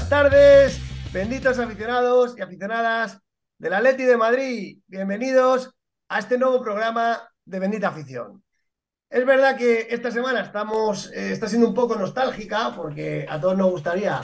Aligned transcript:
buenas 0.00 0.08
tardes, 0.08 0.80
benditos 1.12 1.58
aficionados 1.58 2.34
y 2.36 2.40
aficionadas 2.40 3.18
del 3.58 3.74
Atleti 3.74 4.04
de 4.04 4.16
Madrid. 4.16 4.78
Bienvenidos 4.86 5.74
a 6.08 6.18
este 6.18 6.38
nuevo 6.38 6.62
programa 6.62 7.28
de 7.44 7.58
Bendita 7.58 7.88
Afición. 7.88 8.42
Es 9.10 9.26
verdad 9.26 9.58
que 9.58 9.88
esta 9.90 10.10
semana 10.10 10.40
estamos, 10.40 11.12
eh, 11.12 11.32
está 11.32 11.48
siendo 11.48 11.68
un 11.68 11.74
poco 11.74 11.96
nostálgica 11.96 12.74
porque 12.74 13.26
a 13.28 13.38
todos 13.38 13.58
nos 13.58 13.70
gustaría 13.70 14.22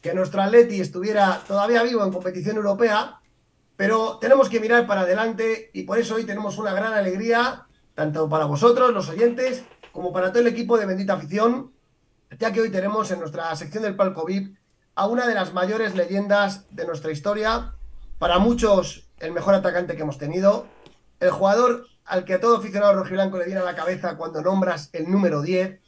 que 0.00 0.14
nuestro 0.14 0.40
Atleti 0.40 0.80
estuviera 0.80 1.42
todavía 1.46 1.82
vivo 1.82 2.02
en 2.02 2.12
competición 2.12 2.56
europea, 2.56 3.20
pero 3.76 4.16
tenemos 4.18 4.48
que 4.48 4.58
mirar 4.58 4.86
para 4.86 5.02
adelante 5.02 5.70
y 5.74 5.82
por 5.82 5.98
eso 5.98 6.14
hoy 6.14 6.24
tenemos 6.24 6.56
una 6.56 6.72
gran 6.72 6.94
alegría, 6.94 7.66
tanto 7.94 8.26
para 8.26 8.46
vosotros, 8.46 8.90
los 8.94 9.10
oyentes, 9.10 9.64
como 9.92 10.14
para 10.14 10.30
todo 10.30 10.40
el 10.40 10.48
equipo 10.48 10.78
de 10.78 10.86
Bendita 10.86 11.12
Afición, 11.12 11.74
ya 12.38 12.52
que 12.52 12.62
hoy 12.62 12.70
tenemos 12.70 13.10
en 13.10 13.20
nuestra 13.20 13.54
sección 13.54 13.82
del 13.82 13.96
Palco 13.96 14.24
VIP 14.24 14.59
a 15.00 15.06
una 15.06 15.26
de 15.26 15.34
las 15.34 15.54
mayores 15.54 15.94
leyendas 15.94 16.66
de 16.76 16.84
nuestra 16.84 17.10
historia, 17.10 17.72
para 18.18 18.38
muchos 18.38 19.08
el 19.18 19.32
mejor 19.32 19.54
atacante 19.54 19.96
que 19.96 20.02
hemos 20.02 20.18
tenido, 20.18 20.66
el 21.20 21.30
jugador 21.30 21.86
al 22.04 22.26
que 22.26 22.34
a 22.34 22.40
todo 22.40 22.58
aficionado 22.58 22.92
rojiblanco 22.92 23.38
le 23.38 23.46
viene 23.46 23.62
a 23.62 23.64
la 23.64 23.74
cabeza 23.74 24.18
cuando 24.18 24.42
nombras 24.42 24.90
el 24.92 25.10
número 25.10 25.40
10, 25.40 25.80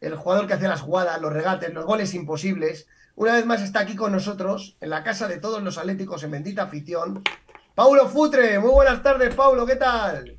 el 0.00 0.14
jugador 0.14 0.46
que 0.46 0.54
hacía 0.54 0.70
las 0.70 0.80
jugadas, 0.80 1.20
los 1.20 1.34
regates, 1.34 1.74
los 1.74 1.84
goles 1.84 2.14
imposibles, 2.14 2.88
una 3.14 3.34
vez 3.34 3.44
más 3.44 3.60
está 3.60 3.80
aquí 3.80 3.94
con 3.94 4.12
nosotros, 4.12 4.78
en 4.80 4.88
la 4.88 5.04
casa 5.04 5.28
de 5.28 5.36
todos 5.36 5.62
los 5.62 5.76
atléticos 5.76 6.22
en 6.22 6.30
bendita 6.30 6.62
afición, 6.62 7.22
Paulo 7.74 8.08
Futre. 8.08 8.58
Muy 8.58 8.70
buenas 8.70 9.02
tardes, 9.02 9.34
Paulo, 9.34 9.66
¿qué 9.66 9.76
tal? 9.76 10.38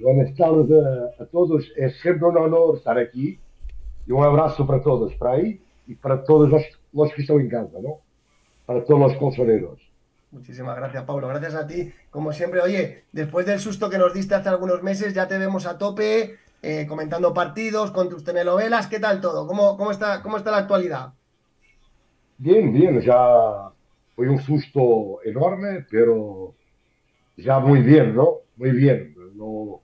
Buenas 0.00 0.34
tardes 0.34 0.82
a, 1.20 1.26
todos. 1.26 1.70
É 1.76 1.90
sempre 1.90 2.24
um 2.24 2.38
honor 2.42 2.78
estar 2.78 2.96
aqui. 2.96 3.38
E 4.08 4.12
um 4.14 4.22
abraço 4.22 4.66
para 4.66 4.78
todos, 4.78 5.14
para 5.16 5.32
aí 5.32 5.60
e 5.86 5.94
para 5.94 6.16
todos 6.16 6.50
os, 6.52 6.79
los 6.92 7.12
que 7.14 7.22
em 7.22 7.48
casa, 7.48 7.78
¿no? 7.82 8.00
Para 8.66 8.84
todos 8.84 9.12
os 9.12 9.18
consoleros. 9.18 9.80
Muchísimas 10.32 10.76
gracias, 10.76 11.02
Pablo. 11.04 11.28
Gracias 11.28 11.54
a 11.54 11.66
ti. 11.66 11.92
Como 12.10 12.32
siempre, 12.32 12.60
oye, 12.60 13.04
después 13.12 13.46
del 13.46 13.58
susto 13.58 13.90
que 13.90 13.98
nos 13.98 14.14
diste 14.14 14.34
hace 14.34 14.48
algunos 14.48 14.82
meses, 14.82 15.12
ya 15.12 15.26
te 15.26 15.38
vemos 15.38 15.66
a 15.66 15.76
tope, 15.76 16.36
eh, 16.62 16.86
comentando 16.88 17.34
partidos, 17.34 17.90
con 17.90 18.08
tus 18.08 18.22
telenovelas. 18.22 18.86
¿Qué 18.86 19.00
tal 19.00 19.20
todo? 19.20 19.46
¿Cómo, 19.46 19.76
cómo, 19.76 19.90
está, 19.90 20.22
¿Cómo 20.22 20.36
está 20.36 20.52
la 20.52 20.58
actualidad? 20.58 21.12
Bien, 22.38 22.72
bien, 22.72 23.00
ya 23.00 23.70
fue 24.14 24.28
un 24.28 24.38
susto 24.38 25.20
enorme, 25.24 25.84
pero 25.90 26.54
ya 27.36 27.58
muy 27.58 27.82
bien, 27.82 28.14
¿no? 28.14 28.38
Muy 28.56 28.70
bien. 28.70 29.14
No, 29.34 29.80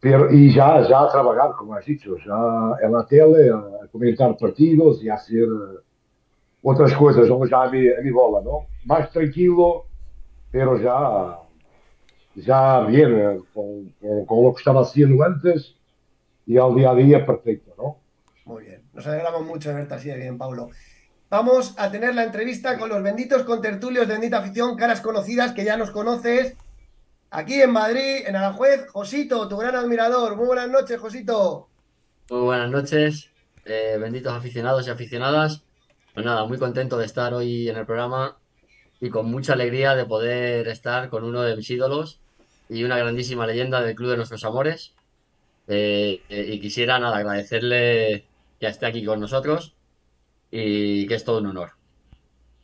pero, 0.00 0.30
y 0.30 0.52
ya, 0.54 0.86
ya 0.88 1.02
a 1.02 1.08
trabajar, 1.08 1.52
como 1.56 1.74
has 1.74 1.86
dicho, 1.86 2.16
ya 2.18 2.76
en 2.84 2.92
la 2.92 3.06
tele, 3.06 3.50
a 3.50 3.86
comentar 3.90 4.36
partidos 4.36 5.02
y 5.02 5.08
a 5.08 5.14
hacer 5.14 5.48
otras 6.68 6.92
cosas, 6.94 7.28
vamos 7.28 7.50
ya 7.50 7.62
a 7.62 7.70
mi, 7.70 8.10
bola, 8.10 8.44
¿no? 8.44 8.66
Más 8.84 9.10
tranquilo, 9.10 9.86
pero 10.50 10.78
ya, 10.80 11.38
ya 12.34 12.80
bien, 12.80 13.42
con, 13.54 13.90
con- 14.00 14.24
con 14.26 14.44
lo 14.44 14.54
que 14.54 14.58
estaba 14.58 14.82
haciendo 14.82 15.22
antes 15.24 15.74
y 16.46 16.56
al 16.56 16.74
día 16.74 16.90
a 16.90 16.94
día 16.94 17.26
perfecto, 17.26 17.74
¿no? 17.76 17.96
Muy 18.44 18.64
bien. 18.64 18.82
Nos 18.94 19.06
alegramos 19.06 19.44
mucho 19.44 19.68
de 19.68 19.74
verte 19.76 19.94
así 19.94 20.08
de 20.08 20.16
bien, 20.16 20.38
Pablo. 20.38 20.70
Vamos 21.30 21.74
a 21.78 21.90
tener 21.90 22.14
la 22.14 22.24
entrevista 22.24 22.78
con 22.78 22.88
los 22.88 23.02
benditos 23.02 23.42
contertulios 23.42 24.08
de 24.08 24.14
Bendita 24.14 24.38
Afición, 24.38 24.76
caras 24.76 25.02
conocidas 25.02 25.52
que 25.52 25.64
ya 25.64 25.76
nos 25.76 25.90
conoces. 25.90 26.56
Aquí 27.30 27.60
en 27.60 27.70
Madrid, 27.70 28.22
en 28.26 28.36
Aranjuez, 28.36 28.86
Josito, 28.90 29.46
tu 29.48 29.58
gran 29.58 29.76
admirador. 29.76 30.36
Muy 30.36 30.46
buenas 30.46 30.70
noches, 30.70 30.98
Josito. 30.98 31.68
Muy 32.30 32.40
buenas 32.40 32.70
noches, 32.70 33.30
eh, 33.66 33.98
benditos 34.00 34.32
aficionados 34.32 34.86
y 34.86 34.90
aficionadas. 34.90 35.64
Pues 36.18 36.26
nada, 36.26 36.44
muy 36.46 36.58
contento 36.58 36.98
de 36.98 37.06
estar 37.06 37.32
hoy 37.32 37.68
en 37.68 37.76
el 37.76 37.86
programa 37.86 38.38
y 39.00 39.08
con 39.08 39.30
mucha 39.30 39.52
alegría 39.52 39.94
de 39.94 40.04
poder 40.04 40.66
estar 40.66 41.10
con 41.10 41.22
uno 41.22 41.42
de 41.42 41.54
mis 41.54 41.70
ídolos 41.70 42.18
y 42.68 42.82
una 42.82 42.98
grandísima 42.98 43.46
leyenda 43.46 43.80
del 43.80 43.94
Club 43.94 44.10
de 44.10 44.16
Nuestros 44.16 44.44
Amores. 44.44 44.96
Eh, 45.68 46.20
eh, 46.28 46.46
y 46.48 46.58
quisiera 46.58 46.98
nada, 46.98 47.18
agradecerle 47.18 48.24
que 48.58 48.66
esté 48.66 48.86
aquí 48.86 49.04
con 49.04 49.20
nosotros 49.20 49.76
y 50.50 51.06
que 51.06 51.14
es 51.14 51.22
todo 51.22 51.38
un 51.38 51.46
honor. 51.46 51.70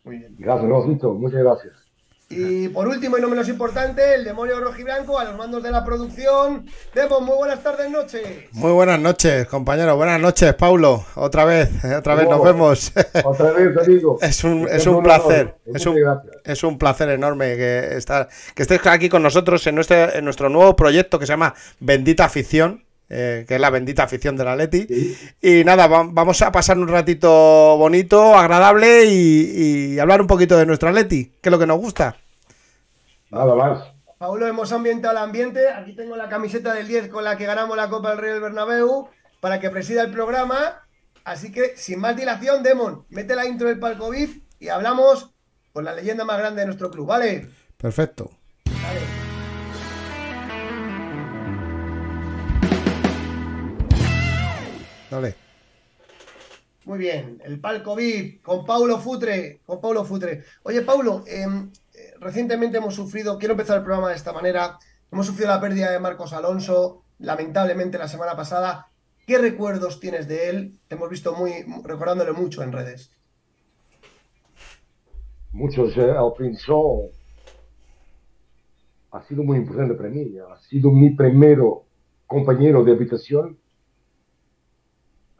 Muy 0.03 0.19
bien. 0.19 0.35
Gracias, 0.37 0.69
Rosito, 0.69 1.15
muchas 1.15 1.39
gracias. 1.39 1.84
Y 2.31 2.69
por 2.69 2.89
último 2.89 3.19
y 3.19 3.21
no 3.21 3.29
menos 3.29 3.49
importante, 3.49 4.15
el 4.15 4.25
demonio 4.25 4.59
rojiblanco 4.59 5.19
a 5.19 5.25
los 5.25 5.37
mandos 5.37 5.63
de 5.63 5.71
la 5.71 5.85
producción. 5.85 6.67
Demo, 6.95 7.21
muy 7.21 7.37
buenas 7.37 7.63
tardes, 7.63 7.91
noches. 7.91 8.27
Muy 8.53 8.73
buenas 8.73 8.99
noches, 8.99 9.47
compañero. 9.47 9.95
Buenas 9.97 10.21
noches, 10.21 10.55
Paulo. 10.55 11.05
Otra 11.17 11.45
vez, 11.45 11.71
otra 11.99 12.15
vez 12.15 12.29
nos 12.29 12.43
vemos. 12.43 12.93
Otra 13.25 13.53
vez, 13.53 13.77
amigo. 13.77 14.19
Es 14.23 14.43
un, 14.43 14.67
es 14.69 14.87
un 14.87 15.03
placer. 15.03 15.55
Es 15.67 15.87
un, 15.87 15.99
es 16.45 16.65
un 16.65 16.79
placer 16.79 17.11
enorme 17.11 17.57
que, 17.57 17.97
estar, 17.97 18.29
que 18.55 18.63
estés 18.63 18.85
aquí 18.87 19.09
con 19.09 19.23
nosotros 19.23 19.67
en, 19.67 19.75
nuestro 19.75 20.13
en 20.13 20.25
nuestro 20.25 20.49
nuevo 20.49 20.75
proyecto 20.77 21.19
que 21.19 21.27
se 21.27 21.33
llama 21.33 21.55
Bendita 21.79 22.25
Afición, 22.25 22.84
eh, 23.09 23.45
que 23.47 23.55
es 23.57 23.61
la 23.61 23.71
bendita 23.71 24.03
afición 24.05 24.37
de 24.37 24.45
la 24.45 24.57
Leti. 24.57 24.87
Sí. 24.89 25.17
Y 25.41 25.65
nada, 25.65 25.87
va- 25.87 26.07
vamos 26.09 26.41
a 26.43 26.51
pasar 26.53 26.79
un 26.79 26.89
ratito 26.89 27.77
bonito, 27.77 28.35
agradable 28.35 29.05
y, 29.07 29.95
y 29.95 29.99
hablar 29.99 30.21
un 30.21 30.27
poquito 30.27 30.57
de 30.57 30.67
nuestra 30.67 30.93
Leti, 30.93 31.27
que 31.41 31.49
es 31.49 31.51
lo 31.51 31.59
que 31.59 31.67
nos 31.67 31.79
gusta. 31.79 32.17
Nada 33.31 33.55
más. 33.55 33.85
Paulo, 34.19 34.47
hemos 34.47 34.73
ambientado 34.73 35.13
el 35.13 35.23
ambiente. 35.23 35.69
Aquí 35.69 35.95
tengo 35.95 36.17
la 36.17 36.29
camiseta 36.29 36.73
del 36.75 36.89
10 36.89 37.09
con 37.09 37.25
la 37.25 37.37
que 37.37 37.47
ganamos 37.47 37.77
la 37.77 37.89
Copa 37.89 38.11
del 38.11 38.19
Rey 38.19 38.31
del 38.33 38.41
Bernabéu 38.41 39.09
para 39.41 39.61
que 39.61 39.71
presida 39.71 40.03
el 40.03 40.11
programa. 40.13 40.83
Así 41.25 41.51
que, 41.53 41.77
sin 41.77 42.01
más 42.01 42.17
dilación, 42.17 42.63
Demon, 42.63 43.07
mete 43.11 43.35
la 43.35 43.47
intro 43.47 43.69
del 43.69 43.79
palco 43.79 44.11
VIP 44.11 44.43
y 44.61 44.69
hablamos 44.69 45.31
con 45.73 45.85
la 45.85 45.95
leyenda 45.95 46.25
más 46.25 46.39
grande 46.39 46.61
de 46.61 46.67
nuestro 46.67 46.91
club, 46.91 47.07
¿vale? 47.09 47.49
Perfecto. 47.77 48.31
Dale. 55.15 55.37
Muy 56.87 56.99
bien, 56.99 57.41
el 57.45 57.61
palco 57.61 57.95
VIP 57.95 58.43
con 58.43 58.65
Paulo 58.65 58.99
Futre, 58.99 59.61
con 59.65 59.81
Paulo 59.81 60.05
Futre. 60.05 60.43
Oye, 60.65 60.83
Paulo, 60.83 61.23
em, 61.29 61.71
eh, 61.95 62.15
recientemente 62.19 62.79
hemos 62.79 62.97
sufrido, 62.97 63.39
quiero 63.39 63.53
empezar 63.53 63.79
el 63.79 63.85
programa 63.85 64.09
de 64.09 64.17
esta 64.17 64.33
manera, 64.33 64.77
hemos 65.13 65.27
sufrido 65.27 65.51
la 65.51 65.61
pérdida 65.61 65.93
de 65.93 66.01
Marcos 66.01 66.33
Alonso, 66.33 67.05
lamentablemente 67.21 67.97
la 67.97 68.09
semana 68.09 68.35
pasada. 68.35 68.89
¿Qué 69.25 69.39
recuerdos 69.39 70.01
tienes 70.01 70.27
de 70.27 70.51
él? 70.51 70.79
Te 70.89 70.97
hemos 70.97 71.09
visto 71.09 71.33
muy 71.33 71.65
recordándole 71.85 72.33
mucho 72.33 72.65
en 72.65 72.73
redes. 72.73 73.13
Muchos, 75.53 75.97
eh, 75.97 76.11
al 76.11 76.33
principio, 76.37 77.11
ha 79.13 79.23
sido 79.23 79.45
muy 79.45 79.59
importante 79.59 79.95
para 79.95 80.09
mí. 80.09 80.35
Ha 80.39 80.59
sido 80.59 80.91
mi 80.91 81.11
primero 81.11 81.85
compañero 82.27 82.83
de 82.83 82.91
habitación. 82.91 83.57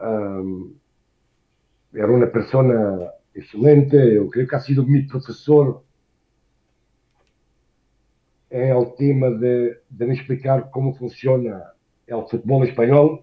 Um, 0.01 0.75
era 1.93 2.09
una 2.09 2.27
persona 2.27 3.11
excelente. 3.35 4.15
Yo 4.15 4.29
creo 4.29 4.47
que 4.47 4.57
ha 4.57 4.61
sido 4.61 4.83
mi 4.85 5.03
profesor 5.03 5.83
en 8.51 8.77
el 8.77 8.95
tema 8.95 9.31
de, 9.31 9.83
de 9.89 10.07
me 10.07 10.15
explicar 10.15 10.71
cómo 10.71 10.95
funciona 10.95 11.73
el 12.07 12.23
fútbol 12.31 12.67
español, 12.69 13.23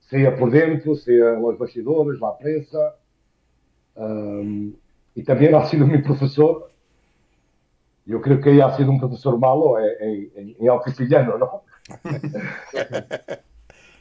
sea 0.00 0.34
por 0.36 0.50
dentro, 0.50 0.94
sea 0.94 1.32
los 1.32 1.58
bastidores, 1.58 2.20
la 2.20 2.36
prensa. 2.38 2.96
Um, 3.94 4.72
y 5.14 5.22
también 5.22 5.54
ha 5.54 5.66
sido 5.66 5.86
mi 5.86 5.98
profesor. 5.98 6.70
Yo 8.06 8.20
creo 8.20 8.40
que 8.40 8.52
ella 8.52 8.66
ha 8.66 8.76
sido 8.76 8.90
un 8.90 8.98
profesor 8.98 9.38
malo 9.38 9.78
en, 9.78 10.30
en, 10.34 10.56
en 10.58 10.70
el 10.70 10.80
castellano, 10.84 11.62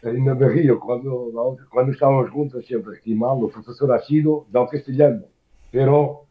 ¿no? 0.04 0.14
y 0.14 0.22
me 0.22 0.34
río 0.34 0.80
cuando, 0.80 1.58
cuando 1.72 1.92
estábamos 1.92 2.30
juntos 2.30 2.66
siempre, 2.66 3.00
que 3.02 3.16
malo, 3.16 3.48
el 3.48 3.54
profesor 3.54 3.92
ha 3.94 4.00
sido 4.00 4.46
del 4.52 4.68
castellano. 4.70 5.24
Pero 5.72 6.26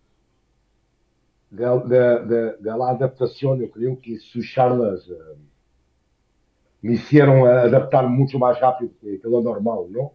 de, 1.51 1.65
de, 1.65 2.27
de, 2.27 2.57
de 2.59 2.79
la 2.79 2.91
adaptación, 2.91 3.61
yo 3.61 3.71
creo 3.71 3.99
que 4.01 4.19
sus 4.19 4.51
charlas 4.53 5.09
eh, 5.09 5.39
me 6.83 6.95
hicieron 6.95 7.47
adaptar 7.47 8.07
mucho 8.09 8.39
más 8.39 8.61
rápido 8.61 8.93
que, 9.01 9.21
que 9.21 9.29
lo 9.29 9.41
normal, 9.41 9.91
¿no? 9.91 10.13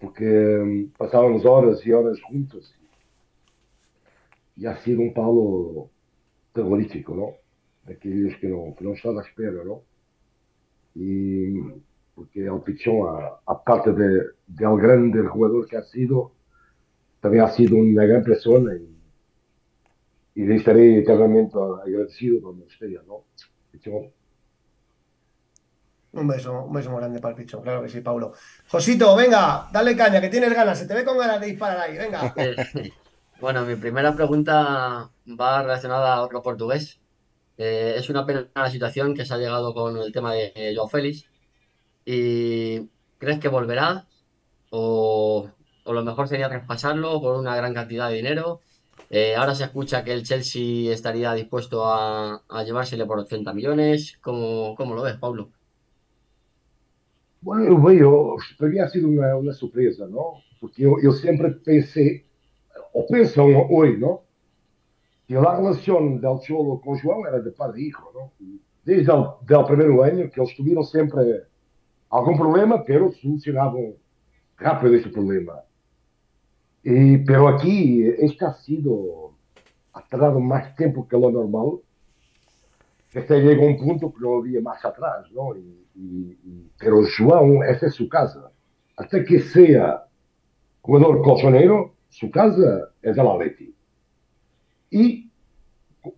Porque 0.00 0.24
eh, 0.24 0.88
pasábamos 0.96 1.44
horas 1.44 1.84
y 1.86 1.92
horas 1.92 2.20
juntos 2.22 2.74
y 4.56 4.66
ha 4.66 4.76
sido 4.76 5.00
un 5.00 5.14
palo 5.14 5.88
terrorífico, 6.52 7.14
¿no? 7.14 7.92
Aquellos 7.92 8.34
que 8.40 8.48
no, 8.48 8.74
que 8.76 8.84
no 8.84 8.92
están 8.92 9.18
a 9.18 9.22
espera, 9.22 9.64
¿no? 9.64 9.82
Y 10.94 11.54
porque 12.14 12.44
el 12.44 12.60
Pichón, 12.64 13.08
aparte 13.46 13.92
de, 13.92 14.22
del 14.46 14.76
grande 14.78 15.22
jugador 15.26 15.66
que 15.66 15.76
ha 15.76 15.82
sido, 15.82 16.32
también 17.20 17.44
ha 17.44 17.50
sido 17.50 17.76
una 17.76 18.04
gran 18.04 18.22
persona 18.22 18.74
y, 18.74 20.42
y 20.42 20.46
le 20.46 20.56
estaré 20.56 20.98
eternamente 20.98 21.56
agradecido 21.56 22.40
donde 22.40 22.66
esté, 22.66 22.88
¿no? 23.06 23.24
Pichón. 23.70 24.12
Un 26.12 26.26
beso, 26.26 26.64
un 26.64 26.72
beso 26.72 26.90
muy 26.90 26.98
grande 26.98 27.20
para 27.20 27.36
el 27.36 27.40
Pichón, 27.40 27.62
claro 27.62 27.82
que 27.82 27.88
sí, 27.88 28.00
Paulo. 28.00 28.32
Josito, 28.68 29.14
venga, 29.14 29.68
dale 29.72 29.96
caña, 29.96 30.20
que 30.20 30.28
tienes 30.28 30.52
ganas, 30.52 30.78
se 30.78 30.86
te 30.86 30.94
ve 30.94 31.04
con 31.04 31.16
ganas 31.16 31.40
de 31.40 31.46
disparar 31.46 31.78
ahí, 31.78 31.96
venga. 31.96 32.34
Eh, 32.36 32.56
bueno, 33.40 33.64
mi 33.64 33.76
primera 33.76 34.14
pregunta 34.14 35.08
va 35.28 35.62
relacionada 35.62 36.14
a 36.14 36.22
otro 36.22 36.42
portugués. 36.42 37.00
Eh, 37.58 37.94
es 37.96 38.10
una 38.10 38.26
pena 38.26 38.48
la 38.54 38.70
situación 38.70 39.14
que 39.14 39.24
se 39.24 39.34
ha 39.34 39.36
llegado 39.36 39.72
con 39.72 39.98
el 39.98 40.10
tema 40.12 40.32
de 40.32 40.52
eh, 40.56 40.72
Joao 40.74 40.88
Félix. 40.88 41.29
¿Y 42.04 42.88
crees 43.18 43.38
que 43.40 43.48
volverá? 43.48 44.06
¿O, 44.70 45.50
o 45.84 45.92
lo 45.92 46.02
mejor 46.04 46.28
sería 46.28 46.48
traspasarlo 46.48 47.20
por 47.20 47.36
una 47.36 47.56
gran 47.56 47.74
cantidad 47.74 48.08
de 48.08 48.16
dinero? 48.16 48.60
Eh, 49.10 49.34
ahora 49.36 49.54
se 49.54 49.64
escucha 49.64 50.04
que 50.04 50.12
el 50.12 50.22
Chelsea 50.24 50.92
estaría 50.92 51.32
dispuesto 51.34 51.84
a, 51.86 52.42
a 52.48 52.62
llevársele 52.64 53.06
por 53.06 53.18
80 53.18 53.52
millones. 53.52 54.18
¿Cómo, 54.22 54.74
cómo 54.76 54.94
lo 54.94 55.02
ves, 55.02 55.16
Pablo? 55.16 55.50
Bueno, 57.42 57.64
eu 57.64 57.80
vejo, 57.80 58.36
para 58.58 58.68
mim 58.68 58.78
ha 58.80 58.88
sido 58.88 59.08
uma, 59.08 59.34
uma 59.36 59.52
surpresa, 59.52 60.06
não? 60.06 60.42
Porque 60.60 60.82
eu, 60.84 61.00
eu 61.00 61.12
sempre 61.12 61.50
pensei, 61.50 62.26
ou 62.92 63.06
penso 63.06 63.40
hoje, 63.42 63.96
não? 63.98 64.20
Que 65.26 65.34
a 65.36 65.56
relação 65.56 66.18
del 66.18 66.40
Cholo 66.40 66.80
com 66.80 66.96
João 66.96 67.26
era 67.26 67.40
de 67.40 67.50
padre 67.50 67.82
e 67.82 67.88
hijo, 67.88 68.10
não? 68.14 68.30
Desde 68.84 69.10
o 69.10 69.64
primeiro 69.64 70.02
ano, 70.02 70.28
que 70.28 70.38
eles 70.40 70.52
tiveram 70.54 70.82
sempre 70.82 71.44
algum 72.10 72.36
problema, 72.36 72.82
pero 72.82 73.12
solucionavam 73.12 73.94
rápido 74.56 74.94
esse 74.94 75.08
problema. 75.08 75.62
E, 76.84 77.18
pero 77.18 77.46
aqui, 77.46 78.02
este 78.18 78.44
ha 78.44 78.52
sido, 78.52 79.34
ha 79.92 80.00
tardado 80.00 80.40
mais 80.40 80.74
tempo 80.74 81.06
que 81.06 81.16
lo 81.16 81.30
normal, 81.30 81.80
Este 83.12 83.40
llegó 83.40 83.64
a 83.64 83.66
un 83.66 83.76
punto 83.76 84.12
que 84.12 84.20
no 84.20 84.38
había 84.38 84.60
más 84.60 84.84
atrás, 84.84 85.30
¿no? 85.32 85.56
Y, 85.56 85.84
y, 85.96 86.38
y, 86.44 86.70
pero 86.78 87.02
João, 87.02 87.64
esa 87.64 87.86
es 87.86 87.94
su 87.94 88.08
casa. 88.08 88.52
Hasta 88.96 89.24
que 89.24 89.40
sea 89.40 90.04
jugador 90.80 91.20
colchonero, 91.22 91.94
su 92.08 92.30
casa 92.30 92.92
es 93.02 93.18
el 93.18 93.26
Atleti. 93.26 93.74
Y 94.90 95.30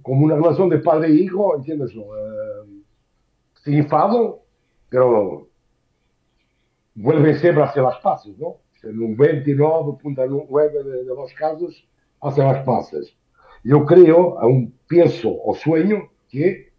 como 0.03 0.27
una 0.27 0.37
relación 0.37 0.69
de 0.69 0.79
padre 0.79 1.09
e 1.09 1.15
hijo, 1.15 1.57
¿entiendes? 1.57 1.93
Eh, 1.93 2.83
se 3.65 3.75
enfadan, 3.79 4.35
pero 4.91 5.49
vuelven 6.95 7.39
siempre 7.39 7.63
a 7.63 7.67
hacer 7.67 7.83
las 7.83 7.99
paces, 7.99 8.39
¿no? 8.39 8.57
En 8.83 9.01
un 9.01 9.17
29.9 9.17 10.85
de, 10.85 11.05
de 11.05 11.15
los 11.15 11.33
casos, 11.35 11.87
hacen 12.21 12.45
las 12.45 12.65
paces. 12.65 13.17
Yo 13.65 13.85
creo, 13.87 14.39
aún 14.41 14.75
pienso 14.89 15.31
o 15.45 15.55
sueño 15.55 16.11
que 16.29 16.73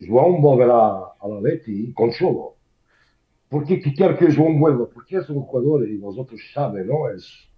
João 0.00 0.40
volverá 0.40 1.14
a 1.20 1.28
la 1.28 1.40
Leti 1.40 1.92
con 1.94 2.10
Cholo. 2.10 2.56
¿Por 3.48 3.64
qué 3.64 3.80
quiero 3.80 4.16
que 4.18 4.30
João 4.30 4.58
vuelva? 4.58 4.86
Porque 4.92 5.16
es 5.16 5.28
un 5.30 5.42
jugador, 5.42 5.88
y 5.88 5.96
vosotros 5.96 6.40
saben, 6.52 6.86
¿no? 6.86 7.08
Es 7.08 7.48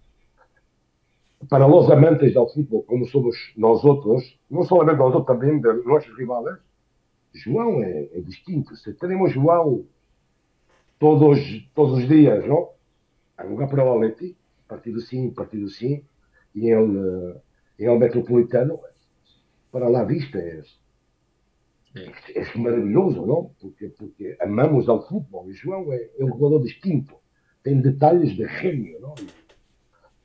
para 1.49 1.67
los 1.67 1.89
amantes 1.91 2.33
del 2.33 2.47
fútbol, 2.47 2.85
como 2.85 3.05
somos 3.05 3.35
nosotros, 3.55 4.39
no 4.49 4.63
solamente 4.63 4.99
nosotros, 4.99 5.25
también 5.27 5.61
de 5.61 5.73
nuestros 5.83 6.17
rivales, 6.17 6.55
João 7.33 7.83
é, 7.83 8.09
é 8.13 8.21
distinto. 8.21 8.75
Se 8.77 8.93
tenemos 8.93 9.33
João 9.33 9.85
todos, 10.99 11.39
todos 11.73 11.99
os 11.99 12.07
dias, 12.07 12.45
não? 12.47 12.69
A 13.37 13.45
jogar 13.45 13.67
para 13.67 13.83
o 13.83 13.93
Atleti, 13.93 14.37
partido 14.67 15.01
sim, 15.01 15.31
partido 15.31 15.67
sim, 15.69 16.03
e 16.53 16.69
ele, 16.69 17.35
ele 17.77 17.97
metropolitano, 17.97 18.79
para 19.71 19.89
lá 19.89 20.03
vista 20.03 20.37
é 20.37 20.61
é, 21.95 22.39
é 22.39 22.57
maravilhoso, 22.57 23.25
não? 23.25 23.51
Porque, 23.59 23.87
porque 23.89 24.37
amamos 24.41 24.89
ao 24.89 25.07
futebol. 25.07 25.49
E 25.49 25.53
João 25.53 25.91
é, 25.93 26.09
é 26.19 26.25
um 26.25 26.27
jogador 26.27 26.61
distinto. 26.61 27.15
Tem 27.63 27.79
detalhes 27.79 28.35
de 28.35 28.45
gênio, 28.45 28.99
não? 28.99 29.15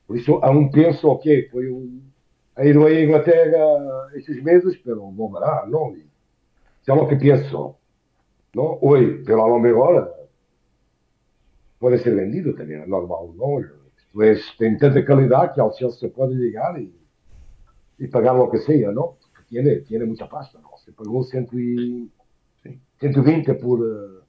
Por 0.05 0.17
isso, 0.17 0.39
há 0.43 0.51
um 0.51 0.69
penso, 0.69 1.07
ok, 1.07 1.47
foi 1.49 1.71
um, 1.71 2.01
a 2.55 2.65
ir 2.65 2.77
à 2.77 3.03
Inglaterra 3.03 4.09
estes 4.13 4.43
meses, 4.43 4.77
pero 4.77 5.09
volverá, 5.11 5.65
não? 5.67 5.95
E, 5.95 6.05
é 6.85 6.93
o 6.93 7.07
que 7.07 7.15
penso, 7.15 7.75
não? 8.53 8.77
Hoje, 8.81 9.23
pelo 9.23 9.47
lo 9.47 9.59
mejor, 9.59 10.11
pode 11.81 11.97
ser 11.97 12.15
vendido 12.15 12.53
também, 12.53 12.77
é 12.77 12.85
normal, 12.85 13.33
não? 13.35 13.59
Pues, 14.13 14.55
tem 14.57 14.77
tanta 14.77 15.03
qualidade 15.03 15.53
que 15.55 15.59
ao 15.59 15.73
Chelsea 15.73 16.09
pode 16.09 16.35
ligar 16.35 16.79
e, 16.79 16.93
e 17.99 18.07
pagar 18.07 18.35
o 18.35 18.49
que 18.51 18.59
seja, 18.59 18.91
não? 18.91 19.15
Tiene, 19.49 19.81
tiene 19.81 20.05
mucha 20.05 20.27
pasta, 20.27 20.59
¿no? 20.59 20.69
Se 20.77 20.91
pagó 20.93 21.23
100 21.23 21.49
y, 21.53 22.09
120 22.99 23.55
por, 23.55 23.79
uh, 23.81 24.21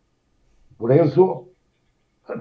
por 0.79 0.91
Enzo, 0.93 1.51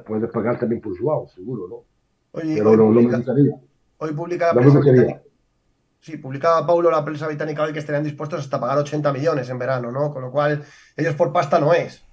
puede 0.06 0.28
pagar 0.30 0.58
también 0.58 0.82
por 0.82 0.98
Joao, 0.98 1.28
seguro, 1.28 1.68
¿no? 1.68 1.84
Oye, 2.32 2.56
Pero 2.56 2.72
hoy, 2.72 2.78
no, 2.78 2.84
no 2.86 2.90
me 2.92 2.96
publica, 3.02 3.18
gustaría. 3.18 3.56
hoy 3.98 4.14
publica 4.14 4.54
la 4.54 4.62
No 4.62 4.74
me 4.74 4.80
prensa. 4.80 5.22
Sí, 6.00 6.18
publicaba 6.18 6.66
Paulo 6.66 6.90
la 6.90 7.06
prensa 7.06 7.28
británica 7.28 7.62
hoy 7.62 7.74
que 7.74 7.80
estarían 7.80 8.04
dispuestos 8.04 8.40
hasta 8.40 8.60
pagar 8.60 8.80
80 8.80 9.14
millones 9.14 9.50
en 9.50 9.60
verano, 9.60 9.92
¿no? 9.92 10.12
Con 10.12 10.24
lo 10.24 10.32
cual, 10.32 10.64
ellos 10.98 11.14
por 11.16 11.32
pasta 11.32 11.60
no 11.60 11.74
es. 11.74 12.04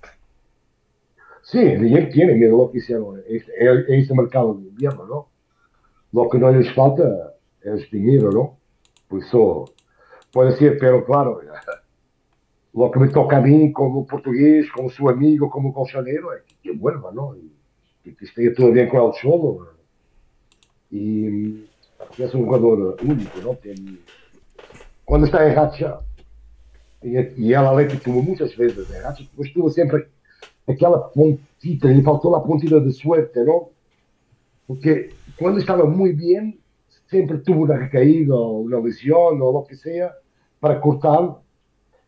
Sí, 1.50 1.59
el 1.61 2.11
tiene 2.11 2.35
miedo 2.35 2.59
lo 2.59 2.71
que 2.71 2.76
hicieron. 2.76 3.23
Es, 3.26 3.43
es, 3.49 4.11
el 4.11 4.17
mercado 4.17 4.52
de 4.52 4.69
invierno, 4.69 5.07
¿no? 5.07 5.28
Lo 6.12 6.28
que 6.28 6.38
no 6.38 6.50
les 6.52 6.71
falta 6.75 7.37
es 7.62 7.90
dinero, 7.90 8.31
¿no? 8.31 8.59
Por 9.09 9.21
eso 9.21 9.64
puede 10.31 10.55
ser, 10.59 10.76
pero 10.78 11.07
claro, 11.07 11.40
lo 12.75 12.90
que 12.90 13.00
me 13.00 13.09
toca 13.09 13.38
a 13.38 13.40
mí 13.40 13.73
como 13.73 14.07
portugués, 14.07 14.67
como 14.75 14.90
su 14.90 15.09
amigo, 15.09 15.49
como 15.49 15.73
colchonero, 15.73 16.35
es 16.35 16.43
que 16.62 16.73
vuelva, 16.73 17.12
¿no? 17.12 17.35
Y, 17.35 17.50
que 18.14 18.25
esté 18.26 18.50
todo 18.50 18.71
bien 18.71 18.90
con 18.90 19.07
el 19.07 19.14
solo. 19.14 19.69
Y 20.90 21.64
es 22.19 22.35
un 22.35 22.45
jugador 22.45 22.97
único, 23.02 23.38
¿no? 23.43 23.55
Tem, 23.55 23.99
cuando 25.02 25.26
está 25.26 25.49
en 25.49 25.57
racha, 25.57 26.00
y, 27.02 27.17
y 27.43 27.52
el 27.55 27.57
Atlético 27.57 28.02
tuvo 28.05 28.23
muchas 28.23 28.55
veces 28.55 28.90
en 28.90 29.02
racha, 29.02 29.25
pues 29.35 29.50
tuvo 29.55 29.71
siempre 29.71 30.09
aquela 30.68 31.10
pontita, 31.10 31.88
le 31.88 32.02
faltó 32.02 32.30
la 32.30 32.42
puntita 32.42 32.78
de 32.78 32.92
suerte, 32.92 33.44
¿no? 33.44 33.70
Porque 34.66 35.10
cuando 35.38 35.60
estaba 35.60 35.84
muy 35.84 36.12
bien, 36.12 36.58
siempre 37.06 37.38
tuvo 37.38 37.62
una 37.62 37.76
recaída 37.76 38.34
o 38.34 38.58
una 38.58 38.78
lesión 38.80 39.40
o 39.40 39.52
lo 39.52 39.64
que 39.66 39.76
sea 39.76 40.14
para 40.60 40.80
cortar 40.80 41.37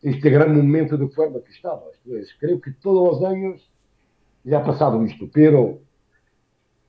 este 0.01 0.29
gran 0.29 0.55
momento 0.55 0.97
de 0.97 1.07
forma 1.09 1.39
que 1.43 1.51
estaba. 1.51 1.83
Entonces, 2.03 2.35
creo 2.39 2.61
que 2.61 2.71
todos 2.71 3.21
los 3.21 3.29
años 3.29 3.69
ya 4.43 4.59
ha 4.59 4.63
pasado 4.63 5.03
esto, 5.03 5.25
pero 5.33 5.79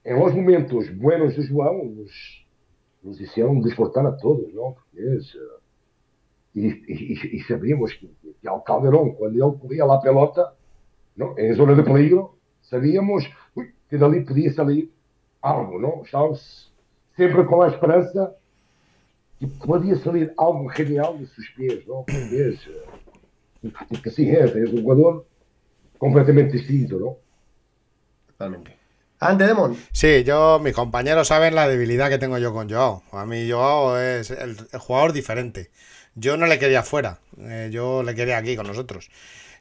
en 0.04 0.18
momentos 0.18 0.86
buenos 0.96 1.36
de 1.36 1.46
João 1.46 1.84
nos, 1.84 2.46
nos 3.02 3.20
hicieron 3.20 3.62
despertar 3.62 4.06
a 4.06 4.16
todos, 4.16 4.52
¿no? 4.52 4.74
Porque 4.74 5.20
y, 6.54 6.68
y, 6.68 7.36
y, 7.36 7.40
sabíamos 7.40 7.94
que, 7.98 8.10
que 8.40 8.48
al 8.48 8.62
Calderón, 8.62 9.12
cuando 9.12 9.46
él 9.46 9.58
corría 9.58 9.86
la 9.86 10.00
pelota, 10.00 10.54
¿no? 11.16 11.34
en 11.36 11.56
zona 11.56 11.74
de 11.74 11.82
peligro, 11.82 12.36
sabíamos 12.62 13.24
uy, 13.54 13.72
que 13.88 13.96
dali 13.96 14.20
podía 14.20 14.52
salir 14.52 14.90
algo, 15.40 15.78
¿no? 15.78 16.02
Estábamos 16.04 16.72
siempre 17.16 17.44
con 17.46 17.60
la 17.60 17.72
esperanza 17.72 18.32
que 19.38 19.46
podía 19.46 19.96
salir 19.96 20.32
algo 20.38 20.68
genial 20.68 21.18
de 21.18 21.26
sus 21.26 21.50
pies, 21.56 21.86
¿no? 21.86 22.04
Es, 22.08 22.60
porque 23.88 24.08
así 24.08 24.30
es, 24.30 24.54
es 24.54 24.72
un 24.72 24.82
jugador 24.82 25.26
completamente 25.98 26.56
distinto, 26.56 26.98
¿no? 26.98 27.16
Totalmente. 28.28 28.76
Ante 29.20 29.46
Demon. 29.46 29.76
Sí, 29.92 30.24
yo, 30.24 30.58
mis 30.58 30.74
compañeros 30.74 31.28
saben 31.28 31.54
la 31.54 31.68
debilidad 31.68 32.10
que 32.10 32.18
tengo 32.18 32.38
yo 32.38 32.52
con 32.52 32.68
Joao. 32.68 33.04
A 33.12 33.24
mí 33.24 33.48
Joao 33.48 33.96
es 33.96 34.32
el, 34.32 34.56
el 34.72 34.78
jugador 34.80 35.12
diferente. 35.12 35.70
Yo 36.14 36.36
no 36.36 36.46
le 36.46 36.58
quería 36.58 36.82
fuera, 36.82 37.20
eh, 37.38 37.70
yo 37.72 38.02
le 38.02 38.14
quería 38.14 38.36
aquí 38.36 38.56
con 38.56 38.66
nosotros. 38.66 39.10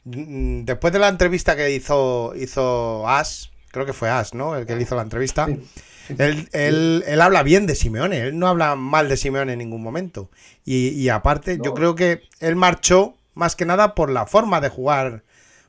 Después 0.03 0.91
de 0.93 0.99
la 0.99 1.09
entrevista 1.09 1.55
que 1.55 1.71
hizo, 1.71 2.33
hizo 2.35 3.07
As, 3.07 3.51
creo 3.71 3.85
que 3.85 3.93
fue 3.93 4.09
As, 4.09 4.33
¿no? 4.33 4.55
El 4.55 4.65
que 4.65 4.75
le 4.75 4.81
hizo 4.83 4.95
la 4.95 5.03
entrevista. 5.03 5.45
Sí, 5.45 5.55
sí. 6.07 6.15
Él, 6.17 6.49
él- 6.53 7.03
él 7.07 7.21
habla 7.21 7.43
bien 7.43 7.67
de 7.67 7.75
Simeone, 7.75 8.17
él 8.21 8.37
no 8.39 8.47
habla 8.47 8.75
mal 8.75 9.07
de 9.07 9.15
Simeone 9.17 9.53
en 9.53 9.59
ningún 9.59 9.83
momento. 9.83 10.29
Y, 10.65 10.89
y 10.89 11.09
aparte, 11.09 11.57
yo 11.57 11.65
No. 11.71 11.73
creo 11.75 11.95
que 11.95 12.23
él 12.39 12.55
marchó 12.55 13.15
más 13.35 13.55
que 13.55 13.65
nada 13.65 13.93
por 13.95 14.09
la 14.09 14.25
forma 14.25 14.59
de 14.59 14.69
jugar, 14.69 15.23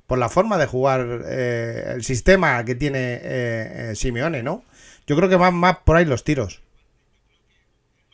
por 0.06 0.18
la 0.18 0.28
forma 0.28 0.56
de 0.58 0.66
jugar 0.66 1.22
eh, 1.26 1.92
el 1.94 2.02
sistema 2.02 2.64
que 2.64 2.74
tiene 2.74 3.14
eh, 3.14 3.20
eh, 3.22 3.94
Simeone, 3.94 4.42
¿no? 4.42 4.64
Yo 5.06 5.14
creo 5.16 5.28
que 5.28 5.36
van 5.36 5.54
más 5.54 5.78
por 5.84 5.96
ahí 5.96 6.04
los 6.06 6.24
tiros. 6.24 6.60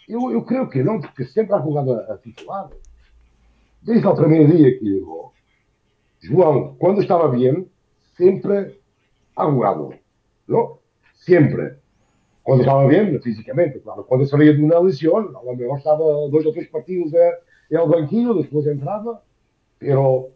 Eu 0.09 0.43
creio 0.43 0.69
que 0.71 0.83
não, 0.83 1.01
porque 1.01 1.25
sempre 1.27 1.55
ha 1.55 1.61
jogado 1.61 1.93
a, 2.11 2.17
titular. 2.17 2.67
Desde 3.83 4.07
o 4.07 4.15
primeiro 4.15 4.51
dia 4.57 4.79
que 4.79 4.85
llegou. 4.85 5.33
João, 6.21 6.77
quando 6.79 7.01
estava 7.01 7.29
bem, 7.29 7.69
sempre 8.17 8.79
ha 9.37 9.45
jugado. 9.51 9.95
Não? 10.47 10.79
Sempre. 11.15 11.77
Quando 12.43 12.61
estava 12.61 12.87
bem, 12.87 13.21
fisicamente, 13.21 13.79
claro. 13.81 14.05
Quando 14.05 14.27
saía 14.27 14.55
de 14.55 14.63
uma 14.63 14.79
lesión, 14.79 15.37
a 15.37 15.43
lo 15.43 15.55
mejor 15.55 15.79
estava 15.79 16.29
dois 16.31 16.47
ou 16.47 16.53
três 16.53 16.69
partidos 16.69 17.13
eh, 17.13 17.39
en 17.71 17.79
el 17.79 17.89
banquillo, 17.89 18.35
depois 18.35 18.67
entrava. 18.67 19.23
Pero 19.79 20.31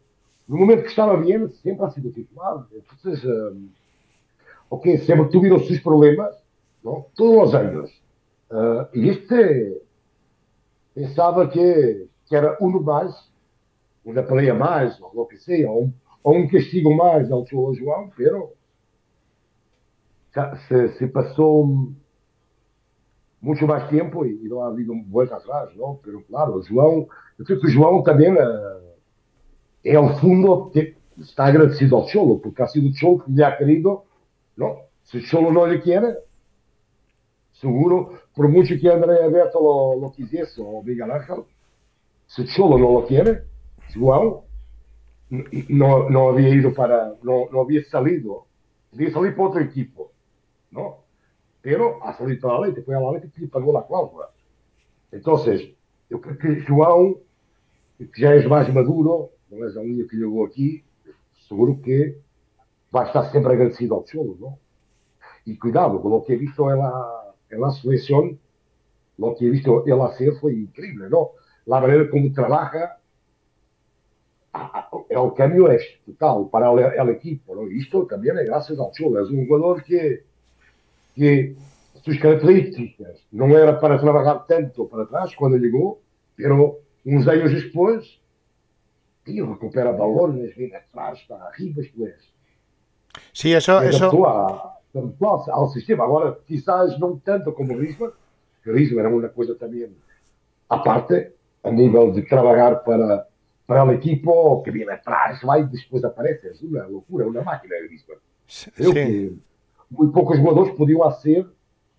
no 0.46 0.58
momento 0.58 0.82
que 0.82 0.90
estava 0.90 1.16
bem, 1.16 1.48
sempre 1.48 1.86
ha 1.86 1.90
sido 1.90 2.12
titular. 2.12 2.66
Entonces, 2.72 3.24
eh, 3.24 3.56
ok, 4.68 4.98
sempre 4.98 5.30
tuvieron 5.30 5.60
sus 5.60 5.80
problemas, 5.80 6.36
¿no? 6.82 7.06
Todos 7.14 7.48
os 7.48 7.54
anos. 7.54 8.02
Ah, 8.52 8.86
e 8.92 9.08
este 9.08 9.80
pensava 10.94 11.48
que, 11.48 12.06
que 12.26 12.36
era 12.36 12.58
um 12.60 12.82
mais, 12.82 13.31
uma 14.04 14.22
pelea 14.22 14.54
mais, 14.54 15.00
ou 15.00 15.10
o 15.14 15.26
que 15.26 15.36
seja, 15.38 15.70
ou 15.70 15.84
um, 15.84 15.92
ou 16.22 16.36
um 16.36 16.48
castigo 16.48 16.94
mais 16.94 17.30
ao 17.30 17.46
seu 17.46 17.74
João, 17.74 18.10
pero 18.16 18.52
já 20.34 20.56
se, 20.56 20.88
se 20.98 21.06
passou 21.08 21.92
muito 23.40 23.66
mais 23.66 23.88
tempo 23.88 24.24
e, 24.24 24.44
e 24.44 24.48
não 24.48 24.62
ha 24.62 24.68
havido 24.68 24.94
volta 25.08 25.36
atrás, 25.36 25.74
não? 25.76 25.96
Pero 25.96 26.22
claro, 26.22 26.54
o 26.54 26.62
João, 26.62 27.08
eu 27.38 27.44
creio 27.44 27.60
que 27.60 27.66
o 27.66 27.70
João 27.70 28.02
também 28.02 28.30
ah, 28.30 28.80
é 29.84 29.96
ao 29.96 30.18
fundo 30.18 30.70
que 30.70 30.96
está 31.18 31.46
agradecido 31.46 31.96
ao 31.96 32.08
Cholo, 32.08 32.38
porque 32.38 32.62
ha 32.62 32.66
sido 32.68 32.88
o 32.88 32.94
Cholo 32.94 33.20
que 33.20 33.32
lhe 33.32 33.42
ha 33.42 33.56
querido, 33.56 34.02
não? 34.56 34.80
Se 35.04 35.18
o 35.18 35.20
Cholo 35.22 35.52
não 35.52 35.66
lhe 35.66 35.80
quer, 35.80 36.22
seguro, 37.54 38.18
por 38.34 38.48
mucho 38.48 38.78
que 38.78 38.88
André 38.88 39.22
Alberto 39.22 39.58
lo, 39.58 39.94
lo 39.96 40.10
quisiese 40.12 40.60
o 40.60 40.82
Miguel 40.82 41.10
Ángel, 41.10 41.44
si 42.26 42.46
Cholo 42.46 42.78
no 42.78 42.92
lo 42.92 43.06
quiere, 43.06 43.44
João 43.92 44.44
n- 45.30 45.66
no, 45.70 46.08
no 46.10 46.30
había 46.30 46.50
ido 46.50 46.72
para, 46.74 47.14
no, 47.22 47.48
no 47.50 47.60
había 47.62 47.84
salido, 47.84 48.46
había 48.92 49.10
salido 49.12 49.36
para 49.36 49.48
otro 49.48 49.60
equipo, 49.60 50.12
¿no? 50.70 51.04
Pero 51.62 52.02
ha 52.04 52.12
salido 52.14 52.40
para 52.40 52.60
la 52.60 52.66
Lete, 52.68 52.82
fue 52.82 52.96
a 52.96 53.00
la 53.00 53.12
Lete 53.12 53.30
que 53.30 53.48
pagó 53.48 53.72
la 53.72 53.86
cláusula. 53.86 54.30
Entonces, 55.12 55.74
eu 56.10 56.20
creo 56.20 56.38
que 56.38 56.60
João, 56.60 57.20
que 57.98 58.20
já 58.20 58.34
é 58.34 58.46
mais 58.46 58.68
maduro, 58.72 59.30
não 59.50 59.64
é 59.64 59.68
a 59.68 59.82
linha 59.82 60.06
que 60.08 60.18
jogou 60.18 60.44
aqui, 60.46 60.84
seguro 61.48 61.76
que 61.78 62.16
vai 62.90 63.06
estar 63.06 63.30
sempre 63.32 63.52
agradecido 63.52 63.94
ao 63.94 64.06
Cholo, 64.06 64.36
não? 64.40 64.58
Y 65.46 65.56
cuidado, 65.58 66.00
con 66.00 66.10
lo 66.12 66.22
que 66.24 66.34
he 66.34 66.36
visto 66.36 66.70
en 66.70 66.78
la, 66.78 67.34
en 67.50 67.60
la 67.60 67.70
selección, 67.70 68.38
lo 69.18 69.34
que 69.34 69.46
he 69.46 69.50
visto 69.50 69.84
él 69.86 70.00
hacer 70.02 70.34
fue 70.40 70.54
increíble, 70.54 71.08
¿no? 71.10 71.32
La 71.66 71.80
manera 71.80 72.08
como 72.10 72.32
trabaja, 72.32 72.98
a- 74.52 74.78
a- 74.80 74.88
el 75.08 75.32
cambio 75.34 75.70
es 75.70 75.82
total 76.04 76.48
para 76.50 76.70
el, 76.72 76.78
el 77.00 77.08
equipo, 77.10 77.54
¿no? 77.54 77.70
Y 77.70 77.80
esto 77.80 78.06
también 78.06 78.38
es 78.38 78.46
gracias 78.46 78.78
al 78.78 78.90
Cholo, 78.92 79.22
es 79.22 79.30
un 79.30 79.46
jugador 79.46 79.82
que, 79.82 80.24
que 81.14 81.54
sus 82.04 82.18
características 82.18 83.24
no 83.30 83.46
era 83.56 83.78
para 83.80 83.98
trabajar 84.00 84.46
tanto 84.46 84.88
para 84.88 85.04
atrás 85.04 85.34
cuando 85.36 85.56
llegó, 85.56 86.00
pero 86.36 86.78
unos 87.04 87.26
años 87.28 87.52
después, 87.52 88.18
tío, 89.24 89.46
recupera 89.46 89.92
balones, 89.92 90.54
viene 90.56 90.76
atrás, 90.76 91.20
para 91.28 91.46
arriba, 91.46 91.82
pues. 91.96 92.14
Sí, 93.32 93.52
eso, 93.52 93.80
eso, 93.82 94.26
a- 94.26 94.78
ao, 94.94 95.50
ao 95.50 95.68
sistema. 95.70 96.04
Agora, 96.04 96.38
quizás 96.46 96.98
não 96.98 97.18
tanto 97.18 97.52
como 97.54 97.74
Griezmann, 97.76 98.12
que 98.62 98.70
Griezmann 98.72 99.00
era 99.06 99.08
uma 99.14 99.28
coisa 99.28 99.54
também 99.54 99.88
à 100.68 100.78
parte, 100.78 101.32
a 101.62 101.70
nível 101.70 102.12
de 102.12 102.22
trabalhar 102.22 102.76
para, 102.84 103.26
para 103.66 103.84
o 103.84 103.92
equipo 103.92 104.62
que 104.62 104.70
vem 104.70 104.88
atrás, 104.90 105.40
vai 105.42 105.62
e 105.62 105.64
depois 105.66 106.04
aparece. 106.04 106.48
É 106.48 106.52
uma 106.62 106.86
loucura, 106.86 107.26
uma 107.26 107.42
máquina, 107.42 107.74
Griezmann. 107.78 108.18
Creo 108.74 108.92
sí. 108.92 108.94
que 108.94 109.38
muito 109.90 110.12
poucos 110.12 110.36
jogadores 110.38 110.74
podiam 110.74 111.00
fazer 111.00 111.46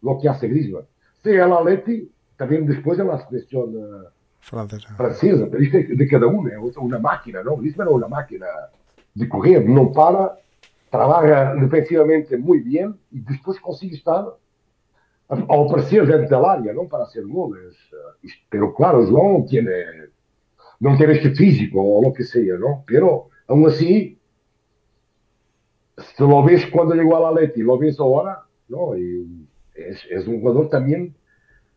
o 0.01 0.17
que 0.17 0.27
hace 0.27 0.48
Griezmann. 0.48 0.86
Seja 1.24 1.43
el 1.46 1.53
Atleti, 1.53 2.12
também 2.38 2.65
depois 2.65 2.98
na 2.98 3.17
seleção 3.17 3.72
eh, 3.75 4.10
francesa. 4.41 4.88
francesa, 4.96 5.48
de 5.48 6.05
cada 6.08 6.27
um, 6.27 6.48
é 6.48 6.58
uma 6.60 7.00
máquina, 7.00 7.43
não? 7.43 7.58
Griezmann 7.58 7.88
é 7.88 7.91
uma 7.91 8.10
máquina 8.10 8.46
de 9.15 9.25
correr, 9.27 9.60
não 9.67 9.91
para, 9.91 10.36
trabalha 10.91 11.55
defensivamente 11.55 12.36
muito 12.36 12.70
bem 12.70 12.93
e 13.12 13.20
depois 13.20 13.58
consegue 13.60 13.93
estar 13.96 14.22
a- 15.29 15.46
ao 15.48 15.67
aparecer 15.67 16.05
dentro 16.05 16.29
da 16.29 16.51
área, 16.51 16.74
não 16.74 16.88
para 16.88 17.05
ser 17.05 17.25
goles. 17.25 17.75
Eh, 18.24 18.27
Pero 18.50 18.74
claro, 18.74 19.05
João 19.05 19.46
tem, 19.46 19.63
não 20.84 20.98
tem 20.98 21.10
este 21.12 21.34
físico 21.34 21.80
o 21.80 22.12
que 22.12 22.25
seja, 22.25 22.58
não? 22.58 22.84
Pero, 22.86 23.30
aún 23.48 23.66
assim, 23.68 24.18
se 25.98 26.24
lo 26.24 26.44
ves 26.44 26.66
quando 26.66 26.94
chegou 26.94 27.16
ao 27.16 27.28
Atleti, 27.28 27.63
lo 27.63 27.78
ves 27.78 27.98
agora, 28.02 28.44
não? 28.70 28.94
E 28.98 29.48
é, 29.78 29.96
é 30.10 30.20
um 30.20 30.40
jogador 30.40 30.68
também 30.68 31.16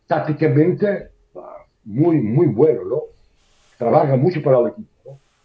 tácticamente 0.07 0.85
ah, 1.37 1.63
muy, 1.85 2.19
muy 2.21 2.47
bueno, 2.47 2.83
¿no? 2.83 3.03
Trabaja 3.77 4.17
mucho 4.17 4.41
para 4.41 4.59
el 4.59 4.67
equipo, 4.67 4.91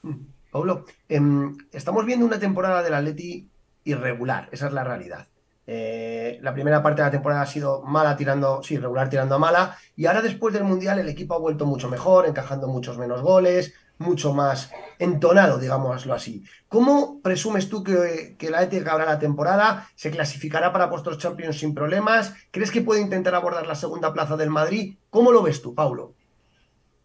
¿no? 0.02 0.18
Pablo, 0.50 0.84
em, 1.08 1.56
estamos 1.72 2.04
viendo 2.04 2.26
una 2.26 2.40
temporada 2.40 2.82
del 2.82 2.94
Atleti 2.94 3.48
irregular, 3.84 4.48
esa 4.50 4.66
es 4.66 4.72
la 4.72 4.82
realidad. 4.82 5.28
Eh, 5.66 6.38
la 6.42 6.52
primera 6.52 6.82
parte 6.82 7.02
de 7.02 7.06
la 7.06 7.12
temporada 7.12 7.42
ha 7.42 7.46
sido 7.46 7.82
mala 7.82 8.16
tirando, 8.16 8.62
sí, 8.62 8.76
regular 8.78 9.08
tirando 9.08 9.36
a 9.36 9.38
mala, 9.38 9.76
y 9.94 10.06
ahora 10.06 10.22
después 10.22 10.52
del 10.52 10.64
Mundial 10.64 10.98
el 10.98 11.08
equipo 11.08 11.34
ha 11.34 11.38
vuelto 11.38 11.66
mucho 11.66 11.88
mejor, 11.88 12.26
encajando 12.26 12.66
muchos 12.66 12.98
menos 12.98 13.22
goles, 13.22 13.74
mucho 13.98 14.34
más 14.34 14.72
entonado, 14.98 15.58
digámoslo 15.58 16.14
así. 16.14 16.44
¿Cómo 16.68 17.20
presumes 17.22 17.68
tú 17.68 17.82
que, 17.82 18.36
el 18.38 18.54
Atleti 18.54 18.78
acabará 18.78 19.06
la 19.06 19.18
temporada? 19.18 19.88
¿Se 19.94 20.10
clasificará 20.10 20.72
para 20.72 20.90
puestos 20.90 21.18
Champions 21.18 21.58
sin 21.58 21.74
problemas? 21.74 22.34
¿Crees 22.50 22.70
que 22.70 22.82
puede 22.82 23.00
intentar 23.00 23.34
abordar 23.34 23.66
la 23.66 23.74
segunda 23.74 24.12
plaza 24.12 24.36
del 24.36 24.50
Madrid? 24.50 24.96
¿Cómo 25.10 25.32
lo 25.32 25.42
ves 25.42 25.62
tú, 25.62 25.74
Paulo? 25.74 26.14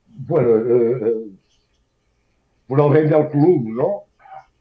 Bueno, 0.08 0.58
eh, 0.58 1.00
eh, 1.04 1.28
el 2.70 2.92
bien 2.92 3.10
del 3.10 3.30
club, 3.30 3.70
¿no? 3.70 4.04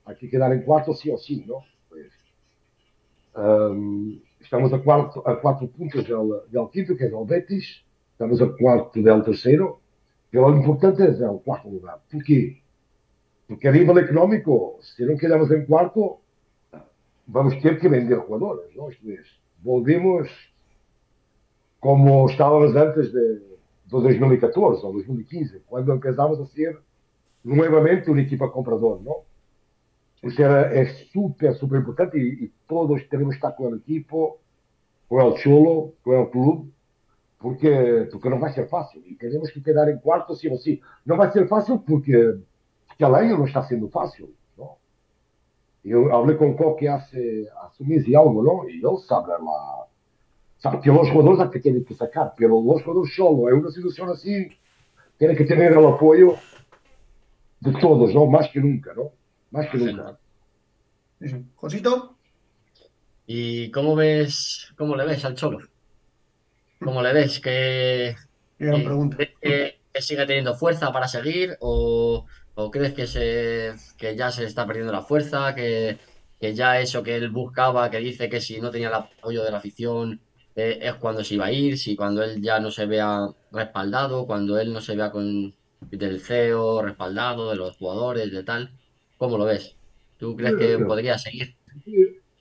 Hay 0.05 0.17
que 0.17 0.29
quedar 0.29 0.53
en 0.53 0.62
cuarto 0.62 0.95
sí 0.95 1.11
o 1.11 1.19
sí, 1.19 1.45
¿no? 1.47 1.65
Pues, 3.37 3.47
ehm, 3.47 4.23
estamos 4.40 4.73
a, 4.73 4.78
cuarto, 4.78 5.23
a 5.28 5.38
cuatro 5.40 5.69
puntos 5.69 6.07
del, 6.07 6.40
del 6.50 6.71
quinto, 6.71 6.97
que 6.97 7.05
es 7.05 7.12
el 7.12 7.26
Betis, 7.26 7.85
estamos 8.12 8.40
a 8.40 8.47
cuarto 8.59 9.00
del 9.00 9.23
tercero, 9.23 9.81
pero 10.31 10.49
lo 10.49 10.57
importante 10.57 11.05
es 11.05 11.21
el 11.21 11.40
cuarto 11.45 11.69
lugar. 11.69 12.00
¿Por 12.11 12.25
qué? 12.25 12.62
Porque 13.47 13.69
a 13.69 13.73
nivel 13.73 13.99
económico, 13.99 14.78
si 14.81 15.05
no 15.05 15.16
quedamos 15.16 15.50
en 15.50 15.66
cuarto, 15.66 16.21
vamos 17.26 17.55
a 17.55 17.59
tener 17.61 17.78
que 17.78 17.88
vender 17.88 18.19
jugadores, 18.19 18.75
¿no? 18.75 18.88
Esto 18.88 19.11
es, 19.11 19.26
volvemos 19.62 20.28
como 21.78 22.28
estábamos 22.28 22.75
antes 22.75 23.12
de, 23.12 23.35
de 23.35 23.40
2014 23.88 24.85
ou 24.85 24.93
2015, 24.95 25.62
quando 25.66 25.93
empezamos 25.93 26.40
a 26.40 26.47
ser 26.47 26.78
novamente 27.45 28.11
uma 28.11 28.21
equipa 28.21 28.49
comprador, 28.49 29.00
não? 29.02 29.23
Isso 30.26 30.42
era, 30.42 30.75
é 30.75 30.87
super, 31.12 31.54
super 31.54 31.80
importante 31.80 32.16
e, 32.16 32.45
e 32.45 32.52
todos 32.66 33.02
temos 33.09 33.30
que 33.30 33.35
estar 33.37 33.52
com 33.52 33.68
o 33.68 33.76
equipo, 33.76 34.38
com 35.09 35.16
o 35.16 35.37
Cholo, 35.37 35.95
com 36.02 36.21
o 36.21 36.26
clube, 36.26 36.73
porque, 37.38 38.09
porque 38.11 38.28
não 38.28 38.40
vai 38.40 38.52
ser 38.52 38.68
fácil 38.68 39.02
e 39.06 39.14
temos 39.14 39.50
que 39.50 39.61
quedar 39.61 39.90
em 39.90 39.99
quarto, 39.99 40.35
sim 40.35 40.49
ou 40.49 40.59
sim. 40.59 40.80
Não 41.04 41.16
vai 41.16 41.30
ser 41.30 41.47
fácil 41.49 41.78
porque, 41.78 42.38
porque 42.88 43.04
a 43.04 43.09
lei 43.09 43.28
não 43.28 43.45
está 43.45 43.62
sendo 43.62 43.88
fácil, 43.88 44.35
não? 44.56 44.76
Eu 45.85 46.09
falei 46.09 46.37
com 46.37 46.50
o 46.50 46.56
Coque 46.56 46.88
há, 46.88 46.97
há 46.97 47.71
mês 47.80 48.09
e 48.09 48.16
algo, 48.16 48.42
não? 48.42 48.68
E 48.68 48.75
ele 48.85 48.99
sabe 49.06 49.28
lá 49.28 49.87
sabe 50.59 50.80
que 50.80 50.90
los 50.90 51.09
jugadores 51.11 51.40
hay 51.40 51.50
que 51.50 51.61
tienen 51.61 51.85
que 51.85 51.95
sacar, 51.95 52.35
pero 52.37 52.61
los 52.61 52.83
jugadores 52.83 53.14
solo, 53.14 53.49
en 53.49 53.56
una 53.56 53.71
situación 53.71 54.09
así, 54.11 54.49
tienen 55.18 55.37
que 55.37 55.45
tener 55.45 55.73
el 55.73 55.87
apoyo 55.87 56.35
de 57.61 57.73
todos, 57.73 58.14
¿no? 58.14 58.26
Más 58.26 58.49
que 58.50 58.61
nunca, 58.61 58.92
¿no? 58.95 59.12
Más 59.50 59.69
que 59.69 59.79
nunca. 59.79 60.21
Josito. 61.55 62.19
¿Y 63.26 63.71
cómo 63.71 63.95
ves, 63.95 64.73
cómo 64.76 64.97
le 64.97 65.05
ves 65.05 65.25
al 65.25 65.35
Cholo? 65.35 65.59
¿Cómo 66.83 67.03
le 67.03 67.12
ves? 67.12 67.41
¿Que, 67.41 68.15
que- 68.71 68.99
que, 69.41 69.81
que 69.93 70.03
sigue 70.03 70.26
teniendo 70.26 70.55
fuerza 70.55 70.93
para 70.93 71.09
seguir? 71.09 71.57
¿O, 71.61 72.26
o 72.55 72.71
crees 72.71 72.95
que, 72.95 73.07
se, 73.07 73.75
que 73.99 74.17
ya 74.17 74.31
se 74.31 74.45
está 74.45 74.67
perdiendo 74.67 74.93
la 74.93 75.03
fuerza? 75.03 75.55
¿Que, 75.55 75.99
que 76.41 76.55
ya 76.55 76.81
eso 76.81 77.03
que 77.03 77.17
él 77.17 77.31
buscaba, 77.31 77.91
que 77.91 77.99
dice 77.99 78.29
que 78.29 78.41
si 78.41 78.61
no 78.61 78.71
tenía 78.71 78.88
el 78.88 78.95
apoyo 78.95 79.43
de 79.45 79.50
la 79.50 79.59
afición 79.59 80.23
eh, 80.55 80.79
es 80.83 80.95
cuando 80.97 81.25
se 81.25 81.35
iba 81.35 81.47
a 81.47 81.53
ir, 81.53 81.79
si 81.79 81.97
cuando 81.97 82.23
él 82.23 82.43
ya 82.43 82.61
no 82.61 82.71
se 82.71 82.87
vea 82.87 83.26
respaldado, 83.50 84.26
cuando 84.26 84.59
él 84.59 84.73
no 84.73 84.81
se 84.81 84.97
vea 84.97 85.11
con 85.11 85.55
del 85.81 86.21
CEO 86.21 86.83
respaldado, 86.83 87.50
de 87.50 87.57
los 87.57 87.76
jugadores, 87.76 88.31
de 88.33 88.43
tal. 88.45 88.79
¿Cómo 89.18 89.38
lo 89.38 89.44
ves? 89.44 89.75
¿Tú 90.18 90.37
crees 90.37 90.56
que 90.56 90.85
podría 90.85 91.18
seguir? 91.18 91.54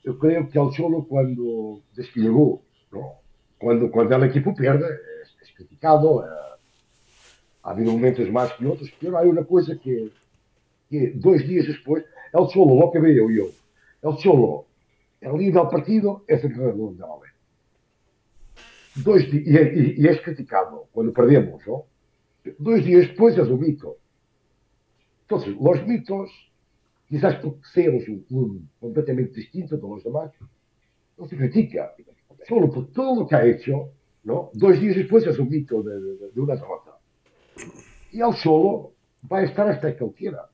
Yo 0.04 0.18
creo 0.20 0.50
que 0.50 0.60
al 0.60 0.74
solo 0.74 1.06
cuando 1.08 1.82
desplegó, 1.96 2.62
¿no? 2.92 3.14
cuando, 3.58 3.90
cuando 3.90 4.16
el 4.16 4.24
equipo 4.26 4.54
pierde, 4.54 4.88
es, 5.24 5.36
es 5.42 5.56
criticado. 5.56 6.26
Eh, 6.26 6.30
ha 7.64 7.72
habido 7.72 7.92
momentos 7.92 8.30
más 8.32 8.54
que 8.54 8.68
otros, 8.68 8.92
pero 9.00 9.18
hay 9.18 9.28
una 9.28 9.44
cosa 9.44 9.76
que, 9.78 10.12
que 10.90 11.14
dois 11.16 11.48
días 11.48 11.68
después, 11.68 12.04
el 12.32 12.48
solo, 12.50 12.80
lo 12.80 12.92
que 12.92 13.00
veo 13.00 13.30
yo, 13.32 13.48
el 14.04 14.18
solo, 14.20 14.68
el 15.20 15.34
líder 15.34 15.56
del 15.56 15.70
partido 15.70 16.24
es 16.28 16.44
el 16.44 16.56
de 16.56 16.66
la 16.66 17.08
Dois, 18.96 19.26
e, 19.34 19.38
e, 19.38 19.96
e, 19.98 20.10
es 20.10 20.22
criticado 20.22 20.88
cuando 20.94 21.12
perdemos, 21.12 21.62
¿no? 21.68 21.86
Dos 22.60 22.86
días 22.86 23.08
después 23.08 23.38
es 23.38 23.48
un 23.48 23.60
mito. 23.60 23.98
Entonces, 25.24 25.56
los 25.60 25.86
mitos, 25.86 26.30
quizás 27.08 27.36
porque 27.36 27.62
seamos 27.74 28.08
un 28.08 28.20
club 28.22 28.62
completamente 28.80 29.40
distinto 29.40 29.78
de 29.78 29.82
los 29.82 30.04
demás, 30.04 30.32
no 31.18 31.28
se 31.28 31.38
critica. 31.38 31.94
Solo 32.48 32.70
por 32.70 32.92
todo 32.92 33.22
lo 33.22 33.28
que 33.28 33.36
ha 33.36 33.46
hecho, 33.46 33.90
¿no? 34.24 34.50
Dos 34.54 34.80
días 34.80 34.96
después 34.96 35.26
es 35.26 35.40
un 35.40 35.50
mito 35.50 35.82
de, 35.82 36.00
de, 36.00 36.32
de 36.32 36.42
una 36.42 36.56
derrota. 36.56 36.98
Y 38.12 38.22
el 38.22 38.34
solo 38.36 38.92
va 39.32 39.40
a 39.40 39.44
estar 39.44 39.68
hasta 39.68 39.96
que 39.96 40.04
él 40.04 40.14
quiera. 40.14 40.48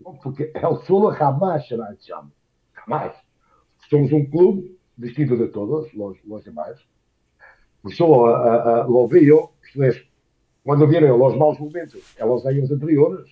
¿no? 0.00 0.18
Porque 0.22 0.50
el 0.54 0.86
solo 0.86 1.10
jamás 1.10 1.66
será 1.66 1.88
el 1.90 1.98
champ. 1.98 2.32
Jamás. 2.72 3.14
Somos 3.90 4.12
un 4.12 4.26
club 4.26 4.78
distinto 4.96 5.36
de 5.36 5.48
todos 5.48 5.92
los, 5.94 6.22
los 6.24 6.44
demás. 6.44 6.76
Solo 7.96 8.32
uh, 8.32 8.86
uh, 8.86 8.90
lo 8.90 9.06
veo, 9.08 9.52
isto 9.66 9.82
é, 9.82 9.90
quando 10.64 10.86
vienen 10.86 11.10
los 11.18 11.36
malos 11.36 11.60
momentos 11.60 12.00
en 12.16 12.26
los 12.26 12.46
años 12.46 12.70
anteriores, 12.70 13.26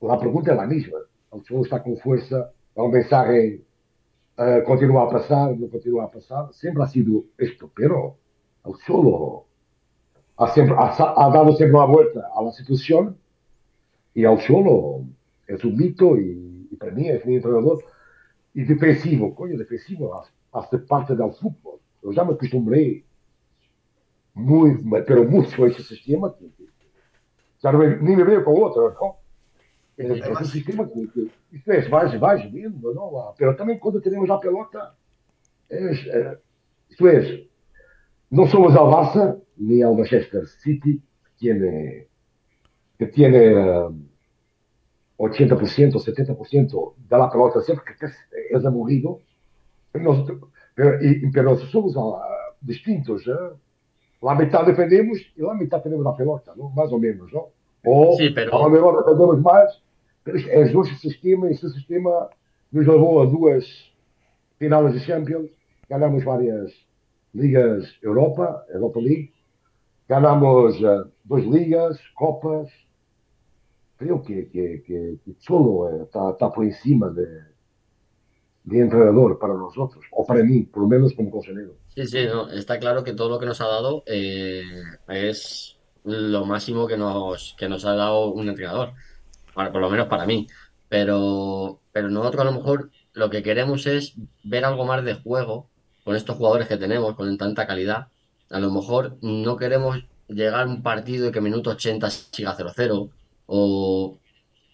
la 0.00 0.18
pregunta 0.18 0.50
es 0.50 0.56
la 0.56 0.66
misma. 0.66 0.98
El 1.32 1.44
solo 1.44 1.62
está 1.62 1.82
con 1.82 1.96
fuerza, 1.98 2.52
el 2.74 2.88
mensaje 2.90 3.64
uh, 4.38 4.64
continúa 4.64 5.04
a 5.04 5.10
pasar, 5.10 5.56
no 5.56 5.68
continúa 5.68 6.04
a 6.04 6.10
pasar. 6.10 6.52
Siempre 6.52 6.82
ha 6.82 6.88
sido 6.88 7.24
esto, 7.38 7.70
pero 7.74 8.16
el 8.64 8.74
solo 8.86 9.46
ha, 10.36 10.48
siempre, 10.48 10.74
ha, 10.76 10.88
ha 10.88 11.30
dado 11.30 11.54
siempre 11.56 11.78
la 11.78 11.86
vuelta 11.86 12.28
a 12.34 12.42
la 12.42 12.50
situación 12.52 13.16
y 14.14 14.24
el 14.24 14.40
solo 14.40 15.04
es 15.46 15.64
un 15.64 15.76
mito 15.76 16.16
y, 16.18 16.68
y 16.70 16.76
para 16.76 16.92
mí 16.92 17.08
es 17.08 17.24
mi 17.24 17.36
entrenador 17.36 17.84
y 18.54 18.64
defensivo, 18.64 19.34
coño, 19.34 19.56
defensivo 19.56 20.22
hace 20.52 20.78
parte 20.78 21.14
del 21.14 21.32
fútbol. 21.32 21.78
Yo 22.02 22.12
ya 22.12 22.24
me 22.24 22.32
acostumbré 22.32 23.04
muy, 24.34 24.76
pero 25.06 25.24
mucho 25.24 25.66
ese 25.66 25.82
sistema 25.82 26.34
que, 26.34 26.46
que 26.52 26.64
ya 27.62 27.70
no 27.72 27.78
me, 27.78 27.96
ni 27.98 28.16
me 28.16 28.24
veo 28.24 28.44
con 28.44 28.54
otro, 28.62 28.90
¿no? 29.00 29.19
Es, 30.00 30.10
es 30.10 30.40
un 30.40 30.46
sistema 30.46 30.88
que, 30.88 31.08
que 31.12 31.30
isto 31.52 31.72
es, 31.72 31.90
vais, 31.90 32.18
vais 32.18 32.50
viendo, 32.50 32.94
¿no? 32.94 33.34
Pero 33.36 33.54
también 33.54 33.78
cuando 33.78 34.00
tenemos 34.00 34.26
la 34.28 34.40
pelota, 34.40 34.94
es, 35.68 36.06
eh, 36.06 36.38
isto 36.88 37.08
es, 37.08 37.42
no 38.30 38.46
somos 38.46 38.72
al 38.72 38.86
Barça 38.86 39.38
ni 39.58 39.82
al 39.82 39.94
Manchester 39.94 40.46
City, 40.46 40.98
que 40.98 41.30
tiene, 41.38 42.06
que 42.98 43.06
tiene 43.06 43.54
um, 43.54 44.08
80%, 45.18 45.92
70% 45.92 46.94
de 46.96 47.18
la 47.18 47.30
pelota 47.30 47.60
siempre 47.60 47.94
que 47.98 48.06
es 48.06 48.64
aburrido, 48.64 49.20
pero, 49.92 50.26
pero, 50.74 51.04
y, 51.04 51.30
pero 51.30 51.56
somos 51.58 51.94
uh, 51.94 52.16
distintos, 52.60 53.26
¿eh? 53.26 53.32
la 54.22 54.34
mitad 54.34 54.64
defendemos 54.64 55.18
y 55.36 55.42
la 55.42 55.54
mitad 55.54 55.82
tenemos 55.82 56.04
la 56.04 56.16
pelota, 56.16 56.52
¿no? 56.56 56.70
Más 56.70 56.90
o 56.90 56.98
menos, 56.98 57.30
¿no? 57.32 57.48
O 57.84 58.16
sí, 58.16 58.30
pero... 58.30 58.54
a 58.54 58.62
lo 58.64 58.70
mejor 58.70 59.04
defendemos 59.04 59.40
más, 60.24 60.34
pero 60.34 60.38
es 60.38 60.74
nuestro 60.74 61.70
sistema 61.70 62.28
nos 62.70 62.86
llevó 62.86 63.22
a 63.22 63.26
dos 63.26 63.92
finales 64.58 64.94
de 64.94 65.06
Champions, 65.06 65.50
ganamos 65.88 66.24
varias 66.24 66.72
ligas 67.32 67.84
Europa, 68.02 68.64
Europa 68.72 69.00
League, 69.00 69.32
ganamos 70.08 70.80
uh, 70.80 71.10
dos 71.24 71.46
ligas, 71.46 71.98
copas, 72.14 72.68
creo 73.96 74.22
que, 74.22 74.48
que, 74.48 74.82
que, 74.82 75.18
que 75.24 75.30
está, 75.30 76.30
está 76.30 76.52
por 76.52 76.64
encima 76.64 77.08
de, 77.10 77.26
de 78.64 78.80
entrenador 78.80 79.38
para 79.38 79.54
nosotros, 79.54 80.04
o 80.12 80.24
para 80.26 80.42
mí, 80.42 80.62
por 80.62 80.82
lo 80.82 80.88
menos 80.88 81.12
como 81.14 81.30
consejero. 81.30 81.74
Sí, 81.88 82.06
sí, 82.06 82.26
no, 82.26 82.50
está 82.50 82.78
claro 82.78 83.02
que 83.02 83.14
todo 83.14 83.28
lo 83.28 83.38
que 83.38 83.46
nos 83.46 83.60
ha 83.60 83.66
dado 83.66 84.02
eh, 84.06 84.62
es 85.08 85.76
lo 86.04 86.46
máximo 86.46 86.86
que 86.86 86.96
nos, 86.96 87.54
que 87.58 87.68
nos 87.68 87.84
ha 87.84 87.94
dado 87.94 88.32
un 88.32 88.48
entrenador, 88.48 88.92
por 89.72 89.80
lo 89.80 89.90
menos 89.90 90.08
para 90.08 90.26
mí. 90.26 90.46
Pero, 90.88 91.80
pero 91.92 92.08
nosotros 92.10 92.42
a 92.42 92.44
lo 92.44 92.52
mejor 92.52 92.90
lo 93.12 93.30
que 93.30 93.42
queremos 93.42 93.86
es 93.86 94.14
ver 94.42 94.64
algo 94.64 94.84
más 94.84 95.04
de 95.04 95.14
juego 95.14 95.68
con 96.04 96.16
estos 96.16 96.36
jugadores 96.36 96.68
que 96.68 96.76
tenemos, 96.76 97.14
con 97.14 97.36
tanta 97.38 97.66
calidad. 97.66 98.08
A 98.50 98.58
lo 98.58 98.70
mejor 98.70 99.18
no 99.22 99.56
queremos 99.56 100.04
llegar 100.28 100.62
a 100.62 100.66
un 100.66 100.82
partido 100.82 101.28
y 101.28 101.32
que 101.32 101.40
minuto 101.40 101.70
80 101.70 102.10
siga 102.10 102.56
0-0 102.56 103.10
o, 103.46 104.18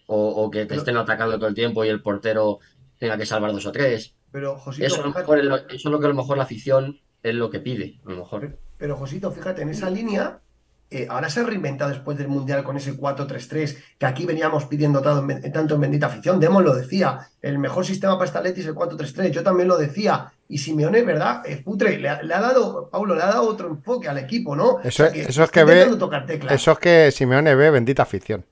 o, 0.07 0.27
o, 0.29 0.51
que 0.51 0.65
te 0.65 0.65
Pero, 0.67 0.79
estén 0.79 0.97
atacando 0.97 1.37
todo 1.37 1.47
el 1.47 1.55
tiempo 1.55 1.83
y 1.83 1.89
el 1.89 2.01
portero 2.01 2.59
tenga 2.99 3.17
que 3.17 3.25
salvar 3.25 3.51
dos 3.51 3.65
o 3.65 3.71
tres. 3.71 4.15
pero 4.31 4.57
Josito, 4.57 4.85
Eso, 4.87 5.01
a 5.03 5.07
lo 5.07 5.13
mejor 5.13 5.39
es 5.39 5.45
lo, 5.45 5.55
eso 5.57 5.65
es 5.69 5.85
lo 5.85 5.99
que 5.99 6.05
a 6.05 6.09
lo 6.09 6.15
mejor 6.15 6.37
la 6.37 6.43
afición 6.43 6.99
es 7.23 7.35
lo 7.35 7.49
que 7.49 7.59
pide, 7.59 7.99
a 8.05 8.09
lo 8.11 8.17
mejor. 8.17 8.59
pero 8.77 8.95
Josito, 8.95 9.31
fíjate, 9.31 9.61
en 9.63 9.69
esa 9.69 9.89
línea, 9.89 10.41
eh, 10.89 11.07
ahora 11.09 11.29
se 11.29 11.41
ha 11.41 11.43
reinventado 11.43 11.91
después 11.91 12.17
del 12.17 12.27
Mundial 12.29 12.63
con 12.63 12.77
ese 12.77 12.97
4-3-3 12.97 13.77
que 13.97 14.05
aquí 14.05 14.25
veníamos 14.25 14.65
pidiendo 14.65 15.01
tanto 15.01 15.29
en, 15.33 15.51
tanto 15.51 15.75
en 15.75 15.81
Bendita 15.81 16.07
Afición. 16.07 16.39
Demos 16.39 16.63
lo 16.63 16.73
decía, 16.75 17.27
el 17.41 17.59
mejor 17.59 17.85
sistema 17.85 18.13
para 18.13 18.25
esta 18.25 18.41
Leti 18.41 18.61
es 18.61 18.67
el 18.67 18.75
4-3-3. 18.75 19.31
Yo 19.31 19.43
también 19.43 19.67
lo 19.67 19.77
decía. 19.77 20.31
Y 20.49 20.59
Simeone, 20.59 21.01
¿verdad? 21.03 21.41
Eh, 21.45 21.61
Putre, 21.63 21.97
le 21.99 22.07
ha, 22.07 22.21
le 22.23 22.33
ha 22.33 22.39
dado, 22.39 22.89
Paulo, 22.89 23.15
le 23.15 23.21
ha 23.21 23.27
dado 23.27 23.49
otro 23.49 23.67
enfoque 23.67 24.07
al 24.07 24.17
equipo, 24.17 24.55
¿no? 24.55 24.75
O 24.75 24.79
Eso, 24.81 25.03
sea, 25.03 25.07
es- 25.07 25.11
que 25.13 25.21
eso 25.23 25.43
es 25.43 25.51
que 25.51 25.63
ve, 25.65 25.73
intentando 25.73 25.97
tocar 26.05 26.25
teclas. 26.25 26.53
eso 26.53 26.71
es 26.71 26.79
que 26.79 27.11
Simeone 27.11 27.53
ve 27.55 27.69
bendita 27.69 28.03
afición. 28.03 28.45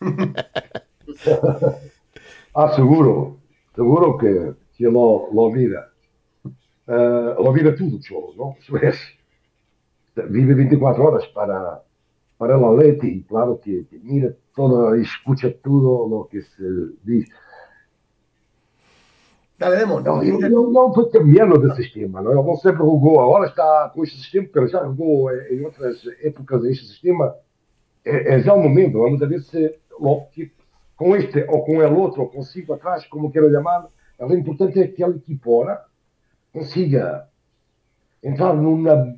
Ah, 2.54 2.72
seguro, 2.74 3.38
seguro 3.74 4.16
que, 4.18 4.52
que 4.76 4.84
lo, 4.84 5.28
lo 5.32 5.50
mira. 5.50 5.88
Eh, 6.44 7.34
lo 7.38 7.52
mira 7.52 7.74
todo 7.76 8.00
solo, 8.02 8.32
¿no? 8.36 8.56
Eso 8.60 8.76
es. 8.78 8.96
Vive 10.26 10.54
24 10.54 11.04
horas 11.04 11.26
para, 11.28 11.82
para 12.36 12.56
el 12.56 12.64
Atleti 12.64 13.08
y 13.08 13.22
claro 13.22 13.60
que, 13.60 13.86
que 13.86 13.98
mira 13.98 14.30
todo 14.54 14.96
y 14.96 15.02
escucha 15.02 15.48
todo 15.62 16.08
lo 16.08 16.28
que 16.28 16.42
se 16.42 16.64
dice. 17.02 17.32
Dale, 19.58 19.76
Demon. 19.76 20.02
Não, 20.02 20.22
eu, 20.22 20.40
eu 20.40 20.70
não 20.70 20.88
estou 20.88 21.10
cambiando 21.10 21.58
de 21.58 21.74
sistema, 21.74 22.22
não? 22.22 22.30
Ele 22.30 22.42
não 22.42 22.56
sempre 22.56 22.78
jogou, 22.78 23.20
agora 23.20 23.48
está 23.48 23.90
com 23.92 24.04
este 24.04 24.16
sistema, 24.18 24.46
porque 24.52 24.68
já 24.68 24.84
jogou 24.84 25.32
em 25.32 25.64
outras 25.64 26.00
épocas 26.22 26.64
este 26.64 26.86
sistema. 26.86 27.34
É, 28.04 28.34
é 28.34 28.38
já 28.38 28.54
o 28.54 28.62
momento, 28.62 28.98
vamos 28.98 29.18
ver 29.18 29.40
se 29.40 29.76
que 30.32 30.52
com 30.96 31.16
este 31.16 31.44
ou 31.48 31.64
com 31.64 31.82
el 31.82 31.92
outro, 31.96 32.22
ou 32.22 32.28
com 32.28 32.42
cinco 32.42 32.72
atrás, 32.74 33.04
como 33.06 33.32
quero 33.32 33.50
chamar, 33.50 33.88
o 34.20 34.32
importante 34.32 34.80
é 34.80 34.86
que 34.86 35.02
aquele 35.02 35.18
equipo 35.18 35.54
ahora 35.54 35.84
consiga 36.52 37.28
entrar 38.22 38.54
numa 38.54 39.16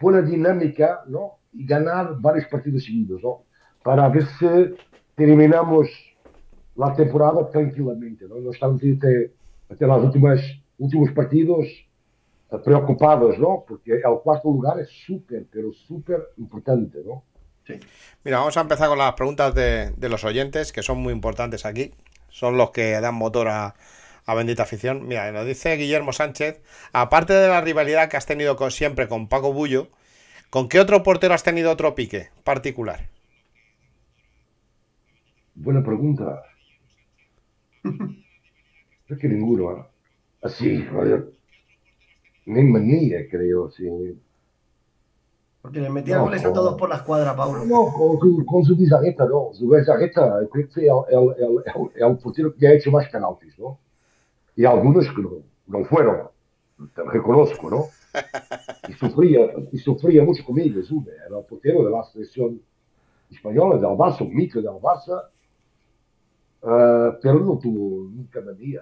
boa 0.00 0.22
dinâmica 0.22 1.02
não? 1.06 1.32
e 1.52 1.64
ganhar 1.64 2.12
vários 2.20 2.46
partidos 2.46 2.84
seguidos, 2.84 3.22
não? 3.22 3.40
para 3.82 4.08
ver 4.08 4.26
se 4.38 4.74
terminamos 5.16 5.88
la 6.76 6.94
temporada 6.94 7.44
tranquilamente. 7.44 8.26
¿no? 8.26 8.40
No 8.40 8.50
estamos 8.50 8.80
até, 8.82 9.32
até 9.68 9.86
las 9.86 10.02
últimas 10.02 10.40
últimos 10.78 11.10
partidos 11.12 11.66
eh, 12.50 12.58
preocupados, 12.64 13.38
¿no? 13.38 13.64
Porque 13.66 13.94
el 13.94 14.18
cuarto 14.22 14.48
lugar 14.48 14.78
es 14.80 14.88
súper, 15.06 15.46
pero 15.50 15.72
súper 15.72 16.28
importante, 16.38 17.02
¿no? 17.04 17.24
Mira, 18.24 18.38
vamos 18.38 18.56
a 18.56 18.62
empezar 18.62 18.88
con 18.88 18.96
las 18.96 19.12
preguntas 19.12 19.54
de, 19.54 19.90
de 19.90 20.08
los 20.08 20.24
oyentes, 20.24 20.72
que 20.72 20.82
son 20.82 20.98
muy 20.98 21.12
importantes 21.12 21.66
aquí. 21.66 21.92
Son 22.30 22.56
los 22.56 22.70
que 22.70 22.98
dan 23.00 23.14
motor 23.14 23.48
a, 23.48 23.74
a 24.28 24.34
Bendita 24.34 24.62
Afición. 24.64 25.08
Mira, 25.08 25.32
nos 25.32 25.46
dice 25.46 25.74
Guillermo 25.76 26.12
Sánchez, 26.12 26.60
aparte 26.92 27.32
de 27.32 27.48
la 27.48 27.62
rivalidad 27.62 28.10
que 28.10 28.18
has 28.18 28.26
tenido 28.26 28.56
con, 28.56 28.70
siempre 28.70 29.08
con 29.08 29.26
Paco 29.26 29.54
Bullo, 29.54 29.88
¿con 30.50 30.68
qué 30.68 30.80
otro 30.80 31.02
portero 31.02 31.32
has 31.32 31.42
tenido 31.42 31.70
otro 31.72 31.94
pique 31.94 32.28
particular? 32.44 33.08
Buena 35.54 35.82
pregunta. 35.82 36.42
Creo 39.06 39.18
que 39.18 39.28
ninguno, 39.28 39.72
¿eh? 39.72 39.82
Así, 40.42 40.82
vaya. 40.92 41.24
Ni 42.44 42.62
manía, 42.64 43.26
creo, 43.30 43.70
sí. 43.70 43.84
Porque 45.62 45.80
le 45.80 45.90
metía 45.90 46.16
No, 46.18 46.24
goles 46.24 46.44
a 46.44 46.52
todos 46.52 46.78
por 46.78 46.88
la 46.88 46.96
escuadra, 46.96 47.34
Paulo. 47.34 47.64
No, 47.64 47.92
con 47.92 48.18
su, 48.20 48.44
con 48.46 48.64
su 48.64 48.76
bizarreta, 48.76 49.26
no. 49.26 49.50
Su 49.54 49.68
bizarreta, 49.68 50.40
creo 50.52 50.68
que 50.68 50.86
é 50.86 50.92
o, 50.92 51.06
é 51.08 51.18
o, 51.18 51.32
é 51.32 51.74
o, 51.74 51.92
é 51.96 52.06
o 52.06 52.16
porteiro 52.16 52.54
que 52.54 52.66
ha 52.66 52.74
hecho 52.74 52.92
más 52.92 53.08
penaltis, 53.08 53.58
¿no? 53.58 53.78
Y 54.58 54.64
algunos 54.64 55.06
que 55.14 55.22
no, 55.22 55.44
no 55.68 55.84
fueron, 55.84 56.30
te 56.92 57.02
reconozco, 57.04 57.70
¿no? 57.70 57.84
Y 58.88 58.92
sufría, 58.94 59.52
y 59.70 59.78
sufría 59.78 60.24
mucho 60.24 60.42
conmigo, 60.44 60.82
Zune, 60.82 61.12
era 61.12 61.38
el 61.38 61.44
portero 61.44 61.84
de 61.84 61.90
la 61.90 62.02
selección 62.04 62.60
española, 63.30 63.76
del 63.76 63.96
Barça, 63.96 64.22
un 64.22 64.34
mito 64.34 64.60
del 64.60 64.80
Barça, 64.80 65.28
uh, 66.62 67.18
pero 67.22 67.38
no 67.38 67.58
tuvo 67.58 68.08
nunca 68.08 68.40
manía. 68.40 68.80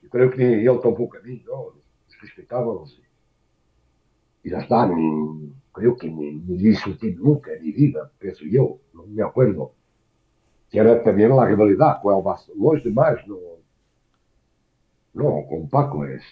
Yo 0.00 0.08
creo 0.08 0.30
que 0.30 0.44
ni 0.44 0.64
él 0.64 0.80
tampoco 0.80 1.18
a 1.18 1.20
mí, 1.20 1.42
¿no? 1.44 1.74
Los 1.74 2.20
respetábamos. 2.22 2.98
Y 4.44 4.50
ya 4.50 4.60
está, 4.60 4.86
ni, 4.86 5.52
creo 5.72 5.94
que 5.96 6.08
ni, 6.08 6.36
ni 6.36 6.56
discutí 6.56 7.12
nunca 7.14 7.52
en 7.52 7.64
mi 7.64 7.72
vida, 7.72 8.10
pienso 8.18 8.44
yo, 8.46 8.78
no 8.94 9.04
me 9.06 9.22
acuerdo. 9.22 9.72
Que 10.70 10.78
era 10.78 11.02
también 11.02 11.36
la 11.36 11.44
rivalidad 11.44 12.00
con 12.00 12.16
el 12.16 12.24
Barça. 12.24 12.50
Los 12.56 12.82
demás 12.82 13.18
no. 13.26 13.57
No, 15.18 15.44
con 15.48 15.68
Paco 15.68 16.04
es. 16.06 16.22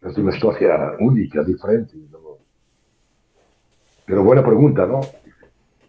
Es 0.00 0.16
una 0.16 0.32
historia 0.34 0.96
única, 1.00 1.42
diferente. 1.42 1.94
Pero 4.06 4.22
buena 4.22 4.44
pregunta, 4.44 4.86
¿no? 4.86 5.00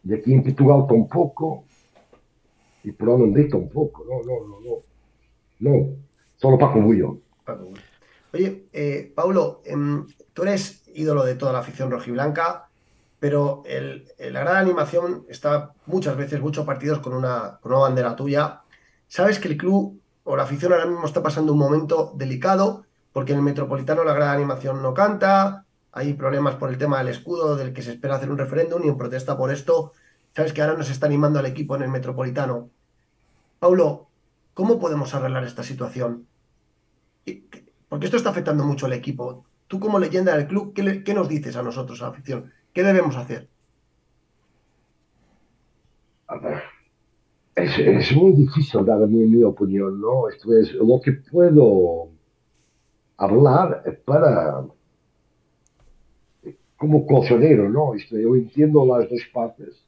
Y 0.03 0.13
aquí 0.13 0.33
en 0.33 0.43
Portugal 0.43 0.85
tampoco, 0.87 1.65
y 2.83 2.91
por 2.91 3.09
andé 3.09 3.45
tampoco, 3.45 4.03
no, 4.05 4.21
no, 4.23 4.47
no, 4.47 4.59
no. 4.61 4.75
No, 5.57 5.95
solo 6.35 6.57
Paco 6.57 6.81
Bullo. 6.81 7.17
Oye, 8.33 8.67
eh, 8.73 9.11
Paulo, 9.15 9.61
eh, 9.65 9.75
tú 10.33 10.43
eres 10.43 10.83
ídolo 10.93 11.23
de 11.23 11.35
toda 11.35 11.53
la 11.53 11.59
afición 11.59 11.91
rojiblanca, 11.91 12.67
pero 13.19 13.63
el, 13.65 14.07
la 14.19 14.41
gran 14.41 14.57
animación 14.57 15.25
está 15.29 15.73
muchas 15.85 16.17
veces, 16.17 16.41
muchos 16.41 16.65
partidos 16.65 16.99
con 16.99 17.13
una, 17.13 17.59
con 17.61 17.71
una 17.71 17.81
bandera 17.81 18.15
tuya. 18.15 18.61
Sabes 19.07 19.39
que 19.39 19.47
el 19.47 19.57
club 19.57 19.99
o 20.25 20.35
la 20.35 20.43
afición 20.43 20.73
ahora 20.73 20.87
mismo 20.87 21.05
está 21.05 21.23
pasando 21.23 21.53
un 21.53 21.59
momento 21.59 22.11
delicado 22.15 22.85
porque 23.13 23.31
en 23.31 23.37
el 23.37 23.45
Metropolitano 23.45 24.03
la 24.03 24.13
gran 24.13 24.29
animación 24.29 24.81
no 24.81 24.93
canta, 24.93 25.65
hay 25.93 26.13
problemas 26.15 26.55
por 26.55 26.69
el 26.69 26.77
tema 26.77 26.97
del 26.97 27.07
escudo, 27.07 27.55
del 27.55 27.71
que 27.71 27.81
se 27.81 27.91
espera 27.91 28.15
hacer 28.15 28.29
un 28.29 28.37
referéndum 28.37 28.83
y 28.83 28.89
en 28.89 28.97
protesta 28.97 29.37
por 29.37 29.51
esto, 29.51 29.93
sabes 30.35 30.51
que 30.51 30.61
ahora 30.61 30.75
nos 30.75 30.89
está 30.89 31.05
animando 31.05 31.39
al 31.39 31.45
equipo 31.45 31.75
en 31.77 31.83
el 31.83 31.89
Metropolitano. 31.89 32.69
Paulo, 33.59 34.09
¿cómo 34.53 34.79
podemos 34.79 35.13
arreglar 35.13 35.45
esta 35.45 35.63
situación? 35.63 36.27
Porque 37.87 38.05
esto 38.05 38.17
está 38.17 38.31
afectando 38.31 38.65
mucho 38.65 38.87
al 38.87 38.93
equipo. 38.93 39.45
Tú 39.67 39.79
como 39.79 39.99
leyenda 39.99 40.35
del 40.35 40.47
club, 40.47 40.73
¿qué, 40.73 41.03
qué 41.03 41.13
nos 41.13 41.29
dices 41.29 41.55
a 41.55 41.63
nosotros, 41.63 42.01
a 42.01 42.05
la 42.05 42.11
afición? 42.11 42.51
¿Qué 42.73 42.83
debemos 42.83 43.15
hacer? 43.15 43.47
A 46.27 46.37
ver, 46.37 46.63
es, 47.55 47.79
es, 47.79 48.15
muy 48.15 48.33
difícil 48.33 48.85
dar 48.85 49.07
mi, 49.07 49.25
mi 49.25 49.43
opinión, 49.43 49.99
¿no? 49.99 50.27
Esto 50.27 50.57
es 50.57 50.73
lo 50.73 50.99
que 51.01 51.13
puedo 51.13 52.09
hablar 53.17 54.01
para 54.05 54.65
como 56.77 57.05
colchonero, 57.05 57.69
¿no? 57.69 57.93
Esto, 57.93 58.17
yo 58.17 58.35
entiendo 58.35 58.85
las 58.85 59.09
dos 59.09 59.21
partes. 59.33 59.85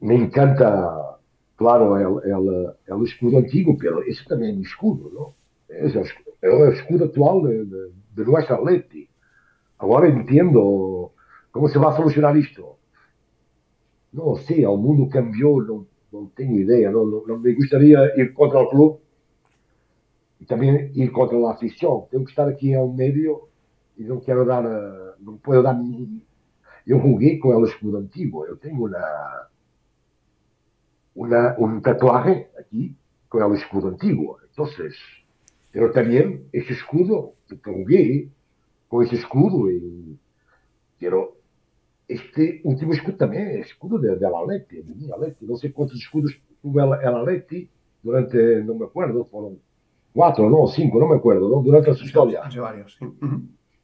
Me 0.00 0.16
encanta, 0.16 1.18
claro, 1.54 1.96
el, 1.96 2.30
el, 2.30 2.74
el 2.86 3.04
escudo 3.04 3.38
antiguo, 3.38 3.76
pero 3.78 4.02
ese 4.02 4.24
también 4.24 4.52
es 4.52 4.58
mi 4.58 4.64
escudo, 4.64 5.10
¿no? 5.14 5.34
Es 5.68 5.94
el, 5.94 6.04
el 6.42 6.72
escudo 6.72 7.04
actual 7.04 7.42
de, 7.44 7.64
de, 7.64 7.92
de 8.16 8.24
nuestra 8.24 8.56
Atleti. 8.56 9.08
Ahora 9.78 10.08
entiendo 10.08 11.12
cómo 11.52 11.68
se 11.68 11.78
va 11.78 11.92
a 11.92 11.96
solucionar 11.96 12.36
esto. 12.36 12.78
No 14.10 14.36
sé, 14.36 14.62
el 14.62 14.78
mundo 14.78 15.08
cambió, 15.08 15.62
no, 15.62 15.86
no 16.12 16.30
tengo 16.36 16.58
idea, 16.58 16.90
no, 16.90 17.04
no, 17.04 17.22
no, 17.26 17.38
me 17.38 17.54
gustaría 17.54 18.00
ir 18.16 18.34
contra 18.34 18.60
el 18.60 18.68
club 18.68 19.00
y 20.38 20.44
también 20.44 20.90
ir 20.94 21.10
contra 21.10 21.38
la 21.38 21.52
afición. 21.52 22.02
Tengo 22.10 22.24
que 22.24 22.30
estar 22.30 22.48
aquí 22.48 22.74
en 22.74 22.80
el 22.80 22.90
medio 22.90 23.48
y 23.96 24.04
no 24.04 24.20
quiero 24.20 24.44
dar, 24.44 24.64
no 25.20 25.36
puedo 25.36 25.62
dar 25.62 25.78
ni... 25.78 26.22
Yo 26.84 26.98
jugué 26.98 27.38
con 27.38 27.56
el 27.56 27.70
escudo 27.70 27.98
antiguo, 27.98 28.46
yo 28.46 28.56
tengo 28.56 28.84
una, 28.84 28.98
una, 31.14 31.54
un 31.58 31.80
tatuaje 31.80 32.50
aquí 32.58 32.94
con 33.28 33.50
el 33.50 33.58
escudo 33.58 33.88
antiguo. 33.88 34.38
Entonces, 34.48 34.96
pero 35.70 35.92
también 35.92 36.48
ese 36.52 36.72
escudo, 36.72 37.34
que 37.48 37.56
jugué 37.64 38.28
con 38.88 39.06
ese 39.06 39.16
escudo, 39.16 39.70
y, 39.70 40.18
pero 40.98 41.36
este 42.08 42.60
último 42.64 42.92
escudo 42.92 43.16
también 43.16 43.48
es 43.48 43.66
escudo 43.66 43.98
de, 43.98 44.16
de 44.16 44.30
la 44.30 44.38
Atleti, 44.38 44.76
de 44.76 44.94
mi 44.94 45.10
Atleti. 45.10 45.46
No 45.46 45.56
sé 45.56 45.72
cuántos 45.72 45.98
escudos 45.98 46.32
tuvo 46.60 46.80
el, 46.80 47.00
el 47.00 47.14
Atleti 47.14 47.68
durante, 48.02 48.62
no 48.64 48.74
me 48.74 48.86
acuerdo, 48.86 49.24
fueron 49.26 49.58
cuatro, 50.12 50.50
no, 50.50 50.66
cinco, 50.66 50.98
no 50.98 51.08
me 51.08 51.16
acuerdo, 51.16 51.48
¿no? 51.48 51.62
durante 51.62 51.94
su 51.94 52.04
historia. 52.04 52.42
Hace 52.44 52.60
varios. 52.60 52.96
Sí. 52.98 53.06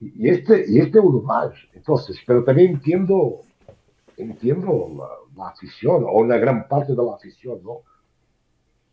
Y 0.01 0.29
este, 0.29 0.65
y 0.69 0.79
este 0.79 1.01
uno 1.01 1.21
más. 1.23 1.53
Entonces, 1.73 2.19
pero 2.27 2.45
también 2.45 2.73
entiendo, 2.73 3.41
entiendo 4.17 4.89
la, 4.97 5.09
la, 5.37 5.51
afición, 5.51 6.05
o 6.05 6.21
una 6.21 6.37
gran 6.37 6.69
parte 6.69 6.95
de 6.95 7.03
la 7.03 7.15
afición, 7.15 7.61
¿no? 7.65 7.81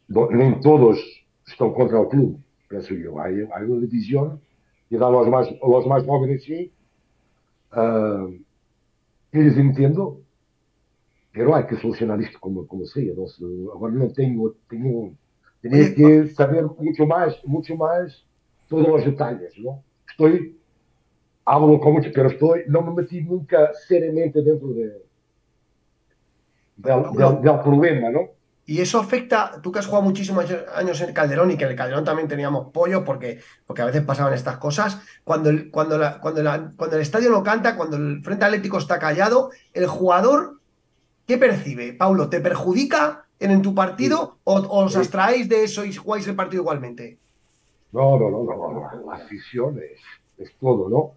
No, 0.08 0.30
no 0.30 0.60
todos 0.62 1.00
están 1.46 1.74
contra 1.74 2.00
el 2.02 2.08
club, 2.08 2.40
pienso 2.68 2.94
yo. 2.94 3.20
Hay, 3.20 3.36
hay 3.36 3.66
una 3.66 3.82
división, 3.82 4.40
y 4.90 4.98
dan 4.98 5.12
los 5.12 5.28
más, 5.28 5.48
los 5.62 5.88
más 5.88 6.04
jóvenes, 6.06 6.44
sí. 6.44 6.72
Uh, 7.76 8.38
y 9.40 9.44
les 9.44 9.58
entiendo, 9.58 10.22
pero 11.32 11.56
hay 11.56 11.66
que 11.66 11.78
solucionar 11.78 12.22
esto 12.22 12.40
como, 12.40 12.68
como 12.68 12.86
sea. 12.86 13.14
¿no? 13.16 13.72
Ahora 13.74 13.94
no 13.94 14.10
tengo, 14.12 14.56
tengo, 14.70 15.12
tenía 15.62 15.94
que 15.94 16.28
saber 16.30 16.66
mucho 16.80 17.06
más, 17.06 17.36
mucho 17.46 17.76
más 17.76 18.24
todos 18.68 18.88
los 18.88 19.06
detalles, 19.06 19.58
¿no? 19.58 19.84
Estoy 20.10 20.56
hablo 21.46 21.80
con 21.80 21.94
mucho, 21.94 22.10
pero 22.14 22.30
estoy, 22.30 22.64
no 22.68 22.82
me 22.82 23.02
metí 23.02 23.22
nunca 23.22 23.72
seriamente 23.88 24.42
dentro 24.42 24.70
de, 24.70 25.02
del, 26.78 27.04
del, 27.16 27.42
del, 27.42 27.60
problema, 27.62 28.10
¿no? 28.10 28.30
Y 28.68 28.82
eso 28.82 29.00
afecta, 29.00 29.62
tú 29.62 29.72
que 29.72 29.80
has 29.80 29.86
jugado 29.86 30.04
muchísimos 30.04 30.46
años 30.76 31.00
en 31.02 31.14
Calderón 31.14 31.52
y 31.52 31.58
que 31.58 31.66
en 31.66 31.72
el 31.72 31.76
Calderón 31.76 32.04
también 32.04 32.28
teníamos 32.28 32.72
pollo 32.72 33.04
porque, 33.04 33.40
porque 33.68 33.84
a 33.84 33.86
veces 33.86 34.02
pasaban 34.04 34.34
estas 34.34 34.58
cosas, 34.58 35.00
cuando 35.24 35.52
el, 35.52 35.70
cuando, 35.70 36.00
la, 36.00 36.20
cuando, 36.20 36.42
la, 36.42 36.72
cuando 36.76 36.96
el 36.96 37.04
estadio 37.04 37.30
no 37.30 37.44
canta, 37.44 37.76
cuando 37.76 37.98
el 37.98 38.24
Frente 38.24 38.46
Atlético 38.46 38.80
está 38.80 38.98
callado, 38.98 39.52
el 39.74 39.86
jugador, 39.86 40.62
¿qué 41.28 41.38
percibe? 41.38 41.94
Paulo, 41.94 42.28
¿te 42.30 42.42
perjudica 42.42 43.26
en, 43.40 43.52
en 43.52 43.62
tu 43.62 43.76
partido 43.76 44.40
o, 44.44 44.56
o, 44.56 44.86
os 44.86 44.96
abstraéis 44.96 45.48
de 45.48 45.64
eso 45.64 45.86
y 45.86 45.94
jugáis 45.94 46.28
el 46.28 46.36
partido 46.36 46.64
igualmente? 46.64 47.20
No, 47.92 48.18
no, 48.18 48.32
no, 48.32 48.44
no, 48.44 48.56
no. 48.56 49.06
la 49.06 49.16
afición 49.16 49.78
es, 49.78 50.02
es 50.40 50.56
todo, 50.60 50.90
¿no? 50.90 51.14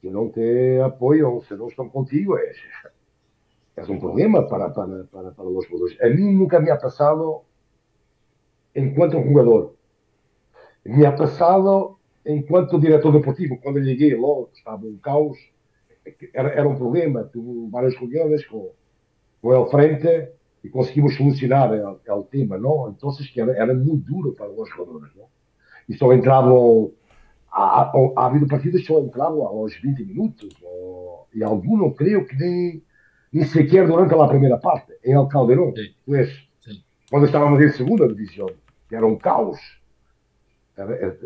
que 0.00 0.10
não 0.10 0.30
te 0.30 0.80
apoiam, 0.80 1.42
se 1.42 1.54
não 1.54 1.68
estão 1.68 1.88
contigo, 1.88 2.36
é, 2.36 2.52
é 3.88 3.92
um 3.92 3.98
problema 3.98 4.46
para, 4.46 4.70
para, 4.70 5.04
para, 5.04 5.30
para 5.32 5.44
os 5.44 5.66
jogadores. 5.66 6.00
A 6.00 6.08
mim 6.08 6.32
nunca 6.32 6.60
me 6.60 6.70
ha 6.70 6.76
passado 6.76 7.42
enquanto 8.74 9.22
jogador. 9.22 9.74
Me 10.84 11.04
ha 11.06 11.12
passado 11.12 11.98
enquanto 12.24 12.80
diretor 12.80 13.12
deportivo. 13.12 13.58
Quando 13.62 13.84
cheguei 13.84 14.14
logo, 14.14 14.50
estava 14.54 14.84
um 14.86 14.96
caos, 14.98 15.38
era, 16.32 16.50
era 16.50 16.68
um 16.68 16.76
problema. 16.76 17.28
Tive 17.32 17.68
várias 17.70 17.94
reuniões 17.96 18.46
com, 18.46 18.70
com 19.40 19.54
ele 19.54 19.70
frente 19.70 20.28
e 20.62 20.68
conseguimos 20.68 21.16
solucionar 21.16 21.72
o, 21.72 22.22
tema, 22.24 22.58
não? 22.58 22.90
Então, 22.90 23.10
era, 23.36 23.52
era 23.52 23.74
muito 23.74 24.04
duro 24.12 24.32
para 24.32 24.50
os 24.50 24.68
jogadores, 24.68 25.10
não? 25.16 25.26
E 25.88 25.94
só 25.94 26.12
entravam 26.12 26.92
ha, 27.52 27.90
ha, 28.16 28.26
habido 28.26 28.46
partidos 28.46 28.86
que 28.86 28.92
entraron 28.92 29.46
a 29.46 29.52
los 29.52 29.72
20 29.82 30.04
minutos 30.04 30.54
o, 30.62 31.26
y 31.32 31.42
algunos 31.42 31.96
creo 31.96 32.26
que 32.26 32.36
ni, 32.36 32.82
ni 33.32 33.44
siquiera 33.44 33.86
durante 33.86 34.16
la 34.16 34.28
primera 34.28 34.60
parte 34.60 34.98
en 35.02 35.18
el 35.18 35.28
Calderón 35.28 35.72
sí. 35.74 35.94
pues 36.04 36.30
sí. 36.60 36.84
cuando 37.08 37.26
estábamos 37.26 37.60
en 37.60 37.72
segunda 37.72 38.06
división 38.06 38.50
que 38.88 38.96
era 38.96 39.06
un 39.06 39.16
caos 39.16 39.58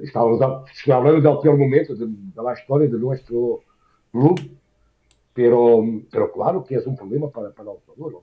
estábamos 0.02 0.40
hablando 0.42 1.20
del 1.20 1.38
peor 1.40 1.56
momento 1.56 1.94
de, 1.94 2.06
de, 2.06 2.42
la 2.42 2.52
historia 2.52 2.88
de 2.88 2.98
nuestro 2.98 3.60
club 4.10 4.40
pero, 5.32 5.84
pero 6.10 6.32
claro 6.32 6.64
que 6.64 6.76
es 6.76 6.86
un 6.86 6.96
problema 6.96 7.30
para, 7.30 7.50
para 7.50 7.70
el 7.70 7.78
jugador 7.86 8.22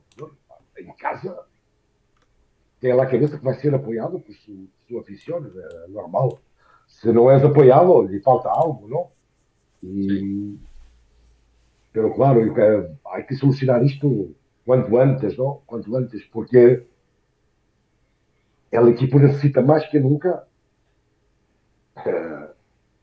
en 0.75 0.93
casa 0.93 1.35
tiene 2.79 2.97
la 2.97 3.07
cabeza 3.07 3.39
que 3.39 3.45
va 3.45 3.51
a 3.51 3.55
ser 3.55 3.75
apoyado 3.75 4.19
por 4.19 4.35
su, 4.35 4.67
su 4.87 4.99
afición 4.99 5.45
es 5.47 5.89
normal 5.89 6.39
se 6.99 7.11
não 7.11 7.31
és 7.31 7.43
apoiado, 7.43 8.03
lhe 8.03 8.19
falta 8.19 8.49
algo, 8.49 8.87
não? 8.87 9.09
E, 9.81 10.03
Sim. 10.03 10.59
Pero 11.91 12.13
claro, 12.13 12.41
há 13.05 13.21
que 13.23 13.35
solucionar 13.35 13.83
isto 13.83 14.33
quanto 14.65 14.97
antes, 14.97 15.37
não? 15.37 15.61
Quanto 15.65 15.95
antes, 15.95 16.23
porque 16.25 16.85
el 18.71 18.87
equipo 18.89 19.19
necesita 19.19 19.61
más 19.61 19.85
que 19.89 19.99
nunca 19.99 20.47
eh, 22.05 22.47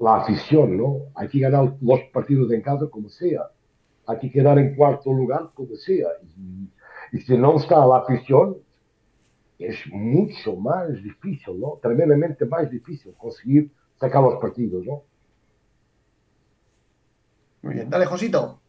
la 0.01 0.17
afición, 0.17 0.77
¿no? 0.77 1.03
Hay 1.15 1.29
que 1.29 1.41
ganar 1.41 1.77
los 1.81 2.01
partidos 2.13 2.51
en 2.53 2.63
casa 2.63 2.87
como 2.87 3.09
sea. 3.11 3.51
Hay 4.07 4.19
que 4.19 4.31
quedar 4.31 4.59
en 4.59 4.75
cuarto 4.75 5.13
lugar 5.13 5.51
como 5.55 5.75
sea. 5.77 6.09
Y, 6.23 6.71
y 7.13 7.21
si 7.21 7.37
no 7.37 7.57
está 7.57 7.85
la 7.85 7.99
afición, 7.99 8.57
es 9.59 9.77
mucho 9.93 10.57
más 10.57 10.91
difícil, 11.03 11.61
¿no? 11.61 11.79
Tremendamente 11.83 12.47
más 12.47 12.71
difícil 12.71 13.13
conseguir 13.19 13.71
sacar 14.01 14.23
los 14.23 14.37
partidos, 14.37 14.87
¿no? 14.87 15.03
Muy 17.63 17.75
bien, 17.75 17.91
dale, 17.91 18.07
Josito. 18.07 18.61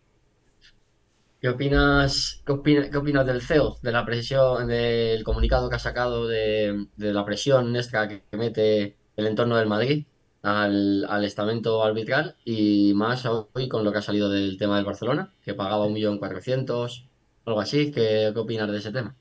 ¿Qué 1.41 1.47
opinas, 1.49 2.41
qué 2.45 2.51
opina- 2.51 2.89
qué 2.89 2.97
opinas 2.97 3.25
del 3.25 3.41
CEO, 3.41 3.77
de 3.81 3.91
la 3.93 4.05
presión, 4.05 4.67
del 4.67 5.23
comunicado 5.23 5.69
que 5.69 5.75
ha 5.75 5.79
sacado 5.79 6.27
de, 6.27 6.85
de 6.97 7.13
la 7.13 7.23
presión 7.23 7.75
extra 7.77 8.07
que, 8.09 8.23
mete 8.37 8.97
el 9.15 9.25
entorno 9.27 9.55
del 9.57 9.67
Madrid 9.67 10.05
al, 10.41 11.05
al 11.07 11.23
estamento 11.23 11.81
arbitral 11.83 12.35
y 12.43 12.91
más 12.93 13.25
hoy 13.25 13.69
con 13.69 13.83
lo 13.85 13.91
que 13.91 13.99
ha 13.99 14.01
salido 14.01 14.29
del 14.29 14.57
tema 14.57 14.75
del 14.75 14.85
Barcelona, 14.85 15.31
que 15.41 15.53
pagaba 15.53 15.85
un 15.85 15.93
millón 15.93 16.17
cuatrocientos, 16.17 17.07
algo 17.45 17.61
así? 17.61 17.89
¿Qué, 17.91 18.31
qué 18.33 18.39
opinas 18.39 18.69
de 18.69 18.77
ese 18.77 18.91
tema? 18.91 19.15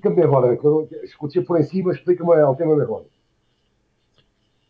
Que 0.00 0.08
eu 0.08 0.88
escutei 1.08 1.40
por 1.48 1.56
cima, 1.70 1.92
explica-me 1.92 2.42
o 2.50 2.56
tema 2.60 2.74
mejor. 2.82 3.02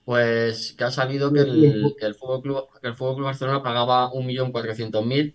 Pues 0.05 0.73
que 0.77 0.85
ha 0.85 0.91
salido 0.91 1.33
que 1.33 1.41
el, 1.41 1.95
que 1.99 2.07
el 2.07 2.15
Fútbol 2.15 2.41
Club, 2.43 2.65
que 2.81 2.89
el 2.89 2.95
Fútbol 2.97 3.17
Club 3.17 3.27
Barcelona 3.27 3.63
pagaba 3.63 4.11
un 4.13 4.25
millón 4.27 4.51
cuatrocientos 4.53 5.05
mil 5.05 5.35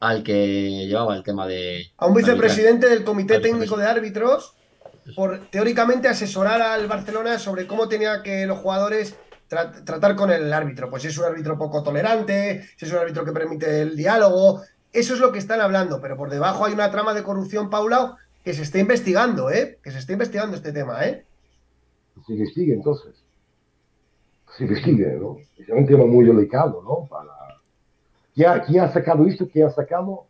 al 0.00 0.22
que 0.22 0.86
llevaba 0.86 1.14
el 1.14 1.22
tema 1.22 1.46
de 1.46 1.92
A 1.98 2.06
un 2.06 2.14
vicepresidente 2.14 2.88
del 2.88 3.04
Comité 3.04 3.38
Técnico 3.38 3.76
de. 3.76 3.86
Árbitros 3.86 4.54
por 5.14 5.50
teóricamente 5.50 6.08
asesorar 6.08 6.62
al 6.62 6.86
Barcelona 6.86 7.38
sobre 7.38 7.66
cómo 7.66 7.88
tenía 7.88 8.22
que 8.22 8.46
los 8.46 8.58
jugadores 8.58 9.16
tra- 9.48 9.84
tratar 9.84 10.16
con 10.16 10.30
el 10.30 10.52
árbitro. 10.52 10.88
Pues 10.88 11.02
si 11.02 11.08
es 11.08 11.18
un 11.18 11.24
árbitro 11.24 11.58
poco 11.58 11.82
tolerante, 11.82 12.66
si 12.76 12.86
es 12.86 12.92
un 12.92 12.98
árbitro 12.98 13.24
que 13.24 13.32
permite 13.32 13.82
el 13.82 13.96
diálogo. 13.96 14.62
Eso 14.92 15.14
es 15.14 15.20
lo 15.20 15.30
que 15.32 15.38
están 15.38 15.60
hablando, 15.60 16.00
pero 16.00 16.16
por 16.16 16.30
debajo 16.30 16.64
hay 16.64 16.72
una 16.72 16.90
trama 16.90 17.14
de 17.14 17.22
corrupción, 17.22 17.70
Paula, 17.70 18.16
que 18.44 18.54
se 18.54 18.62
está 18.62 18.78
investigando, 18.78 19.50
¿eh? 19.50 19.78
Que 19.82 19.90
se 19.90 19.98
está 19.98 20.12
investigando 20.14 20.56
este 20.56 20.72
tema, 20.72 21.04
¿eh? 21.04 21.24
Se 22.26 22.32
investiga, 22.32 22.74
entonces. 22.74 23.14
Se 24.56 24.64
investiga, 24.64 25.12
¿no? 25.20 25.38
Es 25.58 25.68
un 25.68 25.86
tema 25.86 26.06
muy 26.06 26.24
delicado, 26.24 26.82
¿no? 26.82 27.06
Para... 27.08 27.30
¿Quién, 28.66 28.80
ha, 28.80 28.84
ha 28.84 28.92
sacado 28.92 29.26
esto? 29.26 29.48
¿Quién 29.52 29.66
ha 29.66 29.70
sacado? 29.70 30.26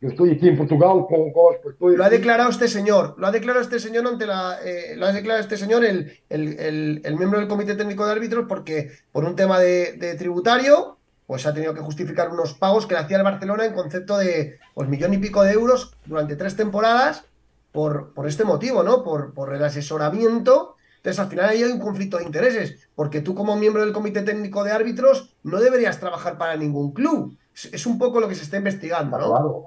Yo 0.00 0.08
estoy 0.08 0.30
aquí 0.32 0.48
en 0.48 0.56
Portugal 0.56 1.04
con, 1.08 1.30
con. 1.32 1.54
Estoy 1.72 1.96
Lo 1.96 2.04
ha 2.04 2.08
declarado 2.10 2.48
este 2.50 2.68
señor, 2.68 3.14
lo 3.18 3.26
ha 3.26 3.30
declarado 3.30 3.62
este 3.62 3.78
señor 3.78 4.06
ante 4.06 4.26
la, 4.26 4.58
eh, 4.64 4.94
lo 4.96 5.06
ha 5.06 5.12
declarado 5.12 5.42
este 5.42 5.58
señor 5.58 5.84
el, 5.84 6.12
el- 6.30 6.58
el- 6.58 7.00
el 7.04 7.16
miembro 7.16 7.38
del 7.38 7.48
Comité 7.48 7.74
Técnico 7.74 8.06
de 8.06 8.12
Árbitros 8.12 8.46
porque 8.48 8.92
por 9.12 9.24
un 9.24 9.36
tema 9.36 9.58
de, 9.58 9.92
de 9.98 10.14
tributario, 10.14 10.96
pues 11.26 11.44
ha 11.46 11.52
tenido 11.52 11.74
que 11.74 11.80
justificar 11.80 12.30
unos 12.30 12.54
pagos 12.54 12.86
que 12.86 12.94
le 12.94 13.00
hacía 13.00 13.18
el 13.18 13.22
Barcelona 13.24 13.66
en 13.66 13.74
concepto 13.74 14.16
de 14.16 14.58
pues 14.74 14.88
millón 14.88 15.12
y 15.12 15.18
pico 15.18 15.42
de 15.42 15.52
euros 15.52 15.94
durante 16.06 16.34
tres 16.34 16.56
temporadas 16.56 17.24
por, 17.72 18.14
por 18.14 18.26
este 18.26 18.44
motivo, 18.44 18.82
¿no? 18.82 19.04
Por, 19.04 19.34
por 19.34 19.54
el 19.54 19.62
asesoramiento. 19.62 20.76
Entonces 20.96 21.20
al 21.20 21.28
final 21.28 21.48
ahí 21.50 21.62
hay 21.62 21.72
un 21.72 21.78
conflicto 21.78 22.16
de 22.18 22.24
intereses, 22.24 22.88
porque 22.94 23.20
tú 23.20 23.34
como 23.34 23.54
miembro 23.56 23.82
del 23.82 23.92
Comité 23.92 24.22
Técnico 24.22 24.64
de 24.64 24.72
Árbitros 24.72 25.34
no 25.42 25.60
deberías 25.60 26.00
trabajar 26.00 26.36
para 26.38 26.56
ningún 26.56 26.92
club. 26.92 27.36
Es, 27.72 27.86
un 27.86 27.98
poco 27.98 28.20
lo 28.20 28.28
que 28.28 28.34
se 28.34 28.42
está 28.44 28.56
investigando, 28.56 29.16
Está 29.16 29.28
¿no? 29.28 29.34
claro. 29.34 29.66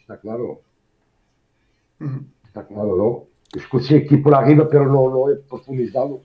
Está 0.00 0.18
claro. 0.18 0.60
Está 2.46 2.66
claro, 2.66 2.96
¿no? 2.96 3.26
Escuché 3.58 3.98
aquí 3.98 4.16
por 4.18 4.34
arriba, 4.34 4.68
pero 4.68 4.86
no, 4.86 5.08
no 5.10 5.30
he 5.30 5.36
profundizado. 5.36 6.20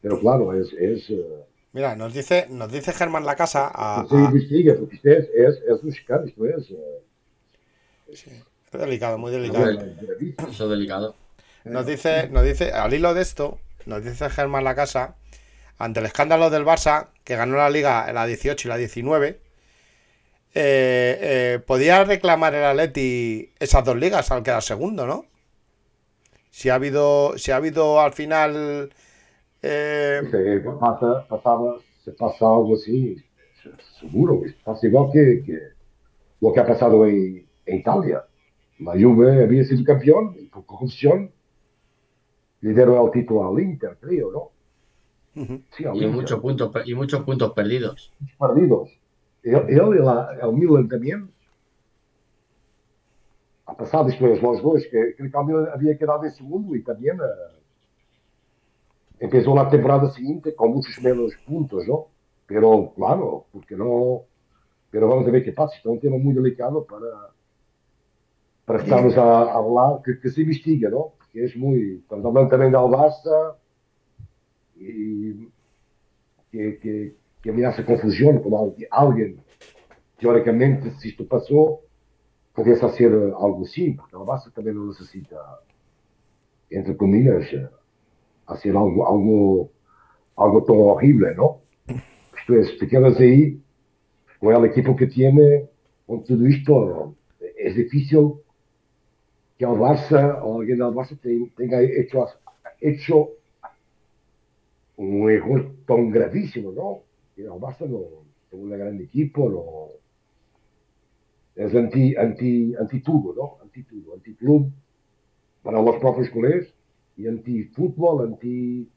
Pero 0.00 0.18
claro, 0.20 0.52
es... 0.54 0.72
es 0.72 1.10
eh, 1.10 1.44
Mira, 1.72 1.94
nos 1.96 2.14
dice, 2.14 2.46
nos 2.48 2.72
dice 2.72 2.92
Germán 2.92 3.26
La 3.26 3.36
Casa 3.36 3.70
a, 3.74 4.06
se 4.08 4.16
a- 4.16 4.20
investiga, 4.20 4.74
porque 4.78 4.96
esto 4.96 5.10
es, 5.10 5.28
es, 5.34 5.62
es 5.68 5.82
un 5.82 5.88
escándalo, 5.90 6.46
esto 6.46 6.46
es... 6.48 6.70
eh, 6.70 8.42
es 8.72 8.80
delicado, 8.80 9.18
muy 9.18 9.30
delicado. 9.32 9.70
Eso 9.70 10.64
es 10.64 10.70
delicado. 10.70 11.14
Nos 11.64 11.86
dice, 11.86 12.28
nos 12.30 12.44
dice, 12.44 12.72
al 12.72 12.94
hilo 12.94 13.12
de 13.14 13.22
esto, 13.22 13.58
nos 13.86 14.02
dice 14.02 14.30
Germán 14.30 14.64
La 14.64 14.74
Casa, 14.74 15.16
ante 15.78 16.00
el 16.00 16.06
escándalo 16.06 16.50
del 16.50 16.64
Barça, 16.64 17.08
que 17.24 17.36
ganó 17.36 17.56
la 17.56 17.70
liga 17.70 18.08
en 18.08 18.14
la 18.14 18.26
18 18.26 18.66
y 18.66 18.70
la 18.70 18.76
19, 18.76 19.40
eh, 20.60 21.18
eh, 21.56 21.60
podía 21.66 22.04
reclamar 22.04 22.54
el 22.54 22.64
Atleti 22.64 23.52
esas 23.60 23.84
dos 23.84 23.96
ligas 23.96 24.30
al 24.30 24.42
quedar 24.42 24.62
segundo, 24.62 25.06
¿no? 25.06 25.26
Si 26.50 26.68
ha 26.70 26.74
habido, 26.74 27.36
si 27.38 27.50
ha 27.52 27.56
habido 27.56 28.00
al 28.00 28.12
final 28.12 28.92
eh, 29.62 30.22
Se 30.30 30.60
pasa, 30.80 31.26
pasaba, 31.28 31.78
se 32.04 32.12
pasa 32.12 32.46
algo 32.46 32.74
así, 32.74 33.16
seguro, 34.00 34.42
pasa 34.64 34.86
igual 34.86 35.10
que, 35.12 35.42
que 35.44 35.58
lo 36.40 36.52
que 36.52 36.60
ha 36.60 36.66
pasado 36.66 37.06
en, 37.06 37.46
en 37.66 37.76
Italia. 37.78 38.24
La 38.78 38.92
Juve 38.92 39.42
había 39.44 39.64
sido 39.64 39.84
campeón 39.84 40.36
y 40.40 40.46
por 40.48 40.66
corrupción 40.66 41.32
le 42.60 42.72
dieron 42.72 43.04
el 43.04 43.10
título 43.10 43.48
al 43.48 43.60
Inter, 43.60 43.98
creo, 44.00 44.30
¿no? 44.30 44.52
Sí, 45.70 45.84
al 45.86 46.00
Y 46.00 46.06
Inter. 46.06 46.08
muchos 46.08 46.40
puntos, 46.40 46.70
y 46.86 46.94
muchos 46.94 47.24
puntos 47.24 47.52
perdidos. 47.52 48.14
perdidos. 48.38 48.97
Él, 49.42 49.56
él 49.68 49.96
y 49.98 50.04
la- 50.04 50.38
el 50.42 50.52
Milan. 50.52 51.30
Ha 53.66 53.76
pasado 53.76 54.04
después 54.06 54.42
los 54.42 54.62
dos, 54.62 54.82
que 54.90 55.14
creo 55.16 55.30
que 55.30 55.38
el 55.38 55.44
Milan 55.46 55.68
había 55.72 55.96
quedado 55.98 56.24
en 56.24 56.32
segundo 56.32 56.74
y 56.74 56.82
también 56.82 57.16
eh, 57.18 57.58
empezó 59.20 59.54
la 59.54 59.68
temporada 59.68 60.10
siguiente 60.10 60.54
con 60.54 60.72
muchos 60.72 61.00
menos 61.02 61.32
puntos, 61.46 61.86
¿no? 61.86 62.06
Pero 62.46 62.92
claro, 62.96 63.46
porque 63.52 63.76
no. 63.76 64.22
Pero 64.90 65.08
vamos 65.08 65.26
a 65.28 65.30
ver 65.30 65.44
qué 65.44 65.52
pasa. 65.52 65.76
Esto 65.76 65.90
es 65.90 65.94
un 65.94 66.00
tema 66.00 66.18
muy 66.18 66.34
delicado 66.34 66.84
para, 66.86 67.06
para 68.64 68.82
estarnos 68.82 69.16
a, 69.16 69.58
a 69.58 70.02
que, 70.04 70.18
que 70.20 70.28
se 70.30 70.42
investigue, 70.42 70.88
¿no? 70.90 71.12
Porque 71.18 71.44
es 71.44 71.56
muy. 71.56 72.04
Cuando 72.08 72.28
hablan 72.28 72.48
también 72.48 72.72
del 72.72 72.80
Barça 72.82 73.56
y 74.76 75.48
que, 76.50 76.78
que, 76.80 77.16
que 77.42 77.52
me 77.52 77.64
hace 77.64 77.84
confusión 77.84 78.40
como 78.42 78.58
alguien, 78.64 78.88
alguien, 78.90 79.40
teóricamente, 80.18 80.90
si 80.98 81.10
esto 81.10 81.26
pasó, 81.26 81.80
podría 82.54 82.74
hacer 82.74 83.12
algo 83.12 83.62
así, 83.64 83.92
porque 83.92 84.16
el 84.16 84.22
Barça 84.22 84.52
también 84.52 84.76
no 84.76 84.86
necesita, 84.86 85.36
entre 86.70 86.96
comillas, 86.96 87.44
eh, 87.52 87.68
hacer 88.46 88.76
algo, 88.76 89.06
algo, 89.08 89.70
algo 90.36 90.64
tan 90.64 90.76
horrible, 90.78 91.34
¿no? 91.34 91.60
Esto 92.38 92.54
es, 92.54 92.78
te 92.78 92.88
quedas 92.88 93.18
ahí 93.20 93.60
con 94.40 94.54
el 94.54 94.64
equipo 94.64 94.96
que 94.96 95.06
tiene, 95.06 95.68
con 96.06 96.24
todo 96.24 96.46
esto, 96.46 97.14
es 97.56 97.76
difícil 97.76 98.34
que 99.58 99.64
el 99.64 99.70
Barça 99.72 100.40
o 100.42 100.60
alguien 100.60 100.78
del 100.78 100.88
Barça 100.88 101.18
te- 101.20 101.52
tenga 101.56 101.80
hecho, 101.82 102.26
hecho 102.80 103.30
un 104.96 105.30
error 105.30 105.72
tan 105.86 106.10
gravísimo, 106.10 106.72
¿no? 107.44 107.58
No 107.58 108.24
es 108.50 108.52
un 108.52 108.70
gran 108.70 109.00
equipo, 109.00 109.48
no, 109.50 109.98
es 111.64 111.74
anti, 111.74 112.14
anti, 112.16 112.74
anti 112.76 113.00
todo, 113.00 113.34
¿no? 113.34 113.58
Anti 113.62 113.82
todo, 113.84 114.14
anti 114.14 114.34
club 114.34 114.72
para 115.62 115.82
los 115.82 115.96
propios 115.98 116.30
culés 116.30 116.74
y 117.16 117.28
anti 117.28 117.64
fútbol, 117.64 118.26
anti, 118.28 118.88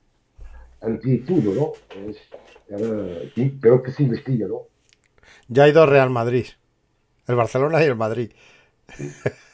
anti 0.82 1.20
todo, 1.20 1.54
¿no? 1.56 1.74
Es, 2.10 2.18
era- 2.70 3.30
sí, 3.36 3.58
pero 3.62 3.84
que 3.84 3.92
se 3.92 4.04
investiga, 4.04 4.48
¿no? 4.48 4.68
ya 5.48 5.64
hay 5.64 5.72
dos 5.72 5.90
Real 5.90 6.10
Madrid, 6.10 6.46
el 7.28 7.36
Barcelona 7.36 7.84
y 7.84 7.88
el 7.88 7.96
Madrid. 7.96 8.32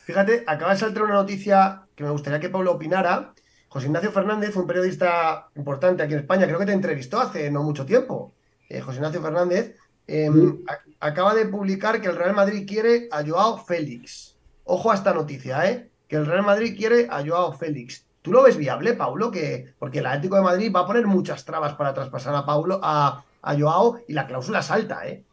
Fíjate, 0.05 0.43
acaba 0.47 0.71
de 0.73 0.79
saltar 0.79 1.03
una 1.03 1.13
noticia 1.15 1.87
que 1.95 2.03
me 2.03 2.09
gustaría 2.11 2.39
que 2.39 2.49
Pablo 2.49 2.71
opinara. 2.73 3.35
José 3.67 3.87
Ignacio 3.87 4.11
Fernández, 4.11 4.55
un 4.55 4.65
periodista 4.67 5.49
importante 5.55 6.01
aquí 6.03 6.13
en 6.13 6.19
España, 6.21 6.47
creo 6.47 6.59
que 6.59 6.65
te 6.65 6.71
entrevistó 6.73 7.19
hace 7.19 7.51
no 7.51 7.63
mucho 7.63 7.85
tiempo. 7.85 8.36
Eh, 8.69 8.81
José 8.81 8.97
Ignacio 8.97 9.21
Fernández 9.21 9.75
eh, 10.07 10.29
Sí. 10.33 10.63
a- 10.67 11.07
acaba 11.07 11.33
de 11.35 11.45
publicar 11.47 11.99
que 12.01 12.07
el 12.07 12.15
Real 12.15 12.33
Madrid 12.35 12.65
quiere 12.67 13.07
a 13.11 13.25
Joao 13.25 13.57
Félix. 13.57 14.35
Ojo 14.63 14.91
a 14.91 14.95
esta 14.95 15.13
noticia, 15.13 15.69
¿eh? 15.69 15.89
Que 16.07 16.15
el 16.17 16.25
Real 16.25 16.43
Madrid 16.43 16.75
quiere 16.77 17.07
a 17.09 17.25
Joao 17.25 17.51
Félix. 17.53 18.05
¿Tú 18.21 18.31
lo 18.31 18.43
ves 18.43 18.57
viable, 18.57 18.93
Paulo? 18.93 19.31
Que, 19.31 19.73
porque 19.79 19.99
el 19.99 20.05
Atlético 20.05 20.35
de 20.37 20.41
Madrid 20.43 20.71
va 20.75 20.81
a 20.81 20.85
poner 20.87 21.07
muchas 21.07 21.45
trabas 21.45 21.73
para 21.75 21.93
traspasar 21.93 22.35
a 22.35 22.45
Paulo, 22.45 22.79
a, 22.83 23.23
a 23.41 23.57
Joao, 23.59 23.99
y 24.07 24.13
la 24.13 24.27
cláusula 24.27 24.59
es 24.59 24.71
alta, 24.71 25.07
¿eh? 25.07 25.23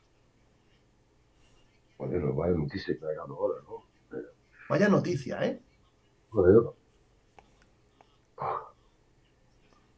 Bueno, 1.99 2.33
vaya 2.35 2.55
noticia 2.55 2.97
que 2.99 3.05
ha 3.05 3.09
llegado 3.11 3.35
ahora, 3.35 3.55
¿no? 3.69 3.85
Vaya 4.69 4.89
noticia, 4.89 5.45
¿eh? 5.45 5.61
Joder. 6.31 6.57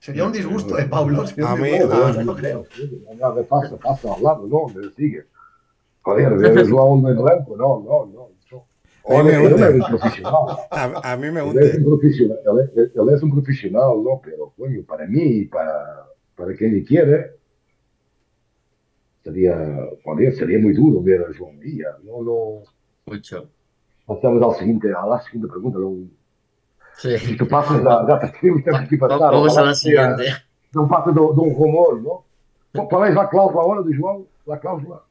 Sería 0.07 0.25
un 0.25 0.31
disgusto, 0.33 0.79
¿eh, 0.79 0.87
Paulo? 0.89 1.27
Sería 1.27 1.51
A 1.51 1.57
mí- 1.57 1.69
disgusto, 1.69 2.13
yo 2.13 2.23
no 2.23 2.37
creo. 2.37 2.65
Ya 3.19 3.31
de 3.33 3.43
pasa, 3.43 3.77
pasa 3.77 4.13
hablando, 4.13 4.47
¿no? 4.47 4.73
Me 4.73 4.89
sigue. 4.93 5.25
Joder, 6.03 6.33
eres 6.45 6.55
de 6.55 7.13
blanco, 7.15 7.57
no, 7.57 7.81
no, 7.81 8.07
no. 8.15 8.37
A 9.09 9.23
mí 9.23 9.29
me 9.31 9.35
Él 9.35 9.53
es 9.53 9.75
un 9.75 9.81
profesional. 9.89 10.33
A, 10.71 11.13
a 11.13 11.17
mí 11.17 11.31
me 11.31 11.41
Él 11.41 11.59
es 11.59 11.79
un 11.79 11.85
profesional, 11.85 12.39
él 12.45 12.71
es, 12.77 12.91
él 12.95 13.09
es 13.15 13.23
un 13.23 13.31
profesional, 13.33 14.03
¿no? 14.05 14.21
Pero, 14.23 14.53
coño, 14.57 14.83
para 14.85 15.07
mí, 15.07 15.45
para, 15.47 16.07
para 16.37 16.55
quien 16.55 16.85
quiere, 16.85 17.33
sería, 19.25 19.57
joder, 20.05 20.35
sería 20.37 20.59
muy 20.61 20.73
duro 20.73 21.03
ver 21.03 21.23
a 21.23 21.33
João 21.33 21.59
Villa. 21.59 21.97
No, 22.05 22.23
no. 22.23 22.63
Mucho. 23.07 23.49
Pasamos 24.07 24.43
al 24.43 24.59
siguiente, 24.61 24.89
a 24.93 25.05
la 25.07 25.21
siguiente 25.23 25.49
pregunta. 25.49 25.79
No, 25.81 25.97
Sí. 26.99 27.15
E 27.15 27.37
tu 27.37 27.47
passas 27.47 27.83
da, 27.85 28.03
da 28.03 28.19
que 28.31 28.97
passaram. 28.99 29.31
Vamos 29.33 29.57
a 29.57 29.61
la 29.61 29.69
agora, 29.69 29.75
siguiente. 29.75 30.43
Não 30.75 30.89
passa 30.89 31.11
de, 31.11 31.19
de 31.19 31.21
um 31.41 31.53
rumor, 31.53 32.01
não? 32.03 32.87
Qual 32.87 33.05
é 33.05 33.13
a 33.13 33.27
cláusula 33.27 33.63
agora 33.63 33.83
do 33.83 33.93
João? 33.95 34.27
A 34.51 34.57
cláusula? 34.59 35.03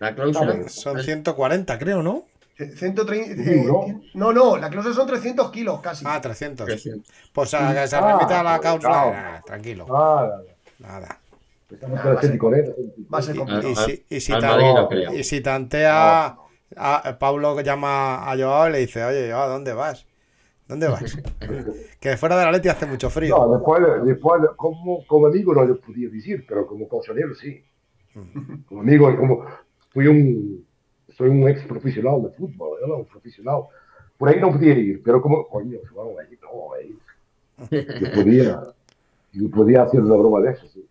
La 0.00 0.14
cláusula. 0.14 0.68
Son 0.68 1.02
140, 1.02 1.78
creo, 1.78 2.02
¿no? 2.02 2.24
130. 2.58 3.42
Sí, 3.44 3.50
eh, 3.50 3.64
¿no? 3.66 4.00
no, 4.14 4.32
no, 4.32 4.56
la 4.56 4.70
cláusula 4.70 4.94
son 4.94 5.06
300 5.06 5.50
kilos 5.50 5.80
casi. 5.80 6.04
Ah, 6.06 6.20
300. 6.20 6.66
Que 6.66 6.78
sí. 6.78 6.90
Pues 7.32 7.52
a 7.54 7.74
que 7.74 7.86
se 7.88 7.96
Ah, 7.96 8.00
remita 8.12 8.40
a 8.40 8.42
la 8.42 8.50
pues, 8.56 8.60
cláusula. 8.62 8.92
claro. 8.92 9.12
nah, 9.12 9.40
tranquilo. 9.42 9.86
Ah, 9.90 10.30
Nada. 10.78 11.18
estamos 11.70 12.00
en 12.04 12.18
140. 12.18 12.72
Va 13.12 13.18
a 13.18 13.22
ser 13.22 13.34
Y, 13.34 13.38
complicado. 13.38 13.68
y 13.70 13.76
si, 13.76 14.04
y 14.08 14.20
si 14.20 14.32
tan- 14.32 14.60
no 14.60 14.88
y 15.12 15.40
tantea 15.42 16.36
a 16.76 17.18
Pablo 17.18 17.54
que 17.56 17.62
llama 17.62 18.30
a 18.30 18.36
Joao 18.36 18.68
y 18.68 18.72
le 18.72 18.78
dice, 18.78 19.04
oye, 19.04 19.30
Joao, 19.30 19.48
¿dónde 19.50 19.72
vas? 19.74 20.05
¿Dónde 20.68 20.88
vas? 20.88 21.16
que 22.00 22.16
fuera 22.16 22.36
de 22.38 22.44
la 22.44 22.52
Leti 22.52 22.68
hace 22.68 22.86
mucho 22.86 23.08
frío. 23.08 23.36
No, 23.36 23.52
después, 23.52 23.82
después 24.04 24.42
como, 24.56 25.06
como 25.06 25.26
amigo 25.26 25.54
no 25.54 25.64
lo 25.64 25.80
podía 25.80 26.08
decir, 26.08 26.44
pero 26.46 26.66
como 26.66 26.88
colchonero 26.88 27.34
sí. 27.34 27.62
Como 28.66 28.80
amigo, 28.80 29.14
como 29.16 29.44
fui 29.90 30.06
un, 30.06 30.66
soy 31.16 31.28
un 31.28 31.48
ex 31.48 31.64
profesional 31.64 32.22
de 32.22 32.30
fútbol, 32.30 32.78
yo 32.80 32.86
no, 32.86 32.96
un 32.96 33.04
profesional. 33.04 33.62
Por 34.16 34.28
ahí 34.28 34.40
no 34.40 34.50
podía 34.50 34.74
ir, 34.74 35.02
pero 35.04 35.20
como, 35.20 35.46
coño, 35.46 35.78
Joao, 35.92 36.18
ahí 36.18 36.38
no, 36.42 36.72
ahí. 36.74 36.98
Yo 38.00 38.12
podía, 38.12 38.62
yo 39.32 39.50
podía 39.50 39.82
hacer 39.82 40.00
una 40.00 40.14
broma 40.14 40.40
de 40.42 40.50
eso, 40.50 40.66
sí. 40.68 40.86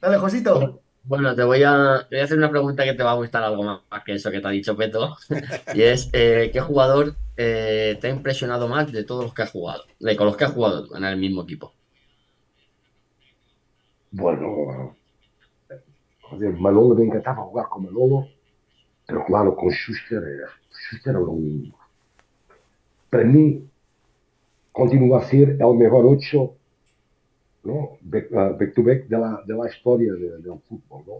Dale, 0.00 0.16
Josito. 0.16 0.80
Bueno, 1.08 1.34
te 1.34 1.42
voy 1.42 1.62
a, 1.62 2.06
te 2.06 2.16
voy 2.16 2.20
a 2.20 2.24
hacer 2.24 2.36
una 2.36 2.50
pregunta 2.50 2.84
que 2.84 2.92
te 2.92 3.02
va 3.02 3.12
a 3.12 3.14
gustar 3.14 3.42
algo 3.42 3.62
más, 3.62 3.80
más 3.90 4.04
que 4.04 4.12
eso 4.12 4.30
que 4.30 4.40
te 4.42 4.46
ha 4.46 4.50
dicho 4.50 4.76
Peto. 4.76 5.16
Y 5.74 5.80
es, 5.80 6.10
eh, 6.12 6.50
¿qué 6.52 6.60
jugador 6.60 7.14
eh, 7.34 7.96
te 7.98 8.08
ha 8.08 8.10
impresionado 8.10 8.68
más 8.68 8.92
de 8.92 9.04
todos 9.04 9.24
los 9.24 9.32
que 9.32 9.40
has 9.40 9.50
jugado? 9.50 9.84
De 9.98 10.14
con 10.16 10.26
los 10.26 10.36
que 10.36 10.44
has 10.44 10.52
jugado 10.52 10.94
en 10.94 11.04
el 11.04 11.16
mismo 11.16 11.44
equipo. 11.44 11.72
Bueno, 14.10 14.94
joder, 16.20 16.52
Manolo 16.58 16.94
me 16.94 17.04
encantaba 17.06 17.42
jugar 17.42 17.68
con 17.70 17.84
Manolo, 17.84 18.28
pero 19.06 19.24
claro, 19.24 19.56
con 19.56 19.70
Schuster 19.70 20.22
era, 20.22 20.48
Schuster 20.70 21.12
era 21.12 21.20
un... 21.20 21.72
Para 23.08 23.24
mí, 23.24 23.66
continúa 24.72 25.20
a 25.20 25.24
ser 25.24 25.56
el 25.58 25.74
mejor 25.74 26.04
ocho, 26.04 26.57
¿no? 27.68 27.98
Back, 28.12 28.26
ah, 28.34 28.50
back 28.58 28.74
to 28.74 28.82
back 28.82 29.00
de 29.12 29.18
la, 29.18 29.42
de 29.46 29.54
la 29.54 29.66
historia 29.68 30.12
de- 30.14 30.38
del 30.46 30.58
fútbol, 30.68 31.02
¿no? 31.06 31.16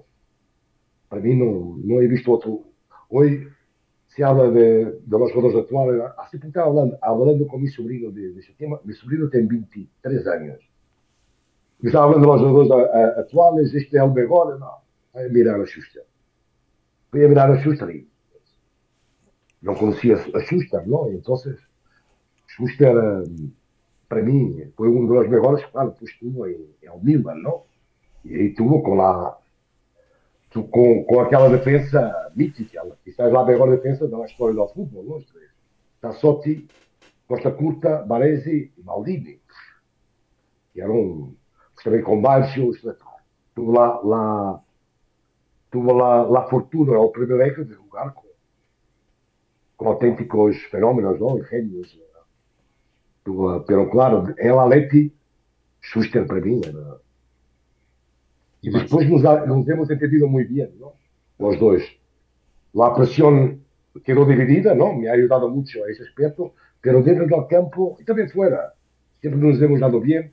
Para 1.08 1.22
mí 1.22 1.34
no, 1.34 1.76
no 1.88 2.00
he 2.02 2.06
visto 2.08 2.32
otro. 2.32 2.60
Hoy 3.08 3.46
se 4.08 4.24
habla 4.24 4.50
de, 4.50 4.84
de 5.10 5.18
los 5.20 5.30
jugadores 5.32 5.56
actuales. 5.64 6.02
Hace 6.18 6.38
poco 6.38 6.60
hablando, 6.60 6.98
hablando 7.00 7.46
con 7.46 7.62
mi 7.62 7.68
sobrino 7.68 8.10
de, 8.10 8.32
de 8.34 8.40
ese 8.40 8.52
tema. 8.54 8.78
Mi 8.84 8.92
sobrino 8.94 9.28
tiene 9.30 9.46
23 9.48 10.26
años. 10.26 10.58
Y 11.80 11.86
estaba 11.86 12.06
hablando 12.06 12.26
de 12.36 12.42
los 12.42 12.50
jugadores 12.68 13.16
actuales, 13.18 13.74
este 13.74 13.96
es 13.96 14.02
el 14.02 14.12
mejor. 14.12 14.58
No, 14.58 14.70
voy 15.14 15.24
a 15.24 15.28
mirar 15.28 15.60
a 15.60 15.64
Schuster. 15.64 16.04
Voy 17.12 17.24
a 17.24 17.28
mirar 17.28 17.50
a 17.52 17.62
Schuster 17.62 17.88
y 17.94 18.08
no 19.60 19.74
conocía 19.74 20.16
a 20.16 20.40
Schuster, 20.40 20.86
¿no? 20.86 21.08
Entonces, 21.08 21.56
Schuster, 22.48 22.96
eh, 22.96 23.50
para 24.08 24.22
mí, 24.22 24.62
fue 24.74 24.88
uno 24.88 25.12
de 25.12 25.20
los 25.20 25.28
mejores, 25.28 25.64
pues 25.72 26.12
estuvo 26.12 26.46
en, 26.46 26.66
en 26.80 27.04
Milan, 27.04 27.42
¿no? 27.42 27.64
Y 28.24 28.34
ahí 28.34 28.54
tuvo 28.54 28.82
tu- 30.50 30.68
com, 30.70 31.04
com 31.04 31.20
aquela 31.20 31.48
defesa 31.48 32.30
mítica, 32.34 32.82
quizás 33.04 33.32
a 33.32 33.44
maior 33.44 33.70
defesa 33.70 34.08
da 34.08 34.24
história 34.24 34.54
do 34.56 34.68
futebol, 34.68 35.04
não? 35.04 35.18
Isto 35.18 35.38
é, 35.38 35.42
Tassotti, 36.00 36.66
Costa 37.26 37.50
Curta, 37.50 38.02
Baresi 38.02 38.72
e 38.76 38.82
Maldini. 38.82 39.40
Que 40.72 40.80
eram 40.80 41.34
também 41.84 42.02
com 42.02 42.20
é, 42.84 42.96
tuve 43.54 43.72
lá, 43.72 44.00
lá, 44.00 44.62
tuve 45.70 45.92
lá, 45.92 46.22
lá 46.22 46.48
fortuna, 46.48 46.96
ao 46.96 47.10
privilégio 47.10 47.64
de 47.64 47.74
jogar 47.74 48.12
com, 48.12 48.28
com 49.76 49.88
autênticos 49.88 50.56
fenómenos, 50.70 51.20
não? 51.20 51.38
E 51.38 51.44
gênios. 51.44 52.07
Tuve, 53.28 53.62
pero 53.66 53.90
claro, 53.90 54.26
el 54.38 54.58
Atleti, 54.58 55.12
Schuster 55.82 56.26
para 56.26 56.40
mim 56.40 56.62
era 56.64 56.96
y 58.62 58.70
después 58.70 59.06
nos, 59.10 59.22
nos 59.22 59.68
hemos 59.68 59.90
entendido 59.90 60.26
muy 60.28 60.44
bien, 60.44 60.70
¿no? 60.80 60.94
Los 61.38 61.60
dos. 61.60 61.82
La 62.72 62.94
presión 62.94 63.62
quedó 64.02 64.24
dividida, 64.24 64.74
¿no? 64.74 64.94
Me 64.94 65.10
ha 65.10 65.12
ayudado 65.12 65.50
mucho 65.50 65.84
a 65.84 65.90
ese 65.90 66.04
aspecto, 66.04 66.54
pero 66.80 67.02
dentro 67.02 67.26
del 67.26 67.46
campo 67.48 67.98
y 68.00 68.04
también 68.04 68.30
fuera. 68.30 68.72
Siempre 69.20 69.42
nos 69.42 69.60
hemos 69.60 69.78
dado 69.78 70.00
bien. 70.00 70.32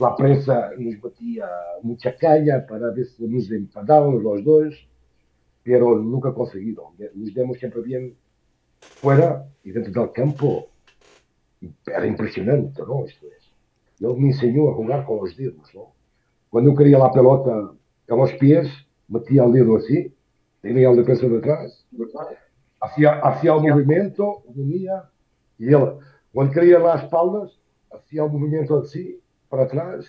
La 0.00 0.16
prensa 0.16 0.72
nos 0.76 1.00
batía 1.00 1.46
mucha 1.82 2.16
caña 2.16 2.66
para 2.66 2.90
ver 2.90 3.06
si 3.06 3.28
nos 3.28 3.48
empatábamos 3.48 4.24
los 4.24 4.42
dos, 4.42 4.74
pero 5.62 5.96
nunca 5.98 6.34
conseguido. 6.34 6.90
Nos 7.14 7.32
demos 7.32 7.58
siempre 7.58 7.80
bien 7.82 8.16
fuera 8.80 9.46
y 9.62 9.70
dentro 9.70 10.02
del 10.02 10.10
campo. 10.10 10.73
Era 11.86 12.06
impresionante, 12.06 12.82
¿no? 12.82 13.04
Esto 13.04 13.26
es. 13.26 13.52
Él 14.00 14.16
me 14.16 14.28
enseñó 14.28 14.70
a 14.70 14.74
jugar 14.74 15.04
con 15.04 15.18
los 15.18 15.36
dedos, 15.36 15.72
¿no? 15.74 15.92
Quando 16.54 16.70
eu 16.70 16.76
queria 16.76 16.98
lá 16.98 17.06
a 17.06 17.12
pelota 17.12 17.74
aos 18.08 18.32
pés, 18.34 18.68
metia 19.08 19.44
o 19.44 19.50
dedo 19.50 19.74
assim, 19.74 20.12
tinha 20.62 20.88
o 20.88 20.94
defensor 20.94 21.30
de 21.30 21.40
trás, 21.40 21.84
hacía, 22.80 23.56
o 23.56 23.60
movimento, 23.60 24.42
unia, 24.54 25.02
e 25.58 25.64
ele, 25.64 25.98
quando 26.32 26.52
queria 26.52 26.78
lá 26.78 26.94
as 26.94 27.02
espaldas, 27.02 27.58
hacía 27.92 28.24
o 28.24 28.28
movimento 28.28 28.72
assim, 28.76 29.18
para 29.50 29.66
trás, 29.66 30.06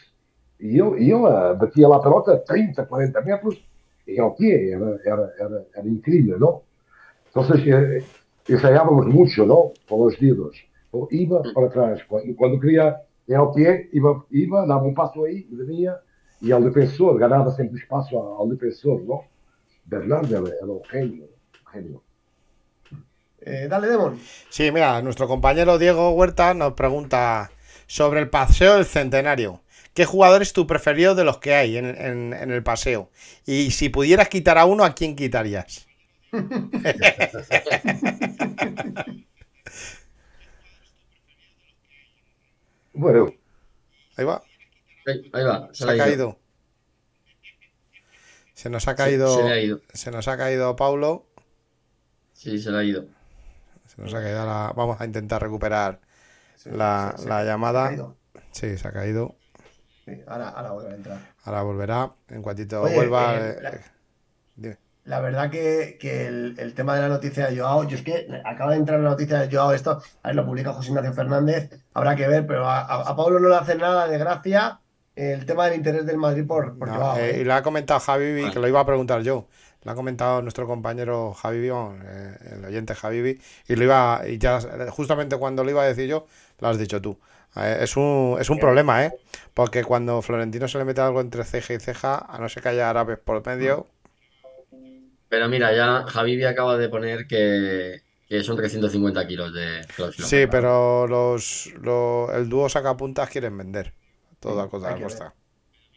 e 0.59 0.77
eu, 0.77 0.95
e 0.99 1.09
eu 1.09 1.25
ah, 1.25 1.55
batia 1.55 1.87
lá 1.87 1.97
a 1.97 2.01
pelota 2.01 2.37
30, 2.37 2.85
40 2.85 3.21
metros, 3.21 3.67
e 4.07 4.19
ao 4.19 4.35
pé, 4.35 4.69
era, 4.69 5.01
era, 5.03 5.33
era, 5.39 5.67
era 5.73 5.87
incrível, 5.87 6.37
não? 6.37 6.61
Então, 7.31 7.43
eh, 7.43 8.03
ensaiávamos 8.47 9.07
muito, 9.07 9.45
não? 9.45 9.73
Com 9.89 10.03
os 10.03 10.15
dedos. 10.19 10.63
Iba 11.11 11.39
para 11.53 11.69
trás. 11.69 12.03
Quando, 12.03 12.33
quando 12.35 12.59
queria 12.59 12.85
ir 13.27 13.35
ao 13.35 13.51
pé, 13.51 13.89
iba, 13.93 14.23
iba, 14.31 14.65
dava 14.65 14.85
um 14.85 14.93
passo 14.93 15.23
aí, 15.25 15.47
e 15.51 15.55
venia, 15.55 15.93
e 16.41 16.51
ao 16.51 16.61
defensor, 16.61 17.17
ganhava 17.17 17.51
sempre 17.51 17.77
espaço 17.79 18.15
ao, 18.17 18.27
ao 18.41 18.47
defensor, 18.47 19.03
não? 19.03 19.23
Bernardo 19.85 20.35
era, 20.35 20.49
era 20.55 20.71
um 20.71 20.81
gênio, 20.91 21.29
um 21.67 21.71
gênio. 21.73 22.01
Eh, 23.41 23.67
dale, 23.67 23.87
Demon. 23.87 24.15
Sí, 24.49 24.71
mira, 24.71 25.01
nuestro 25.01 25.27
compañero 25.27 25.77
Diego 25.77 26.11
Huerta 26.11 26.53
nos 26.53 26.73
pregunta 26.73 27.51
sobre 27.87 28.19
el 28.19 28.29
paseo 28.29 28.75
del 28.75 28.85
centenario. 28.85 29.61
¿Qué 29.93 30.05
jugador 30.05 30.41
es 30.41 30.51
tu 30.53 30.65
preferido 30.67 31.15
de 31.15 31.23
los 31.23 31.37
que 31.37 31.53
hay 31.53 31.77
en, 31.77 31.85
en- 31.85 32.33
en 32.33 32.51
el 32.51 32.63
paseo? 32.63 33.09
Y 33.45 33.71
si 33.71 33.89
pudieras 33.89 34.29
quitar 34.29 34.57
a 34.57 34.65
uno, 34.65 34.83
¿a 34.83 34.93
quién 34.93 35.15
quitarías? 35.15 35.87
Bueno, 42.95 43.31
Ahí 44.17 44.25
va, 44.25 44.41
Ahí, 45.05 45.29
ahí 45.33 45.43
va, 45.43 45.69
se 45.73 45.83
ha 45.89 45.97
caído. 45.97 46.39
Se 48.53 48.69
nos 48.69 48.87
ha 48.87 48.95
caído. 48.95 49.27
Se, 49.35 49.41
se 49.41 49.43
le 49.43 49.51
ha 49.53 49.59
ido. 49.61 49.81
Se 49.93 50.11
nos 50.11 50.27
ha 50.27 50.37
caído 50.37 50.75
Paulo. 50.75 51.25
Sí, 52.33 52.57
se 52.59 52.71
le 52.71 52.77
ha 52.77 52.83
ido. 52.83 53.05
Se 53.87 54.01
nos 54.01 54.13
ha 54.13 54.21
caído 54.21 54.39
ahora. 54.39 54.73
Vamos 54.75 54.99
a 55.01 55.05
intentar 55.05 55.41
recuperar 55.41 55.99
Sí, 56.55 56.69
la, 56.71 57.13
la 57.17 57.17
Se 57.17 57.31
ha 57.31 57.43
llamada. 57.43 57.89
caído. 57.89 58.15
Sí, 58.51 58.77
se 58.77 58.87
ha 58.87 58.91
caído. 58.91 59.35
Sí, 60.05 60.11
ahora, 60.27 60.49
ahora 60.49 60.71
vuelve 60.71 60.91
a 60.91 60.95
entrar. 60.95 61.33
Ahora 61.43 61.61
volverá. 61.63 62.15
En 62.29 62.41
cuantito 62.41 62.81
Oye, 62.81 62.95
vuelva. 62.95 63.37
eh, 63.37 63.81
eh, 64.63 64.77
la- 65.05 65.19
verdad 65.21 65.49
que, 65.49 65.97
que 65.99 66.27
el, 66.27 66.55
el 66.59 66.73
tema 66.73 66.95
de 66.95 67.01
la 67.01 67.07
noticia 67.09 67.47
de 67.47 67.57
Joao, 67.57 67.83
yo 67.87 67.95
es 67.97 68.03
que 68.03 68.27
acaba 68.43 68.71
de 68.71 68.77
entrar 68.77 68.99
la 68.99 69.09
noticia 69.09 69.39
de 69.39 69.55
Joao, 69.55 69.71
esto, 69.73 70.01
a 70.23 70.27
ver, 70.27 70.35
lo 70.35 70.45
publica 70.45 70.73
José 70.73 70.89
Ignacio 70.89 71.13
Fernández, 71.13 71.69
habrá 71.93 72.15
que 72.15 72.27
ver, 72.27 72.45
pero 72.45 72.67
a, 72.67 72.81
a- 72.81 73.15
Pablo 73.15 73.39
no 73.39 73.49
le 73.49 73.55
hace 73.55 73.75
nada 73.75 74.07
de 74.07 74.17
gracia 74.17 74.79
el 75.15 75.45
tema 75.45 75.65
del 75.67 75.75
interés 75.77 76.05
del 76.05 76.17
Madrid 76.17 76.45
por, 76.45 76.77
por 76.77 76.89
No, 76.89 76.95
Joao. 76.95 77.17
eh, 77.17 77.37
¿eh? 77.37 77.41
y 77.41 77.43
lo 77.45 77.53
ha 77.53 77.63
comentado 77.63 77.99
Javibi, 78.01 78.41
Vale. 78.41 78.53
que 78.53 78.59
lo 78.59 78.67
iba 78.67 78.79
a 78.81 78.85
preguntar 78.85 79.21
yo. 79.21 79.47
Lo 79.83 79.91
ha 79.91 79.95
comentado 79.95 80.41
nuestro 80.41 80.65
compañero 80.65 81.33
vamos, 81.43 81.95
eh, 82.03 82.35
el 82.57 82.65
oyente 82.65 82.95
Javibi, 82.95 83.39
y 83.67 83.75
lo 83.75 83.83
iba, 83.83 84.21
y 84.27 84.39
ya 84.39 84.59
justamente 84.89 85.37
cuando 85.37 85.63
lo 85.63 85.69
iba 85.69 85.83
a 85.83 85.85
decir 85.85 86.07
yo, 86.09 86.25
lo 86.59 86.67
has 86.69 86.77
dicho 86.79 86.99
tú. 87.01 87.19
Eh, 87.55 87.77
es 87.81 87.95
un, 87.95 88.35
es 88.39 88.49
un 88.49 88.57
problema, 88.59 89.05
¿eh? 89.05 89.13
Porque 89.53 89.83
cuando 89.83 90.21
Florentino 90.23 90.67
se 90.67 90.79
le 90.79 90.85
mete 90.85 91.01
algo 91.01 91.21
entre 91.21 91.43
ceja 91.43 91.73
y 91.73 91.79
ceja, 91.79 92.17
a 92.17 92.39
no 92.39 92.49
ser 92.49 92.63
que 92.63 92.69
haya 92.69 92.89
árabes 92.89 93.19
por 93.19 93.45
medio, 93.45 93.87
Pero 95.35 95.49
mira, 95.49 95.67
ya 95.75 95.87
Javibi 96.13 96.45
acaba 96.45 96.77
de 96.77 96.89
poner 96.89 97.27
que, 97.27 98.01
que 98.27 98.43
son 98.43 98.55
350 98.57 99.27
kilos 99.27 99.53
de 99.53 99.89
cláusula. 99.95 100.29
sí, 100.29 100.47
pero 100.47 101.07
los, 101.07 101.73
lo- 101.81 102.31
el 102.33 102.49
dúo 102.49 102.69
sacapuntas 102.69 103.29
quieren 103.29 103.57
vender 103.57 103.93
todo 104.39 104.61
a 104.61 104.69
costa 104.69 104.89
hay 104.89 104.95
a 104.95 104.97
que 104.97 105.03
costa. 105.03 105.35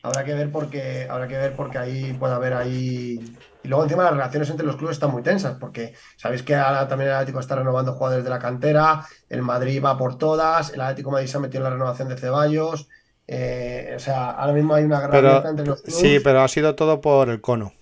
Habrá 0.02 0.24
que 0.24 0.34
ver 0.34 0.52
porque 0.52 1.08
habrá 1.10 1.28
que 1.28 1.36
ver 1.38 1.56
porque 1.56 1.78
ahí 1.78 2.14
puede 2.14 2.34
haber 2.34 2.54
ahí. 2.54 3.36
Y 3.62 3.68
luego 3.68 3.84
encima 3.84 4.04
las 4.04 4.12
relaciones 4.12 4.50
entre 4.50 4.66
los 4.66 4.76
clubes 4.76 4.96
están 4.96 5.10
muy 5.12 5.22
tensas, 5.22 5.58
porque 5.60 5.94
sabéis 6.16 6.42
que 6.44 6.54
ahora 6.56 6.88
también 6.88 7.10
el 7.10 7.16
Atlético 7.16 7.40
está 7.40 7.56
renovando 7.56 7.94
jugadores 7.94 8.24
de 8.24 8.30
la 8.30 8.38
cantera, 8.40 9.06
el 9.28 9.42
Madrid 9.42 9.82
va 9.84 9.98
por 9.98 10.18
todas, 10.18 10.72
el 10.74 10.80
Atlético 10.82 11.10
Madrid 11.12 11.28
se 11.28 11.36
ha 11.38 11.40
metido 11.40 11.60
en 11.60 11.64
la 11.64 11.70
renovación 11.70 12.08
de 12.08 12.18
Ceballos. 12.18 12.88
eh, 13.28 13.94
o 13.96 13.98
sea, 14.00 14.30
ahora 14.32 14.52
mismo 14.54 14.74
hay 14.74 14.84
una 14.84 15.00
gran 15.00 15.26
Pero, 15.26 15.48
entre 15.50 15.66
los 15.66 15.82
clubes. 15.82 16.12
sí, 16.12 16.20
pero 16.20 16.40
ha 16.42 16.48
sido 16.48 16.74
todo 16.74 17.00
por 17.00 17.28
el 17.30 17.40
cono. 17.40 17.72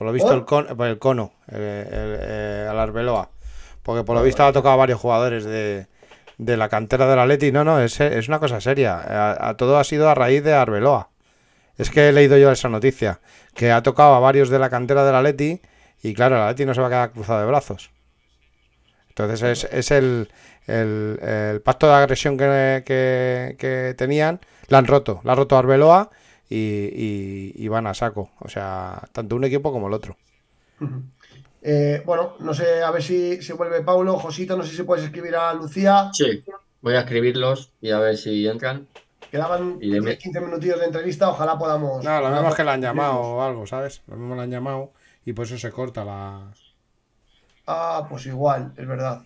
Por 0.00 0.06
lo 0.06 0.14
visto, 0.14 0.28
¿Por? 0.28 0.38
el 0.38 0.44
cono, 0.46 0.74
por 0.78 0.86
el 0.86 0.98
cono, 0.98 1.32
el, 1.48 1.60
el- 1.60 2.18
eh, 2.22 2.66
al 2.70 2.78
Arbeloa. 2.78 3.28
Porque 3.82 4.02
por 4.02 4.16
lo 4.16 4.22
visto 4.22 4.42
ha 4.42 4.50
tocado 4.50 4.72
a 4.72 4.76
varios 4.78 4.98
jugadores 4.98 5.44
de, 5.44 5.88
de 6.38 6.56
la 6.56 6.70
cantera 6.70 7.06
del 7.06 7.18
Atleti. 7.18 7.52
No, 7.52 7.64
no, 7.64 7.78
es, 7.82 8.00
es 8.00 8.26
una 8.26 8.38
cosa 8.38 8.62
seria. 8.62 8.94
A, 8.98 9.50
a- 9.50 9.56
todo 9.58 9.76
ha 9.78 9.84
sido 9.84 10.08
a 10.08 10.14
raíz 10.14 10.42
de 10.42 10.54
Arbeloa. 10.54 11.10
Es 11.76 11.90
que 11.90 12.08
he 12.08 12.12
leído 12.12 12.38
yo 12.38 12.50
esa 12.50 12.70
noticia. 12.70 13.20
Que 13.54 13.72
ha 13.72 13.82
tocado 13.82 14.14
a 14.14 14.20
varios 14.20 14.48
de 14.48 14.58
la 14.58 14.70
cantera 14.70 15.04
del 15.04 15.16
Atleti. 15.16 15.60
Y 16.02 16.14
claro, 16.14 16.36
el 16.36 16.42
Atleti 16.44 16.64
no 16.64 16.72
se 16.72 16.80
va 16.80 16.86
a 16.86 16.90
quedar 16.90 17.10
cruzado 17.12 17.40
de 17.40 17.46
brazos. 17.46 17.90
Entonces 19.10 19.42
es, 19.42 19.64
es 19.70 19.90
el, 19.90 20.30
el- 20.66 21.18
el 21.22 21.60
pacto 21.60 21.86
de 21.88 21.92
agresión 21.92 22.38
que, 22.38 22.82
que- 22.86 23.56
que 23.58 23.94
tenían. 23.98 24.40
La 24.68 24.78
han 24.78 24.86
roto. 24.86 25.20
La 25.24 25.32
ha 25.32 25.36
roto 25.36 25.58
Arbeloa 25.58 26.08
y, 26.50 26.56
y- 26.56 27.52
y 27.56 27.68
van 27.68 27.86
a 27.86 27.94
saco. 27.94 28.30
O 28.40 28.48
sea, 28.48 29.02
tanto 29.12 29.36
un 29.36 29.44
equipo 29.44 29.72
como 29.72 29.86
el 29.88 29.94
otro. 29.94 30.16
Eh, 31.62 32.02
bueno, 32.06 32.34
no 32.40 32.52
sé, 32.54 32.82
a 32.82 32.90
ver 32.90 33.02
si, 33.02 33.40
si 33.42 33.52
vuelve 33.52 33.82
Paulo, 33.82 34.18
Josito, 34.18 34.56
no 34.56 34.62
sé 34.64 34.74
si 34.76 34.82
puedes 34.82 35.04
escribir 35.04 35.36
a 35.36 35.52
Lucía. 35.54 36.10
Sí, 36.12 36.42
voy 36.80 36.94
a 36.94 37.00
escribirlos 37.00 37.72
y 37.80 37.90
a 37.90 37.98
ver 37.98 38.16
si 38.16 38.46
entran. 38.46 38.86
Quedaban 39.30 39.78
Y 39.80 39.90
de- 39.90 40.00
10-15 40.00 40.40
minutillos 40.40 40.80
de 40.80 40.86
entrevista, 40.86 41.28
ojalá 41.28 41.56
podamos. 41.58 42.04
No, 42.04 42.20
lo 42.20 42.30
mismo 42.30 42.48
es 42.48 42.54
que 42.56 42.64
la 42.64 42.72
han 42.72 42.82
llamado 42.82 43.20
o 43.20 43.42
algo, 43.42 43.66
¿sabes? 43.66 44.02
Lo 44.08 44.16
mismo 44.16 44.34
la 44.34 44.42
han 44.42 44.50
llamado 44.50 44.92
y 45.24 45.32
por 45.32 45.44
eso 45.46 45.56
se 45.58 45.70
corta 45.70 46.04
la. 46.04 46.50
Ah, 47.66 48.06
pues 48.10 48.26
igual, 48.26 48.72
es 48.76 48.88
verdad. 48.88 49.22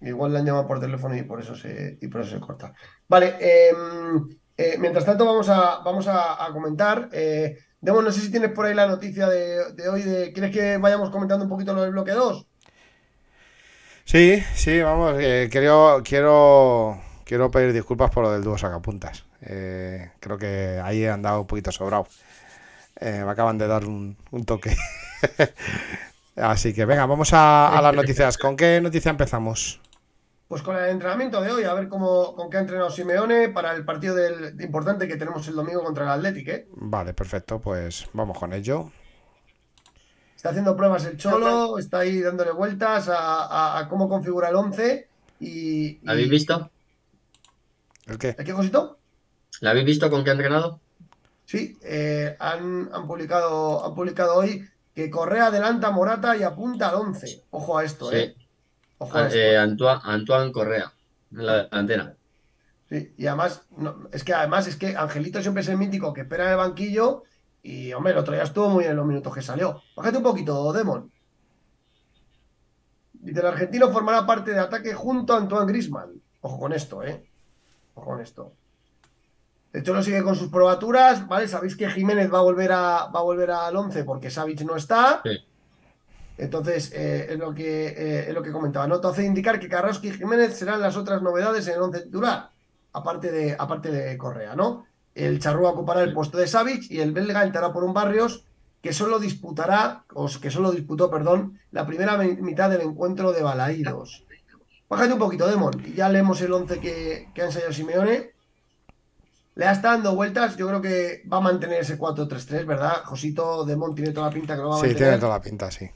Igual 0.00 0.32
la 0.32 0.40
han 0.40 0.44
llamado 0.46 0.66
por 0.66 0.78
teléfono 0.80 1.16
y 1.16 1.22
por 1.22 1.40
eso 1.40 1.54
se, 1.54 1.98
y 2.00 2.08
por 2.08 2.20
eso 2.20 2.30
se 2.32 2.40
corta. 2.40 2.74
Vale, 3.08 3.36
em, 3.40 4.28
eh, 4.56 4.76
mientras 4.78 5.04
tanto 5.04 5.26
vamos 5.26 5.48
a, 5.48 5.80
vamos 5.84 6.06
a, 6.08 6.48
comentar. 6.52 7.08
Eh, 7.12 7.58
Demo, 7.80 8.00
no 8.00 8.10
sé 8.10 8.20
si 8.20 8.30
tienes 8.30 8.50
por 8.52 8.66
ahí 8.66 8.74
la 8.74 8.86
noticia 8.86 9.28
de, 9.28 9.88
hoy. 9.88 10.02
De, 10.02 10.32
¿Quieres 10.32 10.50
que 10.50 10.78
vayamos 10.78 11.10
comentando 11.10 11.44
un 11.44 11.50
poquito 11.50 11.74
lo 11.74 11.82
del 11.82 11.92
bloque 11.92 12.12
2? 12.12 12.46
Sí, 14.04 14.42
sí, 14.54 14.80
vamos. 14.80 15.16
eh, 15.18 15.48
quiero, 15.50 16.00
quiero, 16.04 17.00
quiero 17.24 17.50
pedir 17.50 17.72
disculpas 17.72 18.10
por 18.10 18.24
lo 18.24 18.32
del 18.32 18.42
dúo 18.42 18.56
sacapuntas. 18.56 19.24
Eh, 19.42 20.10
creo 20.20 20.38
que 20.38 20.80
ahí 20.82 21.02
he 21.02 21.10
andado 21.10 21.42
un 21.42 21.46
poquito 21.46 21.70
sobrado. 21.70 22.06
Me 22.98 23.30
acaban 23.30 23.58
de 23.58 23.66
dar 23.66 23.84
un, 23.84 24.16
toque. 24.46 24.74
Así 26.36 26.72
que 26.72 26.86
venga, 26.86 27.04
vamos 27.04 27.30
a 27.32 27.78
las 27.82 27.94
noticias. 27.94 28.38
¿Con 28.38 28.56
qué 28.56 28.80
noticia 28.80 29.10
empezamos? 29.10 29.80
Pues 30.48 30.62
con 30.62 30.76
el 30.76 30.84
entrenamiento 30.90 31.40
de 31.40 31.50
hoy, 31.50 31.64
a 31.64 31.74
ver 31.74 31.88
cómo, 31.88 32.34
con 32.36 32.48
qué 32.50 32.58
ha 32.58 32.60
entrenado 32.60 32.88
Simeone 32.90 33.48
para 33.48 33.74
el 33.74 33.84
partido 33.84 34.14
del, 34.14 34.54
importante 34.62 35.08
que 35.08 35.16
tenemos 35.16 35.46
el 35.48 35.54
domingo 35.56 35.82
contra 35.82 36.04
el 36.04 36.10
Athletic, 36.10 36.48
¿eh? 36.48 36.68
Vale, 36.76 37.14
perfecto, 37.14 37.60
pues 37.60 38.06
vamos 38.12 38.38
con 38.38 38.52
ello. 38.52 38.92
Está 40.36 40.50
haciendo 40.50 40.76
pruebas 40.76 41.04
el 41.06 41.16
Cholo, 41.16 41.78
está 41.78 42.00
ahí 42.00 42.20
dándole 42.20 42.52
vueltas 42.52 43.08
a, 43.08 43.46
a- 43.46 43.78
a 43.80 43.88
cómo 43.88 44.08
configura 44.08 44.48
el 44.50 44.54
11 44.54 45.08
y... 45.40 45.48
y- 45.48 46.00
¿La 46.04 46.12
habéis 46.12 46.30
visto? 46.30 46.70
¿El 48.06 48.18
qué? 48.18 48.36
¿El 48.38 48.44
qué, 48.44 48.52
Josito? 48.52 48.98
¿La 49.60 49.70
habéis 49.70 49.86
visto 49.86 50.08
con 50.10 50.22
qué 50.22 50.30
ha 50.30 50.34
entrenado? 50.34 50.78
Sí, 51.44 51.76
eh, 51.82 52.36
han, 52.38 52.88
han 52.92 53.06
publicado, 53.08 53.84
han 53.84 53.94
publicado 53.96 54.36
hoy 54.36 54.64
que 54.94 55.10
Correa 55.10 55.46
adelanta 55.46 55.88
a 55.88 55.92
Morata 55.92 56.36
y 56.36 56.44
apunta 56.44 56.90
al 56.90 56.96
11. 56.96 57.42
Ojo 57.50 57.78
a 57.78 57.84
esto, 57.84 58.10
Sí. 58.10 58.16
¿eh? 58.16 58.36
Ojo 58.98 59.18
a 59.18 59.24
Ah, 59.24 59.28
eh, 59.32 59.56
Antoine, 59.56 60.00
Antoine 60.04 60.52
Correa, 60.52 60.92
en 61.32 61.46
la 61.46 61.64
delantera. 61.64 62.16
Sí, 62.88 63.14
y 63.16 63.26
además, 63.26 63.66
no, 63.76 64.08
es 64.12 64.22
que 64.22 64.32
además 64.32 64.66
es 64.68 64.76
que 64.76 64.96
Angelito 64.96 65.40
siempre 65.42 65.62
es 65.62 65.68
el 65.68 65.76
mítico 65.76 66.12
que 66.12 66.20
espera 66.22 66.44
en 66.44 66.50
el 66.52 66.56
banquillo 66.56 67.24
y, 67.62 67.92
hombre, 67.92 68.12
el 68.12 68.18
otro 68.18 68.32
día 68.32 68.44
estuvo 68.44 68.68
muy 68.68 68.84
bien 68.84 68.92
en 68.92 68.96
los 68.98 69.06
minutos 69.06 69.34
que 69.34 69.42
salió. 69.42 69.82
Bájate 69.96 70.18
un 70.18 70.22
poquito, 70.22 70.72
Demon. 70.72 71.10
Dice, 73.12 73.40
el 73.40 73.46
argentino 73.46 73.90
formará 73.90 74.24
parte 74.24 74.52
de 74.52 74.60
ataque 74.60 74.94
junto 74.94 75.34
a 75.34 75.38
Antoine 75.38 75.66
Griezmann. 75.66 76.22
Ojo 76.42 76.60
con 76.60 76.72
esto, 76.72 77.02
¿eh? 77.02 77.28
Ojo 77.94 78.10
con 78.10 78.20
esto. 78.20 78.52
De 79.72 79.80
hecho, 79.80 79.92
lo 79.92 80.02
sigue 80.02 80.22
con 80.22 80.36
sus 80.36 80.48
probaturas, 80.48 81.26
¿vale? 81.26 81.48
Sabéis 81.48 81.76
que 81.76 81.90
Jiménez 81.90 82.32
va 82.32 82.38
a 82.38 82.42
volver 82.42 82.70
a, 82.70 83.06
va 83.06 83.18
a 83.18 83.22
volver 83.22 83.50
al 83.50 83.74
11 83.74 84.04
porque 84.04 84.30
Savic 84.30 84.60
no 84.62 84.76
está. 84.76 85.22
Sí. 85.24 85.36
Entonces, 86.38 86.92
eh, 86.94 87.28
es, 87.30 87.38
lo 87.38 87.54
que, 87.54 87.86
eh, 87.88 88.24
es 88.28 88.34
lo 88.34 88.42
que 88.42 88.52
comentaba. 88.52 88.86
Noto 88.86 89.08
hace 89.08 89.24
indicar 89.24 89.58
que 89.58 89.68
Carrasco 89.68 90.06
y 90.06 90.12
Jiménez 90.12 90.56
serán 90.56 90.80
las 90.80 90.96
otras 90.96 91.22
novedades 91.22 91.66
en 91.68 91.74
el 91.74 91.80
11 91.82 92.00
titular, 92.02 92.50
aparte 92.92 93.32
de, 93.32 93.56
aparte 93.58 93.90
de 93.90 94.16
Correa, 94.18 94.54
¿no? 94.54 94.86
El 95.14 95.38
Charrúa 95.40 95.70
ocupará 95.70 96.02
el 96.02 96.12
puesto 96.12 96.36
de 96.36 96.46
Savic 96.46 96.90
y 96.90 97.00
el 97.00 97.12
belga 97.12 97.42
entrará 97.42 97.72
por 97.72 97.84
un 97.84 97.94
Barrios 97.94 98.44
que 98.82 98.92
solo 98.92 99.18
disputará, 99.18 100.04
o 100.14 100.28
que 100.40 100.50
solo 100.50 100.70
disputó, 100.72 101.10
perdón, 101.10 101.58
la 101.72 101.86
primera 101.86 102.16
mi- 102.18 102.36
mitad 102.36 102.68
del 102.70 102.82
encuentro 102.82 103.32
de 103.32 103.42
Balaídos. 103.42 104.24
Bájate 104.88 105.14
un 105.14 105.18
poquito, 105.18 105.48
Demon, 105.48 105.82
y 105.84 105.94
ya 105.94 106.08
leemos 106.08 106.40
el 106.42 106.52
11 106.52 106.78
que, 106.80 107.28
que 107.34 107.42
ha 107.42 107.46
ensayado 107.46 107.72
Simeone. 107.72 108.30
Le 109.56 109.70
está 109.70 109.92
dando 109.92 110.14
vueltas, 110.14 110.56
yo 110.56 110.68
creo 110.68 110.82
que 110.82 111.22
va 111.32 111.38
a 111.38 111.40
mantener 111.40 111.80
ese 111.80 111.98
4-3-3, 111.98 112.66
¿verdad? 112.66 113.02
Josito 113.04 113.64
Demon 113.64 113.94
tiene 113.94 114.12
toda 114.12 114.26
la 114.28 114.32
pinta 114.34 114.54
que 114.54 114.60
lo 114.60 114.68
va 114.68 114.74
a 114.76 114.78
Sí, 114.80 114.86
mantener. 114.88 115.08
tiene 115.08 115.18
toda 115.18 115.32
la 115.38 115.40
pinta, 115.42 115.70
sí. 115.70 115.88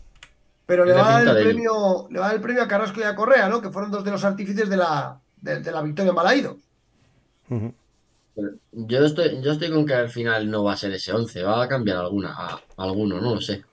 Pero 0.71 0.85
le 0.85 0.93
va, 0.95 1.01
a 1.19 1.25
dar 1.25 1.25
pinta 1.25 1.39
el 1.41 1.45
premio, 1.47 2.07
le 2.11 2.19
va 2.21 2.27
a 2.27 2.29
dar 2.29 2.37
el 2.37 2.43
premio 2.43 2.63
a 2.63 2.69
Carrasco 2.69 3.01
y 3.01 3.03
a 3.05 3.15
Correa, 3.15 3.49
¿no? 3.49 3.61
Que 3.61 3.71
fueron 3.71 3.91
dos 3.91 4.05
de 4.05 4.11
los 4.13 4.25
artífices 4.25 4.69
de 4.71 4.77
la, 4.77 5.21
de, 5.41 5.61
de 5.61 5.73
la 5.73 5.83
victoria 5.83 6.11
en 6.11 6.17
Balaídos. 6.17 6.57
Ujú. 7.51 7.75
Yo 8.73 9.05
estoy, 9.05 9.41
yo 9.43 9.53
estoy 9.53 9.71
con 9.71 9.85
que 9.87 9.95
al 9.95 10.09
final 10.09 10.51
no 10.51 10.65
va 10.65 10.73
a 10.73 10.77
ser 10.77 10.93
ese 10.93 11.13
11, 11.13 11.43
va 11.43 11.63
a 11.63 11.69
cambiar 11.69 11.99
alguna, 11.99 12.33
a- 12.37 12.61
alguno, 12.79 13.21
no 13.21 13.35
lo 13.35 13.41
sé. 13.41 13.65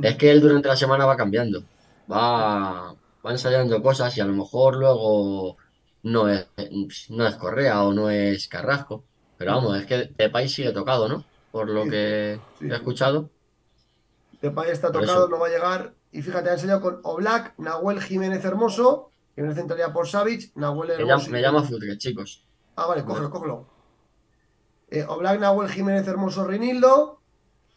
Es 0.00 0.16
que 0.16 0.30
él 0.30 0.40
durante 0.40 0.68
la 0.68 0.76
semana 0.76 1.06
va 1.06 1.16
cambiando, 1.16 1.62
va, 2.10 2.92
va 2.94 3.30
ensayando 3.30 3.82
cosas 3.82 4.16
y 4.16 4.20
a 4.20 4.24
lo 4.26 4.32
mejor 4.34 4.76
luego 4.76 5.56
no 6.04 6.28
es, 6.28 6.46
no 7.10 7.26
es 7.26 7.34
Correa 7.36 7.82
o 7.84 7.92
no 7.92 8.10
es 8.10 8.48
Carrasco. 8.48 9.04
Pero 9.36 9.52
vamos, 9.52 9.78
es 9.78 9.86
que 9.86 10.10
Depay 10.16 10.48
sigue 10.48 10.72
tocado, 10.72 11.08
¿no? 11.08 11.24
Por 11.50 11.68
lo 11.68 11.84
Sí, 11.84 11.90
que 11.90 12.40
sí. 12.58 12.66
he 12.70 12.74
escuchado. 12.74 13.30
Depay 14.40 14.70
está 14.70 14.92
Por 14.92 15.00
tocado, 15.02 15.24
eso. 15.24 15.28
no 15.28 15.38
va 15.40 15.46
a 15.46 15.50
llegar. 15.50 15.94
Y 16.14 16.22
fíjate, 16.22 16.48
ha 16.48 16.52
enseñado 16.52 16.80
con 16.80 17.00
Oblak, 17.02 17.54
Nahuel 17.58 18.00
Jiménez 18.00 18.44
Hermoso, 18.44 19.10
que 19.34 19.40
en 19.40 19.48
el 19.48 19.54
centraría 19.56 19.92
por 19.92 20.06
Savic, 20.06 20.52
Nahuel 20.54 20.90
Me 20.90 20.94
llama, 20.98 21.12
Hermoso. 21.14 21.30
me 21.30 21.40
llama 21.42 21.62
Futre, 21.64 21.98
chicos. 21.98 22.44
Ah, 22.76 22.86
vale, 22.86 23.04
cógelo, 23.04 23.30
cógelo. 23.30 23.66
Eh, 24.90 25.04
Oblak, 25.08 25.40
Nahuel 25.40 25.68
Jiménez 25.68 26.06
Hermoso, 26.06 26.46
Rinildo, 26.46 27.18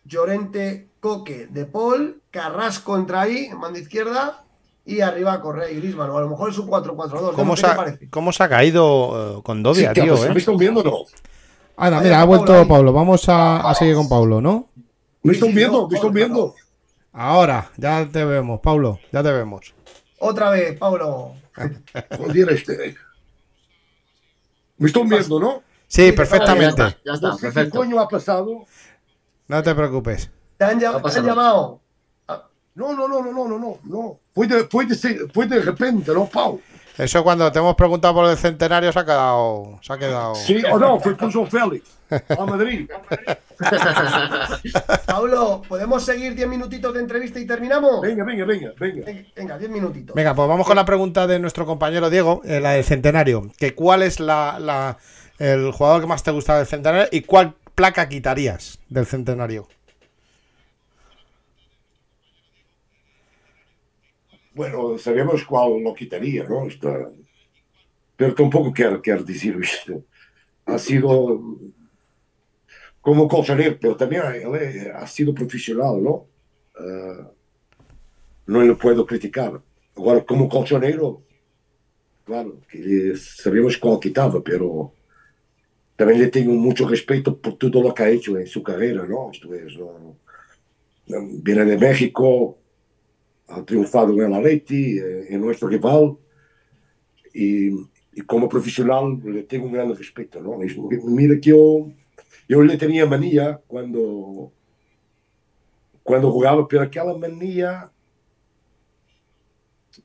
Llorente, 0.05 0.89
Coque, 0.99 1.47
De 1.47 1.65
Paul, 1.65 2.21
Carrasco 2.31 2.95
entra 2.95 3.21
ahí, 3.21 3.45
en 3.45 3.59
banda 3.59 3.79
izquierda, 3.79 4.43
y 4.85 5.01
arriba 5.01 5.41
Correa 5.41 5.71
y 5.71 5.77
Griezmann. 5.77 6.11
O 6.11 6.17
a 6.17 6.21
lo 6.21 6.29
mejor 6.29 6.51
es 6.51 6.57
un 6.59 6.67
4-4-2. 6.69 7.33
¿Cómo, 7.33 7.55
cómo 8.11 8.31
se 8.31 8.43
ha 8.43 8.49
caído 8.49 9.39
eh, 9.39 9.41
con 9.43 9.63
Dovia, 9.63 9.89
Sí, 9.89 9.93
¿qué 9.95 10.01
ha 10.01 10.03
tío? 10.03 10.13
pasado? 10.13 10.29
eh? 10.29 11.05
Ahí 11.75 12.03
mira, 12.03 12.21
ha 12.21 12.25
vuelto 12.25 12.67
Pablo. 12.67 12.93
Vamos 12.93 13.27
a, 13.29 13.69
a 13.69 13.73
seguir 13.75 13.95
con 13.95 14.07
Pablo, 14.07 14.41
¿no? 14.41 14.69
¿Me 15.23 15.33
están 15.33 15.53
viendo? 15.53 15.87
¿Me 15.89 15.95
están 15.95 16.09
Pablo, 16.09 16.13
viendo? 16.13 16.55
Ahora, 17.27 17.71
ya 17.77 18.07
te 18.07 18.23
vemos, 18.23 18.59
Pablo, 18.61 18.99
ya 19.11 19.23
te 19.23 19.31
vemos. 19.31 19.73
Otra 20.19 20.51
vez, 20.51 20.77
Pablo. 20.77 21.33
Joder, 22.15 22.49
este. 22.51 22.95
¿Me 24.77 24.87
están 24.87 25.09
viendo, 25.09 25.39
no? 25.39 25.63
Sí, 25.87 26.11
perfectamente. 26.11 26.79
Ya 26.83 26.87
está, 26.89 27.01
ya 27.03 27.13
está, 27.13 27.27
No 27.29 27.37
sé 27.37 27.47
qué 27.47 27.53
perfecto. 27.53 27.79
coño 27.79 27.99
ha 27.99 28.07
pasado. 28.07 28.65
No 29.47 29.63
te 29.63 29.73
preocupes. 29.73 30.29
Te 30.57 30.65
han, 30.65 30.79
llam- 30.79 31.01
No 31.01 31.09
te 31.09 31.17
han 31.19 31.25
llamado. 31.25 31.81
No, 32.75 32.93
no, 32.93 33.07
no, 33.07 33.23
no, 33.23 33.31
no, 33.33 33.47
no, 33.47 33.57
no, 33.57 33.79
no. 33.85 34.19
Fue 34.31 34.45
de, 34.45 34.65
fue 34.65 34.85
de, 34.85 35.27
fue 35.33 35.47
de 35.47 35.59
repente, 35.59 36.13
¿no, 36.13 36.27
Pau? 36.27 36.61
Eso 36.97 37.23
cuando 37.23 37.51
te 37.51 37.59
hemos 37.59 37.75
preguntado 37.75 38.13
por 38.15 38.29
el 38.29 38.37
centenario 38.37 38.91
se 38.91 38.99
ha 38.99 39.05
quedado. 39.05 39.79
Se 39.81 39.93
ha 39.93 39.97
quedado. 39.97 40.35
Sí, 40.35 40.61
o 40.71 40.79
no, 40.79 40.99
fue 40.99 41.15
João 41.15 41.45
Félix. 41.47 41.87
A 42.39 42.45
Madrid. 42.45 42.89
Pablo, 45.05 45.61
¿podemos 45.67 46.03
seguir 46.03 46.33
10 46.35 46.47
minutitos 46.47 46.93
de 46.93 46.99
entrevista 47.01 47.39
y 47.39 47.45
terminamos? 47.45 48.01
Venga, 48.01 48.23
venga, 48.23 48.45
venga, 48.45 48.71
venga. 48.79 49.05
Venga, 49.35 49.57
10 49.57 49.71
minutitos. 49.71 50.15
Venga, 50.15 50.33
pues 50.33 50.47
vamos 50.47 50.65
con 50.65 50.75
la 50.75 50.85
pregunta 50.85 51.27
de 51.27 51.39
nuestro 51.39 51.65
compañero 51.65 52.09
Diego, 52.09 52.41
eh, 52.45 52.59
la 52.59 52.71
del 52.71 52.83
centenario. 52.83 53.51
Que 53.57 53.75
¿Cuál 53.75 54.03
es 54.03 54.19
la, 54.19 54.57
la- 54.59 54.97
el 55.39 55.71
jugador 55.71 56.01
que 56.01 56.07
más 56.07 56.23
te 56.23 56.31
gusta 56.31 56.57
del 56.57 56.65
centenario 56.65 57.07
y 57.11 57.21
cuál 57.21 57.53
placa 57.75 58.07
quitarías 58.09 58.79
del 58.89 59.05
centenario? 59.05 59.67
Bueno, 64.57 64.97
sabemos 64.97 65.45
cuál 65.45 65.83
lo 65.83 65.93
quitaría, 65.93 66.43
¿no? 66.43 66.65
Está... 66.65 67.11
Pero 68.15 68.33
tampoco 68.33 68.73
quiero, 68.73 68.99
quiero 68.99 69.23
decir 69.23 69.55
esto. 69.61 70.03
ha 70.65 70.79
sido 70.79 71.39
como 72.99 73.27
colchonero, 73.27 73.77
pero 73.79 73.95
también 73.95 74.23
él 74.33 74.55
eh, 74.55 74.91
ha 74.93 75.05
sido 75.05 75.31
profesional, 75.35 76.03
¿no? 76.03 76.25
Eh, 76.79 77.23
no 78.47 78.63
le 78.63 78.73
puedo 78.73 79.05
criticar. 79.05 79.61
Ahora, 79.95 80.25
como 80.25 80.49
colchonero, 80.49 81.21
claro, 82.25 82.59
que 82.67 83.13
sabemos 83.15 83.77
cuál 83.77 83.99
quitaba, 83.99 84.41
pero 84.43 84.91
también 85.95 86.19
le 86.19 86.27
tengo 86.29 86.53
mucho 86.53 86.87
respeto 86.87 87.37
por 87.37 87.57
todo 87.59 87.83
lo 87.83 87.93
que 87.93 88.01
ha 88.01 88.09
hecho 88.09 88.35
en 88.39 88.47
su 88.47 88.63
carrera, 88.63 89.05
¿no? 89.05 89.29
Esto 89.31 89.53
es, 89.53 89.77
¿no? 89.77 90.17
viene 91.43 91.63
de 91.63 91.77
México, 91.77 92.57
ha 93.47 93.63
triunfado 93.63 94.13
en 94.13 94.21
el 94.21 94.33
Atleti, 94.33 94.99
eh, 94.99 95.27
en 95.29 95.41
nuestro 95.41 95.67
rival, 95.67 96.17
y, 97.33 97.69
y, 98.13 98.21
como 98.25 98.49
profesional 98.49 99.19
le 99.23 99.43
tengo 99.43 99.67
un 99.67 99.73
gran 99.73 99.95
respeto, 99.95 100.41
¿no? 100.41 100.57
Mira 101.05 101.35
que 101.35 101.49
yo, 101.49 101.91
yo 102.47 102.61
le 102.63 102.77
tenía 102.77 103.05
manía 103.05 103.61
cuando, 103.67 104.51
cuando 106.03 106.31
jugaba, 106.31 106.67
pero 106.67 106.83
aquella 106.83 107.13
manía 107.13 107.91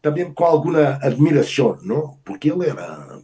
también 0.00 0.32
con 0.34 0.48
alguna 0.48 0.96
admiración, 0.96 1.78
¿no? 1.82 2.18
Porque 2.24 2.48
él 2.48 2.62
era... 2.62 3.20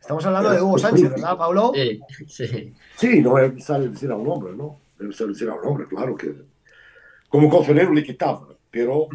Estamos 0.00 0.24
hablando 0.24 0.50
de 0.50 0.62
Hugo 0.62 0.78
Sánchez, 0.78 1.10
¿verdad, 1.10 1.36
Pablo? 1.36 1.72
Sí, 1.74 2.00
sí. 2.26 2.74
Sí, 2.96 3.20
no 3.20 3.38
necesario 3.38 3.90
decir 3.90 4.10
a 4.10 4.16
un 4.16 4.28
hombre, 4.28 4.54
¿no? 4.56 4.80
Es 4.98 5.06
necesario 5.06 5.32
decir 5.32 5.48
a 5.48 5.54
un 5.54 5.66
hombre, 5.66 5.86
claro 5.86 6.16
que... 6.16 6.34
Como 7.28 7.48
colchonero 7.48 7.92
le 7.92 8.02
quitaba, 8.02 8.48
pero 8.70 9.08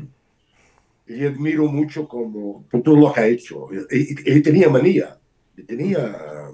le 1.06 1.28
admiro 1.28 1.68
mucho 1.68 2.08
como, 2.08 2.64
por 2.64 2.82
todo 2.82 2.95
lo 2.95 3.14
que 3.14 3.20
ha 3.20 3.28
hecho. 3.28 3.70
Él, 3.89 4.41
tenía 4.43 4.70
manía, 4.70 5.20
tenía... 5.68 6.51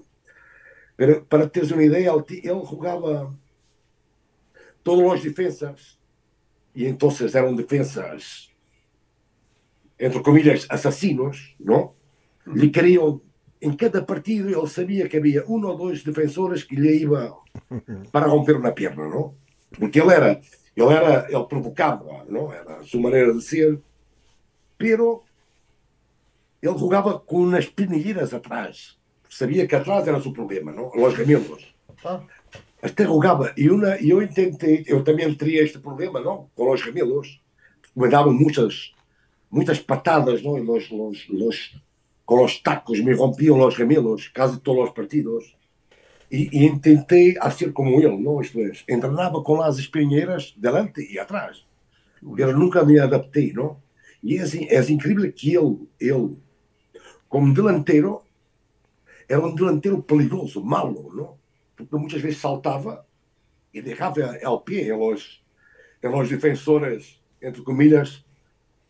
Pero 0.95 1.25
para 1.25 1.49
tener 1.49 1.73
una 1.73 1.83
idea, 1.83 2.13
él 2.43 2.59
jugaba 2.63 3.35
todos 4.83 5.03
los 5.03 5.23
defensas, 5.23 5.99
y 6.73 6.85
entonces 6.85 7.33
eran 7.33 7.55
defensas 7.55 8.51
entre 10.01 10.23
comillas, 10.23 10.65
assassinos, 10.67 11.55
não? 11.59 11.93
lhe 12.47 12.69
queriam, 12.69 13.21
em 13.61 13.71
cada 13.71 14.01
partido, 14.01 14.49
ele 14.49 14.67
sabia 14.67 15.07
que 15.07 15.15
havia 15.15 15.45
um 15.47 15.63
ou 15.63 15.77
dois 15.77 16.03
defensores 16.03 16.63
que 16.63 16.75
lhe 16.75 17.03
iam 17.03 17.37
para 18.11 18.25
romper 18.25 18.59
na 18.59 18.71
perna, 18.71 19.07
não? 19.07 19.35
Porque 19.77 20.01
ele 20.01 20.11
era, 20.11 20.41
ele 20.75 20.93
era, 20.93 21.27
ele 21.29 21.43
provocava, 21.45 22.25
não? 22.27 22.51
Era 22.51 22.77
a 22.77 22.83
sua 22.83 23.01
maneira 23.01 23.33
de 23.33 23.41
ser, 23.41 23.79
pero 24.77 25.23
ele 26.61 26.77
jogava 26.77 27.19
com 27.19 27.43
umas 27.43 27.65
pinilheiras 27.65 28.33
atrás. 28.33 28.97
Sabia 29.29 29.67
que 29.67 29.75
atrás 29.75 30.07
era 30.07 30.17
o 30.17 30.21
seu 30.21 30.33
problema, 30.33 30.71
não? 30.71 30.91
Os 30.93 31.15
camelos. 31.15 31.73
Ah. 32.03 32.21
Até 32.81 33.05
jogava. 33.05 33.53
E 33.57 33.65
eu 34.09 34.27
tentei, 34.33 34.83
eu 34.87 35.03
também 35.03 35.33
teria 35.35 35.63
este 35.63 35.79
problema, 35.79 36.19
não? 36.19 36.49
Com 36.55 36.71
os 36.71 36.83
camelos. 36.83 37.41
Me 37.95 38.09
davam 38.09 38.33
muitas 38.33 38.93
muchas 39.51 39.79
patadas 39.79 40.41
¿no? 40.41 40.57
los, 40.57 40.89
los, 40.89 41.29
los, 41.29 41.75
con 42.23 42.41
los 42.41 42.63
tacos, 42.63 43.03
me 43.03 43.13
rompían 43.13 43.59
los 43.59 43.75
gemelos 43.75 44.29
casi 44.29 44.59
todos 44.61 44.85
los 44.85 44.91
partidos. 44.91 45.55
Y, 46.33 46.59
y, 46.59 46.65
intenté 46.65 47.35
hacer 47.41 47.73
como 47.73 47.99
él, 47.99 48.23
¿no? 48.23 48.41
Esto 48.41 48.59
es, 48.59 48.85
entrenaba 48.87 49.43
con 49.43 49.59
las 49.59 49.77
espinheiras 49.77 50.53
delante 50.55 51.05
y 51.07 51.17
atrás, 51.17 51.65
pero 52.37 52.53
nunca 52.53 52.85
me 52.85 52.97
adapté, 52.99 53.51
¿no? 53.53 53.81
Y 54.23 54.37
es, 54.37 54.53
es 54.53 54.89
increíble 54.89 55.33
que 55.33 55.55
él, 55.55 55.89
él, 55.99 56.37
como 57.27 57.53
delantero, 57.53 58.23
era 59.27 59.39
un 59.39 59.55
delantero 59.55 60.01
peligroso, 60.05 60.61
malo, 60.61 61.09
¿no? 61.13 61.37
Porque 61.75 61.95
muchas 61.97 62.21
veces 62.21 62.39
saltaba 62.39 63.05
y 63.73 63.81
dejaba 63.81 64.35
el 64.35 64.63
pie 64.65 64.87
en 64.87 64.99
los, 64.99 65.43
en 66.01 66.11
los 66.11 66.29
defensores, 66.29 67.19
entre 67.39 67.63
comillas, 67.63 68.25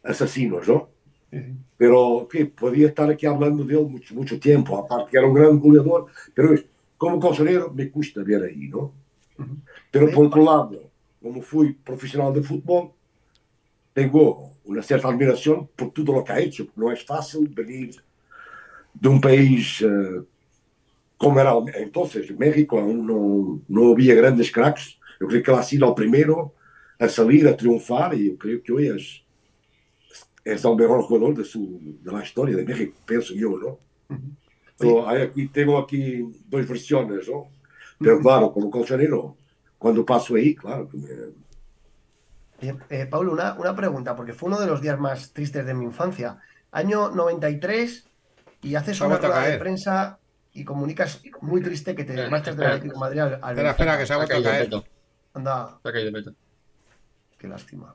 assassinos, 0.04 0.68
¿no? 0.68 0.90
Uhum. 1.32 1.64
Pero 1.78 2.28
que 2.30 2.46
podía 2.46 2.88
estar 2.88 3.10
aquí 3.10 3.26
hablando 3.26 3.64
de 3.64 3.74
él 3.76 3.88
mucho, 3.88 4.14
mucho 4.14 4.40
tiempo, 4.40 4.78
aparte 4.78 5.12
que 5.12 5.18
era 5.18 5.28
un 5.28 5.34
gran 5.34 5.60
goleador, 5.60 6.08
pero 6.34 6.54
como 7.02 7.20
colchonero 7.20 7.74
me 7.74 7.90
cuesta 7.90 8.22
ver 8.24 8.44
ahí, 8.44 8.68
¿no? 8.68 8.94
Uhum. 9.40 9.60
Pero 9.90 10.12
por 10.12 10.28
otro 10.28 10.44
lado, 10.44 10.92
como 11.20 11.42
fui 11.42 11.74
profesional 11.74 12.32
de 12.32 12.44
fútbol, 12.44 12.92
tengo 13.92 14.52
una 14.66 14.84
cierta 14.84 15.08
admiración 15.08 15.68
por 15.76 15.90
todo 15.90 16.14
lo 16.14 16.24
que 16.24 16.32
ha 16.32 16.40
hecho. 16.40 16.68
No 16.76 16.92
es 16.92 17.04
fácil 17.04 17.48
venir 17.48 17.96
de 18.94 19.10
un 19.10 19.20
país 19.20 19.82
uh, 19.82 20.24
como 21.18 21.40
era 21.40 21.56
entonces, 21.74 22.38
México, 22.38 22.78
aún 22.78 23.08
no, 23.08 23.60
no 23.68 23.92
había 23.94 24.14
grandes 24.14 24.52
cracks. 24.52 25.00
Yo 25.20 25.26
creo 25.26 25.42
que 25.42 25.50
él 25.50 25.58
ha 25.58 25.64
sido 25.64 25.88
el 25.88 25.96
primero 25.96 26.54
a 27.00 27.10
salir 27.10 27.48
a 27.48 27.58
triunfar 27.58 28.14
y 28.14 28.28
yo 28.28 28.38
creo 28.38 28.62
que 28.62 28.72
hoy 28.72 28.88
es 28.90 29.24
es 30.44 30.64
el 30.64 30.76
mejor 30.76 31.02
jugador 31.02 31.36
de, 31.36 31.46
su, 31.46 31.80
de 32.00 32.12
la 32.12 32.22
historia 32.22 32.56
de 32.56 32.64
México, 32.64 32.96
pienso 33.08 33.34
yo, 33.34 33.58
¿no? 33.58 33.80
Uh 34.16 34.41
hay 35.08 35.22
aquí, 35.24 35.48
tengo 35.48 35.78
aquí 35.78 36.22
dos 36.48 36.68
versiones, 36.68 37.28
¿no? 37.28 37.50
Pero 38.00 38.18
-huh. 38.18 38.22
claro, 38.22 38.52
como 38.52 38.70
colchonero, 38.70 39.38
cuando 39.78 40.06
paso 40.06 40.36
ahí, 40.36 40.56
claro 40.56 40.88
que 40.88 40.98
me... 40.98 41.08
Bien, 42.60 42.80
eh, 42.90 43.08
Pablo, 43.08 43.32
una, 43.32 43.54
una 43.54 43.76
pregunta, 43.76 44.16
porque 44.16 44.34
fue 44.34 44.50
uno 44.50 44.60
de 44.60 44.68
los 44.68 44.82
días 44.82 45.00
más 45.00 45.34
tristes 45.34 45.66
de 45.66 45.74
mi 45.74 45.86
infancia. 45.86 46.40
Año 46.72 47.10
93 47.10 48.08
y 48.62 48.76
haces 48.76 49.02
una 49.02 49.18
rueda 49.18 49.48
de 49.48 49.58
prensa 49.58 50.20
y 50.54 50.64
comunicas 50.64 51.22
muy 51.42 51.62
triste 51.62 51.96
que 51.96 52.04
te 52.04 52.30
marchas 52.30 52.56
del 52.56 52.68
Atlético 52.68 52.94
de 52.94 53.00
Madrid 53.00 53.20
al, 53.20 53.40
al 53.42 53.52
Espera, 53.52 53.72
espera, 53.72 53.98
que 53.98 54.06
se 54.06 54.14
ha 54.14 54.18
vuelto 54.18 54.38
a 54.38 54.44
caer. 54.44 54.70
Anda. 55.34 55.80
Se 55.82 55.90
ha 55.90 55.92
caído 55.92 56.12
Beto. 56.12 56.36
Qué 57.38 57.48
lástima. 57.48 57.94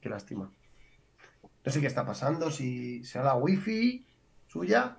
Qué 0.00 0.08
lástima. 0.08 0.50
No 1.64 1.72
sé 1.72 1.80
qué 1.80 1.86
está 1.86 2.06
pasando, 2.06 2.50
si 2.50 3.04
será 3.04 3.24
la 3.24 3.34
wifi 3.34 4.06
suya. 4.46 4.96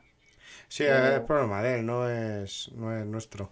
Sí, 0.67 0.83
es 0.83 1.19
problema 1.21 1.61
de 1.61 1.79
él, 1.79 1.85
no 1.85 2.09
es, 2.09 2.71
no 2.75 2.95
es 2.95 3.05
nuestro. 3.05 3.51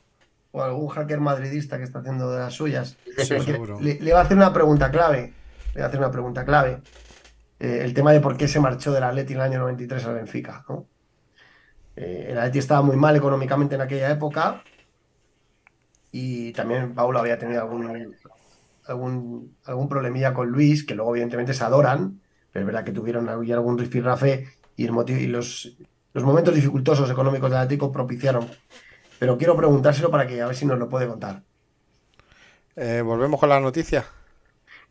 O 0.51 0.63
algún 0.63 0.87
hacker 0.89 1.19
madridista 1.19 1.77
que 1.77 1.83
está 1.83 1.99
haciendo 1.99 2.31
de 2.31 2.39
las 2.39 2.53
suyas. 2.53 2.97
Sí, 3.17 3.39
seguro. 3.39 3.79
Le, 3.79 3.99
le, 3.99 4.13
va 4.13 4.19
a 4.19 4.23
hacer 4.23 4.37
una 4.37 4.51
pregunta 4.51 4.89
clave. 4.89 5.33
Le 5.73 5.81
va 5.81 5.85
a 5.85 5.89
hacer 5.89 5.99
una 5.99 6.11
pregunta 6.11 6.43
clave. 6.43 6.81
Eh, 7.59 7.81
el 7.83 7.93
tema 7.93 8.11
de 8.13 8.19
por 8.19 8.35
qué 8.35 8.47
se 8.47 8.59
marchó 8.59 8.91
del 8.91 9.03
Atleti 9.03 9.33
en 9.33 9.39
el 9.39 9.45
año 9.45 9.59
93 9.59 10.05
al 10.05 10.15
Benfica. 10.15 10.65
¿no? 10.67 10.87
Eh, 11.95 12.27
el 12.29 12.37
Atleti 12.37 12.59
estaba 12.59 12.81
muy 12.81 12.95
mal 12.95 13.15
económicamente 13.15 13.75
en 13.75 13.81
aquella 13.81 14.09
época. 14.09 14.63
Y 16.11 16.51
también 16.53 16.95
Paulo 16.95 17.19
había 17.19 17.37
tenido 17.37 17.61
algún, 17.61 18.15
algún, 18.85 19.55
algún 19.65 19.87
problemilla 19.87 20.33
con 20.33 20.49
Luis, 20.49 20.83
que 20.83 20.95
luego 20.95 21.11
evidentemente 21.11 21.53
se 21.53 21.63
adoran 21.63 22.19
pero 22.51 22.63
es 22.63 22.67
verdad 22.67 22.83
que 22.83 22.91
tuvieron 22.91 23.29
algún 23.29 23.77
rifirrafe 23.77 24.47
y, 24.75 24.85
el 24.85 24.91
motivo, 24.91 25.19
y 25.19 25.27
los, 25.27 25.77
los 26.13 26.23
momentos 26.23 26.55
dificultosos 26.55 27.09
económicos 27.09 27.49
del 27.49 27.59
Atlético 27.59 27.91
propiciaron. 27.91 28.47
Pero 29.19 29.37
quiero 29.37 29.55
preguntárselo 29.55 30.09
para 30.09 30.25
que 30.25 30.41
a 30.41 30.47
ver 30.47 30.55
si 30.55 30.65
nos 30.65 30.79
lo 30.79 30.89
puede 30.89 31.07
contar. 31.07 31.43
Eh, 32.75 33.01
Volvemos 33.01 33.39
con 33.39 33.49
la 33.49 33.59
noticia. 33.59 34.05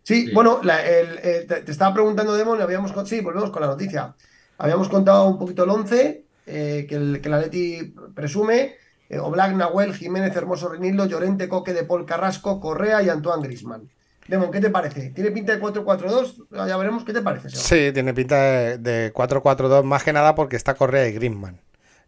Sí, 0.02 0.26
sí. 0.26 0.32
bueno, 0.32 0.60
la, 0.62 0.84
el, 0.86 1.18
el, 1.18 1.46
te, 1.46 1.62
te, 1.62 1.72
estaba 1.72 1.94
preguntando, 1.94 2.34
Demon, 2.34 2.60
habíamos, 2.60 2.92
sí, 3.08 3.20
volvemos 3.20 3.50
con 3.50 3.62
la 3.62 3.68
noticia. 3.68 4.14
Habíamos 4.58 4.88
contado 4.88 5.28
un 5.28 5.38
poquito 5.38 5.64
el 5.64 5.70
11 5.70 6.24
eh, 6.46 6.86
que, 6.88 6.94
el, 6.94 7.20
que 7.20 7.28
el 7.28 7.34
Atleti 7.34 7.94
presume. 8.14 8.76
Eh, 9.08 9.18
Oblak, 9.18 9.54
Nahuel, 9.54 9.94
Jiménez, 9.94 10.34
Hermoso, 10.36 10.68
Renildo, 10.68 11.06
Llorente, 11.06 11.48
Coque, 11.48 11.72
De 11.72 11.84
Paul, 11.84 12.04
Carrasco, 12.04 12.60
Correa 12.60 13.02
y 13.02 13.08
Antoine 13.08 13.42
Grisman. 13.42 13.88
Demon, 14.28 14.50
¿qué 14.50 14.60
te 14.60 14.70
parece? 14.70 15.10
¿Tiene 15.10 15.30
pinta 15.30 15.56
de 15.56 15.60
4-4-2? 15.60 16.66
Ya 16.68 16.76
veremos 16.76 17.04
qué 17.04 17.14
te 17.14 17.22
parece. 17.22 17.48
Sí, 17.50 17.90
tiene 17.92 18.12
pinta 18.12 18.36
de, 18.36 18.78
de 18.78 19.12
4-4-2, 19.12 19.82
más 19.84 20.04
que 20.04 20.12
nada 20.12 20.34
porque 20.34 20.56
está 20.56 20.74
Correa 20.74 21.08
y 21.08 21.12
Griezmann. 21.12 21.60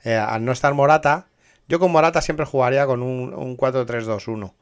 Eh, 0.04 0.14
al 0.14 0.44
no 0.44 0.52
estar 0.52 0.74
Morata, 0.74 1.28
yo 1.66 1.78
con 1.78 1.90
Morata 1.90 2.20
siempre 2.20 2.44
jugaría 2.44 2.86
con 2.86 3.02
un, 3.02 3.32
un 3.32 3.56
4-3-2-1. 3.56 4.52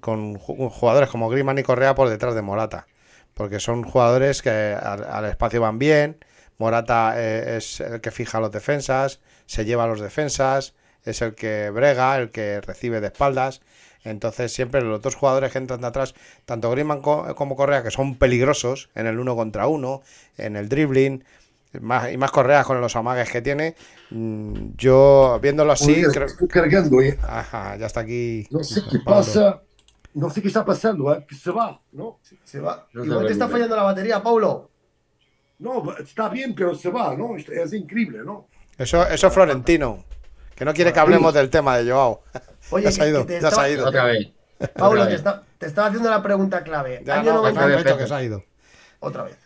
Con, 0.00 0.38
jugadores 0.38 1.10
como 1.10 1.28
Griezmann 1.28 1.58
y 1.58 1.62
Correa 1.62 1.94
por 1.94 2.08
detrás 2.08 2.34
de 2.34 2.42
Morata. 2.42 2.86
Porque 3.34 3.60
son 3.60 3.82
jugadores 3.82 4.42
que 4.42 4.50
al, 4.50 5.04
al 5.04 5.24
espacio 5.24 5.60
van 5.60 5.78
bien. 5.78 6.18
Morata 6.58 7.14
eh, 7.16 7.56
es 7.56 7.80
el 7.80 8.00
que 8.00 8.10
fija 8.10 8.40
los 8.40 8.50
defensas, 8.50 9.20
se 9.46 9.64
lleva 9.64 9.84
a 9.84 9.86
los 9.86 10.00
defensas, 10.00 10.74
es 11.04 11.22
el 11.22 11.34
que 11.34 11.70
brega, 11.70 12.18
el 12.18 12.30
que 12.30 12.60
recibe 12.60 13.00
de 13.00 13.06
espaldas. 13.06 13.60
Entonces 14.08 14.52
siempre 14.52 14.80
los 14.82 15.00
dos 15.02 15.14
jugadores 15.14 15.52
que 15.52 15.58
entran 15.58 15.80
de 15.80 15.86
atrás, 15.86 16.14
tanto 16.44 16.70
Griezmann 16.70 17.00
como 17.00 17.56
Correa, 17.56 17.82
que 17.82 17.90
son 17.90 18.16
peligrosos 18.16 18.90
en 18.94 19.06
el 19.06 19.18
uno 19.18 19.36
contra 19.36 19.66
uno, 19.66 20.02
en 20.36 20.56
el 20.56 20.68
dribbling, 20.68 21.24
más, 21.80 22.12
y 22.12 22.16
más 22.16 22.30
Correa 22.30 22.64
con 22.64 22.80
los 22.80 22.96
amagues 22.96 23.30
que 23.30 23.42
tiene, 23.42 23.74
mm, 24.10 24.70
yo 24.76 25.38
viéndolo 25.42 25.72
así... 25.72 25.92
Oye, 25.92 26.06
creo... 26.12 26.26
Estoy 26.26 26.48
cargando, 26.48 27.00
¿eh? 27.00 27.18
Ajá, 27.22 27.76
ya 27.76 27.86
está 27.86 28.00
aquí. 28.00 28.46
No 28.50 28.64
sé 28.64 28.82
qué 28.90 28.98
pasa, 29.00 29.62
no 30.14 30.30
sé 30.30 30.42
qué 30.42 30.48
está 30.48 30.64
pasando, 30.64 31.14
¿eh? 31.14 31.24
Que 31.28 31.34
se 31.34 31.50
va, 31.50 31.80
¿no? 31.92 32.18
Se 32.44 32.60
va. 32.60 32.88
Igual 32.94 33.26
te 33.26 33.32
está 33.32 33.48
fallando 33.48 33.76
la 33.76 33.82
batería, 33.82 34.22
Paulo. 34.22 34.70
No, 35.58 35.96
está 35.98 36.28
bien, 36.28 36.54
pero 36.54 36.74
se 36.74 36.88
va, 36.90 37.14
¿no? 37.14 37.36
Es 37.36 37.72
increíble, 37.72 38.20
¿no? 38.24 38.46
Eso, 38.76 39.06
eso 39.08 39.26
es 39.26 39.34
Florentino 39.34 40.04
Que 40.54 40.64
no 40.64 40.72
quiere 40.72 40.92
que 40.92 41.00
hablemos 41.00 41.34
del 41.34 41.50
tema 41.50 41.76
de 41.78 41.90
Joao. 41.90 42.22
Oye, 42.70 42.84
ya 42.84 42.92
se 42.92 43.02
ha 43.02 43.08
ido, 43.08 43.20
ya 43.26 43.26
se 43.28 43.36
estaba- 43.48 43.62
ha 43.62 43.70
ido. 43.70 43.88
Otra 43.88 44.04
vez. 44.04 44.28
Paulo, 44.74 45.02
te, 45.02 45.10
vez. 45.10 45.18
está- 45.18 45.42
te 45.58 45.66
estaba 45.66 45.86
haciendo 45.88 46.10
la 46.10 46.22
pregunta 46.22 46.62
clave. 46.62 47.02
Ya 47.04 47.20
Año 47.20 47.32
no, 47.34 47.42
que 47.42 47.52
90 47.52 47.60
no, 47.60 47.66
vez, 47.68 47.76
Peto, 47.76 47.88
Peto. 47.90 47.98
que 47.98 48.06
se 48.08 48.14
ha 48.14 48.22
ido. 48.22 48.44
Otra 49.00 49.22
vez. 49.24 49.36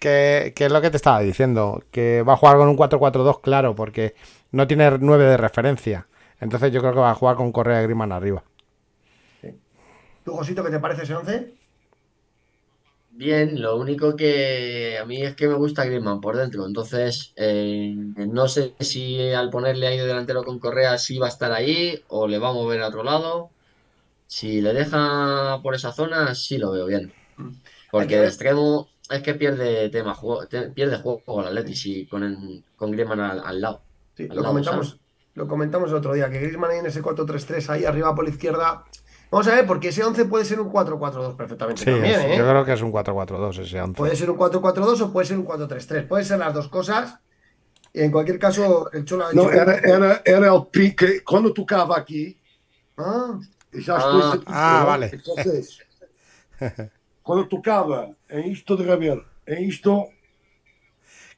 Que, 0.00 0.52
que 0.56 0.66
es 0.66 0.72
lo 0.72 0.80
que 0.80 0.90
te 0.90 0.96
estaba 0.96 1.20
diciendo, 1.20 1.82
que 1.92 2.22
va 2.22 2.32
a 2.32 2.36
jugar 2.36 2.56
con 2.56 2.68
un 2.68 2.76
4-4-2, 2.76 3.40
claro, 3.40 3.74
porque 3.76 4.14
no 4.50 4.66
tiene 4.66 4.90
9 4.98 5.24
de 5.24 5.36
referencia. 5.36 6.06
Entonces 6.40 6.72
yo 6.72 6.80
creo 6.80 6.92
que 6.92 6.98
va 6.98 7.12
a 7.12 7.14
jugar 7.14 7.36
con 7.36 7.52
Correa 7.52 7.80
y 7.80 7.84
Griezmann 7.84 8.10
arriba. 8.10 8.42
¿Tú, 10.24 10.32
Josito, 10.36 10.64
qué 10.64 10.70
te 10.70 10.78
parece 10.80 11.02
ese 11.04 11.14
11? 11.14 11.52
Bien, 13.14 13.60
lo 13.60 13.76
único 13.76 14.16
que 14.16 14.98
a 14.98 15.04
mí 15.04 15.22
es 15.22 15.36
que 15.36 15.46
me 15.46 15.54
gusta 15.54 15.84
Griezmann 15.84 16.20
por 16.20 16.36
dentro, 16.36 16.66
entonces 16.66 17.32
eh, 17.36 17.94
no 17.94 18.48
sé 18.48 18.74
si 18.80 19.20
al 19.32 19.50
ponerle 19.50 19.86
ahí 19.86 19.98
de 19.98 20.06
delantero 20.06 20.42
con 20.42 20.58
Correa 20.58 20.96
sí 20.98 21.18
va 21.18 21.26
a 21.26 21.28
estar 21.28 21.52
ahí 21.52 22.02
o 22.08 22.26
le 22.26 22.38
va 22.38 22.48
a 22.48 22.52
mover 22.54 22.80
a 22.82 22.88
otro 22.88 23.02
lado. 23.02 23.50
Si 24.26 24.60
le 24.62 24.72
deja 24.74 25.60
por 25.62 25.74
esa 25.74 25.92
zona, 25.92 26.34
sí 26.34 26.58
lo 26.58 26.72
veo 26.72 26.86
bien. 26.86 27.12
Hay 27.36 27.90
Porque 27.90 28.14
que 28.14 28.18
de 28.18 28.26
extremo 28.28 28.88
es 29.10 29.22
que 29.22 29.34
pierde 29.34 29.90
tema, 29.90 30.14
juego, 30.14 30.46
te- 30.48 30.70
pierde 30.72 30.98
juego 30.98 31.40
el 31.42 31.48
Atleti 31.48 31.76
si 31.76 32.06
con, 32.08 32.22
el- 32.24 32.64
con 32.76 32.92
Griezmann 32.92 33.20
al, 33.20 33.40
al 33.44 33.60
lado. 33.60 33.82
Sí, 34.16 34.28
Al 34.28 34.36
lo 34.36 34.42
lado, 34.42 34.48
comentamos, 34.48 34.86
¿sabes? 34.86 35.00
lo 35.34 35.48
comentamos 35.48 35.90
el 35.90 35.96
otro 35.96 36.12
día, 36.14 36.30
que 36.30 36.38
Griezmann 36.40 36.70
ahí 36.70 36.78
en 36.78 36.86
ese 36.86 37.02
4-3-3 37.02 37.70
ahí 37.70 37.84
arriba 37.84 38.14
por 38.14 38.24
la 38.24 38.30
izquierda. 38.30 38.84
Vamos 39.32 39.48
a 39.48 39.54
ver, 39.54 39.66
porque 39.66 39.88
ese 39.88 40.04
11 40.04 40.26
puede 40.26 40.44
ser 40.44 40.60
un 40.60 40.70
4-4-2 40.70 41.34
perfectamente 41.36 41.80
Sí, 41.82 41.90
también, 41.90 42.20
es- 42.20 42.26
¿eh? 42.26 42.36
yo 42.36 42.46
creo 42.46 42.64
que 42.66 42.72
es 42.74 42.82
un 42.82 42.92
4-4-2 42.92 43.58
ese 43.60 43.80
11. 43.80 43.96
Puede 43.96 44.14
ser 44.14 44.30
un 44.30 44.36
4-4-2 44.36 45.00
o 45.00 45.10
puede 45.10 45.26
ser 45.26 45.38
un 45.38 45.46
4-3-3. 45.46 46.06
Pueden 46.06 46.26
ser 46.26 46.38
las 46.38 46.52
dos 46.52 46.68
cosas. 46.68 47.18
Y 47.94 48.02
en 48.02 48.10
cualquier 48.12 48.38
caso, 48.38 48.90
el 48.92 49.06
Cholo 49.06 49.24
ha 49.26 49.30
dicho 49.30 49.42
Não, 49.42 49.50
que- 49.50 49.56
era, 49.56 49.74
era, 49.78 50.22
era 50.24 50.52
o 50.52 50.70
pique. 50.70 51.22
Quando 51.24 51.52
tocava 51.52 51.96
aqui, 51.96 52.36
Ah, 52.98 53.38
já 53.72 53.96
Ah, 53.96 53.98
estou 53.98 54.20
satisfeito. 54.22 54.44
ah, 54.48 54.84
vale. 54.84 55.10
Entonces, 55.14 55.78
quando 57.22 57.48
tocava 57.48 58.14
em 58.28 58.52
isto 58.52 58.76
de 58.76 58.84
Ravel, 58.84 59.24
em 59.48 59.66
isto, 59.66 60.08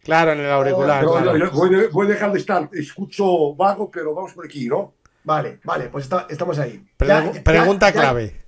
Claro, 0.02 0.32
en 0.32 0.40
el 0.40 0.50
auricular. 0.50 1.04
Oh, 1.06 1.16
eu- 1.16 1.22
claro. 1.22 1.38
eu 1.44 1.50
vou, 1.52 1.68
de- 1.68 1.88
vou 1.88 2.04
deixar 2.06 2.30
de 2.32 2.38
estar. 2.38 2.68
Escucho 2.74 3.54
vago, 3.54 3.88
pero 3.88 4.14
vamos 4.14 4.32
por 4.34 4.44
aquí, 4.44 4.66
¿no? 4.68 4.94
Vale, 5.24 5.60
vale, 5.64 5.88
pues 5.88 6.04
está- 6.04 6.26
estamos 6.28 6.58
ahí. 6.58 6.84
Pregu- 6.98 7.32
Ya- 7.34 7.42
pregunta 7.42 7.88
ya- 7.90 8.00
clave. 8.00 8.40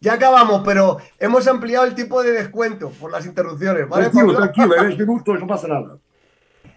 Ya 0.00 0.12
acabamos, 0.14 0.60
pero 0.64 0.98
hemos 1.18 1.46
ampliado 1.48 1.86
el 1.86 1.94
tipo 1.94 2.22
de 2.22 2.32
descuento 2.32 2.90
por 2.90 3.10
las 3.10 3.24
interrupciones, 3.24 3.88
¿vale? 3.88 4.10
Tranquilo, 4.10 4.34
Pablo? 4.34 4.38
tranquilo, 4.52 4.76
en 4.82 4.88
10 4.88 4.98
minutos 5.08 5.40
no 5.40 5.46
pasa 5.46 5.68
nada. 5.68 5.96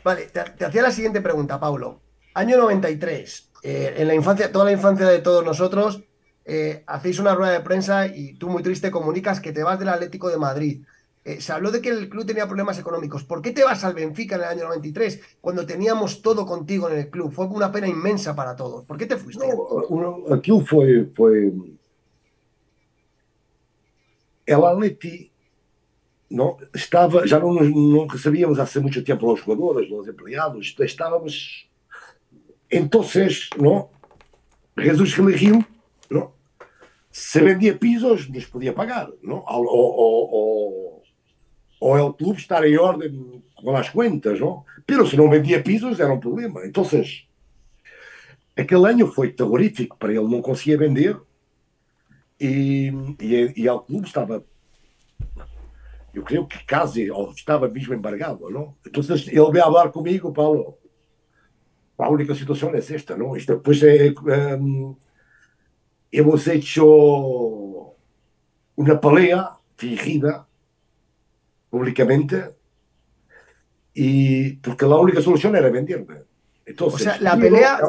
Vale, 0.03 0.27
te, 0.27 0.41
te 0.51 0.63
hacía 0.65 0.81
la 0.81 0.91
siguiente 0.91 1.19
pregunta, 1.19 1.59
Paulo. 1.59 1.99
Año 2.33 2.55
93, 2.57 3.51
eh, 3.63 3.95
en 3.97 4.07
la 4.07 4.13
infancia, 4.13 4.49
toda 4.51 4.63
la 4.65 4.71
infancia 4.71 5.05
de 5.07 5.19
todos 5.19 5.43
nosotros, 5.43 6.03
eh, 6.45 6.83
hacéis 6.87 7.19
una 7.19 7.35
rueda 7.35 7.51
de 7.51 7.59
prensa 7.59 8.07
y 8.07 8.35
tú 8.35 8.47
muy 8.47 8.63
triste 8.63 8.91
comunicas 8.91 9.41
que 9.41 9.51
te 9.51 9.63
vas 9.63 9.77
del 9.79 9.89
Atlético 9.89 10.29
de 10.29 10.37
Madrid. 10.37 10.85
Eh, 11.27 11.41
se 11.41 11.51
habló 11.51 11.71
de 11.71 11.81
que 11.81 11.89
el 11.89 12.07
club 12.07 12.25
tenía 12.25 12.47
problemas 12.47 12.79
económicos. 12.79 13.25
¿Por 13.25 13.41
qué 13.41 13.51
te 13.51 13.61
vas 13.61 13.83
al 13.83 13.93
Benfica 13.93 14.35
en 14.35 14.41
el 14.43 14.47
año 14.47 14.63
93 14.63 15.19
cuando 15.41 15.65
teníamos 15.65 16.21
todo 16.21 16.45
contigo 16.45 16.89
en 16.89 16.99
el 16.99 17.09
club? 17.09 17.33
Fue 17.33 17.45
una 17.47 17.69
pena 17.69 17.85
inmensa 17.85 18.33
para 18.33 18.55
todos. 18.55 18.85
¿Por 18.85 18.97
qué 18.97 19.07
te 19.07 19.17
fuiste? 19.17 19.45
Não, 19.45 19.57
o- 19.59 20.33
aquilo 20.33 20.65
foi, 20.65 21.11
foi. 21.13 21.53
Ela 24.45 24.71
Leti 24.71 25.29
não, 26.31 26.57
estava, 26.73 27.27
já 27.27 27.39
não, 27.39 27.53
não 27.55 28.07
recebíamos 28.07 28.57
há 28.57 28.79
muito 28.79 29.03
tempo 29.03 29.29
aos 29.29 29.41
jogadores, 29.41 29.91
aos 29.91 30.07
empregados, 30.07 30.73
estávamos. 30.79 31.67
Então, 32.71 33.03
não, 33.57 33.89
Jesus 34.77 35.17
eligiu, 35.19 35.61
não, 36.09 36.31
se 37.11 37.41
vendia 37.41 37.77
pisos, 37.77 38.29
nos 38.29 38.45
podia 38.45 38.71
pagar, 38.71 39.09
não, 39.21 39.43
ou 41.79 41.97
el 41.97 42.13
clube 42.13 42.39
estar 42.39 42.67
em 42.67 42.77
ordem 42.77 43.43
com 43.55 43.75
as 43.75 43.89
contas, 43.89 44.39
não, 44.39 44.63
pero 44.85 45.05
se 45.05 45.15
não 45.15 45.29
vendia 45.29 45.61
pisos 45.61 45.99
era 45.99 46.13
um 46.13 46.19
problema. 46.19 46.65
Então, 46.65 46.83
Aquele 48.55 48.89
ano 48.89 49.07
foi 49.07 49.31
terrorífico 49.31 49.95
para 49.97 50.11
ele, 50.11 50.27
não 50.27 50.41
conseguia 50.41 50.79
vender 50.79 51.15
e, 52.39 52.91
e, 53.21 53.53
e 53.55 53.67
ao 53.67 53.81
clube 53.81 54.07
estava, 54.07 54.43
eu 56.11 56.23
creio 56.23 56.47
que 56.47 56.65
quase, 56.65 57.11
ou 57.11 57.29
estava 57.31 57.67
mesmo 57.67 57.93
embargado, 57.93 58.49
não? 58.49 58.75
Então 58.85 59.03
ele 59.03 59.51
veio 59.51 59.51
falar 59.51 59.89
comigo, 59.89 60.33
Paulo, 60.33 60.75
a 61.99 62.09
única 62.09 62.33
situação 62.33 62.73
é 62.73 62.79
esta, 62.79 63.15
não? 63.15 63.37
Isto 63.37 63.57
depois 63.57 63.81
é, 63.83 64.11
um, 64.59 64.95
hemos 66.11 66.47
hecho 66.47 67.93
una 68.75 68.95
pelea 68.95 69.55
fingida 69.77 70.46
públicamente 71.77 72.55
y 73.93 74.53
porque 74.57 74.85
la 74.85 74.97
única 74.97 75.21
solución 75.21 75.55
era 75.55 75.69
venderme. 75.69 76.23
Entonces, 76.65 77.01
O 77.01 77.03
sea, 77.03 77.21
la 77.21 77.37
pelea, 77.37 77.79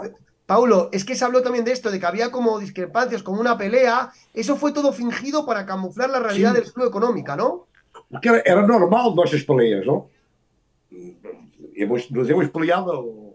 Paulo, 0.46 0.88
es 0.92 1.04
que 1.04 1.14
se 1.14 1.24
habló 1.24 1.42
también 1.42 1.64
de 1.64 1.72
esto, 1.72 1.90
de 1.90 1.98
que 1.98 2.06
había 2.06 2.30
como 2.30 2.58
discrepancias, 2.58 3.22
como 3.22 3.40
una 3.40 3.56
pelea. 3.58 4.10
Eso 4.32 4.56
fue 4.56 4.72
todo 4.72 4.92
fingido 4.92 5.44
para 5.44 5.66
camuflar 5.66 6.10
la 6.10 6.20
realidad 6.20 6.54
Sí. 6.54 6.60
del 6.60 6.72
club 6.72 6.88
económica, 6.88 7.36
¿no? 7.36 7.66
Porque 8.10 8.28
era, 8.28 8.40
era 8.44 8.66
normal 8.66 9.14
nossas 9.14 9.42
peleias, 9.42 9.84
não? 9.84 10.08
Hemos, 11.74 12.10
nos 12.10 12.28
hemos 12.30 12.48
peleado 12.48 13.34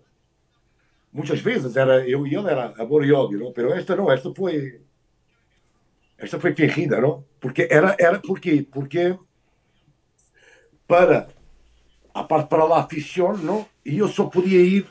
muitas 1.12 1.42
vezes, 1.44 1.76
era, 1.76 2.08
eu 2.08 2.26
e 2.26 2.34
ele 2.36 2.50
era 2.50 2.74
amor 2.80 3.06
e 3.06 3.12
ódio, 3.12 3.40
não? 3.40 3.52
Pero 3.54 3.74
esta 3.74 3.96
não, 3.96 4.12
esta 4.12 4.34
foi 4.34 4.82
esta 6.18 6.40
foi 6.40 6.54
fingida, 6.56 7.00
não? 7.00 7.24
Porque 7.40 7.68
era, 7.70 7.96
era 8.00 8.20
porque, 8.20 8.66
porque 8.72 9.18
para 10.94 11.28
a 12.14 12.24
parte 12.24 12.50
para 12.50 12.66
lá 12.66 12.82
afición, 12.82 13.38
não? 13.38 13.66
E 13.84 13.98
eu 13.98 14.08
só 14.08 14.26
podia 14.26 14.62
ir 14.62 14.86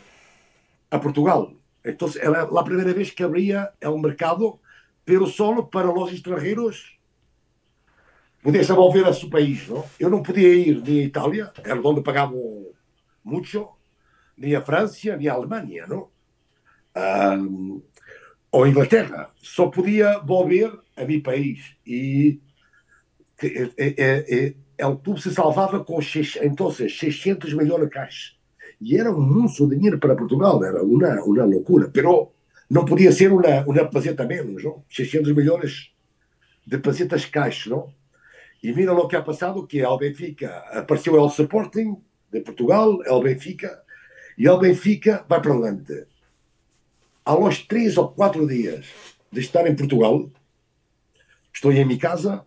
a 0.90 0.98
Portugal. 0.98 1.52
Então 1.84 2.10
era 2.20 2.42
a 2.42 2.64
primeira 2.64 2.92
vez 2.92 3.12
que 3.12 3.22
abria 3.22 3.70
o 3.84 3.98
mercado, 3.98 4.58
pero 5.04 5.28
solo 5.28 5.68
para 5.68 5.92
os 5.92 6.12
estrangeiros 6.12 6.98
poder 8.42 8.58
desenvolver 8.58 9.06
a 9.06 9.12
seu 9.12 9.30
país. 9.30 9.68
Não? 9.68 9.84
Eu 10.00 10.10
não 10.10 10.24
podia 10.24 10.52
ir 10.52 10.82
nem 10.82 11.02
à 11.02 11.04
Itália, 11.04 11.52
era 11.62 11.80
onde 11.80 12.02
pagavam 12.02 12.66
muito, 13.22 13.68
nem 14.36 14.56
à 14.56 14.60
França, 14.60 15.16
nem 15.16 15.28
à 15.28 15.34
Alemanha, 15.34 15.86
não? 15.86 16.08
Um, 16.96 17.80
ou 18.50 18.66
Inglaterra. 18.66 19.30
Só 19.36 19.68
podia 19.68 20.18
volver 20.18 20.76
a 20.96 21.04
meu 21.04 21.22
país. 21.22 21.76
E 21.86 22.40
que, 23.38 23.72
é, 23.78 24.54
é, 24.82 24.84
é, 24.84 24.86
o 24.86 24.96
clube 24.96 25.22
se 25.22 25.32
salvava 25.32 25.84
com 25.84 26.00
então, 26.42 26.70
600 26.70 27.54
milhões 27.54 27.82
de 27.82 27.88
caixas. 27.88 28.36
E 28.80 28.96
era 28.96 29.12
muito 29.12 29.68
dinheiro 29.68 29.98
para 29.98 30.16
Portugal, 30.16 30.62
era 30.64 30.82
uma, 30.82 31.22
uma 31.22 31.44
loucura. 31.44 31.88
Pero 31.88 32.32
não 32.68 32.84
podia 32.84 33.12
ser 33.12 33.32
uma, 33.32 33.64
uma 33.64 33.84
peseta 33.84 34.26
menos, 34.26 34.64
não? 34.64 34.84
600 34.90 35.32
milhões 35.32 35.92
de 36.66 36.78
pesetas 36.78 37.24
caixas, 37.24 37.66
não? 37.66 37.92
E 38.62 38.72
mira 38.72 38.92
o 38.92 39.08
que 39.08 39.16
ha 39.16 39.22
passado, 39.22 39.66
que 39.66 39.82
ao 39.82 39.98
Benfica 39.98 40.58
apareceu 40.70 41.14
o 41.14 41.26
Sporting 41.26 41.96
de 42.32 42.40
Portugal, 42.40 43.02
é 43.04 43.12
o 43.12 43.20
Benfica, 43.20 43.82
e 44.38 44.48
o 44.48 44.58
Benfica 44.58 45.24
vai 45.28 45.40
para 45.40 45.52
adelante. 45.52 46.06
Aos 47.24 47.58
três 47.66 47.96
ou 47.96 48.08
quatro 48.08 48.46
dias 48.46 48.86
de 49.30 49.40
estar 49.40 49.66
em 49.66 49.76
Portugal, 49.76 50.30
estou 51.52 51.72
em 51.72 51.84
minha 51.84 51.98
casa 51.98 52.44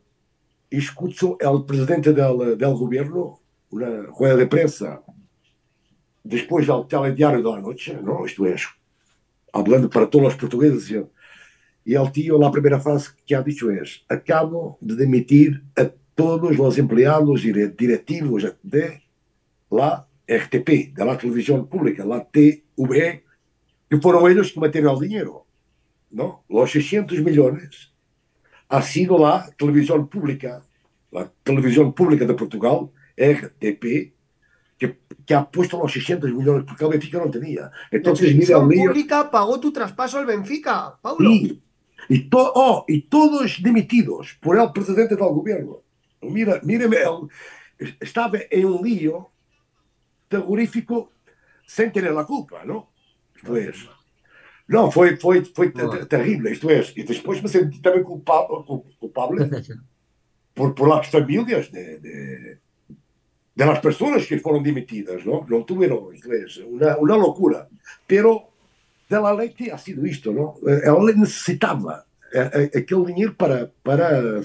escuto 0.72 1.38
o 1.42 1.64
presidente 1.64 2.14
del, 2.14 2.56
del 2.58 2.74
governo, 2.74 3.40
uma 3.72 4.08
rueda 4.10 4.38
de 4.38 4.46
prensa, 4.48 5.02
depois 6.24 6.66
do 6.66 6.84
telediário 6.84 7.44
da 7.44 7.62
noite, 7.62 7.94
não? 7.94 8.26
isto 8.26 8.46
é, 8.46 8.56
falando 9.52 9.90
para 9.90 10.08
todos 10.08 10.30
os 10.30 10.36
portugueses, 10.36 10.90
e 11.86 11.94
ele 11.94 12.12
tinha 12.12 12.34
a 12.36 12.52
primeira 12.52 12.80
frase 12.80 13.10
que 13.26 13.36
ha 13.36 13.42
dicho 13.42 13.70
é: 13.70 13.84
acabo 14.10 14.78
de 14.82 14.96
demitir 14.96 15.64
a 15.78 15.90
todos 16.16 16.58
os 16.58 16.78
empleados 16.78 17.44
e 17.46 17.54
directivos 17.68 18.44
de 18.64 19.02
la 19.72 20.08
RTP, 20.28 20.94
de 20.96 21.06
la 21.06 21.16
televisión 21.18 21.68
pública, 21.68 22.04
la 22.04 22.22
TVE, 22.22 23.24
que 23.90 24.02
foram 24.02 24.28
eles 24.28 24.52
que 24.52 24.60
meteram 24.60 24.96
o 24.96 25.00
dinheiro. 25.00 25.46
¿no? 26.10 26.44
Los 26.50 26.72
600 26.72 27.20
millones 27.20 27.94
ha 28.70 28.82
sido 28.82 29.18
la 29.18 29.50
televisión 29.58 30.08
pública, 30.08 30.64
la 31.12 31.32
televisión 31.44 31.94
pública 31.94 32.26
de 32.26 32.34
Portugal, 32.34 32.90
RTP, 33.18 34.14
que, 34.78 35.00
que 35.26 35.34
ha 35.34 35.50
puesto 35.50 35.80
los 35.80 35.92
600 35.92 36.32
millones 36.32 36.66
porque 36.68 36.84
el 36.84 36.92
Benfica 36.92 37.20
no 37.20 37.32
tenía. 37.32 37.72
Entonces, 37.92 38.32
la 38.32 38.38
mira 38.38 38.58
el 38.58 38.68
lío. 38.68 38.86
pública 38.88 39.32
pagó 39.32 39.60
tu 39.60 39.72
traspaso 39.72 40.18
al 40.18 40.26
Benfica, 40.26 40.98
Paulo. 41.02 41.30
Sí. 41.30 41.62
Y, 42.10 42.30
to 42.30 42.52
oh, 42.56 42.86
y 42.88 43.04
todos 43.04 43.62
dimitidos 43.64 44.38
por 44.42 44.60
el 44.60 44.72
presidente 44.72 45.16
del 45.16 45.26
gobierno. 45.26 45.82
Mira, 46.22 46.60
míreme, 46.64 46.98
él 47.78 47.98
estaba 48.00 48.38
en 48.50 48.66
un 48.66 48.84
lío 48.84 49.30
terrorífico 50.28 51.12
sin 51.66 51.92
tener 51.92 52.12
la 52.12 52.26
culpa, 52.26 52.64
¿no? 52.64 52.90
Pues, 53.44 53.88
Não, 54.68 54.90
foi, 54.92 55.16
foi, 55.18 55.46
foi 55.46 55.72
terrível, 56.08 56.52
isto 56.52 56.70
é, 56.70 56.82
e 56.96 57.04
depois 57.04 57.42
me 57.42 57.48
senti 57.48 57.80
também 57.82 58.04
culpado, 58.04 58.64
cul- 58.64 58.86
culpável 59.00 59.38
por, 60.56 60.74
por 60.74 60.88
las 60.88 61.08
famílias 61.08 61.72
de, 61.72 62.00
de, 62.00 62.58
de 63.56 63.66
las 63.66 63.80
personas 63.80 64.26
que 64.26 64.40
foram 64.40 64.64
demitidas, 64.64 65.24
não? 65.24 65.46
Não 65.48 65.64
tuvieron, 65.64 66.12
isto 66.14 66.32
é, 66.32 66.46
uma, 66.66 66.98
uma 66.98 67.16
loucura. 67.16 67.68
Pero 68.08 68.50
de 69.10 69.20
la 69.20 69.32
Leti 69.34 69.70
ha 69.70 69.78
sido 69.78 70.06
isto, 70.08 70.34
não? 70.34 70.56
Ela 70.66 71.14
necessitava 71.14 72.06
eh, 72.34 72.72
eh, 72.74 72.80
aquele 72.80 73.06
dinheiro 73.06 73.36
para, 73.36 73.72
para, 73.84 74.42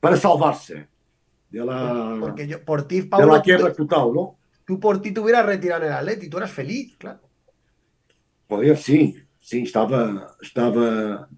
para 0.00 0.16
salvar-se 0.16 0.86
dela, 1.50 2.16
Porque 2.18 2.46
yo, 2.46 2.64
por 2.64 2.88
ti, 2.88 3.02
dela 3.02 3.10
Pablo, 3.10 3.42
guerra 3.42 3.70
total, 3.74 4.12
não? 4.14 4.34
tú 4.64 4.80
por 4.80 5.02
ti 5.02 5.12
te 5.12 5.20
hubieras 5.20 5.44
retirado 5.44 5.84
en 5.84 5.92
el 5.92 5.98
Atleti, 5.98 6.28
tú 6.30 6.38
eras 6.38 6.50
feliz, 6.50 6.96
claro. 6.96 7.20
Poder, 8.48 8.76
sim, 8.76 9.16
sim, 9.42 9.62
estava, 9.64 10.34
estava. 10.40 11.28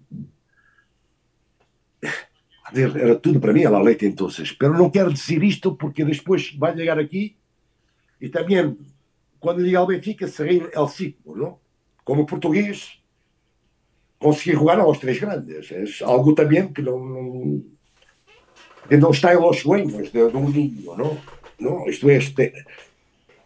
Era 2.73 3.15
tudo 3.15 3.39
para 3.39 3.53
mim 3.53 3.65
a 3.65 3.69
La 3.69 3.81
Leite 3.81 4.05
então. 4.05 4.27
Pero 4.57 4.73
não 4.73 4.89
quero 4.89 5.11
dizer 5.11 5.43
isto 5.43 5.75
porque 5.75 6.05
depois 6.05 6.55
vai 6.55 6.75
chegar 6.75 6.97
aqui 6.97 7.35
e 8.19 8.29
também, 8.29 8.77
quando 9.39 9.61
liga 9.61 9.79
ao 9.79 9.87
Benfica, 9.87 10.27
cerrei 10.27 10.67
el 10.73 10.87
ciclo, 10.87 11.35
não? 11.35 11.59
Como 12.03 12.25
português, 12.25 12.99
consegui 14.19 14.53
jogar 14.53 14.79
aos 14.79 14.99
três 14.99 15.19
grandes. 15.19 15.71
É 15.71 16.03
algo 16.03 16.33
também 16.33 16.71
que 16.71 16.81
não, 16.81 17.03
não, 17.03 17.65
que 18.87 18.97
não 18.97 19.11
está 19.11 19.33
em 19.33 19.37
los 19.37 19.59
sueños 19.59 20.11
de, 20.11 20.29
de 20.29 20.37
um 20.37 20.49
niño, 20.49 20.95
não? 20.95 21.21
não? 21.59 21.89
Isto 21.89 22.09
é, 22.09 22.17
este, 22.17 22.53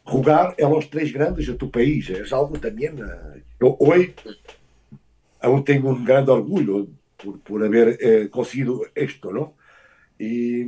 jugar 0.07 0.55
a 0.61 0.67
los 0.67 0.87
três 0.87 1.11
grandes 1.11 1.45
de 1.45 1.53
tu 1.55 1.67
país. 1.67 2.09
É 2.09 2.23
algo 2.33 2.57
também. 2.59 2.91
Eh, 3.59 3.65
Eu 3.65 3.75
hoje 3.79 4.15
aún 5.41 5.63
tenho 5.63 5.89
um 5.89 6.03
grande 6.03 6.31
orgulho 6.31 6.89
por, 7.17 7.39
por 7.39 7.63
haber 7.63 7.97
eh, 8.01 8.27
conseguido 8.29 8.81
isto, 8.95 9.31
¿no? 9.31 9.53
Y 10.17 10.61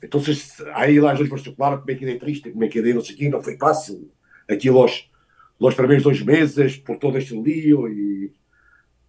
entonces 0.00 0.62
ahí 0.74 0.96
las 0.96 1.18
dos 1.18 1.28
veces, 1.28 1.54
claro 1.54 1.84
que 1.84 1.92
me 1.92 1.98
quedé 1.98 2.16
triste, 2.16 2.52
que 2.52 2.58
me 2.58 2.68
quedé 2.70 2.94
no 2.94 3.02
sé 3.02 3.14
qué, 3.14 3.28
no 3.28 3.40
fue 3.42 3.56
fácil. 3.58 4.10
Aquí 4.48 4.68
los, 4.68 5.10
los 5.58 5.74
primeros 5.74 6.04
dos 6.04 6.24
meses, 6.24 6.78
por 6.78 6.98
todo 6.98 7.18
este 7.18 7.34
lío, 7.34 7.86
y, 7.88 8.32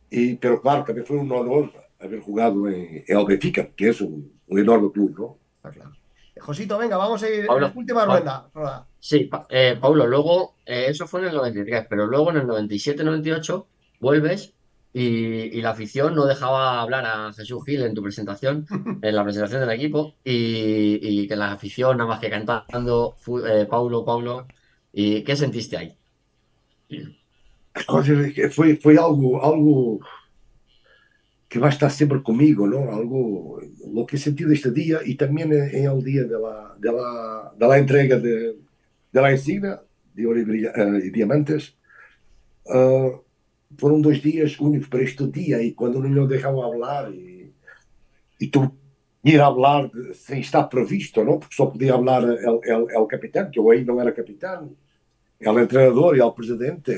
y, 0.10 0.36
pero 0.36 0.62
claro, 0.62 0.84
también 0.84 1.06
fue 1.06 1.18
un 1.18 1.32
honor 1.32 1.72
haber 2.00 2.20
jugado 2.20 2.68
en, 2.68 3.04
en 3.08 3.18
el 3.18 3.26
Benfica, 3.26 3.68
que 3.76 3.90
es 3.90 4.02
un, 4.02 4.32
un 4.48 4.60
enorme 4.60 4.92
club, 4.92 5.16
¿no? 5.18 5.38
Está 5.58 5.72
claro. 5.72 5.92
Josito, 6.40 6.78
venga, 6.78 6.98
vamos 6.98 7.24
a 7.24 7.30
ir 7.30 7.46
Pablo, 7.48 7.72
última 7.74 8.02
Pablo. 8.06 8.20
rueda. 8.20 8.50
rueda. 8.54 8.88
Sí, 9.06 9.30
eh, 9.50 9.78
Paulo, 9.80 10.08
luego, 10.08 10.56
eh, 10.66 10.88
eso 10.88 11.06
fue 11.06 11.20
en 11.20 11.28
el 11.28 11.36
93, 11.36 11.86
pero 11.88 12.08
luego 12.08 12.32
en 12.32 12.38
el 12.38 12.48
97-98 12.48 13.68
vuelves 14.00 14.56
y, 14.94 15.04
y 15.56 15.62
la 15.62 15.70
afición 15.70 16.16
no 16.16 16.26
dejaba 16.26 16.82
hablar 16.82 17.06
a 17.06 17.32
Jesús 17.32 17.64
Gil 17.64 17.84
en 17.84 17.94
tu 17.94 18.02
presentación, 18.02 18.66
en 19.04 19.16
la 19.16 19.24
presentación 19.24 19.62
del 19.62 19.70
equipo, 19.70 20.16
y, 20.24 20.98
y 21.04 21.28
que 21.28 21.36
la 21.36 21.52
afición 21.52 21.98
nada 21.98 22.10
más 22.10 22.20
que 22.20 22.32
cantando, 22.32 23.16
eh, 23.48 23.68
Paulo, 23.70 24.04
Paulo, 24.04 24.48
¿y 24.92 25.24
qué 25.24 25.36
sentiste 25.36 25.78
ahí? 25.78 25.96
Foi, 28.50 28.76
foi 28.78 28.98
algo, 28.98 29.40
algo 29.40 30.00
que 31.48 31.60
vai 31.60 31.70
estar 31.70 31.92
sempre 31.92 32.22
comigo, 32.22 32.66
não? 32.66 32.90
Algo, 32.90 33.62
lo 33.86 34.04
que 34.08 34.16
he 34.16 34.20
sentido 34.20 34.52
este 34.52 34.72
dia 34.72 35.02
e 35.06 35.14
também 35.14 35.44
em 35.44 35.86
el 35.86 36.02
dia 36.02 36.26
la, 36.26 37.54
de 37.56 37.68
la 37.68 37.78
entrega 37.78 38.18
de, 38.18 38.65
de 39.16 39.22
la 39.22 39.32
insignia 39.32 39.82
de 40.14 40.28
Oro 40.28 40.40
e, 40.40 40.66
eh, 40.66 41.10
Diamantes. 41.10 41.74
Ah, 42.68 43.18
foram 43.78 44.02
dois 44.02 44.22
dias 44.22 44.60
únicos 44.60 44.90
para 44.90 45.04
este 45.04 45.26
dia 45.28 45.62
e 45.64 45.72
quando 45.72 46.02
não 46.02 46.10
me 46.10 46.28
deixavam 46.28 46.62
falar 46.62 47.12
e, 47.14 47.54
e 48.40 48.48
tu 48.48 48.72
ir 49.24 49.40
falar 49.40 49.90
sem 50.14 50.40
estar 50.42 50.64
previsto, 50.64 51.24
não? 51.24 51.40
Porque 51.40 51.56
só 51.56 51.66
podia 51.66 51.94
falar 51.94 52.24
el, 52.24 52.90
el 52.90 53.06
capitão, 53.08 53.50
que 53.50 53.60
eu 53.60 53.72
aí 53.72 53.84
não 53.86 54.00
era 54.00 54.12
capitão, 54.12 54.76
el 55.40 55.68
treinador 55.68 56.18
e 56.18 56.22
el 56.22 56.34
presidente 56.34 56.94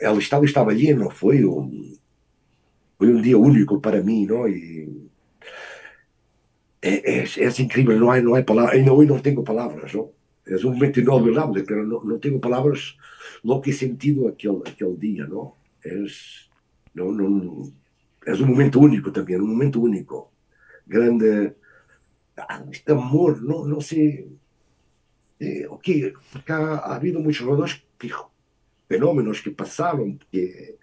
ela 0.00 0.18
estava 0.18 0.44
estava 0.44 0.74
lleno, 0.74 1.10
foi 1.10 1.44
um 1.44 1.96
foi 2.98 3.12
um 3.12 3.20
dia 3.20 3.38
único 3.38 3.80
para 3.80 4.02
mim, 4.02 4.26
não? 4.26 4.46
E 4.48 5.08
é, 6.82 7.20
é, 7.20 7.24
é 7.24 7.62
incrível, 7.62 7.98
não 7.98 8.10
há 8.10 8.20
não 8.20 8.34
há 8.34 8.42
palavras, 8.42 8.74
ainda 8.74 8.92
hoje 8.92 9.08
não 9.08 9.18
tenho 9.18 9.42
palavras, 9.42 9.92
não? 9.94 10.10
É 10.46 10.56
um 10.56 10.72
momento 10.72 11.00
inolvidável, 11.00 11.64
mas 11.66 11.88
não, 11.88 12.04
não 12.04 12.18
tenho 12.18 12.38
palavras 12.38 12.96
lo 13.42 13.60
que 13.60 13.70
he 13.70 13.72
sentido 13.72 14.28
aquele 14.28 14.60
aquele 14.66 14.96
dia, 14.96 15.26
não? 15.26 15.54
É 15.84 15.94
não, 16.94 17.10
não 17.12 17.72
é 18.26 18.32
um 18.32 18.46
momento 18.46 18.80
único 18.80 19.10
também, 19.10 19.40
um 19.40 19.46
momento 19.46 19.82
único, 19.82 20.30
grande 20.86 21.52
ah, 22.36 22.64
este 22.70 22.92
amor, 22.92 23.40
não 23.42 23.64
não 23.66 23.80
sei 23.80 24.28
é, 25.40 25.66
ok, 25.68 26.14
porque 26.32 26.52
há, 26.52 26.56
há 26.56 26.94
havido 26.94 27.20
muitos 27.20 27.36
jogadores 27.36 27.82
que 27.98 28.10
fenómenos 28.88 29.40
que 29.40 29.50
pasaron 29.50 30.18
que, 30.30 30.76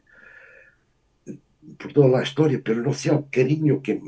por 1.77 1.93
toda 1.93 2.07
la 2.07 2.23
historia, 2.23 2.61
pero 2.63 2.81
no 2.81 2.93
sé 2.93 3.09
el 3.09 3.25
cariño 3.29 3.81
que, 3.81 4.01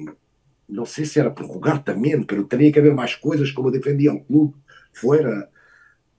no 0.67 0.85
sé 0.85 1.05
si 1.05 1.19
era 1.19 1.33
por 1.33 1.47
jugar 1.47 1.83
también, 1.83 2.25
pero 2.25 2.45
tenía 2.45 2.71
que 2.71 2.79
haber 2.79 2.93
más 2.93 3.15
cosas 3.17 3.51
como 3.51 3.71
defendía 3.71 4.11
el 4.11 4.23
club 4.23 4.55
fuera 4.93 5.49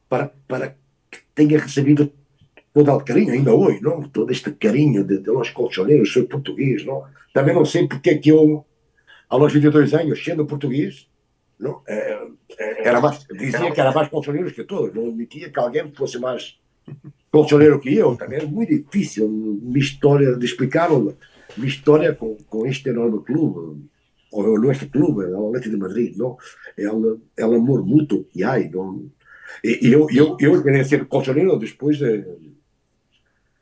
para, 0.09 0.33
para 0.47 0.77
que 1.11 1.19
tenga 1.33 1.59
recibido 1.59 2.11
todo 2.73 2.99
el 2.99 3.05
cariño, 3.05 3.33
ainda 3.33 3.53
hoy, 3.53 3.79
¿no? 3.81 4.11
Todo 4.13 4.31
este 4.31 4.57
cariño 4.57 5.05
de, 5.05 5.19
de 5.19 5.33
los 5.33 5.51
colchoneros, 5.53 6.13
soy 6.13 6.25
portugués, 6.25 6.85
¿no? 6.85 7.05
También 7.33 7.57
no 7.57 7.65
sé 7.65 7.87
por 7.87 8.01
qué 8.03 8.21
que 8.21 8.31
yo, 8.31 8.67
a 9.29 9.39
los 9.39 9.53
22 9.53 9.95
años, 9.95 10.23
siendo 10.23 10.47
portugués, 10.47 11.09
¿no? 11.59 11.85
Eh, 11.87 12.19
era 12.85 13.01
más, 13.01 13.27
dizia 13.29 13.73
que 13.73 13.81
era 13.81 13.93
más 13.93 14.09
colchoneros 14.09 14.53
que 14.53 14.65
todos, 14.65 14.93
não 14.95 15.07
admitia 15.07 15.51
que 15.51 15.59
alguém 15.59 15.93
fosse 15.93 16.19
mais 16.19 16.59
colchoneiro 17.31 17.81
que 17.81 17.95
eu, 17.95 18.15
também 18.17 18.41
é 18.41 18.45
muito 18.45 18.71
difícil 18.71 19.29
minha 19.29 19.79
história 19.79 20.37
de 20.37 20.45
explicar 20.45 20.91
minha 20.91 21.69
história 21.69 22.15
com, 22.15 22.37
com 22.49 22.67
este 22.67 22.89
enorme 22.91 23.21
clube, 23.25 23.89
o 24.43 24.59
nosso 24.59 24.89
clube, 24.89 25.25
o 25.25 25.49
Atlético 25.49 25.75
de 25.75 25.81
Madrid, 25.81 26.17
não? 26.17 26.37
É 26.77 26.91
um, 26.91 27.21
é 27.37 27.47
um 27.47 27.55
amor 27.55 27.85
mútuo 27.85 28.25
que 28.25 28.43
há, 28.43 28.59
não? 28.71 29.11
E, 29.63 29.79
eu, 29.83 30.09
eu, 30.11 30.37
eu 30.41 30.63
queria 30.63 30.85
ser 30.85 31.07
colchoneiro 31.07 31.59
depois 31.59 31.99
de, 31.99 32.25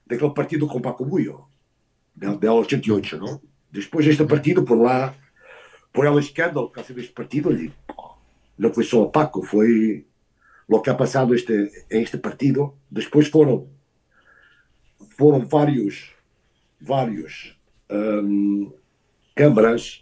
daquele 0.06 0.34
partido 0.34 0.66
com 0.66 0.80
Paco 0.80 1.04
Bullo, 1.04 1.48
de, 2.16 2.36
de 2.36 2.48
88, 2.48 3.16
não? 3.18 3.40
Depois 3.70 4.04
deste 4.04 4.24
partido, 4.24 4.64
por 4.64 4.78
lá, 4.78 5.14
por 5.92 6.06
el 6.06 6.18
escândalo 6.18 6.70
que 6.70 6.82
sido 6.82 7.00
este 7.00 7.12
partido, 7.12 7.52
e 7.52 7.72
não 8.58 8.72
foi 8.72 8.84
só 8.84 9.02
o 9.02 9.10
Paco, 9.10 9.42
foi 9.42 10.06
o 10.68 10.80
que 10.80 10.90
ha 10.90 10.94
passado 10.94 11.34
este, 11.34 11.70
este 11.90 12.18
partido. 12.18 12.74
Depois 12.90 13.28
foram 13.28 13.68
foram 15.16 15.44
vários 15.46 16.12
vários 16.80 17.56
hum, 17.90 18.72
câmaras 19.34 20.01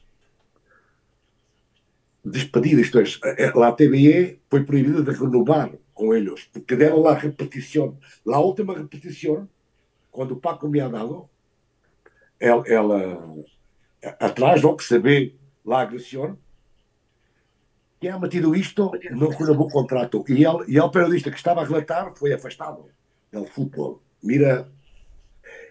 despedidas. 2.25 2.87
Isto 2.87 2.99
é, 3.25 3.47
a 3.47 3.73
TVE 3.73 4.41
foi 4.49 4.65
proibida 4.65 5.03
de 5.03 5.19
renovar 5.19 5.73
com 5.95 6.15
eles, 6.15 6.45
porque 6.53 6.77
deram 6.77 7.01
lá 7.01 7.15
repetição. 7.15 7.99
A 8.27 8.39
última 8.39 8.75
repetição, 8.75 9.49
quando 10.11 10.33
o 10.33 10.41
Paco 10.41 10.69
me 10.69 10.81
ha 10.81 10.89
dado, 10.89 11.29
ela, 12.39 12.65
ela 12.67 13.35
atrás, 14.19 14.63
não, 14.63 14.77
que 14.77 14.85
se 14.85 14.99
vê 14.99 15.35
lá 15.65 15.81
a 15.81 15.83
agressão, 15.83 16.39
quem 18.01 18.11
ha 18.11 18.19
metido 18.19 18.57
isto 18.57 18.91
não 19.11 19.29
renovou 19.29 19.67
o 19.67 19.71
contrato. 19.71 20.25
E 20.27 20.45
ele, 20.45 20.65
e 20.69 20.79
ele 20.79 20.91
periodista 20.91 21.31
que 21.31 21.37
estava 21.37 21.61
a 21.61 21.65
relatar 21.65 22.13
foi 22.17 22.33
afastado 22.33 22.87
do 23.31 23.45
futebol. 23.45 24.03
Mira, 24.23 24.67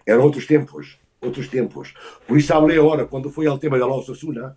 eram 0.06 0.22
outros 0.22 0.46
tempos, 0.46 0.98
outros 1.20 1.48
tempos. 1.48 1.92
Por 2.26 2.38
isso 2.38 2.54
hablei 2.54 2.78
agora, 2.78 3.04
quando 3.04 3.30
foi 3.30 3.48
o 3.48 3.58
tema 3.58 3.78
da 3.78 3.86
Osasuna, 3.86 4.56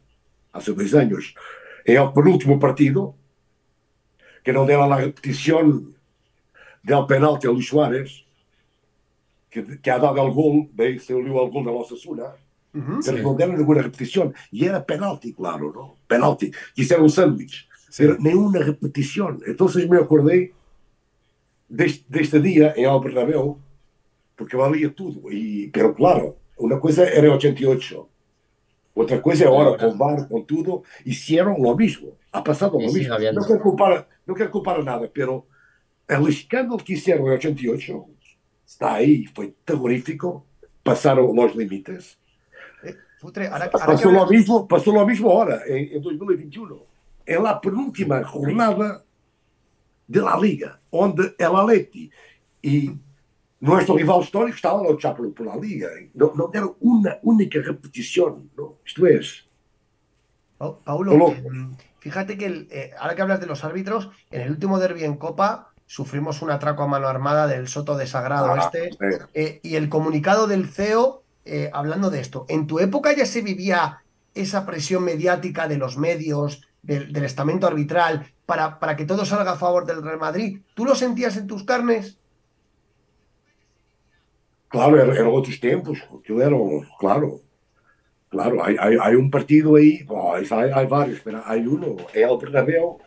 há 0.52 0.60
dois 0.60 0.94
anos, 0.94 1.34
é 1.86 2.00
o 2.02 2.12
penúltimo 2.12 2.60
partido, 2.60 3.16
que 4.44 4.52
não 4.52 4.66
deram 4.66 4.92
a 4.92 4.96
repetição 4.96 5.92
del 6.84 7.06
penalti 7.08 7.48
a 7.48 7.52
Luís 7.52 7.68
Soares, 7.68 8.26
que, 9.50 9.62
que 9.78 9.90
ha 9.90 9.98
dado 9.98 10.20
o 10.22 10.34
gol, 10.34 10.70
bem, 10.74 10.98
se 11.00 11.14
olhou 11.14 11.38
o 11.46 11.50
gol 11.50 11.64
da 11.64 11.72
Osasuna, 11.72 12.34
Ujú. 12.74 13.00
pero 13.06 13.22
no 13.22 13.36
deram 13.36 13.56
ninguna 13.56 13.82
repetición. 13.84 14.34
Y 14.52 14.66
era 14.66 14.84
penalti, 14.84 15.32
claro, 15.34 15.72
¿no? 15.72 15.98
Penalti. 16.08 16.52
Hicieron 16.76 17.04
un 17.06 17.10
sándwich, 17.12 17.68
pero 17.96 18.18
ninguna 18.20 18.60
repetición. 18.60 19.42
Entonces 19.46 19.88
me 19.88 19.98
acordé 19.98 20.54
de, 21.70 21.86
este- 21.86 22.06
de 22.10 22.22
este 22.22 22.40
día 22.42 22.74
en 22.76 22.86
el 22.90 23.00
Bernabéu, 23.00 23.60
porque 24.36 24.58
valía 24.58 24.92
todo. 24.94 25.32
Y, 25.32 25.68
pero 25.68 25.94
claro, 25.94 26.36
una 26.58 26.80
cosa 26.80 27.04
era 27.08 27.28
en 27.28 27.34
88, 27.34 28.10
otra 28.94 29.22
cosa 29.22 29.48
ahora 29.48 29.78
con 29.78 29.98
VAR, 29.98 30.28
con 30.28 30.46
todo, 30.46 30.84
hicieron 31.06 31.56
lo 31.62 31.76
mismo. 31.76 32.10
Ha 32.32 32.44
pasado 32.44 32.80
lo 32.80 32.88
sigue 32.88 33.00
mismo. 33.02 33.14
habiendo. 33.16 33.42
No 33.42 33.48
quiero, 33.48 33.62
culpar, 33.62 34.08
no 34.26 34.34
quiero 34.36 34.52
culpar 34.52 34.80
a 34.80 34.84
nada, 34.84 35.10
pero 35.14 35.48
el 36.08 36.28
escándalo 36.28 36.78
que 36.84 36.94
hicieron 36.94 37.26
en 37.28 37.34
88 37.34 38.06
está 38.66 38.96
ahí, 38.96 39.26
fue 39.26 39.54
terrorífico. 39.66 40.46
pasaron 40.84 41.34
los 41.36 41.56
límites. 41.56 42.18
Eh, 42.84 42.94
Futre, 43.20 43.48
ahora, 43.48 43.66
ahora 43.66 43.70
que 43.72 43.92
Pasó 43.94 44.12
lo 44.12 44.20
hablas- 44.22 44.30
mismo, 44.32 44.68
pasó 44.68 44.92
lo 44.92 45.06
mismo 45.08 45.32
ahora, 45.32 45.62
en, 45.66 45.96
en 45.96 46.02
2021, 46.02 46.84
en 47.26 47.44
la 47.44 47.62
penúltima 47.62 48.22
jornada 48.26 49.04
de 50.08 50.22
la 50.22 50.38
Liga, 50.38 50.80
onde 50.90 51.34
el 51.38 51.56
Atleti 51.56 52.12
y 52.62 52.92
nuestro 53.64 53.96
rival 53.96 54.22
histórico 54.22 54.56
estaban 54.56 54.86
a 54.86 54.90
luchar 54.90 55.16
por, 55.16 55.46
la 55.46 55.56
Liga. 55.56 55.88
No, 56.14 56.34
no 56.36 56.50
dieron 56.52 56.76
una 56.82 57.18
única 57.24 57.60
repetición, 57.62 58.50
¿no? 58.58 58.76
Esto 58.86 59.08
es, 59.08 59.46
Pa- 60.58 60.78
Paulo, 60.80 61.14
eh, 61.30 61.44
fíjate 62.00 62.38
que 62.38 62.46
el- 62.46 62.68
eh, 62.72 62.92
ahora 63.00 63.16
que 63.16 63.22
hablas 63.22 63.40
de 63.40 63.46
los 63.48 63.64
árbitros, 63.64 64.10
en 64.32 64.42
el 64.42 64.52
último 64.52 64.80
derbi 64.80 65.04
en 65.04 65.16
Copa 65.18 65.70
sufrimos 65.86 66.42
un 66.42 66.52
atraco 66.52 66.84
a 66.84 66.88
mano 66.88 67.08
armada 67.08 67.48
del 67.48 67.68
Soto 67.68 67.96
de 67.98 68.08
Sagrado 68.08 68.48
Ah, 68.52 68.70
este. 68.74 68.90
eh, 68.90 69.20
eh, 69.34 69.60
y 69.64 69.76
el 69.76 69.90
comunicado 69.90 70.48
del 70.48 70.68
CEO 70.68 71.24
eh, 71.46 71.70
hablando 71.74 72.10
de 72.10 72.22
esto. 72.22 72.46
¿En 72.50 72.68
tu 72.68 72.80
época 72.80 73.14
ya 73.14 73.26
se 73.26 73.42
vivía 73.42 74.00
esa 74.34 74.66
presión 74.66 75.04
mediática 75.04 75.68
de 75.68 75.78
los 75.78 75.98
medios, 75.98 76.62
del, 76.82 77.12
del 77.14 77.26
estamento 77.26 77.68
arbitral, 77.68 78.32
para, 78.46 78.80
para 78.80 78.96
que 78.96 79.06
todo 79.06 79.26
salga 79.26 79.52
a 79.52 79.58
favor 79.58 79.86
del 79.86 80.02
Real 80.02 80.20
Madrid? 80.20 80.62
¿Tú 80.74 80.86
lo 80.86 80.96
sentías 80.96 81.36
en 81.38 81.48
tus 81.48 81.64
carnes? 81.66 82.18
Claro, 84.74 84.94
eran, 84.98 85.16
eran 85.16 85.28
otros 85.28 85.58
tiempos, 85.60 85.98
aquilo 86.20 86.42
era, 86.42 86.58
claro, 87.00 87.40
claro, 88.30 88.56
hay, 88.66 88.76
hay, 88.80 88.98
hay 89.00 89.16
un 89.16 89.30
partido 89.30 89.76
ahí, 89.76 90.04
oh, 90.10 90.34
hay, 90.34 90.46
hay 90.50 90.88
varios, 90.88 91.20
pero 91.24 91.42
hay 91.46 91.62
uno, 91.66 91.96
el 92.14 92.38
Bernabéu, 92.42 92.98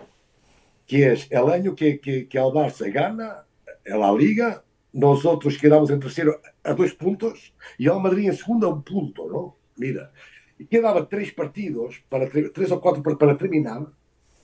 que 0.86 1.12
es 1.12 1.26
el 1.30 1.46
año 1.50 1.74
que, 1.74 2.00
que, 2.00 2.28
que 2.28 2.38
el 2.38 2.52
Barça 2.58 2.90
gana 2.92 3.44
en 3.84 3.98
la 4.00 4.12
Liga, 4.12 4.62
nosotros 4.92 5.58
quedamos 5.58 5.90
en 5.90 6.00
tercero 6.00 6.40
a 6.64 6.72
dos 6.72 6.92
puntos 6.94 7.52
y 7.76 7.86
el 7.86 8.00
Madrid 8.00 8.28
en 8.30 8.36
segundo 8.36 8.68
a 8.68 8.74
un 8.74 8.82
punto, 8.82 9.28
¿no? 9.28 9.56
Mira, 9.76 10.10
y 10.58 10.64
quedaban 10.66 11.08
tres 11.08 11.32
partidos, 11.32 12.02
para, 12.08 12.26
tre- 12.30 12.50
tres 12.54 12.70
o 12.72 12.80
cuatro 12.80 13.02
para, 13.02 13.16
para 13.18 13.36
terminar, 13.36 13.82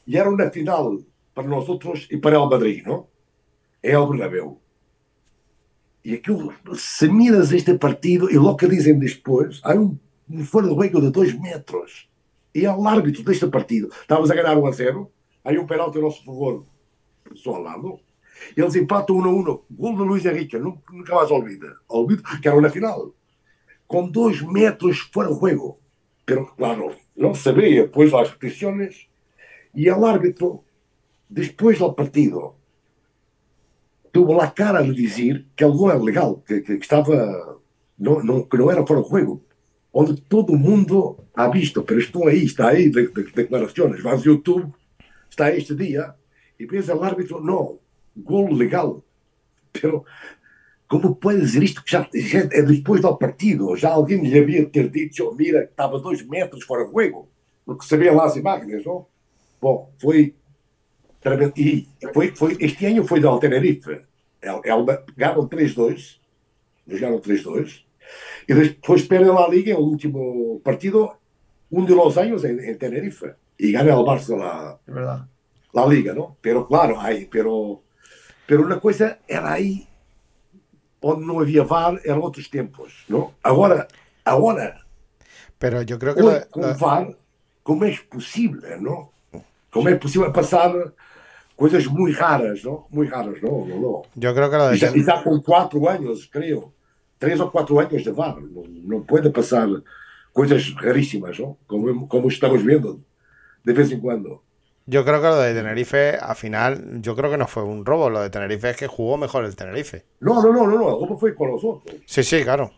y 0.05 0.17
era 0.17 0.29
una 0.29 0.51
final 0.51 1.07
para 1.33 1.49
nosotros 1.49 2.07
y 2.11 2.17
para 2.19 2.37
el 2.43 2.49
Madrid, 2.51 2.83
¿no? 2.85 3.09
En 3.81 3.97
el 3.97 4.07
Bernabéu. 4.09 4.59
E 6.05 6.15
aquilo, 6.15 6.53
se 6.75 7.09
miras 7.09 7.53
este 7.53 7.79
partido 7.79 8.29
e 8.29 8.69
dizem 8.69 8.99
depois, 8.99 9.61
há 9.63 9.75
um, 9.75 9.97
um 10.29 10.45
fora 10.45 10.69
de 10.69 10.75
juego 10.75 11.01
de 11.01 11.11
dois 11.11 11.33
metros. 11.39 12.09
E 12.55 12.67
é 12.67 12.73
o 12.73 12.87
árbitro 12.87 13.23
deste 13.23 13.47
partido. 13.47 13.89
Estávamos 13.89 14.31
a 14.31 14.35
ganhar 14.35 14.59
1 14.59 14.67
a 14.67 14.73
0, 14.73 15.13
aí 15.45 15.59
um 15.59 15.67
penalti 15.67 15.99
a 15.99 16.01
nosso 16.01 16.25
favor, 16.25 16.67
só 17.37 17.55
ao 17.55 17.63
lado. 17.63 18.01
Eles 18.57 18.75
empatam 18.75 19.17
1 19.17 19.25
a 19.25 19.29
1. 19.29 19.61
Gol 19.71 19.97
de 19.97 20.03
Luís 20.03 20.25
Henrique, 20.25 20.59
nunca, 20.59 20.93
nunca 20.93 21.15
mais 21.15 21.31
olvida. 21.31 21.77
Olvido 21.89 22.23
que 22.23 22.49
era 22.49 22.61
na 22.61 22.69
final. 22.69 23.15
Com 23.87 24.09
dois 24.09 24.43
metros 24.43 24.99
fora 25.13 25.33
de 25.33 25.39
juego. 25.39 25.79
Pero, 26.27 26.47
claro, 26.57 26.95
não 27.17 27.35
sabia, 27.35 27.85
depois 27.85 28.13
as 28.13 28.31
repetições. 28.31 29.09
E 29.75 29.89
o 29.91 30.05
árbitro, 30.05 30.65
depois 31.31 31.79
do 31.79 31.93
partido, 31.93 32.55
tuvo 34.13 34.37
la 34.37 34.53
cara 34.55 34.83
de 34.83 34.93
decir 34.93 35.49
que 35.57 35.65
el 35.65 35.73
gol 35.73 35.91
era 35.93 36.03
legal, 36.05 36.43
que, 36.47 36.63
que 36.63 36.75
estaba, 36.75 37.59
no, 37.99 38.23
no, 38.23 38.49
que 38.49 38.59
no 38.59 38.71
era 38.71 38.87
fuera 38.87 39.03
de 39.03 39.09
juego. 39.09 39.41
Onde 39.91 40.21
todo 40.23 40.55
mundo 40.55 41.19
ha 41.35 41.49
visto, 41.49 41.85
pero 41.85 42.01
esto 42.01 42.27
ahí, 42.29 42.45
está 42.45 42.69
ahí, 42.69 42.89
de, 42.91 43.09
de- 43.09 43.33
declaraciones, 43.35 44.03
vas 44.03 44.21
a 44.21 44.25
YouTube, 44.25 44.73
está 45.31 45.51
este 45.51 45.75
día, 45.75 46.15
y 46.59 46.67
piensa 46.67 46.93
el 46.95 47.03
árbitro, 47.03 47.41
no, 47.41 47.79
gol 48.17 48.57
legal. 48.57 49.03
Pero, 49.73 50.05
como 50.87 51.19
puede 51.19 51.41
dizer 51.41 51.63
isto? 51.63 51.83
que 51.83 51.91
Já, 51.93 52.09
já, 52.15 52.41
é 52.53 52.63
depois 52.63 53.01
do 53.01 53.17
partido, 53.17 53.75
já 53.77 53.91
alguém 53.91 54.23
lhe 54.23 54.39
havia 54.39 54.67
ter 54.69 54.91
dicho, 54.91 55.35
mira, 55.35 55.65
estava 55.65 55.99
dois 55.99 56.27
metros 56.27 56.65
fora 56.65 56.85
de 56.85 56.91
juego, 56.93 57.29
porque 57.65 57.87
sabia 57.87 58.13
lá 58.13 58.27
as 58.27 58.37
imagens, 58.37 58.85
não? 58.85 59.07
Bom, 59.61 59.91
foi. 60.01 60.35
E 61.57 61.87
foi, 62.13 62.35
foi, 62.35 62.57
este 62.61 62.87
ano 62.87 63.07
foi 63.07 63.21
do 63.21 63.39
Tenerife. 63.39 64.03
El- 64.41 64.61
Elba 64.65 65.05
ganham 65.17 65.47
3-2, 65.47 66.19
eles 66.87 67.01
ganham 67.01 67.21
3-2, 67.21 67.85
e 68.49 68.55
depois 68.55 69.03
perdem 69.07 69.31
lá 69.31 69.45
a 69.45 69.49
Liga, 69.49 69.79
o 69.79 69.85
último 69.85 70.61
partido, 70.65 71.13
um 71.71 71.85
de 71.85 71.95
los 71.95 72.19
años 72.19 72.43
em, 72.45 72.59
em 72.59 72.75
Tenerife, 72.75 73.35
e 73.59 73.71
ganha 73.71 73.97
o 73.97 74.05
Barça 74.05 74.35
lá, 74.37 74.79
Es 74.87 74.93
verdad. 74.95 75.29
la 75.73 75.87
liga, 75.87 76.13
¿no? 76.13 76.37
Pero 76.43 76.67
claro, 76.67 77.01
hay, 77.01 77.27
pero, 77.27 77.83
pero 78.47 78.63
una 78.65 78.81
cosa 78.81 79.21
era 79.29 79.53
ahí 79.53 79.87
donde 81.01 81.25
no 81.25 81.39
había 81.41 81.63
VAR 81.63 82.01
en 82.05 82.21
otros 82.21 82.51
tiempos, 82.51 83.05
¿no? 83.09 83.35
Ahora, 83.45 83.87
ahora, 84.25 84.81
Pero 85.59 85.83
yo 85.83 85.97
creo 86.01 86.15
que 86.17 86.21
lo 86.23 86.29
hoy 86.29 86.35
de- 86.35 86.47
con 86.49 86.63
lo 86.63 86.69
de- 86.69 86.75
VAR, 86.75 87.17
¿cómo 87.63 87.85
es 87.85 88.01
posible, 88.01 88.77
no? 88.81 89.13
¿Cómo 89.71 89.89
es 89.89 89.99
posible 89.99 90.31
pasar 90.31 90.93
cosas 91.57 91.87
muy 91.87 92.13
raras, 92.13 92.65
¿no? 92.65 92.87
Muy 92.91 93.07
raras, 93.09 93.35
¿no? 93.43 93.67
no, 93.67 93.77
no. 93.81 94.03
yo 94.15 94.35
creo 94.35 94.51
que 94.51 94.57
lo 94.57 94.69
de 94.69 94.77
Y 94.77 94.79
ya, 94.79 94.91
ten- 94.93 95.01
y 95.01 95.05
ya 95.05 95.23
con 95.23 95.41
cuatro 95.43 95.89
años, 95.89 96.29
creo, 96.33 96.73
tres 97.19 97.41
o 97.41 97.51
cuatro 97.51 97.79
años 97.81 98.05
de 98.05 98.11
VAR, 98.13 98.41
no, 98.43 98.63
no 98.67 99.05
puede 99.05 99.31
pasar 99.31 99.69
cosas 100.33 100.75
rarísimas, 100.81 101.39
¿no? 101.39 101.59
Como, 101.67 102.09
como 102.09 102.29
estamos 102.29 102.65
viendo 102.65 102.99
de 103.65 103.73
vez 103.73 103.93
en 103.93 104.01
cuando. 104.01 104.43
yo 104.87 105.05
creo 105.05 105.21
que 105.21 105.29
lo 105.29 105.37
de 105.39 105.55
Tenerife, 105.55 106.17
al 106.17 106.35
final, 106.35 107.01
yo 107.01 107.15
creo 107.15 107.31
que 107.31 107.39
no 107.39 107.47
fue 107.47 107.63
un 107.63 107.85
robo. 107.85 108.11
Lo 108.11 108.21
de 108.21 108.31
Tenerife 108.31 108.71
es 108.71 108.77
que 108.77 108.87
jugó 108.89 109.17
mejor 109.17 109.45
el 109.45 109.55
Tenerife. 109.55 110.05
No, 110.21 110.43
no, 110.43 110.53
no, 110.53 110.67
no, 110.67 110.77
no, 110.79 110.89
el 110.89 111.01
robo 111.09 111.17
fue 111.19 111.35
con 111.35 111.53
nosotros. 111.53 111.95
Sí, 112.07 112.25
sí, 112.25 112.43
claro. 112.43 112.73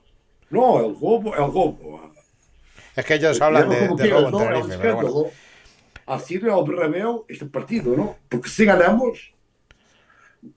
No, 0.51 0.79
el 0.81 0.95
robo, 0.95 1.33
el 1.35 1.47
robo. 1.53 2.11
Es 2.95 3.05
que 3.07 3.15
ellos 3.15 3.41
hablan 3.41 3.69
de, 3.71 3.89
robo 3.89 4.27
en 4.27 4.31
¿no? 4.33 4.39
Tenerife, 4.39 4.79
pero 4.81 4.95
bueno. 4.97 5.11
Ha 6.07 6.19
sido 6.19 6.59
el 6.59 6.71
Bernabéu 6.71 7.25
este 7.29 7.47
partido, 7.47 7.97
¿no? 7.97 8.17
Porque 8.29 8.49
si 8.49 8.65
ganamos, 8.65 9.33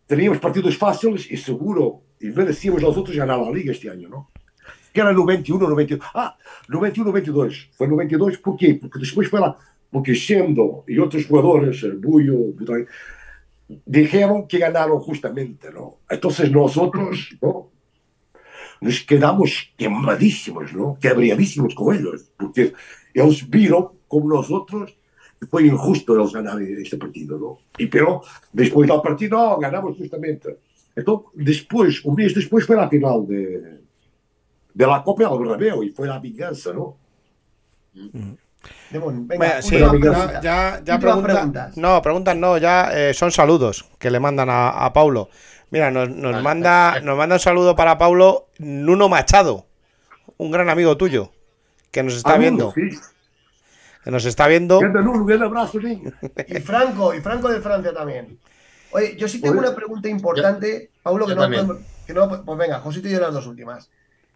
teníamos 0.06 0.39
partidos 0.39 0.78
fáciles 0.78 1.30
y 1.32 1.38
seguro, 1.38 2.02
y 2.20 2.28
merecíamos 2.28 2.82
nosotros 2.82 3.16
ganar 3.16 3.39
la 3.39 3.52
Liga 3.52 3.72
este 3.72 3.89
año, 3.89 4.10
¿no? 4.10 4.30
Que 4.91 5.02
era 5.02 5.14
91, 5.14 5.70
92. 5.70 6.08
Ah, 6.14 6.36
91, 6.68 7.12
92. 7.12 7.70
Foi 7.78 7.88
92, 7.88 8.38
por 8.38 8.58
quê? 8.58 8.74
Porque 8.74 9.00
depois 9.00 9.30
foi 9.30 9.39
lá. 9.39 9.58
Porque 9.91 10.16
Xendo 10.16 10.84
e 10.88 11.00
outros 11.00 11.26
jogadores, 11.26 11.82
Buio, 12.02 12.52
Butrón, 12.54 12.86
dijeron 13.86 14.48
que 14.48 14.58
ganaron 14.58 15.00
justamente, 15.00 15.72
¿no? 15.72 16.00
Entonces 16.10 16.52
nosotros, 16.52 17.38
¿no? 17.41 17.70
Nos 18.82 19.00
quedamos 19.02 19.74
quemadísimos, 19.78 20.74
¿no? 20.74 20.98
Quebradísimos 21.00 21.74
con 21.74 21.95
ellos, 21.95 22.32
porque 22.38 22.74
ellos 23.14 23.50
vieron 23.50 23.89
como 24.08 24.30
nosotros 24.30 24.97
foi 25.50 25.68
injusto 25.68 26.16
eles 26.18 26.32
ganarem 26.34 26.82
este 26.82 26.98
partido, 26.98 27.38
¿no? 27.38 27.60
E 27.78 27.88
pero 27.88 28.22
despois 28.54 28.88
do 28.88 29.02
partido, 29.02 29.38
oh, 29.38 29.58
ganamos 29.60 29.98
justamente. 29.98 30.58
Então, 30.98 31.26
depois, 31.36 32.02
um 32.06 32.14
mês 32.14 32.34
depois 32.34 32.66
foi 32.66 32.78
a 32.80 32.90
final 32.90 33.22
de, 33.24 33.62
de 34.74 34.86
la 34.86 35.02
Copa 35.02 35.24
del 35.30 35.38
Bernabéu 35.38 35.84
e 35.84 35.92
foi 35.92 36.10
a 36.10 36.18
vingança, 36.18 36.74
¿no? 36.74 36.98
Demon, 38.92 39.28
venga, 39.28 39.46
Venga, 39.46 39.62
sí, 39.62 39.78
no, 39.78 39.94
ya, 40.42 40.42
ya 40.42 40.96
Últimas 40.96 41.00
pregunta- 41.00 41.34
preguntas. 41.34 41.78
No, 41.78 42.02
preguntas 42.02 42.36
no, 42.36 42.58
ya 42.58 42.90
eh, 42.94 43.14
son 43.14 43.32
saludos 43.32 43.86
que 44.00 44.10
le 44.12 44.20
mandan 44.20 44.50
a, 44.50 44.70
a 44.86 44.92
Paulo. 44.94 45.30
Mira, 45.70 45.92
nos, 45.92 46.10
nos 46.10 46.32
Vale, 46.32 46.44
manda, 46.44 47.00
nos 47.02 47.18
manda 47.18 47.36
un 47.36 47.40
saludo 47.40 47.76
para 47.76 47.98
Paulo 47.98 48.48
Nuno 48.60 49.10
Machado, 49.10 49.66
un 50.38 50.52
gran 50.52 50.70
amigo 50.70 50.96
tuyo, 50.98 51.32
que 51.92 52.04
nos 52.04 52.16
está 52.16 52.36
Ah, 52.36 52.38
viendo, 52.38 52.72
sí. 52.74 52.90
Que 54.08 54.12
nos 54.12 54.24
está 54.24 54.47
viendo. 54.47 54.80
Niño. 54.80 56.12
Y 56.47 56.60
Franco, 56.62 57.14
y 57.14 57.20
Franco 57.20 57.49
de 57.49 57.60
Francia 57.60 57.93
también. 57.93 58.39
Oye, 58.91 59.18
yo 59.18 59.28
sí 59.28 59.41
tengo 59.41 59.60
Oye. 59.60 59.68
una 59.68 59.76
pregunta 59.76 60.08
importante, 60.08 60.91
Paulo, 61.03 61.26
que 61.26 61.36
yo 61.36 61.36
no, 61.36 61.41
podemos- 61.49 61.78
que 62.05 62.14
no- 62.14 62.45
pues 62.45 62.58
venga, 62.58 62.80
Josito 62.80 63.10
y 63.10 63.12
yo 63.12 63.20
las 63.20 63.34
dos 63.34 63.45
últimas. 63.47 63.89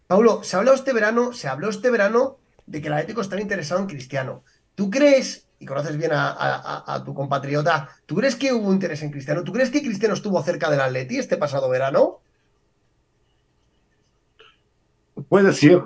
Paulo, 0.06 0.42
se 0.42 0.56
habló 0.58 0.74
este 0.74 0.92
verano, 0.92 1.32
se 1.32 1.48
habló 1.48 1.70
este 1.70 1.88
verano 1.88 2.36
de 2.66 2.82
que 2.82 2.88
el 2.88 2.92
Atlético 2.92 3.22
está 3.22 3.40
interesado 3.40 3.80
en 3.80 3.86
Cristiano. 3.86 4.44
¿Tú 4.74 4.90
crees, 4.90 5.46
y 5.58 5.64
conoces 5.64 5.96
bien 5.96 6.12
a, 6.12 6.28
a- 6.28 6.56
a- 6.84 6.94
a 6.96 7.02
tu 7.02 7.14
compatriota, 7.14 7.88
¿tú 8.04 8.14
crees 8.16 8.36
que 8.36 8.52
hubo 8.52 8.74
interés 8.74 9.02
en 9.02 9.10
Cristiano? 9.10 9.42
¿Tú 9.42 9.54
crees 9.54 9.70
que 9.70 9.80
Cristiano 9.80 10.12
estuvo 10.14 10.42
cerca 10.42 10.68
del 10.70 10.82
Atleti 10.82 11.16
este 11.18 11.38
pasado 11.38 11.70
verano? 11.70 12.18
Puede 15.30 15.50
ser, 15.54 15.80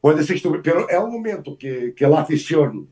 puede 0.00 0.20
ser 0.22 0.28
que 0.28 0.34
estuve, 0.36 0.60
pero 0.62 0.88
é 0.88 0.98
o 0.98 1.06
momento 1.06 1.58
que, 1.58 1.92
que 1.94 2.04
a 2.06 2.18
afición 2.18 2.88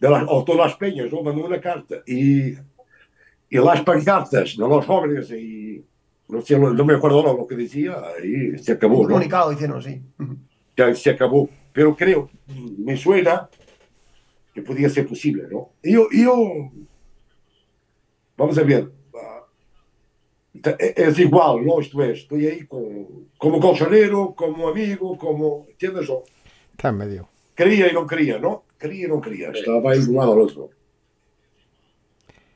de 0.00 0.10
las, 0.10 0.24
o 0.28 0.44
todas 0.44 0.66
las 0.68 0.76
peñas 0.76 1.10
¿no? 1.12 1.22
mandó 1.22 1.44
una 1.46 1.60
carta 1.60 1.96
y, 2.06 2.52
y 2.52 3.58
las 3.58 3.82
pancartas 3.82 4.56
de 4.56 4.68
los 4.68 4.84
jóvenes 4.86 5.30
y 5.30 5.84
no, 6.28 6.40
sé, 6.42 6.58
no 6.58 6.84
me 6.84 6.94
acuerdo 6.94 7.22
lo 7.22 7.46
que 7.46 7.54
decía 7.56 7.96
y 8.22 8.58
se 8.58 8.72
acabó, 8.72 8.96
Un 8.98 9.02
¿no? 9.02 9.08
comunicado 9.08 9.52
hicieron, 9.52 9.82
sí. 9.82 10.00
Ya 10.76 10.94
se 10.94 11.10
acabó. 11.10 11.48
Pero 11.72 11.94
creo, 11.96 12.30
me 12.78 12.96
suena 12.96 13.48
que 14.54 14.62
podía 14.62 14.88
ser 14.88 15.06
posible, 15.06 15.44
¿no? 15.50 15.70
Yo, 15.82 16.08
yo 16.12 16.70
vamos 18.36 18.58
a 18.58 18.62
ver, 18.62 18.90
ah, 19.14 19.42
te- 20.60 21.02
es 21.08 21.18
igual, 21.18 21.64
¿no? 21.64 21.80
Esto 21.80 22.02
es, 22.04 22.20
estoy 22.20 22.46
ahí 22.46 22.66
con- 22.66 23.28
como 23.38 23.60
colchonero, 23.60 24.34
como 24.34 24.68
amigo, 24.68 25.16
como, 25.18 25.66
¿entiendes? 25.68 26.08
O 26.10 26.24
Está 26.72 26.88
en 26.88 26.96
medio. 26.98 27.28
Quería 27.54 27.88
y 27.90 27.92
no 27.94 28.06
quería, 28.06 28.38
¿no? 28.38 28.64
Quería 28.78 29.06
y 29.06 29.08
no 29.08 29.20
quería, 29.20 29.50
estaba 29.50 29.92
ahí 29.92 30.00
de 30.00 30.08
un 30.10 30.16
lado 30.16 30.32
al 30.34 30.40
otro. 30.40 30.70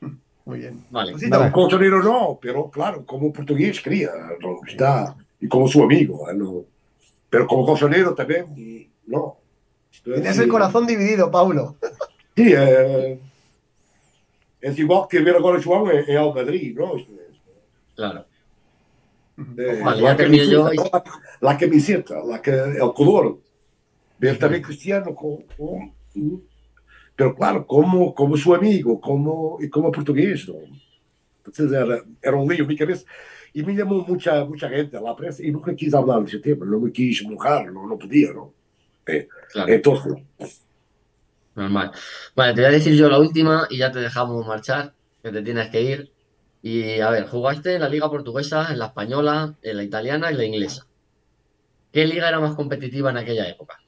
Muy 0.45 0.59
bien. 0.59 0.83
Vale. 0.89 1.11
Pues 1.11 1.23
sí, 1.23 1.29
Vale. 1.29 1.51
No, 2.03 2.39
pero 2.41 2.69
claro, 2.69 3.05
como 3.05 3.31
portugués 3.31 3.81
quería, 3.81 4.11
¿no? 4.41 4.59
Está, 4.67 5.15
y 5.39 5.47
como 5.47 5.67
su 5.67 5.83
amigo, 5.83 6.29
¿eh? 6.29 6.33
No. 6.35 6.63
Pero 7.29 7.45
como 7.47 7.65
colchonero 7.65 8.13
también, 8.15 8.89
no. 9.05 9.37
Tienes 10.03 10.37
el 10.39 10.47
corazón 10.47 10.85
dividido, 10.87 11.29
Paulo. 11.31 11.75
Sí, 12.35 12.53
eh, 12.55 13.19
es 14.61 14.79
igual 14.79 15.07
que 15.09 15.19
ver 15.19 15.35
agora 15.35 15.59
João 15.59 15.91
en, 15.91 16.09
en 16.09 16.17
Al 16.17 16.33
Madrid, 16.33 16.73
¿no? 16.73 16.93
Claro. 17.97 18.25
eh, 19.57 19.81
Vale, 19.83 20.01
la 20.01 20.15
termino 20.15 20.43
yo. 20.45 20.63
camiseta, 20.63 21.03
La, 21.41 21.51
la 21.51 21.57
camiseta, 21.57 22.23
la 22.23 22.41
que, 22.41 22.51
el 22.51 22.93
color. 22.95 23.39
Ver 24.19 24.39
también 24.39 24.63
Cristiano 24.63 25.13
con, 25.13 25.41
con- 25.57 25.93
pero 27.15 27.35
claro, 27.35 27.65
como, 27.65 28.13
como 28.13 28.37
su 28.37 28.53
amigo, 28.53 28.99
como, 28.99 29.57
y 29.61 29.69
como 29.69 29.91
portugués, 29.91 30.47
¿no? 30.47 30.55
Entonces 31.37 31.71
era, 31.71 32.03
era 32.21 32.35
un 32.35 32.49
lío 32.49 32.63
en 32.63 32.67
mi 32.67 32.77
cabeza. 32.77 33.05
Y 33.53 33.63
me 33.63 33.75
llamó 33.75 34.05
mucha, 34.07 34.45
mucha 34.45 34.69
gente 34.69 34.95
a 34.95 35.01
la 35.01 35.15
prensa 35.15 35.43
y 35.43 35.51
nunca 35.51 35.75
quise 35.75 35.97
hablar 35.97 36.21
de 36.21 36.27
ese 36.27 36.39
tema, 36.39 36.65
no 36.65 36.79
me 36.79 36.91
quise 36.91 37.27
mojar, 37.27 37.71
no, 37.71 37.87
no 37.87 37.97
podía, 37.97 38.31
¿no? 38.31 38.53
Claro. 39.51 39.73
Entonces, 39.73 40.13
Normal. 41.59 41.91
Vale, 42.35 42.53
te 42.53 42.61
voy 42.61 42.69
a 42.69 42.71
decir 42.71 42.93
yo 42.93 43.09
la 43.09 43.19
última 43.19 43.67
y 43.69 43.77
ya 43.77 43.91
te 43.91 43.99
dejamos 43.99 44.47
marchar, 44.47 44.93
que 45.21 45.31
te 45.31 45.41
tienes 45.41 45.69
que 45.69 45.81
ir. 45.81 46.11
Y 46.61 46.99
a 46.99 47.09
ver, 47.09 47.27
jugaste 47.27 47.75
en 47.75 47.81
la 47.81 47.89
liga 47.89 48.09
portuguesa, 48.09 48.71
en 48.71 48.79
la 48.79 48.87
española, 48.87 49.55
en 49.61 49.77
la 49.77 49.83
italiana 49.83 50.31
y 50.31 50.35
la 50.35 50.45
inglesa. 50.45 50.87
¿Qué 51.91 52.05
liga 52.05 52.29
era 52.29 52.39
más 52.39 52.55
competitiva 52.55 53.09
en 53.09 53.17
aquella 53.17 53.47
época? 53.49 53.78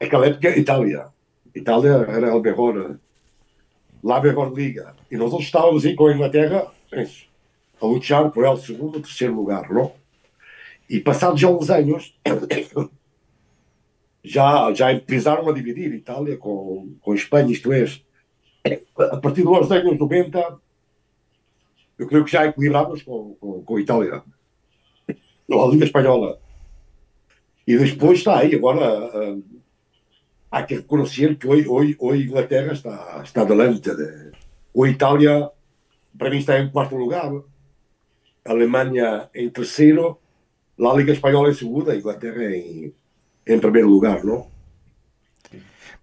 Aquella 0.00 0.26
época 0.26 0.56
Italia. 0.56 1.06
Italia 1.54 2.06
era 2.08 2.34
el 2.34 2.42
mejor, 2.42 2.98
la 4.02 4.20
mejor 4.20 4.56
liga. 4.56 4.94
Y 5.10 5.16
nosotros 5.16 5.46
estábamos 5.46 5.84
ahí 5.84 5.94
con 5.94 6.12
Inglaterra 6.12 6.72
eso, 6.90 7.26
a 7.80 7.86
luchar 7.86 8.32
por 8.32 8.46
el 8.46 8.58
segundo 8.58 8.98
o 8.98 9.02
tercer 9.02 9.30
lugar, 9.30 9.70
¿no? 9.70 9.92
Y 10.88 11.00
pasados 11.00 11.40
ya 11.40 11.48
unos 11.48 11.70
años, 11.70 12.14
ya, 14.24 14.72
ya 14.74 14.90
empezaron 14.90 15.48
a 15.48 15.52
dividir 15.52 15.94
Italia 15.94 16.38
con, 16.38 16.94
con 16.94 17.16
España, 17.16 17.50
isto 17.50 17.72
es, 17.72 18.02
a 18.98 19.20
partir 19.20 19.44
de 19.44 19.50
los 19.50 19.70
años 19.70 19.98
90, 19.98 20.60
eu 22.00 22.06
creio 22.06 22.24
que 22.24 22.30
já 22.30 22.46
equilibramos 22.46 23.02
com, 23.02 23.34
com, 23.34 23.62
com 23.62 23.76
a 23.76 23.80
Itália, 23.80 24.22
a 25.50 25.66
Liga 25.66 25.84
Espanhola. 25.84 26.40
E 27.66 27.76
depois 27.76 28.18
está 28.18 28.38
aí, 28.38 28.54
agora 28.54 29.38
há 30.50 30.66
que 30.66 30.76
reconhecer 30.76 31.36
que 31.38 31.46
hoje, 31.46 31.66
hoje, 31.68 31.96
hoje 31.98 32.24
Inglaterra 32.24 32.72
está, 32.72 33.20
está 33.22 33.44
delante 33.44 33.94
de. 33.94 34.32
O 34.72 34.86
Itália, 34.86 35.50
para 36.16 36.30
mim, 36.30 36.38
está 36.38 36.58
em 36.58 36.70
quarto 36.70 36.96
lugar, 36.96 37.30
a 38.44 38.50
Alemanha 38.50 39.28
em 39.34 39.48
terceiro, 39.50 40.18
a 40.78 40.94
Liga 40.94 41.12
Espanhola 41.12 41.50
em 41.50 41.54
segunda, 41.54 41.92
a 41.92 41.96
Inglaterra 41.96 42.44
em, 42.54 42.94
em 43.46 43.58
primeiro 43.58 43.88
lugar, 43.88 44.24
não? 44.24 44.46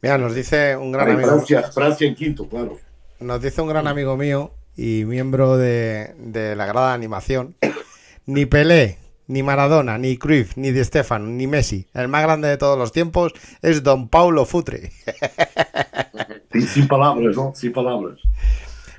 Mira, 0.01 0.17
nos 0.17 0.35
dice 0.35 0.75
un 0.75 0.91
gran 0.91 1.09
amigo. 1.09 1.27
Francia, 1.27 1.63
Francia 1.71 2.07
em 2.07 2.13
quinto, 2.13 2.47
claro. 2.47 2.77
Nos 3.19 3.41
dice 3.41 3.61
un 3.61 3.69
gran 3.69 3.87
amigo 3.87 4.15
mío 4.15 4.51
y 4.75 5.05
miembro 5.05 5.57
de, 5.57 6.13
de 6.17 6.55
la 6.55 6.67
grada 6.67 6.89
de 6.89 6.95
animación. 6.95 7.55
Ni 8.27 8.45
Pelé, 8.45 8.99
ni 9.27 9.43
Maradona, 9.43 9.97
ni 9.97 10.17
Cruyff, 10.17 10.55
ni 10.57 10.71
Di 10.71 10.83
Stefano, 10.83 11.25
ni 11.27 11.47
Messi. 11.47 11.85
El 11.93 12.07
más 12.07 12.23
grande 12.23 12.47
de 12.47 12.57
todos 12.57 12.77
los 12.77 12.91
tiempos 12.91 13.33
es 13.61 13.83
Don 13.83 14.07
Paulo 14.09 14.45
Futre. 14.45 14.91
Sem 16.67 16.87
palavras, 16.87 17.35
não? 17.35 17.53
Sem 17.53 17.71
palavras. 17.71 18.19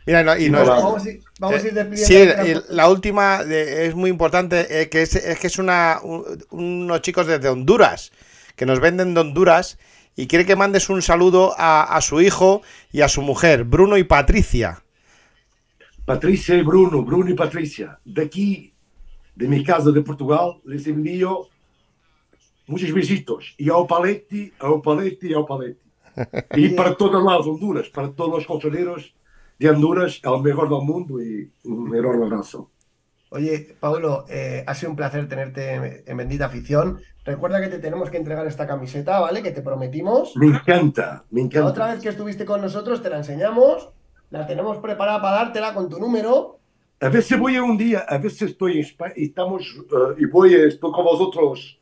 Mira, 0.07 0.20
y 0.20 0.24
no- 0.24 0.37
y. 0.37 0.49
Vamos 0.66 1.05
a 1.07 1.11
ir, 1.11 1.20
vamos 1.41 1.62
a 1.64 1.66
ir 1.66 1.74
despidiendo. 1.74 2.07
Sí, 2.07 2.14
de 2.14 2.53
y 2.70 2.74
la 2.74 2.89
última 2.89 3.43
de- 3.45 3.87
es 3.87 3.95
muy 3.95 4.11
importante, 4.11 4.83
eh, 4.83 4.89
que 4.89 5.03
es, 5.03 5.14
es 5.16 5.39
que 5.39 5.47
es 5.49 5.59
una, 5.59 5.99
un- 6.03 6.24
unos 6.51 7.01
chicos 7.03 7.26
desde 7.26 7.49
Honduras, 7.49 8.12
que 8.57 8.64
nos 8.66 8.81
venden 8.81 9.12
de 9.14 9.20
Honduras 9.20 9.79
y 10.16 10.26
quiere 10.26 10.47
que 10.47 10.57
mandes 10.57 10.89
un 10.89 11.03
saludo 11.03 11.55
a, 11.59 11.83
a 11.97 12.01
su 12.01 12.20
hijo 12.20 12.62
y 12.93 13.01
a 13.03 13.09
su 13.09 13.22
mujer, 13.22 13.64
Bruno 13.64 13.97
y 13.99 14.05
Patricia. 14.05 14.83
Patrícia 16.05 16.55
e 16.55 16.62
Bruno, 16.62 17.03
Bruno 17.03 17.31
e 17.31 17.35
Patrícia, 17.35 17.99
daqui 18.05 18.72
de 19.39 19.47
minha 19.49 19.64
casa 19.64 19.91
de 19.93 20.03
Portugal, 20.03 20.61
lhes 20.64 20.86
envio 20.86 21.47
muitos 22.66 22.91
besitos. 22.91 23.55
E 23.59 23.70
ao 23.70 23.86
Palete, 23.86 24.53
ao 24.59 24.80
Palete 24.82 25.26
e 25.28 25.34
ao 25.34 25.47
Palete. 25.47 25.80
E 26.57 26.68
para 26.78 26.95
todas 26.95 27.22
las 27.22 27.47
Honduras, 27.47 27.89
para 27.89 28.09
todos 28.09 28.39
os 28.41 28.47
colchoneros 28.47 29.14
de 29.61 29.70
Honduras, 29.70 30.20
el 30.22 30.43
mejor 30.43 30.68
del 30.68 30.82
mundo 30.82 31.22
y 31.22 31.51
un 31.64 31.95
enorme 31.95 32.26
abrazo. 32.26 32.70
Oye, 33.30 33.76
Paulo, 33.78 34.24
eh, 34.28 34.64
ha 34.66 34.74
sido 34.74 34.91
un 34.91 34.97
placer 34.97 35.28
tenerte 35.28 35.74
en, 35.74 36.03
en 36.07 36.16
Bendita 36.16 36.47
Afición. 36.47 36.99
Recuerda 37.24 37.61
que 37.61 37.68
te 37.68 37.78
tenemos 37.78 38.11
que 38.11 38.16
entregar 38.16 38.47
esta 38.47 38.66
camiseta, 38.66 39.20
¿vale? 39.20 39.43
Que 39.43 39.51
te 39.53 39.61
prometimos. 39.62 40.34
Me 40.36 40.47
encanta, 40.47 41.24
me 41.30 41.41
La 41.43 41.47
encanta. 41.47 41.68
otra 41.68 41.86
vez 41.93 42.01
que 42.03 42.09
estuviste 42.09 42.45
con 42.47 42.61
nosotros 42.62 43.03
te 43.03 43.11
la 43.11 43.18
enseñamos, 43.18 43.91
la 44.30 44.47
tenemos 44.47 44.78
preparada 44.78 45.20
para 45.20 45.36
dártela 45.36 45.74
con 45.74 45.89
tu 45.91 45.99
número. 46.01 46.59
A 47.01 47.09
ver 47.09 47.22
si 47.22 47.36
voy 47.36 47.57
un 47.59 47.76
día, 47.78 48.01
a 48.09 48.18
ver 48.18 48.30
si 48.30 48.44
estoy 48.44 48.74
en 48.74 48.78
España 48.80 49.12
y 49.16 49.26
estamos, 49.26 49.62
eh, 49.78 50.14
y 50.18 50.24
voy, 50.26 50.55
estoy 50.55 50.90
con 50.90 51.05
vosotros 51.05 51.78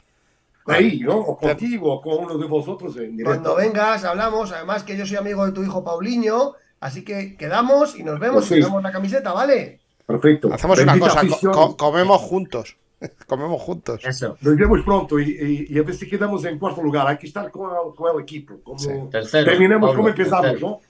ahí, 0.66 1.00
¿no? 1.00 1.16
O 1.18 1.36
contigo, 1.38 1.94
o 1.94 2.00
con 2.02 2.24
uno 2.24 2.36
de 2.36 2.46
vosotros 2.46 2.94
en 2.98 3.16
directo. 3.16 3.24
Cuando 3.24 3.56
vengas, 3.56 4.04
hablamos. 4.04 4.52
Además 4.52 4.82
que 4.82 4.96
yo 4.96 5.06
soy 5.06 5.16
amigo 5.16 5.46
de 5.46 5.52
tu 5.52 5.62
hijo 5.62 5.82
Paulinho, 5.82 6.54
así 6.80 7.02
que 7.02 7.36
quedamos 7.36 7.98
y 7.98 8.02
nos 8.02 8.20
vemos 8.20 8.46
Pues 8.46 8.58
y 8.60 8.62
damos 8.62 8.82
la 8.82 8.92
camiseta, 8.92 9.32
¿vale? 9.32 9.80
Perfecto. 10.04 10.52
Hacemos 10.52 10.78
una 10.80 10.92
Bendita 10.92 11.08
cosa, 11.14 11.20
co- 11.26 11.26
afición. 11.32 11.52
co- 11.54 11.76
comemos 11.78 12.20
juntos. 12.20 12.76
comemos 13.26 13.60
juntos. 13.62 14.04
Eso. 14.04 14.36
Nos 14.42 14.56
vemos 14.56 14.80
pronto 14.82 15.18
y, 15.18 15.30
y- 15.30 15.74
y 15.74 15.78
a 15.78 15.82
ver 15.82 15.94
si 15.94 16.08
quedamos 16.08 16.44
en 16.44 16.58
cuarto 16.58 16.82
lugar. 16.82 17.06
Hay 17.08 17.16
que 17.16 17.26
estar 17.26 17.50
con 17.50 17.70
el, 17.70 17.94
con 17.94 18.14
el 18.14 18.22
equipo. 18.22 18.60
Como 18.62 18.78
Sí. 18.78 18.90
Tercero. 19.10 19.46
terminemos 19.46 19.88
Pablo, 19.88 19.96
como 19.96 20.08
empezamos, 20.10 20.42
tercero. 20.46 20.68
¿no? 20.68 20.80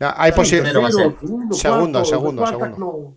Ya, 0.00 0.14
hay 0.18 0.32
Sí, 0.32 0.38
posi- 0.38 0.50
tercero 0.50 0.82
va 0.82 0.88
a 0.88 0.92
ser. 0.92 1.02
segundo, 1.18 1.54
Segundo, 1.56 2.04
segundo, 2.04 2.46
segundo. 2.46 2.76
no. 2.78 3.14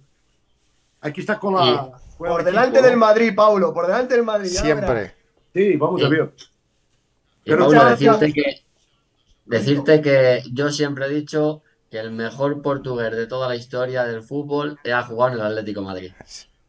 Hay 1.02 1.12
que 1.12 1.22
estar 1.22 1.40
con 1.40 1.56
la. 1.56 1.92
Por 2.18 2.44
delante 2.44 2.82
del 2.82 2.98
Madrid, 2.98 3.34
Paulo, 3.36 3.74
por 3.74 3.88
delante 3.88 4.14
del 4.14 4.24
Madrid. 4.24 4.50
siempre. 4.50 5.16
Sí, 5.54 5.76
vamos 5.76 6.04
a 6.04 6.08
ver. 6.08 6.32
Pero 7.44 7.66
muchas 7.66 8.00
decirte 8.00 8.32
que, 8.32 8.44
decirte 9.46 10.02
que 10.02 10.44
yo 10.54 10.70
siempre 10.70 11.08
he 11.08 11.10
dicho 11.10 11.64
que 11.90 11.98
el 11.98 12.12
mejor 12.12 12.62
portugués 12.62 13.12
de 13.12 13.26
toda 13.26 13.50
la 13.50 13.56
historia 13.56 14.04
del 14.04 14.22
fútbol 14.22 14.80
ha 14.94 15.02
jugado 15.02 15.34
en 15.34 15.40
el 15.40 15.46
Atlético 15.48 15.82
de 15.82 15.86
Madrid. 15.88 16.12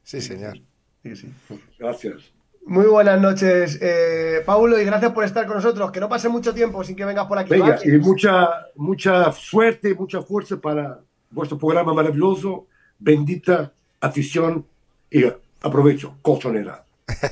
Sí, 0.03 0.21
señor. 0.23 0.59
Sí, 1.03 1.15
sí. 1.15 1.33
Gracias. 1.79 2.33
Muy 2.65 2.87
buenas 2.87 3.21
noches, 3.21 3.79
eh, 3.83 4.43
Paulo, 4.47 4.81
y 4.81 4.85
gracias 4.85 5.13
por 5.13 5.25
estar 5.25 5.47
con 5.47 5.57
nosotros. 5.57 5.91
Que 5.91 6.01
no 6.01 6.09
pase 6.09 6.29
mucho 6.29 6.55
tiempo 6.55 6.83
sin 6.83 6.97
que 6.97 7.05
vengas 7.05 7.27
por 7.27 7.39
aquí. 7.39 7.51
Venga, 7.51 7.79
y 7.85 7.91
mucha, 7.99 8.69
mucha 8.77 9.31
suerte, 9.33 9.95
mucha 9.95 10.23
fuerza 10.23 10.57
para 10.61 11.01
vuestro 11.31 11.59
programa 11.59 11.93
maravilloso. 11.93 12.69
Bendita 12.99 13.73
afición 14.03 14.67
y 15.11 15.25
aprovecho, 15.63 16.17
colchonera. 16.21 16.85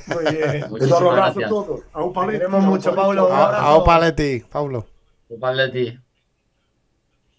Muy 0.07 0.23
bien. 0.35 0.63
Un 0.65 0.69
Muchísimas 0.71 1.01
abrazo 1.01 1.11
a 1.11 1.15
gracias. 1.15 1.49
todos. 1.49 1.81
A 1.93 2.03
un 2.03 2.09
Te 2.09 2.15
palete, 2.15 2.37
queremos 2.39 2.59
a 2.59 2.63
un 2.63 2.69
mucho. 2.69 2.91
Un 2.91 2.99
A, 2.99 3.03
abrazo. 3.45 3.65
a 3.65 3.75
Opa 3.75 3.99
Leti, 3.99 4.39
Pablo. 4.49 4.87
Culpable 5.27 5.63
de 5.63 5.69
ti. 5.69 5.99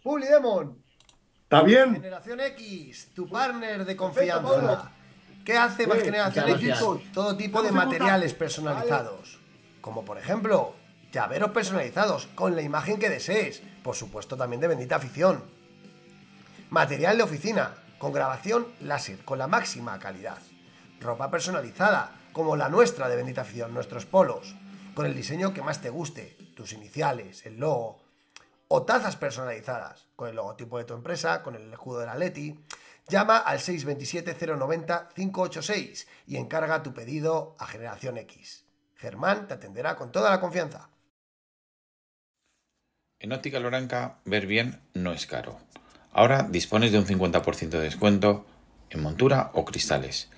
Puli 0.03 0.27
Demon, 0.27 0.79
¿Está 1.45 1.63
bien? 1.63 1.95
Generación 1.95 2.41
X, 2.41 3.11
tu 3.15 3.29
partner 3.29 3.85
de 3.85 3.95
confianza. 3.97 4.91
¿Qué 5.45 5.57
hace 5.57 5.87
más 5.87 5.99
Generación 5.99 6.49
X? 6.51 6.79
Todo 7.13 7.37
tipo 7.37 7.63
de 7.63 7.71
materiales 7.73 8.33
personalizados. 8.35 9.39
Como 9.81 10.05
por 10.05 10.17
ejemplo, 10.19 10.75
llaveros 11.13 11.51
personalizados 11.51 12.27
con 12.35 12.57
la 12.57 12.63
imagen 12.63 12.99
que 12.99 13.11
desees. 13.11 13.63
Por 13.85 13.95
supuesto, 13.95 14.37
también 14.37 14.61
de 14.61 14.69
bendita 14.69 14.97
afición. 14.97 15.45
Material 16.71 17.19
de 17.19 17.23
oficina 17.25 17.75
con 18.03 18.13
grabación 18.13 18.67
láser 18.81 19.25
con 19.25 19.39
la 19.39 19.47
máxima 19.47 19.97
calidad. 20.01 20.39
Ropa 20.99 21.31
personalizada 21.31 22.11
como 22.33 22.57
la 22.57 22.69
nuestra 22.69 23.09
de 23.09 23.15
bendita 23.15 23.43
afición, 23.43 23.73
nuestros 23.73 24.07
polos, 24.07 24.57
con 24.97 25.07
el 25.07 25.15
diseño 25.15 25.55
que 25.55 25.63
más 25.63 25.81
te 25.81 25.89
guste, 25.89 26.37
tus 26.57 26.73
iniciales, 26.73 27.47
el 27.47 27.61
logo, 27.61 28.03
o 28.67 28.83
tazas 28.83 29.15
personalizadas 29.15 30.09
con 30.17 30.29
el 30.29 30.35
logotipo 30.35 30.79
de 30.79 30.85
tu 30.85 30.95
empresa, 30.95 31.45
con 31.45 31.55
el 31.55 31.73
escudo 31.73 32.01
de 32.01 32.07
la 32.07 32.17
Leti. 32.17 32.59
Llama 33.07 33.39
al 33.39 33.61
627-090-586 33.61 36.09
y 36.27 36.39
encarga 36.39 36.83
tu 36.83 36.93
pedido 36.93 37.55
a 37.61 37.69
Generación 37.69 38.19
X. 38.19 38.65
Germán 38.97 39.47
te 39.47 39.55
atenderá 39.55 39.95
con 39.95 40.11
toda 40.11 40.29
la 40.29 40.41
confianza. 40.41 40.89
En 43.21 43.33
Óptica 43.33 43.61
Loranca, 43.61 44.19
ver 44.25 44.49
bien 44.49 44.83
no 44.93 45.13
es 45.13 45.29
caro. 45.29 45.61
Ahora 46.13 46.47
dispones 46.49 46.93
de 46.93 46.99
un 46.99 47.07
50% 47.07 47.71
de 47.71 47.81
descuento 47.81 48.45
en 48.91 49.03
montura 49.03 49.51
o 49.55 49.65
cristales. 49.65 50.29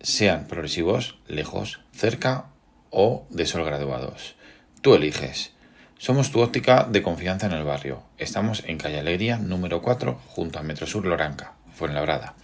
Sean 0.00 0.46
progresivos, 0.46 1.18
lejos, 1.26 1.80
cerca 1.92 2.46
o 2.90 3.26
de 3.30 3.46
sol 3.46 3.64
graduados. 3.64 4.36
Tú 4.82 4.94
eliges. 4.94 5.52
Somos 5.96 6.30
tu 6.30 6.40
óptica 6.40 6.84
de 6.84 7.02
confianza 7.02 7.46
en 7.46 7.52
el 7.52 7.64
barrio. 7.64 8.04
Estamos 8.18 8.62
en 8.66 8.78
calle 8.78 9.00
Alegría 9.00 9.38
número 9.38 9.82
4 9.82 10.20
junto 10.28 10.58
a 10.58 10.62
Metro 10.62 10.86
Sur 10.86 11.04
Loranca, 11.06 11.54
Fuenlabrada. 11.74 12.34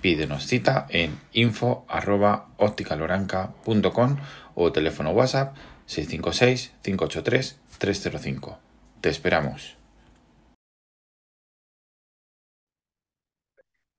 Pídenos 0.00 0.46
cita 0.46 0.86
en 0.90 1.18
info 1.32 1.86
arroba 1.88 2.48
ópticaloranca.com 2.58 4.16
o 4.54 4.70
teléfono 4.70 5.10
WhatsApp 5.10 5.56
656 5.86 6.72
583 6.82 7.58
305. 7.78 8.58
Te 9.00 9.08
esperamos. 9.08 9.83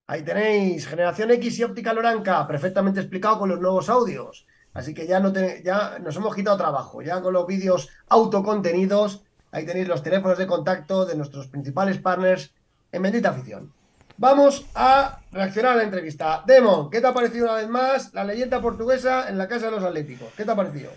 Ahí 0.08 0.22
tenéis, 0.22 0.88
Generación 0.88 1.32
X 1.32 1.58
y 1.60 1.64
Óptica 1.64 1.92
Loranca, 1.94 2.46
perfectamente 2.48 3.00
explicado 3.00 3.40
con 3.40 3.50
los 3.50 3.60
nuevos 3.60 3.90
audios. 3.90 4.46
Así 4.74 4.94
que 4.94 5.08
ya, 5.08 5.20
no 5.20 5.34
te- 5.34 5.64
ya 5.64 5.98
nos 6.00 6.16
hemos 6.18 6.36
quitado 6.36 6.58
trabajo, 6.58 7.02
ya 7.02 7.22
con 7.22 7.34
los 7.34 7.48
vídeos 7.48 7.90
autocontenidos. 8.10 9.24
Ahí 9.52 9.66
tenéis 9.66 9.88
los 9.88 10.04
teléfonos 10.04 10.38
de 10.38 10.46
contacto 10.46 11.06
de 11.06 11.16
nuestros 11.16 11.48
principales 11.48 11.98
partners 11.98 12.54
en 12.92 13.02
Bendita 13.02 13.30
Afición. 13.30 13.74
Vamos 14.18 14.66
a 14.76 15.20
reaccionar 15.32 15.74
a 15.74 15.76
la 15.78 15.84
entrevista. 15.84 16.44
Demon, 16.46 16.90
¿qué 16.90 17.02
te 17.02 17.08
ha 17.08 17.14
parecido 17.14 17.46
una 17.46 17.56
vez 17.56 17.68
más 17.68 18.14
la 18.14 18.24
leyenda 18.24 18.62
portuguesa 18.62 19.28
en 19.28 19.38
la 19.38 19.48
Casa 19.48 19.66
de 19.66 19.72
los 19.72 19.84
Atléticos? 19.84 20.28
¿Qué 20.38 20.46
te 20.46 20.52
ha 20.52 20.56
parecido? 20.56 20.92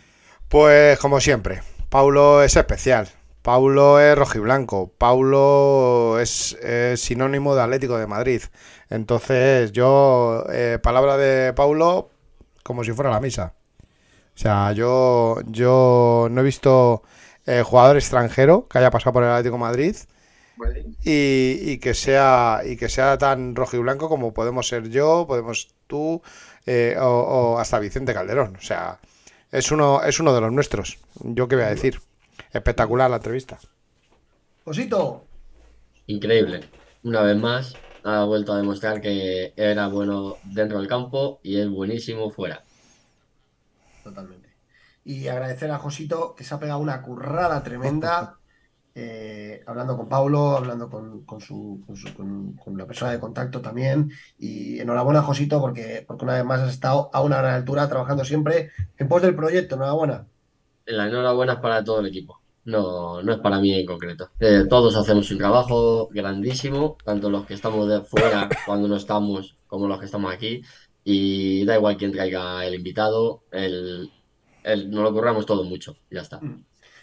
Pues 0.48 0.98
como 0.98 1.18
siempre, 1.20 1.62
Paulo 1.88 2.42
es 2.42 2.56
especial. 2.56 3.08
Paulo 3.48 3.98
es 3.98 4.14
rojiblanco. 4.14 4.92
Paulo 4.98 6.18
es, 6.20 6.54
sinónimo 6.96 7.54
de 7.54 7.62
Atlético 7.62 7.96
de 7.96 8.06
Madrid. 8.06 8.42
Entonces, 8.90 9.72
yo, 9.72 10.44
eh, 10.52 10.78
palabra 10.82 11.16
de 11.16 11.54
Paulo, 11.54 12.10
como 12.62 12.84
si 12.84 12.92
fuera 12.92 13.10
la 13.10 13.20
misa. 13.20 13.54
O 14.34 14.38
sea, 14.38 14.72
yo, 14.72 15.38
yo 15.46 16.28
no 16.30 16.42
he 16.42 16.44
visto 16.44 17.02
eh, 17.46 17.62
jugador 17.64 17.96
extranjero 17.96 18.68
que 18.68 18.76
haya 18.76 18.90
pasado 18.90 19.14
por 19.14 19.22
el 19.24 19.30
Atlético 19.30 19.56
de 19.56 19.60
Madrid 19.60 19.96
y, 21.02 21.58
y 21.62 21.78
que 21.78 21.94
sea 21.94 22.60
y 22.66 22.76
que 22.76 22.90
sea 22.90 23.16
tan 23.16 23.56
rojiblanco 23.56 24.10
como 24.10 24.34
podemos 24.34 24.68
ser 24.68 24.90
yo, 24.90 25.24
podemos 25.26 25.74
tú 25.86 26.20
eh, 26.66 26.96
o, 27.00 27.54
o 27.54 27.58
hasta 27.58 27.78
Vicente 27.78 28.12
Calderón. 28.12 28.56
O 28.56 28.60
sea, 28.60 28.98
es 29.50 29.72
uno, 29.72 30.02
es 30.02 30.20
uno 30.20 30.34
de 30.34 30.42
los 30.42 30.52
nuestros. 30.52 30.98
Yo 31.22 31.48
qué 31.48 31.56
voy 31.56 31.64
a 31.64 31.70
decir. 31.70 31.98
Espectacular 32.52 33.10
la 33.10 33.16
entrevista. 33.16 33.58
Josito, 34.64 35.24
Increíble. 36.06 36.60
Una 37.04 37.20
vez 37.22 37.36
más, 37.36 37.74
ha 38.02 38.24
vuelto 38.24 38.52
a 38.52 38.56
demostrar 38.56 39.00
que 39.00 39.52
era 39.56 39.88
bueno 39.88 40.36
dentro 40.44 40.78
del 40.78 40.88
campo 40.88 41.38
y 41.42 41.60
es 41.60 41.68
buenísimo 41.68 42.30
fuera. 42.30 42.62
Totalmente. 44.02 44.48
Y 45.04 45.28
agradecer 45.28 45.70
a 45.70 45.78
Josito 45.78 46.34
que 46.34 46.44
se 46.44 46.54
ha 46.54 46.58
pegado 46.58 46.80
una 46.80 47.02
currada 47.02 47.62
tremenda, 47.62 48.38
eh, 48.94 49.62
hablando 49.66 49.96
con 49.96 50.08
Paulo, 50.08 50.56
hablando 50.56 50.88
con, 50.88 51.24
con 51.24 51.40
su, 51.40 51.82
con, 51.86 51.96
su- 51.96 52.14
con- 52.14 52.54
con 52.54 52.76
la 52.76 52.86
persona 52.86 53.12
de 53.12 53.20
contacto 53.20 53.60
también. 53.60 54.10
Y 54.38 54.80
enhorabuena, 54.80 55.22
Josito, 55.22 55.60
porque, 55.60 56.04
porque 56.06 56.24
una 56.24 56.34
vez 56.34 56.44
más 56.44 56.60
has 56.60 56.70
estado 56.70 57.10
a 57.12 57.20
una 57.22 57.38
gran 57.38 57.54
altura 57.54 57.88
trabajando 57.88 58.24
siempre 58.24 58.70
en 58.96 59.08
pos 59.08 59.22
del 59.22 59.34
proyecto. 59.36 59.74
Enhorabuena. 59.76 60.26
La 60.88 61.06
enhorabuena 61.06 61.54
es 61.54 61.58
para 61.60 61.84
todo 61.84 62.00
el 62.00 62.06
equipo. 62.06 62.40
No, 62.64 63.22
no 63.22 63.32
es 63.32 63.38
para 63.38 63.60
mí 63.60 63.72
en 63.72 63.86
concreto. 63.86 64.30
Eh, 64.40 64.64
todos 64.68 64.94
hacemos 64.96 65.30
un 65.30 65.38
trabajo 65.38 66.08
grandísimo, 66.12 66.96
tanto 67.04 67.30
los 67.30 67.46
que 67.46 67.54
estamos 67.54 67.88
de 67.88 68.02
fuera 68.02 68.48
cuando 68.66 68.88
no 68.88 68.96
estamos 68.96 69.56
como 69.66 69.86
los 69.86 69.98
que 69.98 70.04
estamos 70.06 70.32
aquí. 70.32 70.62
Y 71.04 71.64
da 71.64 71.76
igual 71.76 71.96
quién 71.96 72.12
traiga 72.12 72.64
el 72.66 72.74
invitado, 72.74 73.42
el, 73.52 74.10
el- 74.64 74.90
nos 74.90 75.02
lo 75.02 75.12
curramos 75.12 75.46
todo 75.46 75.64
mucho. 75.64 75.96
Ya 76.10 76.20
está. 76.20 76.40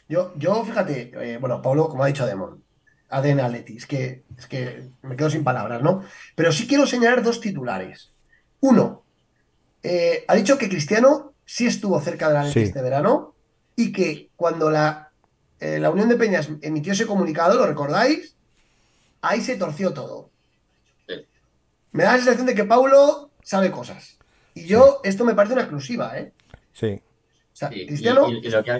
Yo, 0.08 0.34
yo 0.38 0.64
fíjate, 0.64 1.12
eh, 1.20 1.38
bueno, 1.40 1.62
Paulo, 1.64 1.90
como 1.90 2.04
ha 2.04 2.08
dicho 2.08 2.28
Demon, 2.28 2.64
ADN 3.10 3.40
Atleti, 3.42 3.78
es 3.78 3.88
que, 3.88 4.24
es 4.38 4.46
que 4.48 4.90
me 5.02 5.16
quedo 5.16 5.32
sin 5.32 5.44
palabras, 5.44 5.82
¿no? 5.82 6.04
Pero 6.36 6.52
sí 6.52 6.68
quiero 6.68 6.86
señalar 6.86 7.24
dos 7.24 7.40
titulares. 7.40 8.12
Uno, 8.60 9.04
eh, 9.82 10.26
ha 10.28 10.36
dicho 10.36 10.58
que 10.60 10.70
Cristiano 10.70 11.34
sí 11.46 11.66
estuvo 11.68 12.00
cerca 12.02 12.28
del 12.28 12.38
Atleti 12.38 12.60
Sí. 12.60 12.66
este 12.66 12.82
verano 12.82 13.35
y 13.76 13.92
que 13.92 14.30
cuando 14.36 14.70
la, 14.70 15.12
eh, 15.60 15.80
la 15.80 15.90
Unión 15.90 16.10
de 16.10 16.16
Peñas 16.18 16.50
emitió 16.62 16.94
ese 16.94 17.06
comunicado, 17.06 17.58
¿lo 17.58 17.66
recordáis? 17.68 18.36
Ahí 19.22 19.42
se 19.42 19.58
torció 19.58 19.94
todo. 19.94 20.30
Sí. 21.08 21.16
Me 21.92 22.04
da 22.04 22.12
la 22.14 22.18
sensación 22.18 22.46
de 22.48 22.56
que 22.56 22.64
Paulo 22.66 23.32
sabe 23.44 23.72
cosas. 23.72 24.18
Y 24.54 24.66
yo, 24.68 25.02
esto 25.04 25.26
me 25.26 25.34
parece 25.36 25.54
una 25.54 25.64
exclusiva, 25.64 26.18
¿eh? 26.18 26.32
Sí. 26.74 27.02
O 27.54 27.56
sea, 27.56 27.70
Cristiano... 27.70 28.30
y- 28.30 28.46
y 28.48 28.50
lo 28.50 28.64
que 28.64 28.72
ha, 28.72 28.80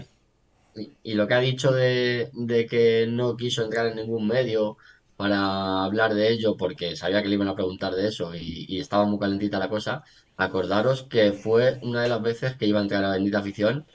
y, 0.76 0.92
y 1.04 1.14
lo 1.14 1.28
que 1.28 1.34
ha 1.34 1.40
dicho 1.40 1.72
de, 1.72 2.30
de 2.34 2.66
que 2.68 3.08
no 3.10 3.36
quiso 3.38 3.64
entrar 3.64 3.88
en 3.88 3.96
ningún 3.96 4.28
medio 4.28 4.78
para 5.18 5.84
hablar 5.86 6.14
de 6.14 6.30
ello 6.30 6.58
porque 6.58 6.96
sabía 6.98 7.22
que 7.22 7.30
le 7.30 7.36
iban 7.36 7.48
a 7.48 7.56
preguntar 7.56 7.94
de 7.96 8.08
eso 8.10 8.36
y, 8.36 8.66
y 8.68 8.80
estaba 8.82 9.06
muy 9.06 9.18
calentita 9.18 9.60
la 9.60 9.70
cosa, 9.70 10.04
acordaros 10.36 11.04
que 11.04 11.32
fue 11.32 11.80
una 11.84 12.02
de 12.04 12.10
las 12.10 12.22
veces 12.22 12.56
que 12.58 12.66
iba 12.66 12.80
a 12.80 12.84
entrar 12.84 13.06
a 13.06 13.12
Bendita 13.12 13.40
Afición 13.40 13.86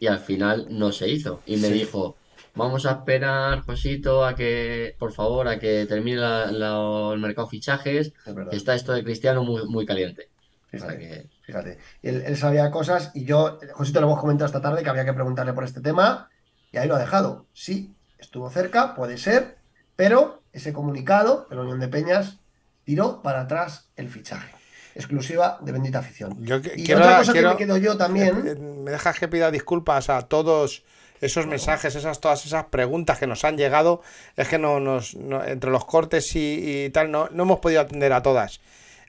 y 0.00 0.06
al 0.06 0.18
final 0.20 0.66
no 0.70 0.92
se 0.92 1.08
hizo. 1.08 1.40
Y 1.46 1.56
me 1.56 1.68
Sí. 1.68 1.74
dijo, 1.74 2.16
vamos 2.54 2.86
a 2.86 2.92
esperar, 2.92 3.60
Josito, 3.60 4.24
a 4.24 4.34
que, 4.34 4.94
por 4.98 5.12
favor, 5.12 5.48
a 5.48 5.58
que 5.58 5.86
termine 5.86 6.18
la- 6.18 6.50
la- 6.50 7.10
el 7.12 7.20
mercado 7.20 7.46
fichajes, 7.48 8.12
Es 8.26 8.34
verdad. 8.34 8.50
que 8.50 8.56
está 8.56 8.74
esto 8.74 8.92
de 8.92 9.04
Cristiano 9.04 9.42
muy, 9.44 9.64
muy 9.66 9.86
caliente. 9.86 10.28
Que- 10.70 11.26
Fíjate, 11.42 11.78
él, 12.02 12.22
él 12.26 12.36
sabía 12.36 12.70
cosas 12.70 13.12
y 13.14 13.24
yo, 13.24 13.58
Josito, 13.72 14.00
lo 14.00 14.08
hemos 14.08 14.20
comentado 14.20 14.46
esta 14.46 14.60
tarde 14.60 14.82
que 14.82 14.90
había 14.90 15.04
que 15.04 15.12
preguntarle 15.14 15.52
por 15.52 15.64
este 15.64 15.80
tema 15.80 16.28
y 16.72 16.76
ahí 16.76 16.88
lo 16.88 16.96
ha 16.96 16.98
dejado. 16.98 17.46
Sí, 17.52 17.94
estuvo 18.18 18.50
cerca, 18.50 18.94
puede 18.94 19.16
ser, 19.16 19.56
pero 19.94 20.42
ese 20.52 20.72
comunicado 20.72 21.46
de 21.48 21.56
la 21.56 21.62
Unión 21.62 21.78
de 21.80 21.88
Peñas 21.88 22.40
tiró 22.84 23.22
para 23.22 23.42
atrás 23.42 23.88
el 23.96 24.08
fichaje. 24.08 24.54
Exclusiva 24.96 25.58
de 25.60 25.72
Bendita 25.72 25.98
Afición. 26.00 26.36
Yo 26.44 26.60
que- 26.60 26.72
Y 26.76 26.84
quiero, 26.84 27.02
otra 27.02 27.18
cosa 27.18 27.32
quiero- 27.32 27.56
que 27.56 27.66
me 27.66 27.74
quedo 27.74 27.76
yo 27.76 27.96
también, 27.96 28.82
me 28.84 28.90
dejas 28.90 29.18
que 29.18 29.28
pida 29.28 29.50
disculpas 29.50 30.08
a 30.10 30.22
todos 30.22 30.82
esos 31.20 31.46
mensajes, 31.46 31.94
esas 31.94 32.20
todas 32.20 32.44
esas 32.46 32.64
preguntas 32.66 33.18
que 33.18 33.26
nos 33.26 33.44
han 33.44 33.56
llegado. 33.56 34.02
Es 34.36 34.48
que 34.48 34.58
no 34.58 34.80
nos 34.80 35.14
no- 35.14 35.44
entre 35.44 35.70
los 35.70 35.84
cortes 35.84 36.34
y, 36.34 36.84
y 36.86 36.90
tal 36.90 37.10
no, 37.10 37.28
no 37.30 37.42
hemos 37.44 37.60
podido 37.60 37.80
atender 37.82 38.12
a 38.12 38.22
todas. 38.22 38.60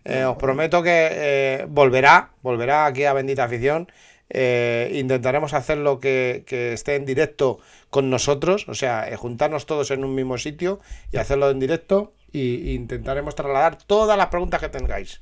Eh, 0.05 0.23
os 0.23 0.37
prometo 0.37 0.83
que 0.83 1.09
eh, 1.11 1.65
volverá, 1.67 2.29
volverá 2.41 2.85
aquí 2.85 3.03
a 3.05 3.13
Bendita 3.13 3.43
Afición. 3.45 3.91
Eh, 4.29 4.91
intentaremos 4.93 5.53
hacerlo 5.53 5.99
que, 6.01 6.43
que 6.45 6.73
esté 6.73 6.95
en 6.95 7.05
directo 7.05 7.59
con 7.89 8.09
nosotros, 8.09 8.67
o 8.67 8.73
sea, 8.73 9.09
juntarnos 9.17 9.65
todos 9.65 9.89
en 9.91 10.03
un 10.03 10.13
mismo 10.15 10.37
sitio 10.37 10.79
y 11.11 11.17
hacerlo 11.17 11.49
en 11.49 11.59
directo. 11.59 12.13
Y, 12.31 12.71
y 12.71 12.75
intentaremos 12.75 13.35
trasladar 13.35 13.77
todas 13.77 14.17
las 14.17 14.27
preguntas 14.27 14.59
que 14.59 14.67
tengáis. 14.69 15.21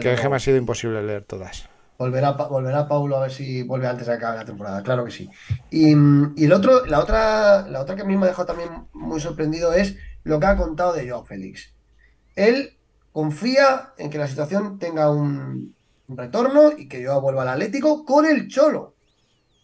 Que 0.00 0.28
me 0.28 0.36
ha 0.36 0.38
sido 0.40 0.56
imposible 0.56 1.02
leer 1.02 1.24
todas. 1.24 1.68
volverá, 1.98 2.32
volverá 2.32 2.88
Paulo 2.88 3.16
a 3.16 3.20
ver 3.22 3.30
si 3.32 3.62
vuelve 3.62 3.86
antes 3.86 4.06
de 4.06 4.12
acabar 4.14 4.36
la 4.36 4.44
temporada, 4.44 4.82
claro 4.82 5.04
que 5.04 5.10
sí. 5.10 5.30
Y, 5.70 5.92
y 6.36 6.44
el 6.44 6.52
otro, 6.52 6.84
la 6.86 7.00
otra, 7.00 7.66
la 7.68 7.80
otra 7.80 7.96
que 7.96 8.02
a 8.02 8.04
mí 8.04 8.16
me 8.16 8.26
ha 8.26 8.28
dejado 8.28 8.46
también 8.46 8.88
muy 8.92 9.20
sorprendido 9.20 9.72
es 9.72 9.96
lo 10.22 10.38
que 10.40 10.46
ha 10.46 10.56
contado 10.56 10.92
de 10.92 11.08
Joao 11.08 11.24
Félix. 11.24 11.74
Él 12.34 12.78
confía 13.12 13.94
en 13.98 14.10
que 14.10 14.18
la 14.18 14.28
situación 14.28 14.78
tenga 14.78 15.10
un, 15.10 15.74
un 16.08 16.16
retorno 16.16 16.72
y 16.76 16.88
que 16.88 17.04
Joao 17.04 17.20
vuelva 17.22 17.42
al 17.42 17.48
Atlético 17.48 18.04
con 18.04 18.26
el 18.26 18.48
Cholo. 18.48 18.96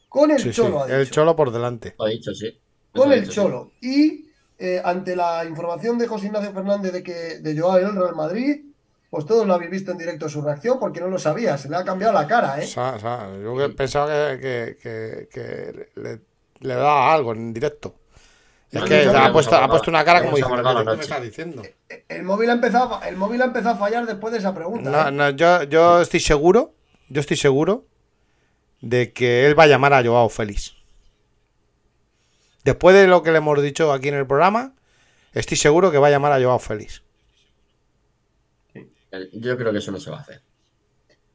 Con 0.08 0.30
el 0.30 0.38
Sí, 0.38 0.52
sí, 0.52 0.52
Cholo, 0.52 0.86
el. 0.86 1.10
Cholo 1.10 1.34
por 1.36 1.50
delante. 1.52 1.94
Lo 1.98 2.04
ha 2.06 2.08
dicho, 2.10 2.34
sí. 2.34 2.50
Con 2.92 3.12
el 3.12 3.22
dicho, 3.22 3.32
sí. 3.32 3.34
Cholo. 3.34 3.74
Y 3.80 4.26
eh, 4.58 4.80
ante 4.84 5.16
la 5.16 5.44
información 5.44 5.98
de 5.98 6.06
José 6.06 6.26
Ignacio 6.26 6.52
Fernández 6.52 6.92
de 6.92 7.02
que 7.02 7.38
de 7.40 7.58
Joao 7.58 7.78
en 7.78 7.86
el 7.88 7.96
Real 7.96 8.14
Madrid, 8.14 8.71
pues 9.12 9.26
todos 9.26 9.46
lo 9.46 9.52
habéis 9.52 9.70
visto 9.70 9.90
en 9.92 9.98
directo 9.98 10.26
su 10.26 10.40
reacción 10.40 10.78
porque 10.80 10.98
no 10.98 11.08
lo 11.08 11.18
sabía, 11.18 11.58
se 11.58 11.68
le 11.68 11.76
ha 11.76 11.84
cambiado 11.84 12.14
la 12.14 12.26
cara, 12.26 12.58
¿eh? 12.62 12.66
Sa- 12.66 12.98
sa- 12.98 13.28
yo 13.42 13.54
que 13.58 13.68
pensaba 13.68 14.06
que, 14.08 14.38
que- 14.40 14.78
que- 14.82 15.28
que 15.30 16.00
le, 16.00 16.20
le 16.60 16.74
daba 16.74 17.12
algo 17.12 17.32
en 17.34 17.52
directo. 17.52 17.94
Es 18.70 18.80
No, 18.80 18.86
que 18.86 19.02
ha 19.06 19.30
puesto, 19.30 19.54
hemos 19.54 19.66
ha 19.66 19.68
puesto 19.68 19.90
una 19.90 20.02
cara 20.02 20.22
como 20.22 20.34
diciendo, 20.34 20.62
¿qué 20.66 20.74
me 20.78 20.84
noche". 20.84 21.00
está 21.02 21.20
diciendo? 21.20 21.62
El 22.08 22.22
móvil 22.22 22.48
ha 22.48 22.54
empezado, 22.54 22.94
a- 23.02 23.06
el 23.06 23.16
móvil 23.18 23.42
ha 23.42 23.44
empezado 23.44 23.74
a 23.74 23.78
fallar 23.78 24.06
después 24.06 24.32
de 24.32 24.38
esa 24.38 24.54
pregunta. 24.54 24.88
No, 24.90 25.08
¿eh? 25.08 25.12
no, 25.12 25.28
yo, 25.36 25.64
yo 25.64 26.00
estoy 26.00 26.20
seguro, 26.20 26.72
yo 27.10 27.20
estoy 27.20 27.36
seguro 27.36 27.84
de 28.80 29.12
que 29.12 29.44
él 29.46 29.58
va 29.58 29.64
a 29.64 29.66
llamar 29.66 29.92
a 29.92 30.02
Joao 30.02 30.30
Félix. 30.30 30.74
Después 32.64 32.96
de 32.96 33.06
lo 33.08 33.22
que 33.22 33.30
le 33.32 33.38
hemos 33.38 33.60
dicho 33.60 33.92
aquí 33.92 34.08
en 34.08 34.14
el 34.14 34.26
programa, 34.26 34.72
estoy 35.34 35.58
seguro 35.58 35.90
que 35.90 35.98
va 35.98 36.06
a 36.06 36.10
llamar 36.10 36.32
a 36.32 36.40
Joao 36.42 36.58
Félix. 36.58 37.02
Yo 39.32 39.56
creo 39.56 39.72
que 39.72 39.78
eso 39.78 39.92
no 39.92 40.00
se 40.00 40.10
va 40.10 40.18
a 40.18 40.20
hacer. 40.20 40.42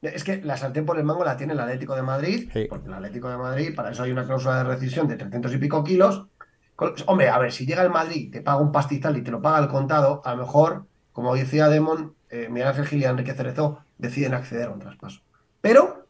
Es 0.02 0.24
que 0.24 0.38
la 0.44 0.58
sartén 0.58 0.86
por 0.86 0.98
el 0.98 1.04
mango 1.04 1.24
la 1.26 1.38
tiene 1.38 1.54
el 1.54 1.60
Atlético 1.60 1.96
de 1.96 2.04
Madrid, 2.04 2.50
Sí. 2.54 2.66
porque 2.70 2.88
el 2.88 2.94
Atlético 2.94 3.30
de 3.30 3.38
Madrid, 3.38 3.76
para 3.76 3.92
eso 3.92 4.04
hay 4.04 4.12
una 4.12 4.26
cláusula 4.26 4.58
de 4.58 4.64
rescisión 4.66 5.08
de 5.08 5.16
300 5.16 5.54
y 5.54 5.58
pico 5.58 5.84
kilos. 5.84 6.28
Hombre, 7.08 7.30
a 7.30 7.40
ver, 7.40 7.52
si 7.52 7.66
llega 7.66 7.82
el 7.82 7.90
Madrid, 7.90 8.32
te 8.32 8.42
paga 8.42 8.60
un 8.62 8.72
pastizal 8.72 9.18
y 9.18 9.24
te 9.24 9.32
lo 9.32 9.42
paga 9.42 9.60
el 9.60 9.68
contado, 9.68 10.22
a 10.24 10.36
lo 10.36 10.44
mejor, 10.44 10.86
como 11.12 11.36
decía 11.36 11.68
Demon, 11.70 12.14
eh, 12.30 12.48
Miguel 12.50 12.68
Ángel 12.70 12.86
Gil 12.86 13.02
y 13.02 13.06
Enrique 13.06 13.34
Cerezo 13.34 13.80
deciden 13.98 14.36
acceder 14.36 14.68
a 14.68 14.72
un 14.72 14.80
traspaso. 14.80 15.22
Pero 15.62 16.08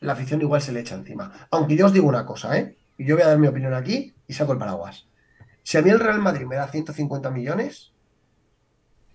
la 0.00 0.12
afición 0.12 0.42
igual 0.42 0.60
se 0.60 0.72
le 0.72 0.80
echa 0.80 0.94
encima. 0.94 1.32
Aunque 1.50 1.76
yo 1.76 1.86
os 1.86 1.92
digo 1.94 2.06
una 2.08 2.26
cosa, 2.26 2.58
¿eh? 2.58 2.76
Y 2.98 3.06
yo 3.06 3.14
voy 3.16 3.22
a 3.24 3.28
dar 3.28 3.38
mi 3.38 3.46
opinión 3.46 3.72
aquí 3.72 4.14
y 4.26 4.34
saco 4.34 4.52
el 4.52 4.58
paraguas. 4.58 5.06
Si 5.62 5.78
a 5.78 5.82
mí 5.82 5.88
el 5.88 6.00
Real 6.00 6.20
Madrid 6.20 6.44
me 6.46 6.56
da 6.56 6.68
150 6.68 7.30
millones, 7.30 7.92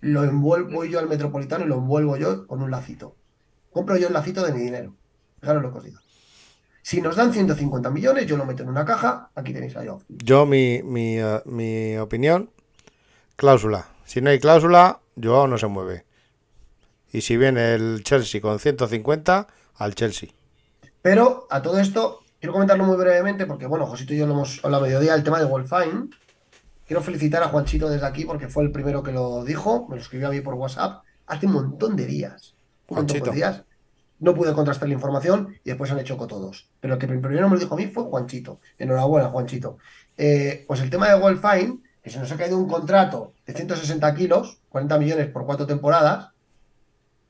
lo 0.00 0.24
envuelvo 0.24 0.84
yo 0.84 0.98
al 0.98 1.08
Metropolitano 1.08 1.64
y 1.64 1.68
lo 1.68 1.76
envuelvo 1.76 2.16
yo 2.16 2.46
con 2.46 2.62
un 2.62 2.70
lacito. 2.70 3.16
Compro 3.70 3.96
yo 3.96 4.08
el 4.08 4.12
lacito 4.12 4.44
de 4.44 4.52
mi 4.52 4.60
dinero. 4.60 4.94
Fijaros 5.40 5.62
lo 5.62 5.72
que 5.72 5.78
os 5.78 5.84
digo. 5.84 5.98
Si 6.82 7.00
nos 7.00 7.16
dan 7.16 7.32
150 7.32 7.90
millones, 7.90 8.26
yo 8.26 8.36
lo 8.36 8.46
meto 8.46 8.62
en 8.62 8.68
una 8.68 8.84
caja, 8.84 9.30
aquí 9.34 9.52
tenéis 9.52 9.76
a 9.76 9.84
yo. 9.84 10.00
Yo, 10.08 10.46
mi, 10.46 10.82
mi, 10.84 11.18
eh, 11.18 11.42
mi 11.44 11.96
opinión, 11.98 12.50
cláusula. 13.34 13.88
Si 14.04 14.20
no 14.20 14.30
hay 14.30 14.38
cláusula, 14.38 15.00
Joao 15.20 15.48
no 15.48 15.58
se 15.58 15.66
mueve. 15.66 16.04
Y 17.12 17.22
si 17.22 17.36
viene 17.36 17.74
el 17.74 18.04
Chelsea 18.04 18.40
con 18.40 18.60
150, 18.60 19.48
al 19.74 19.94
Chelsea. 19.94 20.30
Pero 21.02 21.46
a 21.50 21.60
todo 21.60 21.78
esto, 21.78 22.20
quiero 22.40 22.52
comentarlo 22.52 22.84
muy 22.84 22.96
brevemente, 22.96 23.46
porque 23.46 23.66
bueno, 23.66 23.86
Josito 23.86 24.14
y 24.14 24.18
yo 24.18 24.26
lo 24.26 24.34
hemos 24.34 24.64
hablado 24.64 24.84
a 24.84 24.86
mediodía, 24.86 25.14
el 25.14 25.24
tema 25.24 25.38
de 25.38 25.46
Wolfine. 25.46 26.10
Quiero 26.86 27.02
felicitar 27.02 27.42
a 27.42 27.48
Juanchito 27.48 27.88
desde 27.88 28.06
aquí 28.06 28.24
porque 28.24 28.48
fue 28.48 28.62
el 28.62 28.70
primero 28.70 29.02
que 29.02 29.12
lo 29.12 29.44
dijo, 29.44 29.86
me 29.88 29.96
lo 29.96 30.02
escribió 30.02 30.28
a 30.28 30.30
mí 30.30 30.40
por 30.40 30.54
WhatsApp 30.54 31.02
hace 31.26 31.46
un 31.46 31.52
montón 31.52 31.96
de 31.96 32.06
días. 32.06 32.54
Un 32.88 32.98
montón 32.98 33.20
de 33.20 33.30
días. 33.32 33.64
No 34.18 34.34
pude 34.34 34.54
contrastar 34.54 34.88
la 34.88 34.94
información 34.94 35.58
y 35.64 35.70
después 35.70 35.90
han 35.90 35.98
hecho 35.98 36.16
con 36.16 36.28
todos. 36.28 36.70
Pero 36.80 36.94
el 36.94 37.00
que 37.00 37.06
primero 37.06 37.48
me 37.48 37.56
lo 37.56 37.60
dijo 37.60 37.74
a 37.74 37.76
mí 37.76 37.86
fue 37.88 38.04
Juanchito. 38.04 38.60
Enhorabuena, 38.78 39.28
Juanchito. 39.28 39.78
Eh, 40.16 40.64
pues 40.66 40.80
el 40.80 40.88
tema 40.88 41.08
de 41.08 41.18
Wolfine, 41.18 41.80
que 42.02 42.10
se 42.10 42.18
nos 42.18 42.30
ha 42.30 42.36
caído 42.36 42.56
un 42.56 42.68
contrato 42.68 43.34
de 43.44 43.52
160 43.52 44.14
kilos, 44.14 44.60
40 44.68 44.98
millones 44.98 45.26
por 45.28 45.44
cuatro 45.44 45.66
temporadas, 45.66 46.30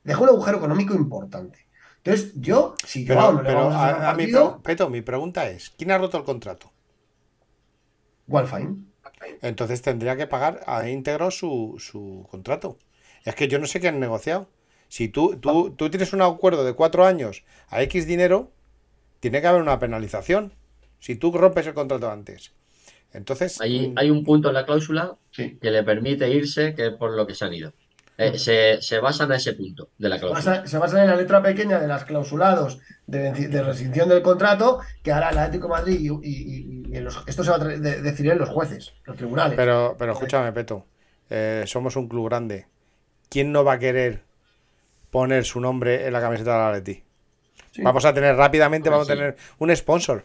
dejó 0.05 0.25
un 0.25 0.29
agujero 0.31 0.59
económico 0.59 0.95
importante. 0.95 1.67
Entonces, 2.05 2.33
yo, 2.37 2.75
si 2.87 3.05
yo 3.05 3.15
Pero, 3.15 3.33
no 3.33 3.43
pero 3.43 3.57
vamos 3.57 3.75
a 3.75 3.89
a, 3.89 4.11
a 4.11 4.15
mi, 4.15 4.25
partido, 4.25 4.63
Peto, 4.63 4.89
mi 4.89 5.03
pregunta 5.03 5.49
es, 5.49 5.71
¿quién 5.71 5.91
ha 5.91 5.99
roto 5.99 6.19
el 6.19 6.25
contrato? 6.25 6.71
Wolfine. 8.29 8.77
Entonces 9.43 9.83
tendría 9.83 10.17
que 10.17 10.27
pagar 10.27 10.63
a 10.67 10.89
íntegro 10.89 11.31
su, 11.31 11.77
su 11.79 12.27
contrato. 12.31 12.79
Es 13.25 13.35
que 13.35 13.49
yo 13.49 13.59
no 13.59 13.67
sé 13.67 13.81
qué 13.81 13.89
han 13.89 14.01
negociado. 14.01 14.49
Si 14.89 15.09
tú, 15.09 15.37
tú, 15.41 15.75
tú 15.77 15.91
tienes 15.91 16.13
un 16.13 16.23
acuerdo 16.23 16.65
de 16.65 16.75
cuatro 16.75 17.05
años 17.05 17.45
a 17.69 17.83
X 17.83 18.07
dinero, 18.07 18.53
tiene 19.21 19.41
que 19.41 19.47
haber 19.49 19.63
una 19.63 19.79
penalización. 19.79 20.55
Si 21.01 21.17
tú 21.17 21.33
rompes 21.33 21.67
el 21.67 21.75
contrato 21.75 22.11
antes. 22.11 22.53
Entonces, 23.13 23.61
Hay, 23.61 23.89
mm, 23.91 23.95
hay 23.97 24.11
un 24.11 24.25
punto 24.25 24.49
en 24.49 24.55
la 24.55 24.65
cláusula 24.67 25.17
Sí. 25.31 25.59
que 25.61 25.71
le 25.71 25.83
permite 25.85 26.29
irse, 26.31 26.75
que 26.75 26.87
es 26.89 26.93
por 26.95 27.17
lo 27.17 27.27
que 27.27 27.35
se 27.35 27.45
han 27.45 27.55
ido. 27.55 27.73
Eh, 28.19 28.39
se, 28.39 28.81
se 28.81 28.99
basan 28.99 29.31
a 29.33 29.37
ese 29.37 29.53
punto 29.53 29.91
de 29.99 30.09
la 30.09 30.17
Se 30.17 30.21
cláusula. 30.27 30.67
se 30.67 30.79
basa 30.79 31.03
en 31.03 31.11
la 31.11 31.17
letra 31.17 31.43
pequeña 31.43 31.79
de 31.79 31.87
las 31.87 32.05
clausulados 32.07 32.79
de, 33.07 33.31
de 33.33 33.63
rescisión 33.63 34.09
del 34.09 34.23
contrato 34.23 34.81
que 35.03 35.13
hará 35.13 35.29
el 35.31 35.39
Atlético 35.39 35.67
de 35.69 35.73
Madrid 35.75 35.99
y, 36.01 36.09
y- 36.09 36.23
y- 36.25 36.93
y 36.93 36.97
en 36.97 37.05
los- 37.05 37.23
esto 37.27 37.45
se 37.45 37.51
va 37.51 37.57
a 37.57 37.59
de- 37.61 38.01
decidir 38.01 38.33
en 38.33 38.39
los 38.39 38.49
jueces, 38.49 38.95
los 39.05 39.17
tribunales. 39.19 39.55
pero, 39.57 39.97
pero 39.99 40.13
escúchame, 40.13 40.51
Peto. 40.53 40.87
eh, 41.29 41.65
somos 41.67 41.95
un 41.97 42.09
club 42.09 42.27
grande. 42.29 42.67
¿Quién 43.29 43.53
no 43.53 43.65
va 43.65 43.75
a 43.75 43.79
querer 43.79 44.23
poner 45.11 45.45
su 45.45 45.61
nombre 45.61 46.07
en 46.07 46.13
la 46.13 46.21
camiseta 46.21 46.53
del 46.53 46.77
Atleti? 46.77 47.03
Sí. 47.73 47.83
Vamos 47.83 48.05
a 48.07 48.15
tener 48.15 48.35
rápidamente, 48.37 48.89
vamos 48.89 49.11
a 49.11 49.13
tener 49.13 49.37
un 49.59 49.75
sponsor. 49.77 50.25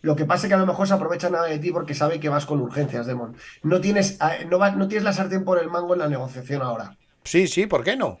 Lo 0.00 0.16
que 0.16 0.24
pasa 0.24 0.46
es 0.46 0.48
que 0.48 0.54
a 0.54 0.58
lo 0.58 0.66
mejor 0.66 0.88
se 0.88 0.94
aprovechan 0.94 1.32
de 1.32 1.58
ti 1.58 1.70
porque 1.70 1.94
sabe 1.94 2.18
que 2.18 2.28
vas 2.28 2.46
con 2.46 2.60
urgencias, 2.60 3.06
Demon. 3.06 3.36
No 3.62 3.80
tienes, 3.80 4.18
eh, 4.20 4.46
no, 4.48 4.58
no 4.58 4.88
tienes 4.88 5.04
la 5.04 5.12
sartén 5.12 5.44
por 5.44 5.58
el 5.60 5.70
mango 5.70 5.94
en 5.94 6.00
la 6.00 6.08
negociación 6.08 6.62
ahora. 6.62 6.96
Sí, 7.24 7.46
sí, 7.46 7.66
¿por 7.66 7.84
qué 7.84 7.96
no? 7.96 8.18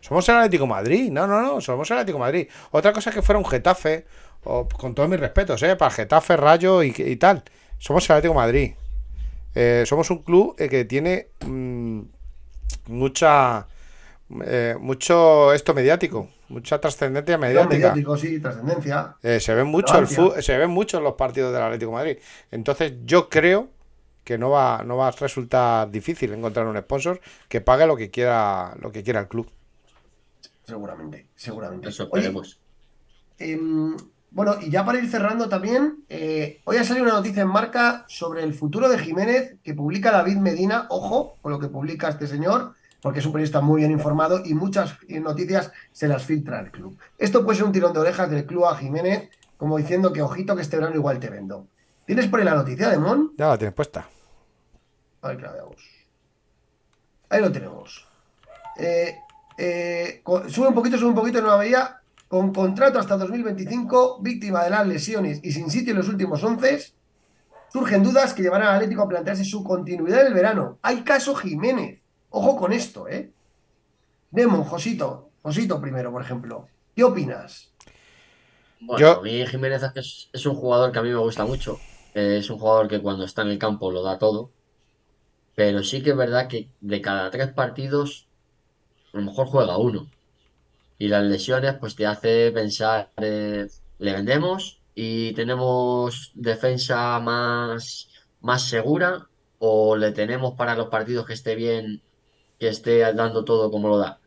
Somos 0.00 0.28
el 0.28 0.36
Atlético 0.36 0.66
Madrid. 0.66 1.10
No, 1.10 1.26
no, 1.26 1.40
no, 1.40 1.60
somos 1.60 1.90
el 1.90 1.98
Atlético 1.98 2.18
Madrid. 2.18 2.48
Otra 2.72 2.92
cosa 2.92 3.10
es 3.10 3.16
que 3.16 3.22
fuera 3.22 3.38
un 3.38 3.46
Getafe, 3.46 4.04
o 4.44 4.68
con 4.68 4.94
todos 4.94 5.08
mis 5.08 5.20
respetos, 5.20 5.62
¿eh? 5.62 5.76
Para 5.76 5.90
Getafe, 5.90 6.36
Rayo 6.36 6.82
y, 6.82 6.92
y 6.96 7.16
tal. 7.16 7.42
Somos 7.78 8.08
el 8.10 8.16
Atlético 8.16 8.34
Madrid. 8.34 8.72
Eh, 9.54 9.84
somos 9.86 10.10
un 10.10 10.18
club 10.18 10.54
eh, 10.58 10.68
que 10.68 10.84
tiene 10.84 11.28
mm, 11.46 12.00
mucha. 12.88 13.66
Eh, 14.44 14.76
mucho 14.80 15.52
esto 15.52 15.74
mediático, 15.74 16.28
mucha 16.48 16.80
trascendencia 16.80 17.38
mediática. 17.38 17.88
Mediático, 17.88 18.16
sí, 18.16 18.40
trascendencia. 18.40 19.16
Eh, 19.22 19.40
se 19.40 19.54
ven 19.54 19.66
mucho 19.66 19.98
el 19.98 20.06
se 20.42 20.58
ven 20.58 20.70
mucho 20.70 21.00
los 21.00 21.14
partidos 21.14 21.52
del 21.52 21.62
Atlético 21.62 21.90
de 21.90 21.96
Madrid. 21.96 22.18
Entonces 22.50 22.94
yo 23.04 23.28
creo 23.28 23.68
que 24.24 24.38
no 24.38 24.50
va, 24.50 24.82
no 24.84 24.96
va 24.96 25.08
a 25.08 25.10
resultar 25.10 25.90
difícil 25.90 26.32
encontrar 26.32 26.66
un 26.66 26.78
sponsor 26.78 27.20
que 27.48 27.60
pague 27.60 27.86
lo 27.86 27.96
que 27.96 28.10
quiera, 28.10 28.74
lo 28.80 28.92
que 28.92 29.02
quiera 29.02 29.20
el 29.20 29.28
club. 29.28 29.50
Seguramente, 30.64 31.26
seguramente. 31.34 31.88
Eso 31.88 32.08
Oye. 32.10 32.32
Em, 33.38 33.96
bueno, 34.30 34.54
y 34.62 34.70
ya 34.70 34.84
para 34.84 34.98
ir 34.98 35.10
cerrando 35.10 35.48
también, 35.48 36.04
eh, 36.08 36.60
hoy 36.64 36.76
ha 36.76 36.84
salido 36.84 37.04
una 37.04 37.14
noticia 37.14 37.42
en 37.42 37.48
marca 37.48 38.04
sobre 38.08 38.42
el 38.42 38.54
futuro 38.54 38.88
de 38.88 38.98
Jiménez 38.98 39.56
que 39.62 39.74
publica 39.74 40.12
David 40.12 40.36
Medina. 40.36 40.86
Ojo 40.88 41.36
con 41.42 41.52
lo 41.52 41.58
que 41.58 41.68
publica 41.68 42.08
este 42.08 42.26
señor, 42.26 42.74
porque 43.02 43.18
es 43.18 43.26
un 43.26 43.32
periodista 43.32 43.60
muy 43.60 43.80
bien 43.80 43.90
informado 43.90 44.42
y 44.44 44.54
muchas 44.54 44.96
eh, 45.08 45.18
noticias 45.18 45.72
se 45.90 46.06
las 46.06 46.24
filtra 46.24 46.60
el 46.60 46.70
club. 46.70 46.96
Esto 47.18 47.44
puede 47.44 47.58
ser 47.58 47.66
un 47.66 47.72
tirón 47.72 47.92
de 47.92 47.98
orejas 47.98 48.30
del 48.30 48.46
club 48.46 48.64
a 48.64 48.76
Jiménez, 48.76 49.28
como 49.56 49.76
diciendo 49.76 50.12
que 50.12 50.22
ojito 50.22 50.54
que 50.54 50.62
este 50.62 50.76
verano 50.76 50.94
igual 50.94 51.18
te 51.18 51.28
vendo. 51.28 51.66
¿Tienes 52.06 52.28
por 52.28 52.38
ahí 52.38 52.44
la 52.44 52.54
noticia, 52.54 52.88
Demón? 52.88 53.32
Ya 53.36 53.48
la 53.48 53.58
tienes 53.58 53.74
puesta. 53.74 54.08
A 55.20 55.28
ver 55.28 55.36
que 55.36 55.42
la 55.42 55.52
veamos. 55.52 55.76
Ahí 57.28 57.40
lo 57.40 57.50
tenemos. 57.50 58.06
Eh, 58.76 59.16
eh, 59.58 60.22
sube 60.48 60.68
un 60.68 60.74
poquito, 60.74 60.96
sube 60.96 61.08
un 61.08 61.14
poquito, 61.14 61.42
no 61.42 61.48
la 61.48 61.56
veía. 61.56 61.98
Con 62.28 62.52
contrato 62.52 62.98
hasta 62.98 63.16
2025, 63.16 64.20
víctima 64.22 64.64
de 64.64 64.70
las 64.70 64.86
lesiones 64.86 65.40
y 65.42 65.52
sin 65.52 65.70
sitio 65.70 65.90
en 65.90 65.98
los 65.98 66.08
últimos 66.08 66.42
11, 66.42 66.92
surgen 67.70 68.02
dudas 68.02 68.32
que 68.32 68.42
llevarán 68.42 68.68
al 68.68 68.74
Atlético 68.76 69.02
a 69.02 69.08
plantearse 69.08 69.44
su 69.44 69.62
continuidad 69.62 70.22
en 70.22 70.28
el 70.28 70.34
verano. 70.34 70.78
Hay 70.82 71.02
caso 71.02 71.34
Jiménez. 71.34 72.01
Ojo 72.32 72.56
con 72.56 72.72
esto, 72.72 73.08
¿eh? 73.08 73.30
Demon, 74.30 74.64
Josito. 74.64 75.28
Josito 75.42 75.80
primero, 75.80 76.10
por 76.10 76.22
ejemplo. 76.22 76.66
¿Qué 76.96 77.04
opinas? 77.04 77.70
Bueno, 78.80 78.98
Yo- 78.98 79.18
a 79.20 79.22
mí 79.22 79.46
Jiménez 79.46 79.82
es, 80.32 80.46
un 80.46 80.54
jugador 80.54 80.92
que 80.92 80.98
a 80.98 81.02
mí 81.02 81.10
me 81.10 81.16
gusta 81.16 81.44
mucho. 81.44 81.78
Eh, 82.14 82.38
es 82.38 82.48
un 82.48 82.58
jugador 82.58 82.88
que 82.88 83.00
cuando 83.00 83.24
está 83.24 83.42
en 83.42 83.48
el 83.48 83.58
campo 83.58 83.90
lo 83.90 84.02
da 84.02 84.18
todo. 84.18 84.50
Pero 85.54 85.82
sí 85.84 86.02
que 86.02 86.10
es 86.10 86.16
verdad 86.16 86.48
que 86.48 86.68
de 86.80 87.00
cada 87.02 87.30
tres 87.30 87.52
partidos, 87.52 88.26
a 89.12 89.18
lo 89.18 89.24
mejor 89.24 89.46
juega 89.46 89.76
uno. 89.76 90.08
Y 90.98 91.08
las 91.08 91.24
lesiones, 91.24 91.74
pues 91.78 91.96
te 91.96 92.06
hace 92.06 92.50
pensar, 92.52 93.10
eh, 93.18 93.66
¿le 93.98 94.12
vendemos 94.12 94.80
y 94.94 95.34
tenemos 95.34 96.32
defensa 96.34 97.18
más, 97.20 98.08
más 98.40 98.62
segura? 98.62 99.26
¿O 99.58 99.96
le 99.96 100.12
tenemos 100.12 100.54
para 100.54 100.74
los 100.74 100.88
partidos 100.88 101.26
que 101.26 101.34
esté 101.34 101.54
bien, 101.54 102.02
que 102.62 102.68
esté 102.68 103.00
dando 103.12 103.44
todo 103.44 103.72
como 103.72 103.88
lo 103.88 103.98
da? 103.98 104.20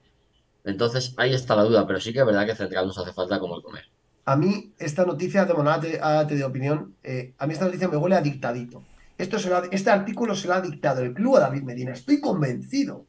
Entonces 0.66 1.14
ahí 1.16 1.34
está 1.34 1.56
la 1.56 1.64
duda, 1.64 1.88
pero 1.88 2.02
sí 2.02 2.12
que 2.12 2.20
es 2.20 2.26
verdad 2.26 2.46
que 2.46 2.54
central 2.54 2.86
nos 2.86 2.98
hace 2.98 3.14
falta 3.14 3.40
como 3.40 3.56
el 3.56 3.64
comer. 3.64 3.86
A 4.26 4.36
mí 4.36 4.74
esta 4.78 5.06
noticia, 5.06 5.46
de 5.46 5.54
Monate, 5.54 6.02
de 6.36 6.44
opinión, 6.44 6.96
eh, 7.02 7.34
a 7.38 7.48
mí 7.48 7.54
esta 7.54 7.64
noticia 7.66 7.88
me 7.88 7.96
huele 7.96 8.16
a 8.18 8.22
dictadito. 8.22 8.84
Esto 9.18 9.40
se 9.40 9.54
ha- 9.54 9.64
este 9.72 9.90
artículo 9.90 10.36
se 10.36 10.50
lo 10.50 10.56
ha 10.56 10.60
dictado 10.60 11.02
el 11.02 11.14
club 11.14 11.38
a 11.38 11.42
David 11.42 11.64
Medina. 11.64 11.94
Estoy 11.94 12.20
convencido 12.20 13.06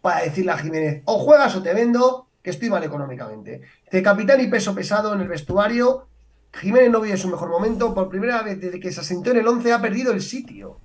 para 0.00 0.20
decirle 0.20 0.52
a 0.52 0.58
Jiménez, 0.58 1.02
o 1.06 1.18
juegas 1.18 1.56
o 1.56 1.62
te 1.62 1.74
vendo, 1.74 2.28
que 2.40 2.50
estoy 2.50 2.70
mal 2.70 2.84
económicamente. 2.84 3.62
De 3.90 4.00
capitán 4.02 4.40
y 4.40 4.46
peso 4.46 4.76
pesado 4.76 5.12
en 5.12 5.20
el 5.22 5.28
vestuario, 5.28 6.06
Jiménez 6.52 6.92
no 6.92 7.00
vive 7.00 7.16
su 7.16 7.28
mejor 7.28 7.48
momento. 7.48 7.92
Por 7.94 8.08
primera 8.08 8.42
vez 8.42 8.60
desde 8.60 8.78
que 8.78 8.92
se 8.92 9.00
asentó 9.00 9.32
en 9.32 9.38
el 9.38 9.48
11 9.48 9.72
ha 9.72 9.82
perdido 9.82 10.12
el 10.12 10.22
sitio. 10.22 10.78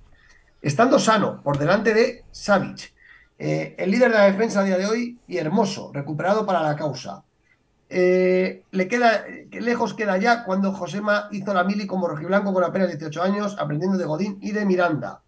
Estando 0.60 0.98
sano, 0.98 1.42
por 1.44 1.58
delante 1.58 1.94
de 1.94 2.24
Savic. 2.32 2.93
Eh, 3.38 3.74
el 3.78 3.90
líder 3.90 4.12
de 4.12 4.18
la 4.18 4.24
defensa 4.24 4.60
a 4.60 4.64
día 4.64 4.78
de 4.78 4.86
hoy 4.86 5.18
y 5.26 5.38
hermoso, 5.38 5.90
recuperado 5.92 6.46
para 6.46 6.62
la 6.62 6.76
causa. 6.76 7.24
Eh, 7.88 8.64
le 8.70 8.88
queda, 8.88 9.24
que 9.50 9.60
lejos 9.60 9.94
queda 9.94 10.16
ya 10.18 10.44
cuando 10.44 10.72
Josema 10.72 11.28
hizo 11.32 11.52
la 11.52 11.64
mili 11.64 11.86
como 11.86 12.08
rojiblanco 12.08 12.52
con 12.52 12.64
apenas 12.64 12.88
18 12.88 13.22
años, 13.22 13.56
aprendiendo 13.58 13.98
de 13.98 14.04
Godín 14.04 14.38
y 14.40 14.52
de 14.52 14.64
Miranda. 14.64 15.20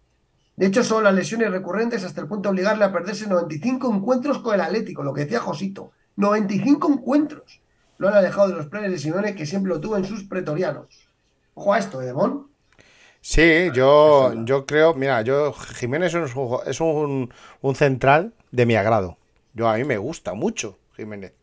De 0.55 0.65
hecho, 0.65 0.83
son 0.83 1.03
las 1.03 1.13
lesiones 1.13 1.51
recurrentes 1.51 2.03
hasta 2.03 2.21
el 2.21 2.27
punto 2.27 2.49
de 2.49 2.53
obligarle 2.53 2.83
a 2.83 2.91
perderse 2.91 3.27
95 3.27 3.93
encuentros 3.93 4.39
con 4.39 4.55
el 4.55 4.61
Atlético, 4.61 5.03
lo 5.03 5.13
que 5.13 5.21
decía 5.21 5.39
Josito. 5.39 5.91
95 6.15 6.91
encuentros. 6.91 7.61
Lo 7.99 8.07
han 8.07 8.15
alejado 8.15 8.47
de 8.47 8.55
los 8.55 8.65
planes 8.67 8.91
de 8.91 8.97
Simeone, 8.97 9.35
que 9.35 9.45
siempre 9.45 9.69
lo 9.69 9.79
tuvo 9.79 9.97
en 9.97 10.05
sus 10.05 10.23
pretorianos. 10.23 11.07
Ojo 11.53 11.73
a 11.73 11.77
esto, 11.77 12.01
¿eh, 12.01 12.05
Demón. 12.05 12.46
Sí, 13.29 13.71
yo, 13.73 14.45
yo 14.45 14.65
creo, 14.65 14.93
mira, 14.93 15.21
yo 15.21 15.51
Jiménez 15.51 16.13
es 16.13 16.33
un, 16.33 16.59
es 16.65 16.79
un, 16.79 17.33
un 17.59 17.75
central 17.75 18.33
de 18.51 18.65
mi 18.65 18.77
agrado. 18.77 19.17
Yo 19.53 19.67
a 19.67 19.75
mí 19.75 19.83
me 19.83 19.97
gusta 19.97 20.33
mucho 20.33 20.79
Jiménez. 20.95 21.33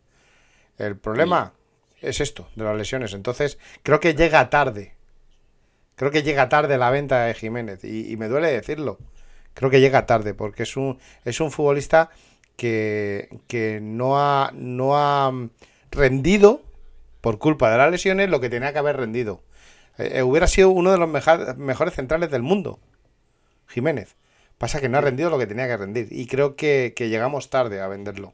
El 0.79 0.97
problema 0.97 1.53
es 2.01 2.21
esto, 2.21 2.47
de 2.55 2.63
las 2.63 2.75
lesiones. 2.75 3.13
Entonces, 3.13 3.59
creo 3.83 3.99
que 3.99 4.15
llega 4.15 4.49
tarde. 4.49 4.95
Creo 5.95 6.09
que 6.09 6.23
llega 6.23 6.49
tarde 6.49 6.79
la 6.79 6.89
venta 6.89 7.25
de 7.25 7.35
Jiménez. 7.35 7.83
Y, 7.83 8.11
y 8.11 8.17
me 8.17 8.29
duele 8.29 8.51
decirlo. 8.51 8.97
Creo 9.53 9.69
que 9.69 9.79
llega 9.79 10.07
tarde, 10.07 10.33
porque 10.33 10.63
es 10.63 10.75
un, 10.77 10.97
es 11.23 11.39
un 11.39 11.51
futbolista 11.51 12.09
que, 12.57 13.29
que 13.47 13.79
no, 13.79 14.19
ha, 14.19 14.49
no 14.55 14.97
ha 14.97 15.31
rendido 15.91 16.63
por 17.21 17.37
culpa 17.37 17.69
de 17.69 17.77
las 17.77 17.91
lesiones 17.91 18.31
lo 18.31 18.39
que 18.39 18.49
tenía 18.49 18.73
que 18.73 18.79
haber 18.79 18.97
rendido. 18.97 19.43
Eh, 19.97 20.11
eh, 20.19 20.23
hubiera 20.23 20.47
sido 20.47 20.69
uno 20.69 20.91
de 20.91 20.97
los 20.97 21.09
meja- 21.09 21.55
mejores 21.57 21.93
centrales 21.95 22.29
del 22.31 22.41
mundo, 22.41 22.79
Jiménez. 23.67 24.15
Pasa 24.57 24.79
que 24.79 24.89
no 24.89 24.97
ha 24.97 25.01
rendido 25.01 25.29
lo 25.29 25.37
que 25.37 25.47
tenía 25.47 25.67
que 25.67 25.77
rendir. 25.77 26.07
Y 26.11 26.27
creo 26.27 26.55
que, 26.55 26.93
que 26.95 27.09
llegamos 27.09 27.49
tarde 27.49 27.81
a 27.81 27.87
venderlo. 27.87 28.33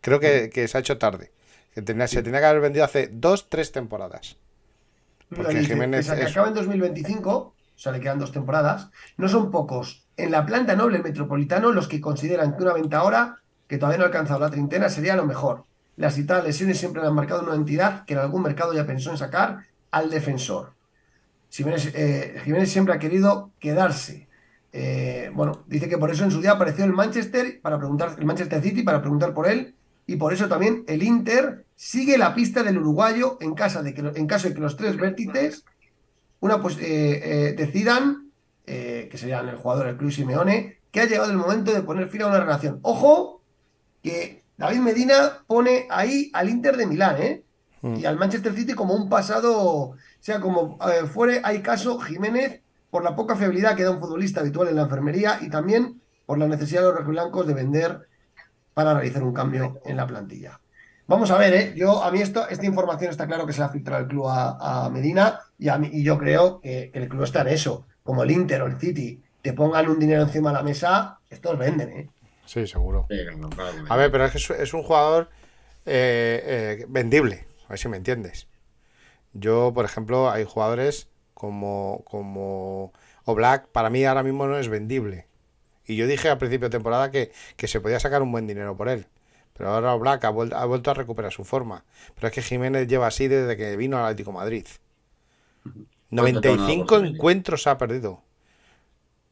Creo 0.00 0.18
que, 0.20 0.50
que 0.52 0.66
se 0.68 0.76
ha 0.76 0.80
hecho 0.80 0.98
tarde. 0.98 1.30
Que 1.74 1.82
tenía- 1.82 2.08
se 2.08 2.22
tenía 2.22 2.40
que 2.40 2.46
haber 2.46 2.60
vendido 2.60 2.84
hace 2.84 3.08
dos, 3.12 3.48
tres 3.48 3.72
temporadas. 3.72 4.36
Porque 5.34 5.54
Dice, 5.58 5.72
Jiménez 5.74 6.00
pese 6.06 6.12
a 6.12 6.16
que 6.16 6.22
es- 6.24 6.30
acaba 6.32 6.48
en 6.48 6.54
2025, 6.54 7.32
o 7.32 7.54
sea, 7.76 7.92
le 7.92 8.00
quedan 8.00 8.18
dos 8.18 8.32
temporadas, 8.32 8.90
no 9.16 9.28
son 9.28 9.50
pocos 9.50 10.04
en 10.16 10.30
la 10.30 10.46
planta 10.46 10.76
noble 10.76 11.00
metropolitano 11.00 11.72
los 11.72 11.88
que 11.88 12.00
consideran 12.00 12.56
que 12.56 12.62
una 12.62 12.72
venta 12.74 12.98
ahora, 12.98 13.38
que 13.66 13.78
todavía 13.78 13.98
no 13.98 14.04
ha 14.04 14.06
alcanzado 14.08 14.40
la 14.40 14.50
treintena, 14.50 14.88
sería 14.88 15.16
lo 15.16 15.24
mejor. 15.24 15.64
Las 15.96 16.14
citadas 16.14 16.44
lesiones 16.44 16.78
siempre 16.78 17.02
han 17.04 17.14
marcado 17.14 17.42
una 17.42 17.54
entidad 17.54 18.04
que 18.04 18.14
en 18.14 18.20
algún 18.20 18.42
mercado 18.42 18.72
ya 18.74 18.86
pensó 18.86 19.10
en 19.10 19.18
sacar 19.18 19.64
al 19.90 20.10
defensor. 20.10 20.72
Jiménez, 21.54 21.92
eh, 21.94 22.40
Jiménez 22.42 22.68
siempre 22.68 22.94
ha 22.94 22.98
querido 22.98 23.52
quedarse. 23.60 24.26
Eh, 24.72 25.30
bueno, 25.34 25.62
dice 25.68 25.88
que 25.88 25.98
por 25.98 26.10
eso 26.10 26.24
en 26.24 26.32
su 26.32 26.40
día 26.40 26.50
apareció 26.50 26.84
el 26.84 26.92
Manchester 26.92 27.60
para 27.62 27.78
preguntar, 27.78 28.16
el 28.18 28.24
Manchester 28.24 28.60
City 28.60 28.82
para 28.82 29.00
preguntar 29.00 29.34
por 29.34 29.46
él, 29.46 29.76
y 30.04 30.16
por 30.16 30.32
eso 30.32 30.48
también 30.48 30.82
el 30.88 31.04
Inter 31.04 31.64
sigue 31.76 32.18
la 32.18 32.34
pista 32.34 32.64
del 32.64 32.78
uruguayo 32.78 33.38
en, 33.40 33.54
casa 33.54 33.84
de 33.84 33.94
que, 33.94 34.00
en 34.00 34.26
caso 34.26 34.48
de 34.48 34.54
que 34.54 34.60
los 34.60 34.76
tres 34.76 34.96
vértices 34.96 35.64
una 36.40 36.60
pues, 36.60 36.76
eh, 36.78 36.80
eh, 37.22 37.52
decidan, 37.56 38.32
que 38.64 39.16
serían 39.16 39.48
el 39.48 39.56
jugador, 39.56 39.86
el 39.86 39.96
club 39.96 40.10
Simeone, 40.10 40.78
que 40.90 41.02
ha 41.02 41.06
llegado 41.06 41.30
el 41.30 41.36
momento 41.36 41.72
de 41.72 41.82
poner 41.82 42.08
fin 42.08 42.22
a 42.22 42.26
una 42.26 42.40
relación. 42.40 42.80
Ojo, 42.82 43.42
que 44.02 44.42
David 44.56 44.80
Medina 44.80 45.44
pone 45.46 45.86
ahí 45.88 46.30
al 46.34 46.48
Inter 46.48 46.76
de 46.76 46.86
Milán, 46.86 47.22
¿eh? 47.22 47.44
Mm. 47.84 47.96
Y 47.96 48.06
al 48.06 48.18
Manchester 48.18 48.54
City 48.54 48.72
como 48.72 48.94
un 48.94 49.10
pasado, 49.10 49.92
sea, 50.24 50.40
como 50.40 50.78
eh, 50.88 51.06
fuere, 51.06 51.40
hay 51.44 51.60
caso 51.60 51.98
Jiménez 51.98 52.62
por 52.90 53.04
la 53.04 53.14
poca 53.14 53.36
fiabilidad 53.36 53.76
que 53.76 53.82
da 53.82 53.90
un 53.90 54.00
futbolista 54.00 54.40
habitual 54.40 54.68
en 54.68 54.76
la 54.76 54.82
enfermería 54.82 55.38
y 55.42 55.50
también 55.50 56.00
por 56.24 56.38
la 56.38 56.46
necesidad 56.46 56.80
de 56.80 56.86
los 56.88 56.96
rojiblancos 56.96 57.46
de 57.46 57.54
vender 57.54 58.08
para 58.72 58.94
realizar 58.94 59.22
un 59.22 59.34
cambio 59.34 59.80
en 59.84 59.96
la 59.96 60.06
plantilla. 60.06 60.60
Vamos 61.06 61.30
a 61.30 61.36
ver, 61.36 61.52
¿eh? 61.52 61.74
Yo, 61.76 62.02
a 62.02 62.10
mí 62.10 62.22
esto, 62.22 62.48
esta 62.48 62.64
información 62.64 63.10
está 63.10 63.26
claro 63.26 63.46
que 63.46 63.52
se 63.52 63.60
la 63.60 63.66
ha 63.66 63.68
filtrado 63.68 64.02
el 64.02 64.08
club 64.08 64.28
a, 64.28 64.86
a 64.86 64.88
Medina 64.88 65.40
y, 65.58 65.68
a 65.68 65.76
mí, 65.76 65.90
y 65.92 66.02
yo 66.02 66.16
creo 66.16 66.60
que, 66.60 66.90
que 66.90 66.98
el 67.00 67.08
club 67.08 67.24
está 67.24 67.42
en 67.42 67.48
eso. 67.48 67.86
Como 68.02 68.22
el 68.22 68.30
Inter 68.30 68.62
o 68.62 68.66
el 68.66 68.78
City 68.80 69.22
te 69.42 69.52
pongan 69.52 69.90
un 69.90 69.98
dinero 69.98 70.22
encima 70.22 70.50
de 70.50 70.56
la 70.56 70.62
mesa, 70.62 71.18
estos 71.28 71.58
venden, 71.58 71.90
¿eh? 71.90 72.10
Sí, 72.46 72.66
seguro. 72.66 73.06
Sí, 73.10 73.16
claro 73.54 73.84
A 73.88 73.96
ver, 73.96 74.10
pero 74.10 74.24
es 74.24 74.32
que 74.32 74.38
es, 74.38 74.50
es 74.50 74.72
un 74.72 74.82
jugador 74.82 75.28
eh, 75.84 76.78
eh, 76.80 76.86
vendible, 76.88 77.46
a 77.66 77.70
ver 77.70 77.78
si 77.78 77.88
me 77.88 77.98
entiendes. 77.98 78.48
Yo, 79.34 79.72
por 79.74 79.84
ejemplo, 79.84 80.30
hay 80.30 80.44
jugadores 80.44 81.08
como, 81.34 82.02
como 82.06 82.92
Oblak, 83.24 83.68
para 83.68 83.90
mí 83.90 84.04
ahora 84.04 84.22
mismo 84.22 84.46
no 84.46 84.58
es 84.58 84.68
vendible. 84.68 85.26
Y 85.86 85.96
yo 85.96 86.06
dije 86.06 86.28
al 86.30 86.38
principio 86.38 86.68
de 86.68 86.78
temporada 86.78 87.10
que, 87.12 87.32
que 87.56 87.68
se 87.68 87.80
podía 87.80 88.00
sacar 88.00 88.22
un 88.22 88.32
buen 88.32 88.46
dinero 88.46 88.76
por 88.76 88.88
él. 88.90 89.06
Pero 89.54 89.70
ahora 89.70 89.94
Oblak 89.94 90.24
ha, 90.24 90.32
vuel- 90.32 90.54
ha 90.54 90.64
vuelto 90.66 90.90
a 90.90 90.94
recuperar 90.94 91.32
su 91.32 91.44
forma. 91.44 91.84
Pero 92.14 92.28
es 92.28 92.34
que 92.34 92.42
Jiménez 92.42 92.88
lleva 92.88 93.08
así 93.08 93.28
desde 93.28 93.56
que 93.56 93.76
vino 93.76 93.98
al 93.98 94.04
Atlético 94.04 94.32
de 94.32 94.36
Madrid. 94.38 94.66
¿Cuánto 96.16 96.42
te 96.42 96.48
ha 96.48 96.52
ganado 96.56 96.74
95 96.74 96.86
por 96.88 96.98
Jiménez? 97.04 97.14
encuentros 97.16 97.66
ha 97.68 97.78
perdido. 97.78 98.22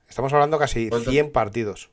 Estamos 0.09 0.33
hablando 0.33 0.61
casi 0.61 0.91
¿Cuánto? 0.91 1.11
100 1.11 1.33
partidos. 1.33 1.91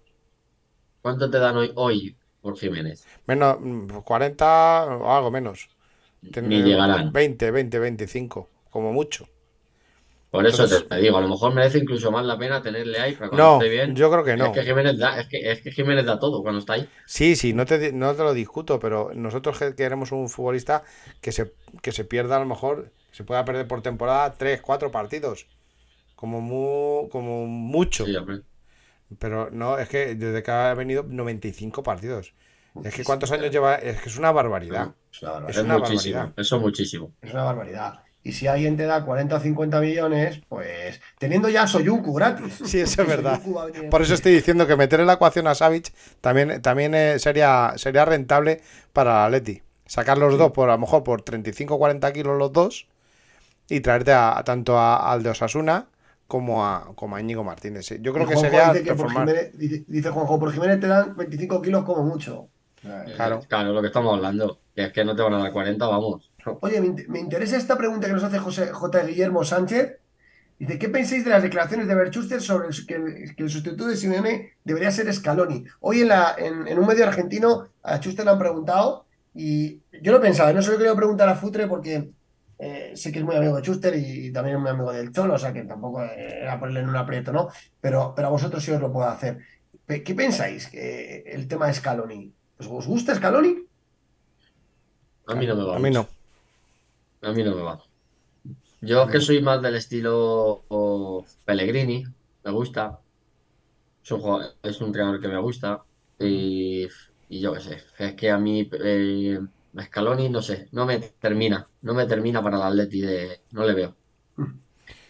¿Cuánto 1.01 1.29
te 1.29 1.39
dan 1.39 1.57
hoy, 1.57 1.71
hoy 1.75 2.17
por 2.41 2.57
Jiménez? 2.57 3.09
Menos 3.27 3.57
mm, 3.59 4.01
40 4.03 4.85
o 4.85 5.11
algo 5.15 5.31
menos. 5.31 5.69
Ni 6.21 6.61
llegarán. 6.61 7.11
20, 7.13 7.51
20, 7.51 7.79
25, 7.79 8.49
como 8.69 8.91
mucho. 8.93 9.27
Por 10.31 10.45
eso 10.45 10.63
Entonces- 10.63 10.87
te, 10.87 10.97
digo, 10.97 11.17
a 11.17 11.21
lo 11.21 11.27
mejor 11.27 11.53
merece 11.55 11.79
incluso 11.79 12.11
más 12.11 12.23
la 12.23 12.37
pena 12.37 12.61
tenerle 12.61 12.99
ahí 12.99 13.13
para 13.13 13.29
cuando 13.29 13.43
No, 13.43 13.53
esté 13.63 13.69
bien. 13.69 13.95
yo 13.95 14.11
creo 14.11 14.23
que 14.23 14.37
no. 14.37 14.45
Es 14.47 14.51
que 14.51 14.63
Jiménez 14.63 14.97
da, 14.99 15.19
es 15.19 15.27
que, 15.27 15.51
es 15.51 15.61
que 15.61 15.71
Jiménez 15.71 16.05
da 16.05 16.19
todo 16.19 16.43
cuando 16.43 16.59
está 16.59 16.73
ahí. 16.73 16.87
Sí, 17.07 17.35
sí, 17.35 17.53
no 17.53 17.65
te, 17.65 17.91
no 17.93 18.13
te 18.13 18.21
lo 18.21 18.33
discuto, 18.35 18.79
pero 18.79 19.11
nosotros 19.15 19.57
que 19.57 19.73
queremos 19.73 20.11
un 20.11 20.29
futbolista 20.29 20.83
que 21.19 21.31
se, 21.31 21.51
que 21.81 21.91
se 21.91 22.03
pierda 22.05 22.35
a 22.35 22.39
lo 22.39 22.45
mejor, 22.45 22.91
se 23.11 23.23
pueda 23.23 23.43
perder 23.43 23.67
por 23.67 23.81
temporada 23.81 24.31
3, 24.33 24.61
4 24.61 24.91
partidos. 24.91 25.47
Como, 26.15 26.41
mu- 26.41 27.09
como 27.09 27.47
mucho. 27.47 28.05
Sí. 28.05 28.13
Pero 29.17 29.49
no, 29.49 29.79
es 29.79 29.89
que 29.89 30.13
desde 30.13 30.43
que 30.43 30.51
ha 30.51 30.73
venido 30.75 31.01
95 31.01 31.81
partidos. 31.81 32.33
Es 32.83 32.95
que 32.95 33.03
cuántos 33.03 33.31
años 33.31 33.51
lleva, 33.51 33.75
es 33.75 34.01
que 34.01 34.09
es 34.09 34.17
una 34.17 34.31
barbaridad. 34.31 34.95
Es 35.11 35.21
una 35.21 35.31
barbaridad. 35.31 35.49
Es 35.49 35.57
Es 35.57 35.63
una 35.63 35.77
muchísimo, 35.77 36.15
barbaridad. 36.17 36.41
eso 36.43 36.55
es 36.57 36.61
muchísimo. 36.61 37.13
Es 37.21 37.33
una 37.33 37.43
barbaridad. 37.43 37.99
Y 38.21 38.33
si 38.33 38.47
alguien 38.47 38.75
te 38.75 38.83
da 38.85 39.05
40 39.05 39.37
o 39.37 39.39
50 39.39 39.79
millones, 39.79 40.41
pues 40.49 40.99
teniendo 41.17 41.47
ya 41.49 41.63
a 41.63 41.67
Soyuncu 41.67 42.13
gratis. 42.13 42.53
Sí, 42.65 42.79
eso 42.81 43.01
es 43.01 43.07
verdad. 43.07 43.41
Por 43.89 44.01
eso 44.01 44.13
estoy 44.13 44.33
diciendo 44.33 44.67
que 44.67 44.75
meter 44.75 44.99
en 44.99 45.07
la 45.07 45.13
ecuación 45.13 45.47
a 45.47 45.55
Savic 45.55 45.93
también, 46.21 46.61
también 46.61 46.93
eh, 46.95 47.17
sería, 47.19 47.73
sería 47.77 48.05
rentable 48.05 48.61
para 48.93 49.25
el 49.27 49.35
Atleti. 49.35 49.61
Sacar 49.85 50.17
los 50.17 50.37
dos, 50.37 50.51
por 50.51 50.69
a 50.69 50.73
lo 50.73 50.79
mejor 50.79 51.03
por 51.03 51.21
35 51.23 51.75
o 51.75 51.79
40 51.79 52.11
kilos 52.13 52.37
los 52.37 52.51
dos, 52.53 52.87
y 53.69 53.81
traerte 53.81 54.11
a, 54.13 54.37
a 54.37 54.43
tanto 54.43 54.77
a- 54.77 55.11
al 55.11 55.23
de 55.23 55.29
Osasuna 55.31 55.87
como 56.27 56.65
a, 56.65 56.93
como 56.95 57.15
a 57.15 57.21
Íñigo 57.21 57.43
Martínez. 57.43 57.89
Yo 58.01 58.13
creo 58.13 58.25
Y 58.25 58.29
que 58.29 58.35
Juanjo 58.35 58.41
sería 58.41 58.73
dice 58.73 58.83
que 58.83 58.93
por 58.95 59.09
reformar. 59.09 59.27
Jiménez, 59.27 59.57
dice, 59.57 59.85
dice 59.87 60.09
Juanjo, 60.11 60.39
por 60.39 60.51
Jiménez 60.53 60.79
te 60.79 60.87
dan 60.87 61.15
25 61.15 61.61
kilos 61.61 61.83
como 61.83 62.03
mucho. 62.03 62.49
Claro. 62.81 63.39
Claro, 63.47 63.73
lo 63.73 63.81
que 63.81 63.87
estamos 63.87 64.15
hablando. 64.15 64.59
Que 64.75 64.85
es 64.85 64.93
que 64.93 65.03
no 65.03 65.15
te 65.15 65.21
van 65.21 65.33
a 65.33 65.39
dar 65.39 65.51
40, 65.51 65.85
vamos. 65.87 66.31
Oye, 66.61 66.79
me, 66.81 66.87
int- 66.87 67.07
me 67.07 67.19
interesa 67.19 67.57
esta 67.57 67.77
pregunta 67.77 68.07
que 68.07 68.13
nos 68.13 68.23
hace 68.23 68.39
José 68.39 68.67
J. 68.71 69.03
Guillermo 69.03 69.43
Sánchez. 69.43 69.97
Dice, 70.57 70.77
¿qué 70.77 70.89
pensáis 70.89 71.23
de 71.23 71.29
las 71.31 71.41
declaraciones 71.43 71.87
de 71.87 71.95
Berchuster 71.95 72.41
sobre 72.41 72.67
el, 72.67 72.85
que, 72.85 73.33
que 73.35 73.43
el 73.43 73.49
sustituto 73.49 73.87
de 73.87 73.95
Simeone 73.95 74.53
debería 74.63 74.91
ser 74.91 75.13
Scaloni? 75.13 75.63
Hoy 75.79 76.01
en, 76.01 76.09
la, 76.09 76.35
en, 76.37 76.67
en 76.67 76.79
un 76.79 76.85
medio 76.87 77.05
argentino 77.05 77.69
a 77.81 77.97
Schuster 77.97 78.25
le 78.25 78.31
han 78.31 78.39
preguntado 78.39 79.05
y 79.33 79.81
yo 80.01 80.11
lo 80.11 80.17
he 80.17 80.21
pensado, 80.21 80.53
no 80.53 80.61
se 80.61 80.67
lo 80.69 80.75
he 80.75 80.77
querido 80.77 80.97
preguntar 80.97 81.29
a 81.29 81.35
Futre 81.35 81.67
porque 81.67 82.09
eh, 82.57 82.91
sé 82.93 83.11
que 83.11 83.19
es 83.19 83.25
muy 83.25 83.37
amigo 83.37 83.55
de 83.55 83.61
Schuster 83.61 83.95
y 83.95 84.33
también 84.33 84.57
es 84.57 84.61
muy 84.61 84.71
amigo 84.71 84.91
del 84.91 85.13
Cholo, 85.13 85.35
o 85.35 85.37
sea 85.37 85.53
que 85.53 85.63
tampoco 85.63 86.03
eh, 86.03 86.39
era 86.41 86.59
ponerle 86.59 86.81
en 86.81 86.89
un 86.89 86.97
aprieto, 86.97 87.31
¿no? 87.31 87.47
Pero, 87.79 88.13
pero 88.13 88.27
a 88.27 88.31
vosotros 88.31 88.61
sí 88.61 88.71
os 88.71 88.81
lo 88.81 88.91
puedo 88.91 89.07
hacer. 89.07 89.37
¿Qué 89.87 90.13
pensáis 90.13 90.67
que 90.67 91.23
el 91.25 91.47
tema 91.47 91.67
de 91.67 91.73
Scaloni? 91.73 92.33
¿Os, 92.61 92.67
os 92.79 92.85
gusta 92.91 93.15
Scaloni? 93.17 93.51
A 95.27 95.35
mí 95.35 95.45
no 95.47 95.55
me 95.55 95.63
va. 95.69 95.75
A 95.77 95.79
mí 95.79 95.89
no. 95.91 96.07
A 97.21 97.31
mí 97.31 97.43
no 97.43 97.55
me 97.55 97.61
va. 97.61 97.81
Yo 98.81 99.03
es 99.03 99.11
que 99.11 99.21
soy 99.21 99.41
más 99.41 99.61
del 99.61 99.75
estilo 99.75 100.65
o, 100.69 101.25
Pellegrini, 101.45 102.03
me 102.43 102.51
gusta. 102.51 103.01
Es 104.03 104.11
un, 104.11 104.21
jugador- 104.21 104.55
es 104.63 104.81
un 104.81 104.87
entrenador 104.87 105.21
que 105.21 105.27
me 105.27 105.39
gusta. 105.39 105.83
Y, 106.19 106.87
y 107.29 107.39
yo 107.41 107.53
qué 107.53 107.59
sé, 107.61 107.83
es 107.97 108.13
que 108.15 108.29
a 108.31 108.37
mí 108.37 108.69
eh, 108.73 109.39
Scaloni, 109.81 110.29
no 110.29 110.41
sé, 110.41 110.67
no 110.71 110.85
me 110.85 110.99
termina. 110.99 111.69
No 111.81 111.93
me 111.93 112.05
termina 112.07 112.41
para 112.43 112.57
el 112.57 112.63
Atleti 112.63 113.01
de... 113.01 113.41
No 113.51 113.65
le 113.65 113.73
veo. 113.73 113.95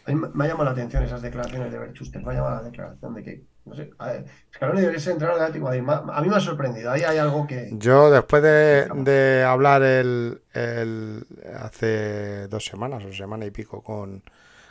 A 0.05 0.11
mí 0.11 0.15
me 0.19 0.27
me 0.33 0.43
ha 0.43 0.47
llamado 0.47 0.65
la 0.65 0.71
atención 0.71 1.03
esas 1.03 1.21
declaraciones 1.21 1.71
de 1.71 1.79
Berchuster. 1.79 2.21
Me 2.23 2.31
ha 2.31 2.35
llamado 2.35 2.55
la 2.57 2.63
declaración 2.63 3.13
de 3.13 3.23
que, 3.23 3.47
no 3.69 3.75
sé, 3.75 3.89
a 3.99 4.07
ver, 4.07 4.25
Scaloni 4.53 4.81
debería 4.81 4.99
ser 4.99 5.13
entrenador 5.13 5.39
del 5.41 5.47
Atlético 5.49 5.71
de 5.71 5.81
Madrid. 5.81 6.03
Ma- 6.05 6.17
A 6.17 6.21
mí 6.21 6.29
me 6.29 6.35
ha 6.35 6.39
sorprendido. 6.39 6.91
Ahí 6.91 7.01
hay 7.03 7.17
algo 7.17 7.45
que. 7.47 7.69
Yo 7.71 8.09
después 8.09 8.41
de, 8.43 8.87
de 8.95 9.43
hablar 9.43 9.83
el, 9.83 10.41
el- 10.53 11.25
hace 11.61 12.47
dos 12.47 12.65
semanas 12.65 13.03
o 13.05 13.13
semana 13.13 13.45
y 13.45 13.51
pico 13.51 13.83
con, 13.83 14.23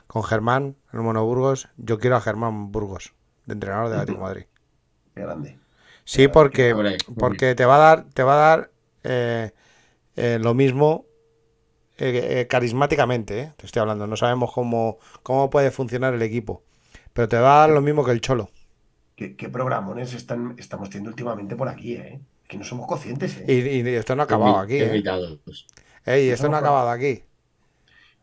con 0.06 0.22
Germán, 0.24 0.76
el 0.92 1.00
Mono 1.00 1.24
Burgos, 1.24 1.68
yo 1.76 1.98
quiero 1.98 2.16
a 2.16 2.20
Germán 2.20 2.72
Burgos, 2.72 3.14
de 3.46 3.54
entrenador 3.54 3.88
de 3.88 3.94
Atlético 3.96 4.18
de 4.18 4.24
Madrid. 4.24 4.44
Qué 5.14 5.22
grande. 5.22 5.58
Sí, 6.04 6.28
porque, 6.28 6.74
porque 7.18 7.54
te 7.54 7.64
va 7.66 7.76
a 7.76 7.78
dar, 7.78 8.04
te 8.14 8.22
va 8.22 8.34
a 8.34 8.48
dar 8.48 8.70
eh, 9.04 9.52
eh, 10.16 10.38
lo 10.40 10.54
mismo 10.54 11.06
eh, 11.98 12.40
eh, 12.42 12.46
carismáticamente, 12.48 13.40
¿eh? 13.40 13.52
Te 13.56 13.66
estoy 13.66 13.80
hablando, 13.80 14.06
no 14.06 14.16
sabemos 14.16 14.52
cómo, 14.52 14.98
cómo 15.22 15.50
puede 15.50 15.70
funcionar 15.70 16.14
el 16.14 16.22
equipo, 16.22 16.62
pero 17.12 17.28
te 17.28 17.38
va 17.38 17.56
a 17.56 17.60
dar 17.66 17.70
lo 17.70 17.80
mismo 17.82 18.04
que 18.04 18.12
el 18.12 18.20
Cholo. 18.20 18.50
¿Qué, 19.18 19.34
qué 19.34 19.48
programones 19.48 20.14
están, 20.14 20.54
estamos 20.58 20.90
teniendo 20.90 21.10
últimamente 21.10 21.56
por 21.56 21.68
aquí, 21.68 21.94
eh? 21.94 22.20
Que 22.46 22.56
no 22.56 22.62
somos 22.62 22.86
conscientes, 22.86 23.36
eh. 23.38 23.44
Y, 23.48 23.80
y 23.90 23.94
esto 23.96 24.14
no 24.14 24.22
ha 24.22 24.26
acabado 24.26 24.58
aquí, 24.60 24.76
¿eh? 24.76 24.86
invitados. 24.86 25.40
Ey, 26.06 26.28
esto 26.30 26.48
no 26.48 26.54
ha 26.56 26.60
acabado 26.60 26.88
aquí. 26.90 27.24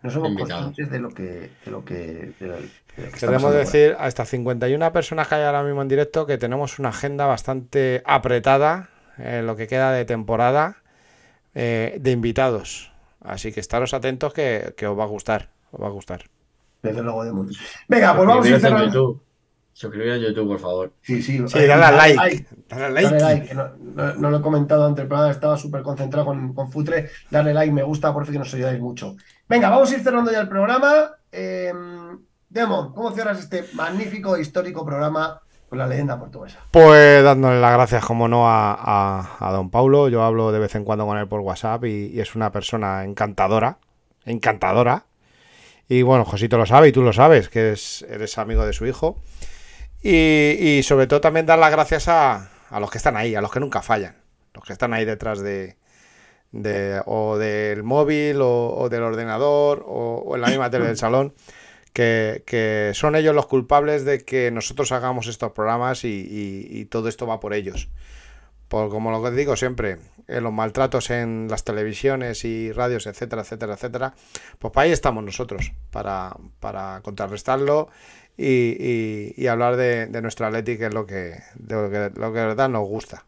No 0.01 0.09
somos 0.09 0.29
invitados. 0.29 0.65
conscientes 0.67 0.91
de 0.93 0.99
lo 0.99 1.09
que. 1.09 1.23
De 1.65 1.71
lo 1.71 1.83
que, 1.83 1.95
de 2.39 2.47
lo- 2.47 2.55
de 2.55 2.61
lo 3.07 3.11
que 3.11 3.19
Queremos 3.19 3.53
decir 3.53 3.97
a 3.99 4.07
estas 4.07 4.29
51 4.29 4.93
personas 4.93 5.27
que 5.27 5.35
hay 5.35 5.43
ahora 5.43 5.63
mismo 5.63 5.81
en 5.81 5.89
directo 5.89 6.25
que 6.25 6.37
tenemos 6.37 6.79
una 6.79 6.89
agenda 6.89 7.25
bastante 7.25 8.01
apretada 8.05 8.89
en 9.17 9.45
lo 9.47 9.57
que 9.57 9.67
queda 9.67 9.91
de 9.91 10.05
temporada 10.05 10.77
eh, 11.55 11.97
de 11.99 12.11
invitados. 12.11 12.93
Así 13.21 13.51
que 13.51 13.59
estaros 13.59 13.93
atentos 13.93 14.33
que, 14.33 14.73
que 14.77 14.87
os 14.87 14.97
va 14.97 15.03
a 15.03 15.07
gustar. 15.07 15.49
Os 15.71 15.81
va 15.81 15.87
a 15.87 15.91
gustar. 15.91 16.23
Desde 16.83 17.01
luego 17.03 17.25
de 17.25 17.33
mucho. 17.33 17.59
Venga, 17.89 18.15
pues 18.15 18.27
vamos 18.27 18.45
a 18.45 18.49
ir 18.49 18.55
Suscribir 19.77 20.13
en 20.13 20.21
YouTube, 20.21 20.47
por 20.47 20.59
favor. 20.59 20.93
Sí, 21.01 21.21
sí. 21.21 21.43
Sí, 21.49 21.65
dale 21.67 21.83
a 21.83 21.91
like. 21.91 22.15
like. 22.15 22.45
Dale 22.69 22.85
a 22.85 22.89
Dale 22.89 23.01
like. 23.19 23.19
like, 23.19 23.53
no, 23.55 23.67
no- 23.77 24.13
no 24.15 24.29
lo 24.29 24.37
he 24.37 24.41
comentado 24.41 24.85
ante 24.85 25.01
el 25.01 25.07
programa, 25.09 25.29
estaba 25.31 25.57
súper 25.57 25.81
concentrado 25.83 26.25
con, 26.27 26.53
con 26.53 26.71
Futre. 26.71 27.09
Darle 27.29 27.53
like, 27.53 27.73
me 27.73 27.83
gusta, 27.83 28.13
por 28.13 28.23
fin 28.23 28.33
que 28.33 28.39
nos 28.39 28.53
ayudáis 28.53 28.79
mucho. 28.79 29.17
Venga, 29.49 29.69
vamos 29.69 29.91
a 29.91 29.95
ir 29.95 29.99
cerrando 30.01 30.31
ya 30.31 30.39
el 30.39 30.47
programa. 30.47 31.11
Eh, 31.29 31.73
Demon, 32.47 32.93
¿cómo 32.93 33.11
cierras 33.11 33.37
este 33.39 33.65
magnífico, 33.73 34.37
histórico 34.37 34.85
programa 34.85 35.41
con 35.67 35.77
la 35.77 35.87
leyenda 35.87 36.17
portuguesa? 36.17 36.59
Pues 36.71 37.21
dándole 37.21 37.59
las 37.59 37.73
gracias, 37.73 38.05
como 38.05 38.29
no, 38.29 38.47
a, 38.47 38.73
a- 38.79 39.37
a 39.45 39.51
don 39.51 39.69
Paulo. 39.71 40.07
Yo 40.07 40.23
hablo 40.23 40.53
de 40.53 40.59
vez 40.59 40.73
en 40.75 40.85
cuando 40.85 41.05
con 41.05 41.17
él 41.17 41.27
por 41.27 41.41
WhatsApp 41.41 41.83
y, 41.83 42.11
y 42.13 42.21
es 42.21 42.33
una 42.33 42.49
persona 42.53 43.03
encantadora. 43.03 43.79
Encantadora. 44.23 45.03
Y 45.89 46.01
bueno, 46.01 46.23
Josito 46.23 46.57
lo 46.57 46.65
sabe 46.65 46.87
y 46.87 46.91
tú 46.93 47.01
lo 47.01 47.11
sabes, 47.11 47.49
que 47.49 47.73
es- 47.73 48.05
eres 48.09 48.37
amigo 48.37 48.65
de 48.65 48.71
su 48.71 48.85
hijo. 48.85 49.21
Y, 50.01 50.57
y 50.59 50.83
sobre 50.83 51.07
todo 51.07 51.21
también 51.21 51.45
dar 51.45 51.57
las 51.59 51.71
gracias 51.71 52.07
a, 52.07 52.49
a 52.69 52.79
los 52.79 52.91
que 52.91 52.97
están 52.97 53.17
ahí, 53.17 53.35
a 53.35 53.41
los 53.41 53.51
que 53.51 53.59
nunca 53.59 53.81
fallan. 53.81 54.15
Los 54.53 54.63
que 54.63 54.73
están 54.73 54.93
ahí 54.93 55.03
detrás 55.05 55.39
de, 55.41 55.77
de- 56.51 57.01
o 57.05 57.37
del 57.37 57.83
móvil 57.83 58.37
o, 58.41 58.87
del 58.89 59.03
ordenador 59.03 59.83
o, 59.87 60.35
en 60.35 60.41
la 60.41 60.47
misma 60.47 60.69
tele 60.69 60.85
del 60.87 60.97
salón. 60.97 61.33
Que, 61.93 62.43
que 62.45 62.91
son 62.93 63.15
ellos 63.15 63.33
los 63.33 63.47
culpables 63.47 64.03
de 64.03 64.25
que 64.25 64.51
nosotros 64.51 64.91
hagamos 64.91 65.27
estos 65.27 65.53
programas 65.53 66.03
y, 66.03 66.09
y- 66.09 66.67
y 66.79 66.85
todo 66.85 67.07
esto 67.07 67.25
va 67.25 67.39
por 67.39 67.53
ellos. 67.53 67.87
Por, 68.67 68.89
como 68.89 69.11
lo 69.11 69.23
que 69.23 69.31
digo 69.31 69.55
siempre, 69.55 69.97
en 70.27 70.43
los 70.43 70.51
maltratos 70.51 71.09
en 71.11 71.47
las 71.49 71.63
televisiones 71.63 72.43
y 72.43 72.71
radios, 72.73 73.05
etcétera, 73.07 73.43
etcétera, 73.43 73.75
etcétera, 73.75 74.13
pues 74.59 74.73
para 74.73 74.85
ahí 74.85 74.91
estamos 74.91 75.23
nosotros, 75.23 75.71
para, 75.91 76.35
para 76.59 76.99
contrarrestarlo 77.01 77.89
y, 78.37 78.45
y- 78.79 79.33
y 79.37 79.47
hablar 79.47 79.75
de, 79.77 80.07
de 80.07 80.21
nuestro 80.21 80.45
Atleti, 80.47 80.77
que 80.77 80.87
es 80.87 80.93
lo 80.93 81.05
que, 81.05 81.39
de 81.55 81.75
lo 81.75 81.89
que, 81.89 82.19
lo 82.19 82.33
que 82.33 82.39
de 82.39 82.45
verdad 82.47 82.69
nos 82.69 82.87
gusta. 82.87 83.25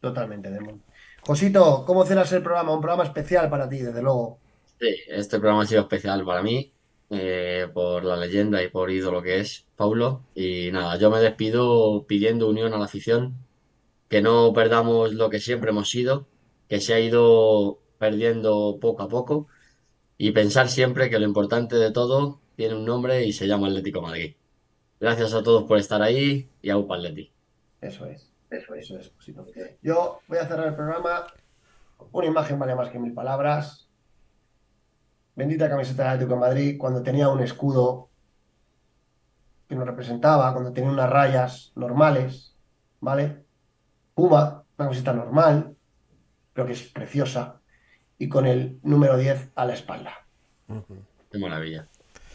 Totalmente, 0.00 0.50
Demon. 0.50 0.82
Josito, 1.20 1.84
¿cómo 1.86 2.04
cierras 2.06 2.32
el 2.32 2.42
programa? 2.42 2.72
Un 2.72 2.80
programa 2.80 3.04
especial 3.04 3.50
para 3.50 3.68
ti, 3.68 3.78
desde 3.80 4.02
luego. 4.02 4.38
Sí, 4.78 4.88
este 5.08 5.38
programa 5.38 5.62
ha 5.62 5.66
sido 5.66 5.80
especial 5.82 6.24
para 6.24 6.42
mí, 6.42 6.74
eh, 7.10 7.66
por 7.72 8.04
la 8.04 8.16
leyenda 8.16 8.62
y 8.62 8.68
por 8.68 8.90
ídolo 8.90 9.22
que 9.22 9.40
es 9.40 9.66
Paulo. 9.74 10.26
Y 10.34 10.70
nada, 10.70 10.98
yo 10.98 11.10
me 11.10 11.18
despido 11.20 12.06
pidiendo 12.06 12.48
unión 12.48 12.74
a 12.74 12.78
la 12.78 12.84
afición, 12.84 13.34
que 14.08 14.22
no 14.22 14.52
perdamos 14.54 15.14
lo 15.14 15.30
que 15.30 15.40
siempre 15.40 15.70
hemos 15.70 15.90
sido, 15.90 16.28
que 16.68 16.80
se 16.80 16.94
ha 16.94 17.00
ido 17.00 17.80
perdiendo 17.98 18.78
poco 18.80 19.04
a 19.04 19.08
poco, 19.08 19.48
y 20.18 20.32
pensar 20.32 20.68
siempre 20.70 21.10
que 21.10 21.18
lo 21.18 21.26
importante 21.26 21.76
de 21.76 21.92
todo 21.92 22.40
tiene 22.56 22.74
un 22.74 22.84
nombre 22.84 23.24
y 23.24 23.32
se 23.32 23.46
llama 23.46 23.68
Atlético 23.68 24.00
Madrid. 24.00 24.34
Gracias 24.98 25.34
a 25.34 25.42
todos 25.42 25.64
por 25.64 25.78
estar 25.78 26.02
ahí 26.02 26.48
y 26.62 26.70
a 26.70 26.78
UPA 26.78 26.96
Atleti. 26.96 27.30
Eso 27.80 28.06
es, 28.06 28.32
eso 28.50 28.74
es, 28.74 28.84
eso 28.84 28.98
es, 28.98 29.12
Josito. 29.14 29.46
Yo 29.82 30.20
voy 30.26 30.38
a 30.38 30.46
cerrar 30.46 30.68
el 30.68 30.74
programa. 30.74 31.26
Una 32.12 32.26
imagen 32.26 32.58
vale 32.58 32.74
más 32.74 32.88
que 32.88 32.98
mil 32.98 33.12
palabras. 33.12 33.88
Bendita 35.34 35.68
camiseta 35.68 36.04
del 36.04 36.12
Atlético 36.12 36.34
de 36.34 36.40
Madrid 36.40 36.78
cuando 36.78 37.02
tenía 37.02 37.28
un 37.28 37.42
escudo 37.42 38.08
que 39.68 39.74
nos 39.74 39.86
representaba, 39.86 40.52
cuando 40.52 40.72
tenía 40.72 40.90
unas 40.90 41.10
rayas 41.10 41.72
normales, 41.74 42.56
¿vale? 43.00 43.44
Puma, 44.14 44.64
una 44.78 44.86
camiseta 44.86 45.12
normal, 45.12 45.76
creo 46.54 46.66
que 46.66 46.72
es 46.72 46.82
preciosa, 46.84 47.60
y 48.16 48.28
con 48.28 48.46
el 48.46 48.78
número 48.82 49.18
10 49.18 49.50
a 49.54 49.66
la 49.66 49.74
espalda. 49.74 50.26
Qué 51.30 51.38
maravilla. 51.38 51.86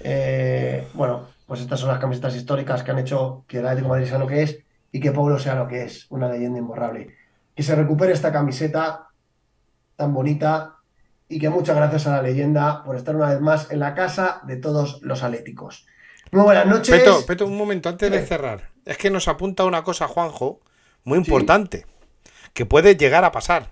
Eh, 0.04 0.88
bueno, 0.94 1.28
pues 1.46 1.62
estas 1.62 1.80
son 1.80 1.90
las 1.90 2.00
camisetas 2.00 2.36
históricas 2.36 2.84
que 2.84 2.92
han 2.92 3.00
hecho 3.00 3.44
que 3.48 3.60
el 3.60 3.66
Atlético 3.66 3.88
de 3.88 4.00
Madrid 4.00 4.10
sea 4.10 4.20
lo 4.20 4.28
que 4.28 4.44
es 4.44 4.60
y 4.92 5.00
que 5.00 5.12
Pablo 5.12 5.40
sea 5.40 5.56
lo 5.56 5.68
que 5.68 5.84
es, 5.84 6.06
una 6.10 6.30
leyenda 6.30 6.60
imborrable. 6.60 7.16
Que 7.56 7.64
se 7.64 7.76
recupere 7.76 8.14
esta 8.14 8.32
camiseta 8.32 9.08
tan 9.96 10.14
bonita 10.14 10.76
y 11.28 11.40
que 11.40 11.50
muchas 11.50 11.76
gracias 11.76 12.08
a 12.08 12.12
la 12.18 12.22
leyenda 12.22 12.84
por 12.84 12.96
estar 12.96 13.16
una 13.16 13.30
vez 13.30 13.40
más 13.42 13.72
en 13.72 13.80
la 13.80 13.94
casa 13.96 14.42
de 14.46 14.58
todos 14.58 15.02
los 15.02 15.24
atléticos. 15.24 15.86
Muy 16.32 16.44
buenas 16.44 16.66
noches. 16.66 16.98
Peto, 16.98 17.26
Peto, 17.26 17.46
un 17.46 17.58
momento 17.58 17.90
antes 17.90 18.10
de 18.12 18.26
cerrar. 18.26 18.70
Es 18.86 18.98
que 18.98 19.10
nos 19.10 19.28
apunta 19.28 19.64
una 19.66 19.84
cosa, 19.84 20.08
Juanjo, 20.08 20.62
muy 21.04 21.18
importante, 21.18 21.86
que 22.54 22.66
puede 22.66 22.96
llegar 22.96 23.24
a 23.26 23.32
pasar. 23.32 23.72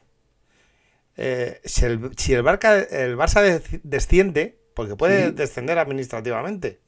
Eh, 1.18 1.60
si 1.66 1.86
el, 1.86 2.12
si 2.18 2.34
el 2.34 2.44
Barca- 2.44 2.80
el 2.80 3.18
Barça 3.18 3.42
de- 3.42 3.82
desciende, 3.84 4.59
porque 4.80 4.96
puede 4.96 5.26
Sí. 5.28 5.32
descender 5.34 5.78
administrativamente, 5.78 6.80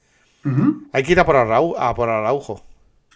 hay 0.94 1.04
que 1.04 1.12
ir 1.12 1.20
a 1.20 1.26
por, 1.26 1.36
Arau- 1.36 1.76
a 1.78 1.94
por 1.94 2.08
Araujo. 2.10 2.64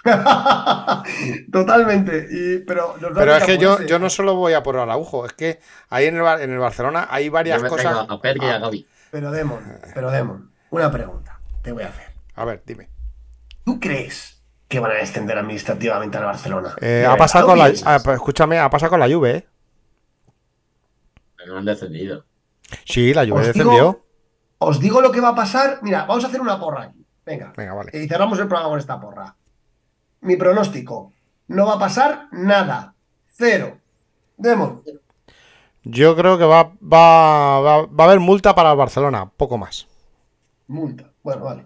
Totalmente. 1.51 2.27
Y, 2.29 2.57
pero 2.59 2.95
es 3.37 3.43
que 3.45 3.57
yo, 3.57 3.81
yo 3.83 3.99
no 3.99 4.09
solo 4.09 4.35
voy 4.35 4.51
a 4.53 4.61
por 4.63 4.77
Araujo, 4.77 5.25
es 5.25 5.31
que 5.33 5.59
ahí 5.89 6.07
en 6.07 6.17
el, 6.17 6.25
en 6.41 6.51
el 6.51 6.59
Barcelona 6.59 7.07
hay 7.09 7.29
varias 7.29 7.63
cosas. 7.63 7.93
traigo 7.93 8.11
a 8.11 8.21
Perk 8.21 8.43
y 8.43 8.45
a 8.45 8.59
Gaby. 8.59 8.87
Pero 9.11 9.31
Demon, 9.31 9.59
pero 9.93 10.11
Demon, 10.11 10.51
una 10.71 10.91
pregunta 10.91 11.39
te 11.61 11.71
voy 11.71 11.83
a 11.83 11.87
hacer. 11.87 12.11
A 12.35 12.43
ver, 12.43 12.61
dime. 12.65 12.89
¿Tú 13.63 13.79
crees 13.79 14.41
que 14.67 14.79
van 14.81 14.91
a 14.91 14.95
descender 14.95 15.37
administrativamente 15.37 16.17
al 16.17 16.25
Barcelona? 16.25 16.75
Eh, 16.81 16.85
¿De 16.85 17.05
ha 17.05 17.15
pasado 17.15 17.47
con 17.47 17.57
la, 17.57 17.71
ah, 17.85 17.99
pues 18.03 18.15
escúchame, 18.17 18.59
ha 18.59 18.69
pasado 18.69 18.89
con 18.89 18.99
la 18.99 19.07
Juve, 19.07 19.31
¿eh? 19.37 19.47
Pero 21.37 21.53
no 21.53 21.59
han 21.59 21.65
descendido. 21.65 22.25
Sí, 22.83 23.13
la 23.13 23.25
Juve 23.25 23.47
descendió. 23.47 23.71
digo, 23.71 24.04
os 24.65 24.79
digo 24.79 25.01
lo 25.01 25.11
que 25.11 25.21
va 25.21 25.29
a 25.29 25.35
pasar. 25.35 25.79
Mira, 25.81 26.05
vamos 26.05 26.23
a 26.23 26.27
hacer 26.27 26.41
una 26.41 26.59
porra 26.59 26.83
aquí. 26.83 27.05
Venga. 27.25 27.53
Venga, 27.55 27.73
vale. 27.73 27.91
Y 27.93 28.07
cerramos 28.07 28.39
el 28.39 28.47
programa 28.47 28.69
con 28.69 28.79
esta 28.79 28.99
porra. 28.99 29.35
Mi 30.21 30.35
pronóstico. 30.35 31.13
No 31.47 31.67
va 31.67 31.73
a 31.73 31.79
pasar 31.79 32.27
nada. 32.31 32.95
Cero. 33.27 33.77
Demon. 34.37 34.81
Yo 35.83 36.15
creo 36.15 36.37
que 36.37 36.45
va, 36.45 36.71
va, 36.81 37.59
va, 37.59 37.85
va 37.85 38.03
a 38.03 38.07
haber 38.07 38.19
multa 38.19 38.55
para 38.55 38.71
el 38.71 38.77
Barcelona, 38.77 39.29
poco 39.37 39.57
más. 39.57 39.87
Multa. 40.67 41.11
Bueno, 41.21 41.43
vale. 41.43 41.65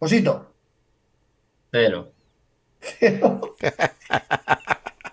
Josito. 0.00 0.52
Cero. 1.70 2.12
Cero. 2.80 3.40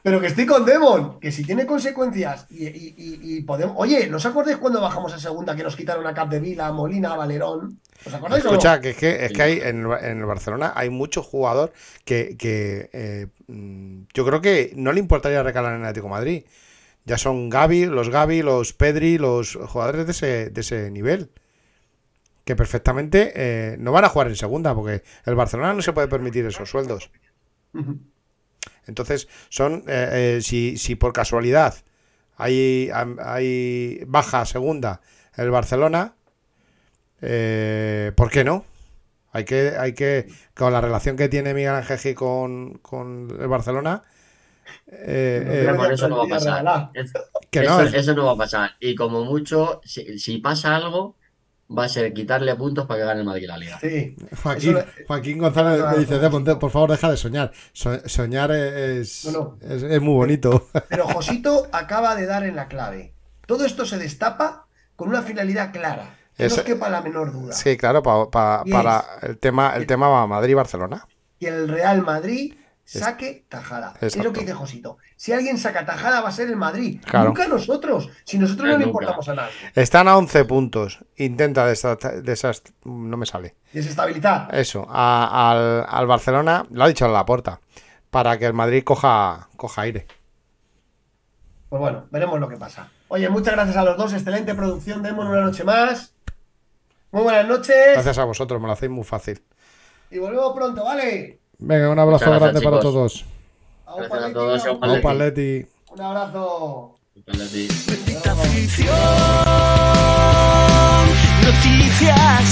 Pero 0.02 0.22
que 0.22 0.28
estoy 0.28 0.46
con 0.46 0.66
Demon, 0.66 1.20
que 1.20 1.32
si 1.32 1.44
tiene 1.44 1.66
consecuencias 1.66 2.48
y, 2.50 2.68
y- 2.68 2.96
y- 2.98 3.38
y 3.38 3.42
podemos. 3.42 3.76
Oye, 3.78 4.08
¿no 4.08 4.18
os 4.18 4.26
acordáis 4.26 4.58
cuando 4.58 4.80
bajamos 4.82 5.14
a 5.14 5.20
segunda 5.20 5.56
que 5.56 5.64
nos 5.64 5.76
quitaron 5.76 6.08
a 6.08 6.14
Cap 6.14 6.30
de 6.30 6.40
Vila, 6.40 6.72
Molina, 6.72 7.16
Valerón? 7.16 7.80
¿Os 8.06 8.14
acordáis 8.14 8.44
o 8.46 8.48
no? 8.48 8.54
Escucha, 8.54 8.80
que 8.80 8.92
es 8.92 8.98
que, 8.98 9.26
es 9.26 9.32
que 9.34 9.42
hay 9.42 9.60
en, 9.62 9.86
el- 9.86 10.06
en 10.06 10.18
el 10.20 10.26
Barcelona 10.26 10.72
hay 10.76 10.90
mucho 10.90 11.22
jugador 11.22 11.74
que, 12.06 12.38
que, 12.38 12.90
eh, 12.94 13.28
mm, 13.48 14.04
yo 14.14 14.26
creo 14.26 14.40
que 14.42 14.72
no 14.76 14.94
le 14.94 15.00
importaría 15.02 15.44
recalar 15.44 15.74
en 15.74 15.82
el 15.82 15.86
Atlético 15.88 16.08
de 16.08 16.12
Madrid. 16.12 16.44
Ya 17.06 17.18
son 17.18 17.50
Gavi, 17.50 17.86
los 17.86 18.10
Gavi, 18.10 18.42
los 18.42 18.72
Pedri, 18.74 19.18
los 19.18 19.56
jugadores 19.68 20.06
de 20.06 20.12
ese, 20.12 20.50
de 20.50 20.62
ese 20.62 20.92
nivel. 20.92 21.30
Que 22.46 22.56
perfectamente 22.56 23.32
eh, 23.36 23.76
no 23.80 23.92
van 23.92 24.06
a 24.06 24.10
jugar 24.10 24.28
en 24.28 24.36
segunda, 24.36 24.74
porque 24.74 25.04
el 25.26 25.36
Barcelona 25.36 25.74
no 25.74 25.82
se 25.82 25.92
puede 25.94 26.08
permitir 26.08 26.46
esos 26.46 26.70
sueldos. 26.70 27.12
Ujú. 27.74 28.00
Entonces, 28.88 29.28
son, 29.50 29.84
eh, 29.88 30.38
eh, 30.38 30.42
si, 30.42 30.78
si 30.78 30.96
por 30.96 31.14
casualidad 31.14 31.76
hay, 32.36 32.90
hay 33.20 34.02
baja 34.08 34.46
segunda 34.46 35.02
el 35.36 35.52
Barcelona, 35.52 36.16
eh, 37.22 38.12
¿por 38.16 38.30
qué 38.30 38.44
no? 38.44 38.66
Hay 39.32 39.46
que, 39.46 39.74
hay 39.78 39.94
que, 39.94 40.28
con 40.56 40.74
la 40.74 40.82
relación 40.82 41.16
que 41.16 41.30
tiene 41.30 41.54
Miguel 41.54 41.76
Ángel 41.76 42.16
con, 42.16 42.80
con 42.80 43.38
el 43.40 43.48
Barcelona, 43.48 44.04
eh, 44.88 45.66
eh, 45.68 45.74
Por 45.76 45.92
eso 45.92 46.10
no 46.10 46.18
va 46.18 46.24
a 46.24 46.28
pasar. 46.28 46.92
que 47.52 47.62
no, 47.64 47.82
Eso, 47.82 47.98
eso 47.98 48.16
no 48.16 48.26
va 48.26 48.32
a 48.34 48.38
pasar. 48.38 48.72
Y 48.80 48.96
como 48.96 49.24
mucho, 49.26 49.82
si, 49.84 50.18
si 50.20 50.38
pasa 50.40 50.76
algo, 50.76 51.16
va 51.78 51.86
a 51.86 51.90
ser 51.90 52.14
quitarle 52.14 52.56
puntos 52.56 52.86
para 52.88 53.00
que 53.02 53.06
gane 53.06 53.20
el 53.20 53.26
Madrid 53.26 53.48
la 53.48 53.58
liga. 53.58 53.80
Sí. 53.80 54.16
Joaquín, 55.08 55.38
González 55.38 55.84
me 55.92 55.98
dice, 56.00 56.20
"Demon, 56.20 56.44
te- 56.44 56.56
por 56.56 56.72
favor, 56.72 56.92
deja 56.92 57.10
de 57.12 57.18
soñar. 57.18 57.52
So- 57.74 58.08
soñar 58.08 58.52
es, 58.52 59.26
No, 59.26 59.32
no. 59.32 59.58
es, 59.62 59.84
es 59.84 60.02
muy 60.02 60.14
bonito. 60.16 60.68
Pero 60.90 61.08
Josito 61.08 61.68
acaba 61.72 62.16
de 62.16 62.26
dar 62.26 62.44
en 62.44 62.56
la 62.56 62.68
clave. 62.68 63.14
Todo 63.46 63.66
esto 63.66 63.86
se 63.86 63.98
destapa 63.98 64.66
con 64.96 65.10
una 65.10 65.22
finalidad 65.22 65.72
clara. 65.72 66.16
Que 66.36 66.44
no 66.44 66.48
Eso- 66.48 66.62
os 66.62 66.66
quepa 66.66 66.90
la 66.90 67.02
menor 67.02 67.32
duda. 67.34 67.54
sí, 67.54 67.76
claro, 67.78 68.02
pa- 68.02 68.30
pa- 68.32 68.64
Y 68.66 68.72
para 68.72 69.04
el 69.24 69.38
tema, 69.38 69.74
el 69.76 69.86
tema 69.86 70.08
va 70.08 70.26
Madrid-Barcelona. 70.26 71.06
Que 71.40 71.48
el 71.50 71.68
Real 71.68 72.02
Madrid 72.02 72.54
saque 72.98 73.46
tajada. 73.50 73.94
Es 74.02 74.02
lo 74.02 74.08
Exacto. 74.22 74.34
que 74.34 74.40
dice 74.42 74.54
Josito. 74.54 74.98
Si 75.16 75.32
alguien 75.32 75.58
saca 75.58 75.86
tajada 75.86 76.22
va 76.22 76.30
a 76.30 76.32
ser 76.32 76.48
el 76.50 76.56
Madrid. 76.56 77.02
Claro. 77.06 77.28
Nunca 77.28 77.48
nosotros. 77.48 78.10
Si 78.24 78.40
nosotros 78.40 78.66
no 78.68 78.72
le 78.78 78.86
Nunca. 78.86 78.88
importamos 78.88 79.30
a 79.30 79.36
nadie. 79.36 79.52
Están 79.76 80.08
a 80.08 80.18
11 80.18 80.46
puntos. 80.46 81.06
Intenta 81.18 81.66
de 81.68 81.74
esas, 81.74 81.98
de 82.24 82.32
esas- 82.34 82.64
no 82.86 83.16
me 83.18 83.26
sale. 83.26 83.56
Desestabilizar. 83.74 84.48
Eso, 84.56 84.88
a- 84.90 85.52
al, 85.52 85.86
al 85.88 86.08
Barcelona, 86.08 86.66
lo 86.72 86.84
ha 86.84 86.88
dicho 86.88 87.08
la 87.08 87.26
puerta, 87.26 87.60
para 88.10 88.40
que 88.40 88.46
el 88.46 88.54
Madrid 88.54 88.84
coja, 88.84 89.50
coja 89.56 89.82
aire. 89.84 90.08
Pues 91.70 91.80
bueno, 91.80 92.08
veremos 92.10 92.40
lo 92.40 92.50
que 92.50 92.58
pasa. 92.58 92.90
Oye, 93.10 93.30
muchas 93.30 93.54
gracias 93.54 93.78
a 93.78 93.84
los 93.84 93.98
dos. 93.98 94.14
Excelente 94.14 94.56
producción. 94.56 95.04
Demos 95.04 95.26
una 95.28 95.42
noche 95.42 95.64
más. 95.64 96.14
Muy 97.12 97.24
buenas 97.24 97.48
noches. 97.48 97.76
Gracias 97.94 98.18
a 98.18 98.24
vosotros, 98.24 98.60
me 98.62 98.68
lo 98.68 98.74
hacéis 98.74 98.92
muy 98.92 99.04
fácil. 99.04 99.44
Y 100.12 100.18
volvemos 100.18 100.54
pronto, 100.56 100.84
¿vale? 100.84 101.39
Venga, 101.60 101.90
un 101.90 102.00
abrazo 102.00 102.24
gracias, 102.26 102.42
grande 102.42 102.60
chicos. 102.62 102.72
para 102.72 102.82
todos. 102.82 103.26
Gracias 103.86 104.24
a 104.24 104.34
todos. 104.34 105.02
Paletti. 105.02 105.66
Un 105.92 106.02
abrazo. 106.02 106.96
Bendita 107.26 108.32
afición, 108.32 108.96
noticias. 111.44 112.46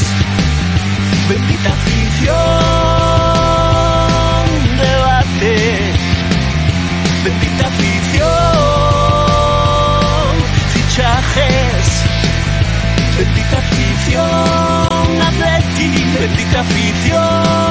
Bendita 1.29 1.69
afición, 1.69 2.35
debate. 4.77 5.55
Bendita 7.23 7.67
afición, 7.67 8.27
fichajes. 10.73 11.87
Bendita 13.17 13.57
afición, 13.57 15.21
atleti. 15.21 15.89
Bendita 16.19 16.59
afición 16.59 17.66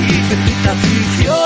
ti, 0.00 0.54
que 0.62 1.24
tu. 1.24 1.43